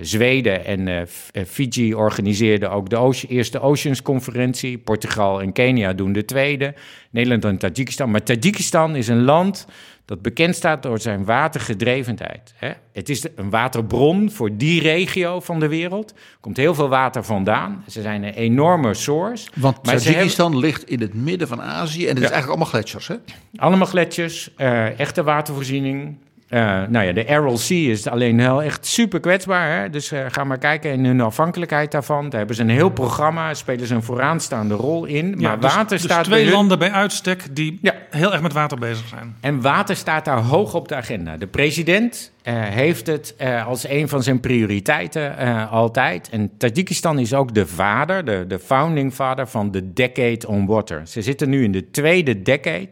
Zweden 0.00 0.64
en 0.64 1.08
Fiji 1.46 1.94
organiseerden 1.94 2.70
ook 2.70 2.90
de 2.90 3.26
eerste 3.28 3.60
Oceans-conferentie. 3.60 4.78
Portugal 4.78 5.42
en 5.42 5.52
Kenia 5.52 5.92
doen 5.92 6.12
de 6.12 6.24
tweede. 6.24 6.74
Nederland 7.10 7.44
en 7.44 7.58
Tajikistan. 7.58 8.10
Maar 8.10 8.22
Tajikistan 8.22 8.96
is 8.96 9.08
een 9.08 9.22
land 9.22 9.66
dat 10.04 10.22
bekend 10.22 10.56
staat 10.56 10.82
door 10.82 11.00
zijn 11.00 11.24
watergedrevenheid. 11.24 12.54
Het 12.92 13.08
is 13.08 13.26
een 13.36 13.50
waterbron 13.50 14.30
voor 14.30 14.56
die 14.56 14.80
regio 14.80 15.40
van 15.40 15.60
de 15.60 15.68
wereld. 15.68 16.10
Er 16.10 16.16
komt 16.40 16.56
heel 16.56 16.74
veel 16.74 16.88
water 16.88 17.24
vandaan. 17.24 17.84
Ze 17.88 18.02
zijn 18.02 18.22
een 18.22 18.34
enorme 18.34 18.94
source. 18.94 19.50
Want 19.54 19.84
Tajikistan 19.84 20.52
hebben... 20.52 20.68
ligt 20.68 20.88
in 20.88 21.00
het 21.00 21.14
midden 21.14 21.48
van 21.48 21.62
Azië 21.62 22.02
en 22.02 22.08
het 22.08 22.18
ja. 22.18 22.24
is 22.24 22.30
eigenlijk 22.30 22.48
allemaal 22.48 22.66
gletsjers, 22.66 23.08
hè? 23.08 23.16
Allemaal 23.56 23.86
gletsjers, 23.86 24.50
uh, 24.56 25.00
echte 25.00 25.22
watervoorziening. 25.22 26.16
Uh, 26.50 26.60
nou 26.88 27.06
ja, 27.06 27.12
de 27.12 27.28
Aral 27.28 27.58
Sea 27.58 27.90
is 27.90 28.06
alleen 28.06 28.40
heel 28.40 28.62
echt 28.62 28.86
super 28.86 29.20
kwetsbaar. 29.20 29.80
Hè? 29.80 29.90
Dus 29.90 30.12
uh, 30.12 30.24
ga 30.28 30.44
maar 30.44 30.58
kijken 30.58 30.90
in 30.90 31.04
hun 31.04 31.20
afhankelijkheid 31.20 31.90
daarvan. 31.90 32.28
Daar 32.28 32.38
hebben 32.38 32.56
ze 32.56 32.62
een 32.62 32.68
heel 32.68 32.90
programma, 32.90 33.54
spelen 33.54 33.86
ze 33.86 33.94
een 33.94 34.02
vooraanstaande 34.02 34.74
rol 34.74 35.04
in. 35.04 35.34
Maar 35.40 35.60
dus, 35.60 35.74
water 35.74 35.96
dus 35.96 36.02
staat 36.02 36.24
twee 36.24 36.36
bij 36.36 36.44
hun... 36.44 36.54
landen 36.54 36.78
bij 36.78 36.90
uitstek 36.90 37.56
die 37.56 37.78
ja. 37.82 37.94
heel 38.10 38.32
erg 38.32 38.42
met 38.42 38.52
water 38.52 38.78
bezig 38.78 39.08
zijn. 39.08 39.36
En 39.40 39.60
water 39.60 39.96
staat 39.96 40.24
daar 40.24 40.38
hoog 40.38 40.74
op 40.74 40.88
de 40.88 40.94
agenda. 40.94 41.36
De 41.36 41.46
president 41.46 42.32
uh, 42.42 42.54
heeft 42.54 43.06
het 43.06 43.34
als 43.66 43.88
een 43.88 44.08
van 44.08 44.22
zijn 44.22 44.40
prioriteiten 44.40 45.36
altijd. 45.68 46.28
En 46.30 46.50
Tajikistan 46.56 47.18
is 47.18 47.34
ook 47.34 47.54
de 47.54 47.66
vader, 47.66 48.24
de, 48.24 48.44
de 48.48 48.58
founding 48.58 49.12
father 49.12 49.46
van 49.46 49.70
de 49.70 49.92
Decade 49.92 50.48
on 50.48 50.66
Water. 50.66 51.06
Ze 51.06 51.22
zitten 51.22 51.48
nu 51.48 51.64
in 51.64 51.72
de 51.72 51.90
tweede 51.90 52.42
decade... 52.42 52.88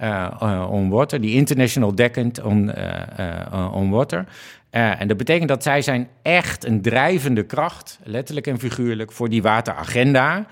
Uh, 0.00 0.30
uh, 0.42 0.70
on 0.70 0.88
water, 0.88 1.20
die 1.20 1.34
International 1.34 1.94
Decade 1.94 2.44
on, 2.44 2.72
uh, 2.78 3.70
on 3.72 3.90
Water. 3.90 4.24
en 4.70 5.08
dat 5.08 5.16
betekent 5.16 5.48
dat 5.48 5.62
zij 5.62 5.82
zijn 5.82 6.08
echt 6.22 6.64
een 6.64 6.82
drijvende 6.82 7.42
kracht, 7.42 7.98
letterlijk 8.02 8.46
en 8.46 8.58
figuurlijk, 8.58 9.12
voor 9.12 9.28
die 9.28 9.42
wateragenda. 9.42 10.46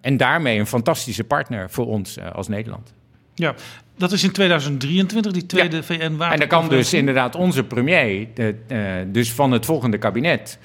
en 0.00 0.16
daarmee 0.16 0.58
een 0.58 0.66
fantastische 0.66 1.24
partner 1.24 1.70
voor 1.70 1.86
ons 1.86 2.18
als 2.32 2.48
Nederland. 2.48 2.92
Ja, 3.34 3.54
dat 3.96 4.12
is 4.12 4.24
in 4.24 4.32
2023, 4.32 5.32
die 5.32 5.46
tweede 5.46 5.76
ja. 5.76 5.82
VN-water. 5.82 6.32
En 6.32 6.38
dan 6.38 6.48
kan 6.48 6.68
dus 6.68 6.92
inderdaad 6.92 7.34
onze 7.34 7.64
premier, 7.64 8.28
de, 8.34 9.06
dus 9.12 9.32
van 9.32 9.52
het 9.52 9.64
volgende 9.64 9.98
kabinet, 9.98 10.58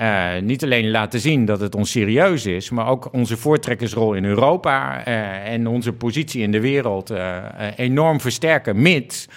uh, 0.00 0.38
niet 0.42 0.64
alleen 0.64 0.90
laten 0.90 1.20
zien 1.20 1.44
dat 1.44 1.60
het 1.60 1.74
ons 1.74 1.90
serieus 1.90 2.46
is, 2.46 2.70
maar 2.70 2.86
ook 2.86 3.12
onze 3.12 3.36
voortrekkersrol 3.36 4.14
in 4.14 4.24
Europa 4.24 5.06
uh, 5.08 5.52
en 5.52 5.66
onze 5.66 5.92
positie 5.92 6.42
in 6.42 6.52
de 6.52 6.60
wereld 6.60 7.10
uh, 7.10 7.36
enorm 7.76 8.20
versterken, 8.20 8.82
mits 8.82 9.28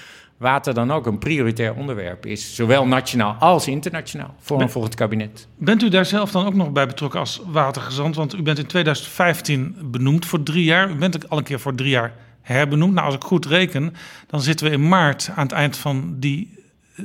water 0.42 0.74
dan 0.74 0.92
ook 0.92 1.06
een 1.06 1.18
prioritair 1.18 1.74
onderwerp 1.74 2.26
is, 2.26 2.56
zowel 2.56 2.88
nationaal 2.88 3.34
als 3.34 3.68
internationaal, 3.68 4.36
voor 4.40 4.58
ben, 4.58 4.66
een 4.66 4.72
volgend 4.72 4.96
kabinet. 4.96 5.48
Bent 5.58 5.84
u 5.84 5.90
daar 5.90 6.06
zelf 6.06 6.32
dan 6.32 6.46
ook 6.46 6.54
nog 6.54 6.72
bij 6.72 6.88
betrokken 6.88 7.20
als 7.20 7.42
watergezant? 7.46 8.16
Want 8.16 8.34
u 8.34 8.42
bent 8.42 8.60
in 8.60 8.66
2015 8.66 9.76
benoemd 9.84 10.26
voor 10.26 10.44
drie 10.44 10.64
jaar. 10.64 10.90
U 10.90 10.96
bent 10.96 11.30
al 11.30 11.38
een 11.38 11.44
keer 11.44 11.60
voor 11.60 11.76
drie 11.76 11.90
jaar 11.90 12.14
herbenoemd. 12.42 12.94
Nou, 12.94 13.06
als 13.06 13.16
ik 13.16 13.24
goed 13.24 13.46
reken, 13.46 13.94
dan 14.28 14.42
zitten 14.42 14.66
we 14.66 14.72
in 14.72 14.88
maart 14.88 15.32
aan 15.36 15.44
het 15.44 15.52
eind 15.52 15.78
van 15.78 16.16
die 16.20 16.60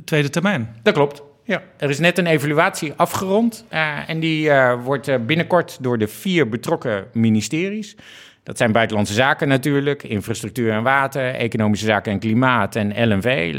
tweede 0.05 0.31
termijn. 0.31 0.77
Dat 0.83 0.95
klopt. 0.95 1.23
Ja, 1.47 1.63
er 1.77 1.91
is 1.91 1.99
net 1.99 2.19
een 2.19 2.27
evaluatie 2.27 2.93
afgerond 2.97 3.65
uh, 3.73 4.09
en 4.09 4.21
die 4.21 4.49
uh, 4.49 4.85
wordt 4.85 5.09
uh, 5.09 5.17
binnenkort 5.27 5.79
door 5.81 5.99
de 5.99 6.09
vier 6.09 6.49
betrokken 6.49 7.07
ministeries. 7.13 7.97
Dat 8.43 8.57
zijn 8.57 8.73
buitenlandse 8.73 9.15
zaken 9.15 9.49
natuurlijk, 9.49 10.03
infrastructuur 10.03 10.73
en 10.73 10.83
water, 10.83 11.35
economische 11.35 11.87
zaken 11.87 12.13
en 12.13 12.19
klimaat 12.19 12.77
en 12.77 13.09
LNV, 13.09 13.55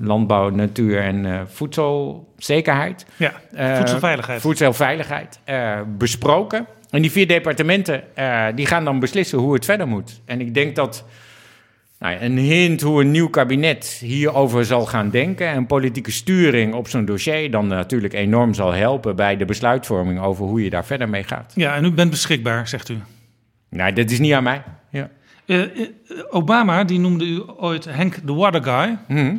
landbouw, 0.00 0.48
natuur 0.48 1.00
en 1.00 1.46
voedselzekerheid. 1.50 3.06
Ja, 3.16 3.32
voedselveiligheid. 3.76 4.40
voedselveiligheid 4.40 5.40
besproken. 5.98 6.66
En 6.90 7.02
die 7.02 7.10
vier 7.10 7.28
departementen 7.28 8.04
die 8.54 8.66
gaan 8.66 8.84
dan 8.84 8.98
beslissen 8.98 9.38
hoe 9.38 9.54
het 9.54 9.64
verder 9.64 9.88
moet. 9.88 10.20
En 10.24 10.40
ik 10.40 10.54
denk 10.54 10.76
dat 10.76 11.04
nou, 12.02 12.20
een 12.20 12.38
hint 12.38 12.80
hoe 12.80 13.00
een 13.00 13.10
nieuw 13.10 13.28
kabinet 13.28 13.86
hierover 14.00 14.64
zal 14.64 14.86
gaan 14.86 15.10
denken 15.10 15.46
en 15.48 15.66
politieke 15.66 16.10
sturing 16.10 16.74
op 16.74 16.88
zo'n 16.88 17.04
dossier 17.04 17.50
dan 17.50 17.66
natuurlijk 17.66 18.12
enorm 18.12 18.54
zal 18.54 18.72
helpen 18.72 19.16
bij 19.16 19.36
de 19.36 19.44
besluitvorming 19.44 20.20
over 20.20 20.44
hoe 20.44 20.64
je 20.64 20.70
daar 20.70 20.84
verder 20.84 21.08
mee 21.08 21.24
gaat. 21.24 21.52
Ja, 21.54 21.74
en 21.74 21.84
u 21.84 21.90
bent 21.90 22.10
beschikbaar, 22.10 22.68
zegt 22.68 22.88
u. 22.88 22.98
Nee, 23.68 23.92
dat 23.92 24.10
is 24.10 24.18
niet 24.18 24.32
aan 24.32 24.42
mij. 24.42 24.62
Ja. 24.90 25.10
Obama, 26.30 26.84
die 26.84 26.98
noemde 26.98 27.24
u 27.24 27.42
ooit 27.56 27.84
Henk 27.84 28.14
the 28.14 28.34
Water 28.34 28.62
Guy. 28.62 28.98
Mhm. 29.08 29.36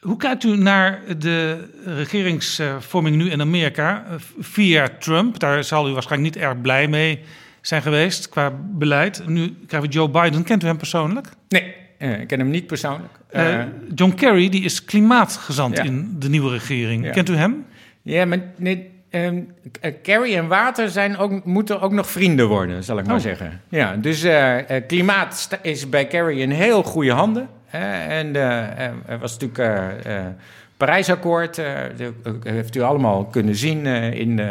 Hoe 0.00 0.16
kijkt 0.16 0.44
u 0.44 0.56
naar 0.56 1.00
de 1.18 1.68
regeringsvorming 1.84 3.16
nu 3.16 3.30
in 3.30 3.40
Amerika 3.40 4.04
via 4.38 4.88
Trump? 4.98 5.38
Daar 5.38 5.64
zal 5.64 5.88
u 5.88 5.92
waarschijnlijk 5.92 6.34
niet 6.34 6.44
erg 6.44 6.60
blij 6.60 6.88
mee 6.88 7.14
zijn 7.14 7.44
geweest 7.66 8.28
qua 8.28 8.52
beleid. 8.72 9.22
Nu 9.26 9.56
krijgen 9.66 9.88
we 9.90 9.94
Joe 9.94 10.08
Biden. 10.10 10.44
Kent 10.44 10.62
u 10.62 10.66
hem 10.66 10.76
persoonlijk? 10.76 11.28
Nee, 11.48 11.74
uh, 11.98 12.20
ik 12.20 12.26
ken 12.26 12.38
hem 12.38 12.50
niet 12.50 12.66
persoonlijk. 12.66 13.12
Uh, 13.32 13.62
John 13.94 14.14
Kerry 14.14 14.48
die 14.48 14.64
is 14.64 14.84
klimaatgezant 14.84 15.76
ja. 15.76 15.82
in 15.82 16.16
de 16.18 16.28
nieuwe 16.28 16.50
regering. 16.50 17.04
Ja. 17.04 17.10
Kent 17.10 17.28
u 17.28 17.36
hem? 17.36 17.66
Ja, 18.02 18.24
maar 18.24 18.38
nee, 18.56 18.90
um, 19.10 19.52
Kerry 20.02 20.36
en 20.36 20.46
water 20.48 20.88
zijn 20.88 21.16
ook, 21.16 21.44
moeten 21.44 21.80
ook 21.80 21.92
nog 21.92 22.10
vrienden 22.10 22.48
worden, 22.48 22.84
zal 22.84 22.98
ik 22.98 23.06
maar 23.06 23.14
Oh. 23.16 23.20
zeggen. 23.20 23.60
Ja, 23.68 23.96
dus 23.96 24.24
uh, 24.24 24.56
klimaat 24.86 25.58
is 25.62 25.88
bij 25.88 26.06
Kerry 26.06 26.40
in 26.40 26.50
heel 26.50 26.82
goede 26.82 27.12
handen. 27.12 27.48
en 27.70 28.32
was 29.20 29.38
natuurlijk 29.38 29.98
Parijsakkoord, 30.76 31.58
uh, 31.58 31.66
dat 32.22 32.34
heeft 32.42 32.76
u 32.76 32.80
allemaal 32.80 33.24
kunnen 33.24 33.54
zien 33.56 33.84
uh, 33.84 34.12
in, 34.12 34.30
uh, 34.30 34.46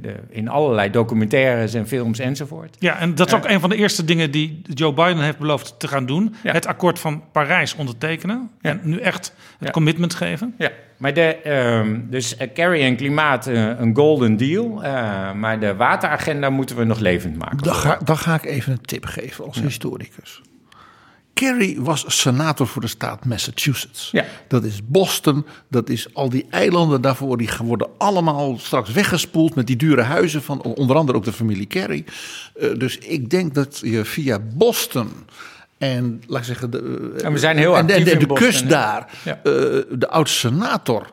de, 0.00 0.14
in 0.28 0.48
allerlei 0.48 0.90
documentaires 0.90 1.74
en 1.74 1.86
films 1.86 2.18
enzovoort. 2.18 2.76
Ja, 2.78 2.98
en 2.98 3.14
dat 3.14 3.26
is 3.26 3.34
ook 3.34 3.48
een 3.48 3.60
van 3.60 3.70
de 3.70 3.76
eerste 3.76 4.04
dingen 4.04 4.30
die 4.30 4.62
Joe 4.68 4.92
Biden 4.92 5.20
heeft 5.22 5.38
beloofd 5.38 5.74
te 5.78 5.88
gaan 5.88 6.06
doen. 6.06 6.34
Ja. 6.42 6.52
Het 6.52 6.66
akkoord 6.66 6.98
van 6.98 7.22
Parijs 7.32 7.74
ondertekenen. 7.74 8.50
Ja. 8.60 8.70
En 8.70 8.80
nu 8.82 8.98
echt 8.98 9.32
het 9.58 9.66
Ja. 9.66 9.70
commitment 9.70 10.14
geven. 10.14 10.54
Ja, 10.58 10.70
maar 10.96 11.14
de, 11.14 11.36
ehm, 11.36 12.00
dus 12.10 12.36
uh, 12.40 12.48
carry 12.54 12.82
en 12.82 12.96
klimaat 12.96 13.48
uh, 13.48 13.78
een 13.78 13.94
golden 13.96 14.36
deal. 14.36 14.84
Uh, 14.84 15.32
maar 15.32 15.60
de 15.60 15.74
wateragenda 15.76 16.50
moeten 16.50 16.76
we 16.76 16.84
nog 16.84 16.98
levend 16.98 17.38
maken. 17.38 17.58
Dan 17.58 17.74
ga, 17.74 17.98
dan 18.04 18.16
ga 18.16 18.34
ik 18.34 18.44
even 18.44 18.72
een 18.72 18.80
tip 18.80 19.04
geven 19.04 19.44
als 19.44 19.60
historicus. 19.60 20.42
Kerry 21.34 21.76
was 21.80 22.04
senator 22.06 22.66
voor 22.66 22.82
de 22.82 22.88
staat 22.88 23.24
Massachusetts. 23.24 24.08
Ja. 24.12 24.24
Dat 24.48 24.64
is 24.64 24.80
Boston, 24.86 25.46
dat 25.68 25.88
is 25.88 26.14
al 26.14 26.28
die 26.28 26.46
eilanden 26.50 27.00
daarvoor. 27.00 27.36
Die 27.36 27.48
worden 27.62 27.88
allemaal 27.98 28.58
straks 28.58 28.92
weggespoeld 28.92 29.54
met 29.54 29.66
die 29.66 29.76
dure 29.76 30.02
huizen 30.02 30.42
van 30.42 30.62
onder 30.62 30.96
andere 30.96 31.18
ook 31.18 31.24
de 31.24 31.32
familie 31.32 31.66
Kerry. 31.66 32.04
Uh, 32.60 32.78
dus 32.78 32.98
ik 32.98 33.30
denk 33.30 33.54
dat 33.54 33.80
je 33.82 34.04
via 34.04 34.38
Boston 34.38 35.10
en 35.78 36.22
laat 36.26 36.40
ik 36.40 36.46
zeggen, 36.46 36.70
de, 36.70 37.12
en 37.22 37.32
we 37.32 37.38
zijn 37.38 37.56
heel 37.56 37.76
en, 37.76 37.82
actief 37.82 38.06
en, 38.06 38.18
de 38.18 38.32
kust 38.32 38.68
daar, 38.68 39.10
Ja. 39.24 39.36
uh, 39.36 39.42
de 39.90 40.08
oud-senator 40.08 41.06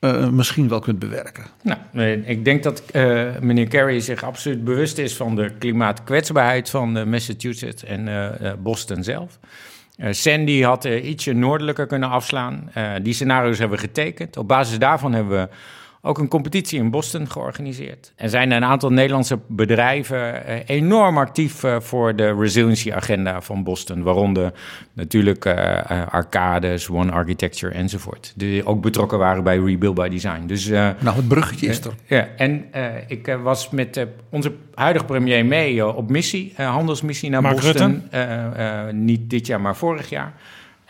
uh, 0.00 0.28
misschien 0.28 0.68
wel 0.68 0.80
kunt 0.80 0.98
bewerken. 0.98 1.44
Nou, 1.62 1.78
ik 2.10 2.44
denk 2.44 2.62
dat 2.62 2.82
uh, 2.92 3.28
meneer 3.40 3.68
Kerry 3.68 4.00
zich 4.00 4.22
absoluut 4.22 4.64
bewust 4.64 4.98
is 4.98 5.16
van 5.16 5.36
de 5.36 5.50
klimaatkwetsbaarheid 5.58 6.70
van 6.70 7.08
Massachusetts 7.08 7.84
en 7.84 8.08
Boston 8.62 9.04
zelf. 9.04 9.38
Sandy 10.10 10.62
had 10.62 10.84
ietsje 10.84 11.32
noordelijker 11.32 11.86
kunnen 11.86 12.08
afslaan. 12.08 12.70
die 13.02 13.14
scenario's 13.14 13.58
hebben 13.58 13.78
we 13.78 13.86
getekend. 13.86 14.36
Op 14.36 14.48
basis 14.48 14.78
daarvan 14.78 15.12
hebben 15.12 15.40
we 15.40 15.48
ook 16.02 16.18
een 16.18 16.28
competitie 16.28 16.78
in 16.78 16.90
Boston 16.90 17.30
georganiseerd. 17.30 18.12
Er 18.16 18.28
zijn 18.28 18.50
een 18.50 18.64
aantal 18.64 18.90
Nederlandse 18.90 19.38
bedrijven 19.46 20.18
uh, 20.18 20.54
enorm 20.66 21.18
actief 21.18 21.62
uh, 21.62 21.80
voor 21.80 22.16
de 22.16 22.34
resiliency 22.34 22.92
agenda 22.92 23.40
van 23.40 23.64
Boston. 23.64 24.02
Waaronder 24.02 24.52
natuurlijk 24.92 25.44
uh, 25.44 25.80
Arcades, 26.10 26.88
One 26.88 27.12
Architecture 27.12 27.74
enzovoort. 27.74 28.32
Die 28.36 28.66
ook 28.66 28.82
betrokken 28.82 29.18
waren 29.18 29.44
bij 29.44 29.58
Rebuild 29.58 29.94
by 29.94 30.08
Design. 30.08 30.46
Dus, 30.46 30.68
nou, 30.68 30.94
het 31.16 31.28
bruggetje 31.28 31.66
is 31.66 31.80
er. 31.80 31.92
ja, 32.06 32.28
en 32.36 32.64
ik 33.06 33.38
was 33.42 33.70
met 33.70 34.06
onze 34.30 34.52
huidige 34.74 35.04
premier 35.04 35.46
mee 35.46 35.86
op 35.86 36.10
missie, 36.10 36.52
handelsmissie 36.56 37.30
naar 37.30 37.42
Mark 37.42 37.60
Boston. 37.60 38.02
niet 38.90 39.30
dit 39.30 39.46
jaar, 39.46 39.60
maar 39.60 39.76
vorig 39.76 40.08
jaar. 40.08 40.34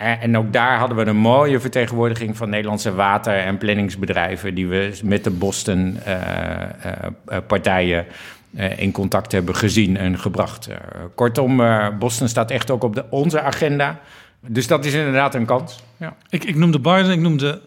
En 0.01 0.37
ook 0.37 0.53
daar 0.53 0.79
hadden 0.79 0.97
we 0.97 1.07
een 1.07 1.17
mooie 1.17 1.61
vertegenwoordiging 1.61 2.37
van 2.37 2.51
Nederlandse 2.51 2.95
water- 2.95 3.39
en 3.39 3.59
planningsbedrijven. 3.59 4.55
die 4.55 4.67
we 4.67 4.99
met 5.05 5.25
de 5.25 5.31
Boston-partijen 5.31 8.07
uh, 8.55 8.65
uh, 8.71 8.79
in 8.79 8.93
contact 8.93 9.33
hebben 9.33 9.57
gezien 9.57 9.97
en 9.97 10.19
gebracht. 10.19 10.69
Kortom, 11.15 11.63
Boston 11.99 12.29
staat 12.29 12.51
echt 12.51 12.71
ook 12.71 12.85
op 12.85 12.95
de, 12.95 13.05
onze 13.11 13.41
agenda. 13.41 14.01
Dus 14.47 14.67
dat 14.67 14.85
is 14.85 14.95
inderdaad 14.95 15.35
een 15.35 15.47
kans. 15.47 15.83
Ja. 15.97 16.17
Ik, 16.29 16.45
ik 16.45 16.57
noemde 16.57 16.79
Biden, 16.79 17.11
ik 17.11 17.21
noemde 17.21 17.61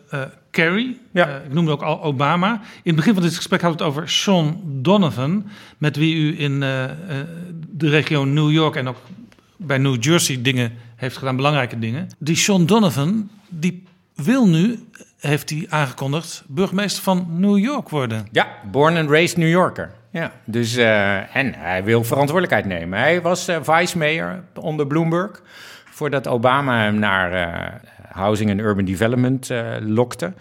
Kerry, 0.51 0.97
Ja. 1.11 1.27
ik 1.27 1.53
noemde 1.53 1.71
ook 1.71 1.81
al 1.81 2.03
Obama. 2.03 2.51
In 2.51 2.59
het 2.83 2.95
begin 2.95 3.13
van 3.13 3.23
dit 3.23 3.35
gesprek 3.35 3.61
hadden 3.61 3.79
we 3.79 3.85
het 3.85 3.93
over 3.93 4.09
Sean 4.09 4.61
Donovan, 4.65 5.45
met 5.77 5.95
wie 5.95 6.15
u 6.15 6.39
in 6.39 6.59
de 6.59 7.89
regio 7.89 8.23
New 8.23 8.51
York 8.51 8.75
en 8.75 8.87
ook 8.87 8.97
bij 9.57 9.77
New 9.77 10.03
Jersey 10.03 10.41
dingen 10.41 10.71
heeft 11.03 11.17
gedaan, 11.17 11.35
belangrijke 11.35 11.79
dingen. 11.79 12.07
Die 12.17 12.35
Sean 12.35 12.65
Donovan, 12.65 13.29
die 13.49 13.83
wil 14.15 14.47
nu, 14.47 14.79
heeft 15.19 15.49
hij 15.49 15.65
aangekondigd, 15.69 16.43
burgemeester 16.47 17.03
van 17.03 17.27
New 17.29 17.57
York 17.57 17.89
worden. 17.89 18.27
Ja, 18.31 18.47
born 18.71 18.97
and 18.97 19.09
raised 19.09 19.37
New 19.37 19.49
Yorker. 19.49 19.91
Ja, 20.09 20.31
dus, 20.45 20.77
uh, 20.77 21.35
en 21.35 21.53
hij 21.53 21.83
wil 21.83 22.03
verantwoordelijkheid 22.03 22.65
nemen. 22.65 22.99
Hij 22.99 23.21
was 23.21 23.49
uh, 23.49 23.57
vice-mayor 23.61 24.43
onder 24.53 24.87
Bloomberg, 24.87 25.41
voordat 25.85 26.27
Obama 26.27 26.83
hem 26.83 26.99
naar 26.99 27.33
uh, 27.33 27.73
Housing 28.11 28.49
and 28.49 28.59
Urban 28.59 28.85
Development 28.85 29.49
lokte. 29.79 30.33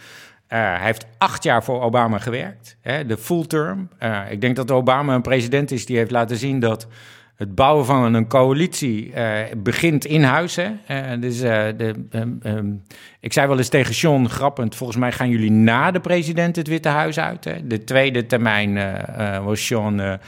hij 0.46 0.78
heeft 0.80 1.06
acht 1.18 1.42
jaar 1.42 1.64
voor 1.64 1.82
Obama 1.82 2.18
gewerkt, 2.18 2.76
hè, 2.80 3.06
de 3.06 3.16
full 3.16 3.46
term. 3.46 3.88
ik 4.30 4.40
denk 4.40 4.56
dat 4.56 4.70
Obama 4.70 5.14
een 5.14 5.22
president 5.22 5.70
is 5.70 5.86
die 5.86 5.96
heeft 5.96 6.10
laten 6.10 6.36
zien 6.36 6.60
dat 6.60 6.86
het 7.34 7.54
bouwen 7.54 7.84
van 7.84 8.14
een 8.14 8.28
coalitie 8.28 9.12
uh, 9.14 9.38
begint 9.56 10.04
in 10.04 10.22
huis. 10.22 10.56
Hè? 10.56 10.70
Uh, 10.90 11.20
dus, 11.20 11.42
uh, 11.42 11.64
de, 11.76 12.06
um, 12.10 12.38
um, 12.46 12.82
ik 13.20 13.32
zei 13.32 13.46
wel 13.46 13.58
eens 13.58 13.68
tegen 13.68 13.94
John 13.94 14.26
grappend: 14.26 14.74
volgens 14.74 14.98
mij 14.98 15.12
gaan 15.12 15.28
jullie 15.28 15.50
na 15.50 15.90
de 15.90 16.00
president 16.00 16.56
het 16.56 16.68
Witte 16.68 16.88
Huis 16.88 17.18
uit. 17.18 17.44
Hè? 17.44 17.66
De 17.66 17.84
tweede 17.84 18.26
termijn 18.26 18.78
was 19.44 19.68
John. 19.68 20.18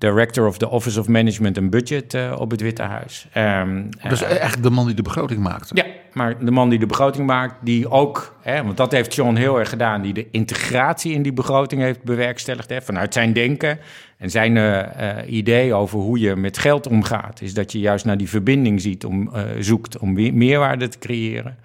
Director 0.00 0.46
of 0.46 0.58
the 0.58 0.68
Office 0.68 1.00
of 1.00 1.08
Management 1.08 1.58
and 1.58 1.70
Budget 1.70 2.16
op 2.36 2.50
het 2.50 2.60
Witte 2.60 2.82
Huis. 2.82 3.26
Um, 3.36 3.88
dus 4.08 4.22
echt 4.22 4.62
de 4.62 4.70
man 4.70 4.86
die 4.86 4.94
de 4.94 5.02
begroting 5.02 5.40
maakte. 5.40 5.74
Ja, 5.74 5.84
maar 6.12 6.44
de 6.44 6.50
man 6.50 6.68
die 6.68 6.78
de 6.78 6.86
begroting 6.86 7.26
maakt, 7.26 7.54
die 7.60 7.90
ook, 7.90 8.36
hè, 8.40 8.62
want 8.64 8.76
dat 8.76 8.92
heeft 8.92 9.14
John 9.14 9.34
heel 9.34 9.58
erg 9.58 9.68
gedaan, 9.68 10.02
die 10.02 10.12
de 10.12 10.26
integratie 10.30 11.12
in 11.12 11.22
die 11.22 11.32
begroting 11.32 11.82
heeft 11.82 12.02
bewerkstelligd. 12.02 12.70
Hè, 12.70 12.82
vanuit 12.82 13.14
zijn 13.14 13.32
denken 13.32 13.78
en 14.18 14.30
zijn 14.30 14.56
uh, 14.56 14.82
idee 15.26 15.74
over 15.74 15.98
hoe 15.98 16.18
je 16.18 16.36
met 16.36 16.58
geld 16.58 16.86
omgaat, 16.86 17.40
is 17.42 17.54
dat 17.54 17.72
je 17.72 17.78
juist 17.78 18.04
naar 18.04 18.16
die 18.16 18.28
verbinding 18.28 18.80
ziet 18.80 19.04
om, 19.04 19.30
zoekt 19.58 19.98
om 19.98 20.12
meerwaarde 20.36 20.88
te 20.88 20.98
creëren. 20.98 21.56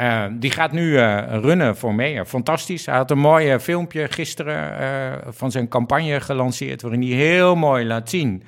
Uh, 0.00 0.24
die 0.30 0.50
gaat 0.50 0.72
nu 0.72 0.90
uh, 0.90 1.22
runnen 1.28 1.76
voor 1.76 1.94
Meijer. 1.94 2.24
Fantastisch. 2.24 2.86
Hij 2.86 2.96
had 2.96 3.10
een 3.10 3.18
mooi 3.18 3.52
uh, 3.52 3.58
filmpje 3.58 4.08
gisteren 4.08 5.34
van 5.34 5.50
zijn 5.50 5.68
campagne 5.68 6.20
gelanceerd, 6.20 6.82
waarin 6.82 7.02
hij 7.02 7.10
heel 7.10 7.56
mooi 7.56 7.86
laat 7.86 8.10
zien 8.10 8.42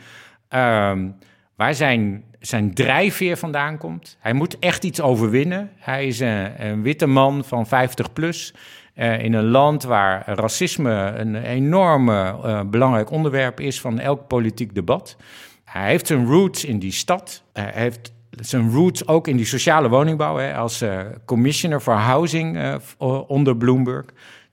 ehm, 0.49 1.09
waar 1.57 1.75
zijn, 1.75 2.25
zijn 2.41 2.75
drijfveer 2.75 3.37
vandaan 3.37 3.79
komt. 3.79 4.16
Hij 4.20 4.33
moet 4.33 4.59
echt 4.59 4.85
iets 4.85 5.01
overwinnen. 5.01 5.70
Hij 5.77 6.07
is 6.07 6.20
een 6.20 6.83
witte 6.83 7.07
man 7.07 7.45
van 7.45 7.66
50 7.66 8.12
plus. 8.12 8.55
In 8.95 9.33
een 9.33 9.49
land 9.49 9.83
waar 9.83 10.23
racisme 10.27 10.93
een 11.16 11.35
enorm 11.35 12.09
uh, 12.09 12.61
belangrijk 12.66 13.11
onderwerp 13.11 13.61
is 13.61 13.81
van 13.81 13.99
elk 13.99 14.27
politiek 14.27 14.75
debat. 14.75 15.16
Hij 15.65 15.89
heeft 15.89 16.07
zijn 16.07 16.27
roots 16.27 16.65
in 16.65 16.79
die 16.79 16.93
stad. 16.93 17.43
Hij 17.53 17.70
heeft 17.75 18.12
zijn 18.40 18.70
roots 18.70 19.06
ook 19.06 19.28
in 19.28 19.36
die 19.36 19.47
sociale 19.47 19.89
woningbouw 19.89 20.36
hè, 20.36 20.55
als 20.55 20.85
commissioner 21.24 21.81
for 21.81 21.94
housing 21.94 22.78
onder 23.27 23.56
Bloomberg. 23.56 24.05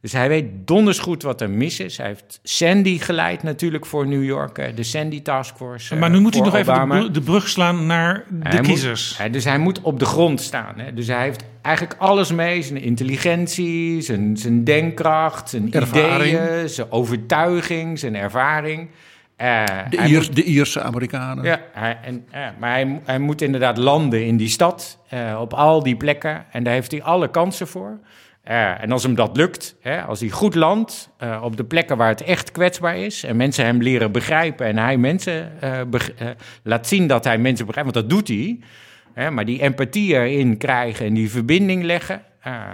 Dus 0.06 0.14
hij 0.14 0.28
weet 0.28 0.46
donders 0.66 1.00
goed 1.00 1.24
wat 1.24 1.42
er 1.42 1.50
mis 1.50 1.80
is. 1.80 1.98
Hij 1.98 2.08
heeft 2.08 2.40
Sandy 2.44 3.00
geleid 3.00 3.44
natuurlijk 3.44 3.86
voor 3.86 4.08
New 4.08 4.24
York, 4.24 4.76
de 4.76 4.84
Sandy 4.84 5.22
Task 5.22 5.56
Force. 5.56 5.96
Maar 5.96 6.10
nu 6.10 6.20
moet 6.20 6.34
hij 6.34 6.44
nog 6.44 6.56
Obama. 6.56 6.98
even 6.98 7.14
de, 7.14 7.22
brug 7.22 7.50
slaan 7.50 7.86
naar 7.86 8.26
de 8.30 8.48
hij 8.48 8.60
kiezers. 8.60 9.20
Moet, 9.22 9.34
dus 9.34 9.44
hij 9.44 9.58
moet 9.58 9.82
op 9.82 10.00
de 10.00 10.06
grond 10.06 10.42
staan. 10.42 10.74
Hè. 10.80 10.94
Dus 10.94 11.08
hij 11.08 11.22
heeft 11.22 11.44
eigenlijk 11.62 11.96
alles 12.00 12.32
mee. 12.32 12.62
Zijn 12.62 12.82
intelligentie, 12.82 14.02
zijn, 14.02 14.38
zijn 14.38 14.64
denkkracht, 14.64 15.50
zijn 15.50 15.74
ervaring. 15.74 16.34
ideeën, 16.34 16.70
zijn 16.70 16.92
overtuiging, 16.92 18.00
zijn 18.00 18.16
ervaring. 18.16 18.90
Uh, 19.42 19.64
de, 19.90 19.98
Iers, 19.98 20.28
moet, 20.28 20.36
de, 20.36 20.44
Ierse 20.44 20.82
Amerikanen. 20.82 21.44
Ja, 21.44 21.62
hij, 21.72 21.98
en, 22.04 22.26
uh, 22.36 22.48
maar 22.60 22.72
hij, 22.72 23.02
hij, 23.04 23.20
moet 23.20 23.42
inderdaad 23.42 23.78
landen 23.78 24.26
in 24.26 24.38
die 24.38 24.50
stad, 24.50 25.00
uh, 25.14 25.38
op 25.42 25.54
al 25.54 25.84
die 25.84 25.96
plekken. 25.96 26.46
En 26.52 26.64
daar 26.64 26.74
heeft 26.74 26.92
hij 26.92 27.04
alle 27.04 27.30
kansen 27.30 27.68
voor. 27.68 28.00
Uh, 28.50 28.82
en 28.82 28.92
als 28.92 29.04
hem 29.04 29.16
dat 29.16 29.38
lukt, 29.38 29.76
hè, 29.82 30.02
als 30.02 30.20
hij 30.20 30.30
goed 30.30 30.56
landt 30.56 31.10
uh, 31.24 31.42
op 31.44 31.58
de 31.58 31.64
plekken 31.64 31.98
waar 31.98 32.10
het 32.10 32.22
echt 32.22 32.52
kwetsbaar 32.52 32.98
is... 32.98 33.24
en 33.24 33.36
mensen 33.36 33.66
hem 33.66 33.82
leren 33.82 34.12
begrijpen 34.12 34.66
en 34.66 34.78
hij 34.78 34.98
mensen 34.98 35.52
uh, 35.64 35.82
laat 36.64 36.88
zien 36.88 37.08
dat 37.08 37.24
hij 37.24 37.38
mensen 37.38 37.66
begrijpt... 37.66 37.94
want 37.94 38.08
dat 38.08 38.18
doet 38.18 38.28
hij, 38.28 38.60
hè, 39.14 39.32
maar 39.32 39.46
die 39.46 39.62
empathie 39.62 40.14
erin 40.14 40.58
krijgen 40.58 41.06
en 41.06 41.14
die 41.14 41.32
verbinding 41.32 41.84
leggen... 41.84 42.22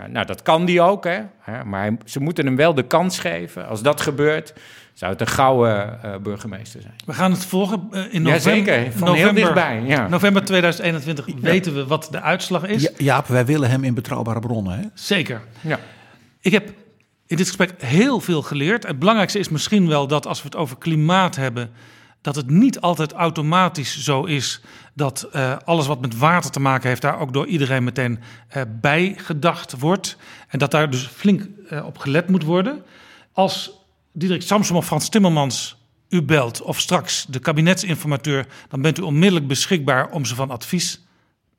nou, 0.09 0.25
dat 0.25 0.41
kan 0.41 0.65
die 0.65 0.81
ook, 0.81 1.03
hè? 1.05 1.21
maar 1.65 1.97
ze 2.05 2.19
moeten 2.19 2.45
hem 2.45 2.55
wel 2.55 2.73
de 2.73 2.87
kans 2.87 3.19
geven. 3.19 3.67
Als 3.67 3.81
dat 3.81 4.01
gebeurt, 4.01 4.53
zou 5.01 5.13
het 5.13 5.21
een 5.21 5.27
gouden 5.27 5.99
uh, 6.05 6.15
burgemeester 6.17 6.81
zijn. 6.81 6.93
We 7.05 7.13
gaan 7.13 7.31
het 7.31 7.45
volgen 7.45 7.87
uh, 7.91 8.13
in 8.13 8.21
november. 8.21 8.73
Jazeker, 8.73 8.91
van 8.91 9.07
november, 9.07 9.33
heel 9.33 9.33
dichtbij. 9.33 9.81
Ja. 9.85 10.07
November 10.07 10.45
2021 10.45 11.25
weten 11.41 11.73
we 11.73 11.85
wat 11.87 12.07
de 12.11 12.21
uitslag 12.21 12.65
is. 12.65 12.81
Ja, 12.81 12.89
Jaap, 12.97 13.27
wij 13.27 13.45
willen 13.45 13.69
hem 13.69 13.83
in 13.83 13.93
betrouwbare 13.93 14.39
bronnen. 14.39 14.79
Hè? 14.79 14.85
Zeker. 14.93 15.41
Ja. 15.61 15.79
Ik 16.39 16.51
heb 16.51 16.67
in 17.27 17.37
dit 17.37 17.47
gesprek 17.47 17.73
heel 17.77 18.19
veel 18.19 18.41
geleerd. 18.41 18.87
Het 18.87 18.99
belangrijkste 18.99 19.39
is 19.39 19.49
misschien 19.49 19.87
wel 19.87 20.07
dat 20.07 20.27
als 20.27 20.41
we 20.41 20.45
het 20.45 20.55
over 20.55 20.77
klimaat 20.77 21.35
hebben, 21.35 21.69
dat 22.21 22.35
het 22.35 22.49
niet 22.49 22.81
altijd 22.81 23.11
automatisch 23.11 24.03
zo 24.03 24.23
is 24.23 24.61
dat 24.93 25.29
uh, 25.35 25.55
alles 25.63 25.87
wat 25.87 26.01
met 26.01 26.17
water 26.17 26.51
te 26.51 26.59
maken 26.59 26.89
heeft, 26.89 27.01
daar 27.01 27.19
ook 27.19 27.33
door 27.33 27.45
iedereen 27.45 27.83
meteen 27.83 28.19
uh, 28.55 28.63
bij 28.81 29.13
gedacht 29.17 29.79
wordt. 29.79 30.17
En 30.47 30.59
dat 30.59 30.71
daar 30.71 30.89
dus 30.89 31.05
flink 31.05 31.47
uh, 31.69 31.85
op 31.85 31.97
gelet 31.97 32.29
moet 32.29 32.43
worden. 32.43 32.83
Als 33.33 33.80
Diederik 34.11 34.43
Samsom 34.43 34.77
of 34.77 34.85
Frans 34.85 35.09
Timmermans 35.09 35.75
u 36.09 36.21
belt 36.21 36.61
of 36.61 36.79
straks 36.79 37.25
de 37.29 37.39
kabinetsinformateur, 37.39 38.45
dan 38.69 38.81
bent 38.81 38.99
u 38.99 39.01
onmiddellijk 39.01 39.47
beschikbaar 39.47 40.09
om 40.09 40.25
ze 40.25 40.35
van 40.35 40.51
advies 40.51 41.05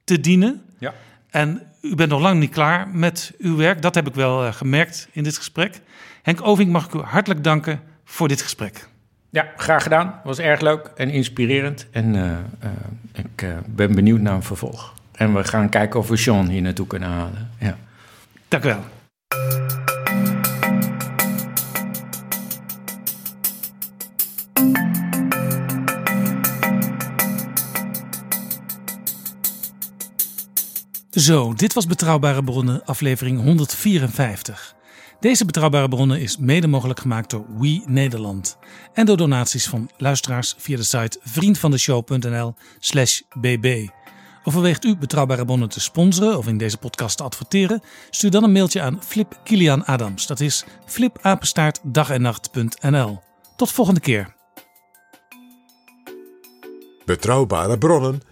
te 0.04 0.20
dienen. 0.20 0.62
Ja. 0.78 0.94
En 1.30 1.62
u 1.82 1.94
bent 1.94 2.10
nog 2.10 2.20
lang 2.20 2.40
niet 2.40 2.50
klaar 2.50 2.88
met 2.88 3.32
uw 3.38 3.56
werk. 3.56 3.82
Dat 3.82 3.94
heb 3.94 4.08
ik 4.08 4.14
wel 4.14 4.44
uh, 4.44 4.52
gemerkt 4.52 5.08
in 5.12 5.22
dit 5.22 5.36
gesprek. 5.36 5.80
Henk 6.22 6.46
Oving, 6.46 6.72
mag 6.72 6.86
ik 6.86 6.94
u 6.94 6.98
hartelijk 6.98 7.44
danken 7.44 7.80
voor 8.04 8.28
dit 8.28 8.42
gesprek. 8.42 8.88
Ja, 9.30 9.52
graag 9.56 9.82
gedaan. 9.82 10.20
Was 10.24 10.38
erg 10.38 10.60
leuk 10.60 10.90
en 10.96 11.10
inspirerend. 11.10 11.86
En 11.90 12.14
uh, 12.14 12.22
uh, 12.22 12.70
ik 13.12 13.46
ben 13.66 13.94
benieuwd 13.94 14.20
naar 14.20 14.34
een 14.34 14.42
vervolg. 14.42 14.94
En 15.12 15.34
we 15.34 15.44
gaan 15.44 15.68
kijken 15.68 16.00
of 16.00 16.08
we 16.08 16.16
Sean 16.16 16.48
hier 16.48 16.62
naartoe 16.62 16.86
kunnen 16.86 17.08
halen. 17.08 17.50
Ja. 17.58 17.76
Dank 18.48 18.64
u 18.64 18.68
wel. 18.68 18.84
Zo, 31.12 31.54
dit 31.54 31.72
was 31.72 31.86
Betrouwbare 31.86 32.44
Bronnen, 32.44 32.84
aflevering 32.84 33.42
154. 33.42 34.74
Deze 35.20 35.44
Betrouwbare 35.44 35.88
Bronnen 35.88 36.20
is 36.20 36.36
mede 36.36 36.66
mogelijk 36.66 37.00
gemaakt 37.00 37.30
door 37.30 37.44
We 37.58 37.82
Nederland 37.86 38.56
en 38.92 39.06
door 39.06 39.16
donaties 39.16 39.68
van 39.68 39.90
luisteraars 39.96 40.54
via 40.58 40.76
de 40.76 40.82
site 40.82 41.18
vriendvandeshow.nl/slash 41.22 43.20
bb. 43.40 43.88
Overweegt 44.44 44.84
u 44.84 44.96
Betrouwbare 44.96 45.44
Bronnen 45.44 45.68
te 45.68 45.80
sponsoren 45.80 46.38
of 46.38 46.46
in 46.46 46.58
deze 46.58 46.76
podcast 46.76 47.16
te 47.16 47.22
adverteren? 47.22 47.82
Stuur 48.10 48.30
dan 48.30 48.44
een 48.44 48.52
mailtje 48.52 48.80
aan 48.80 49.02
Flip 49.02 49.40
Kilian 49.44 49.84
Adams. 49.84 50.26
Dat 50.26 50.40
is 50.40 50.64
flipapenstaartdagennacht.nl. 50.86 53.20
Tot 53.56 53.72
volgende 53.72 54.00
keer. 54.00 54.34
Betrouwbare 57.04 57.78
Bronnen 57.78 58.31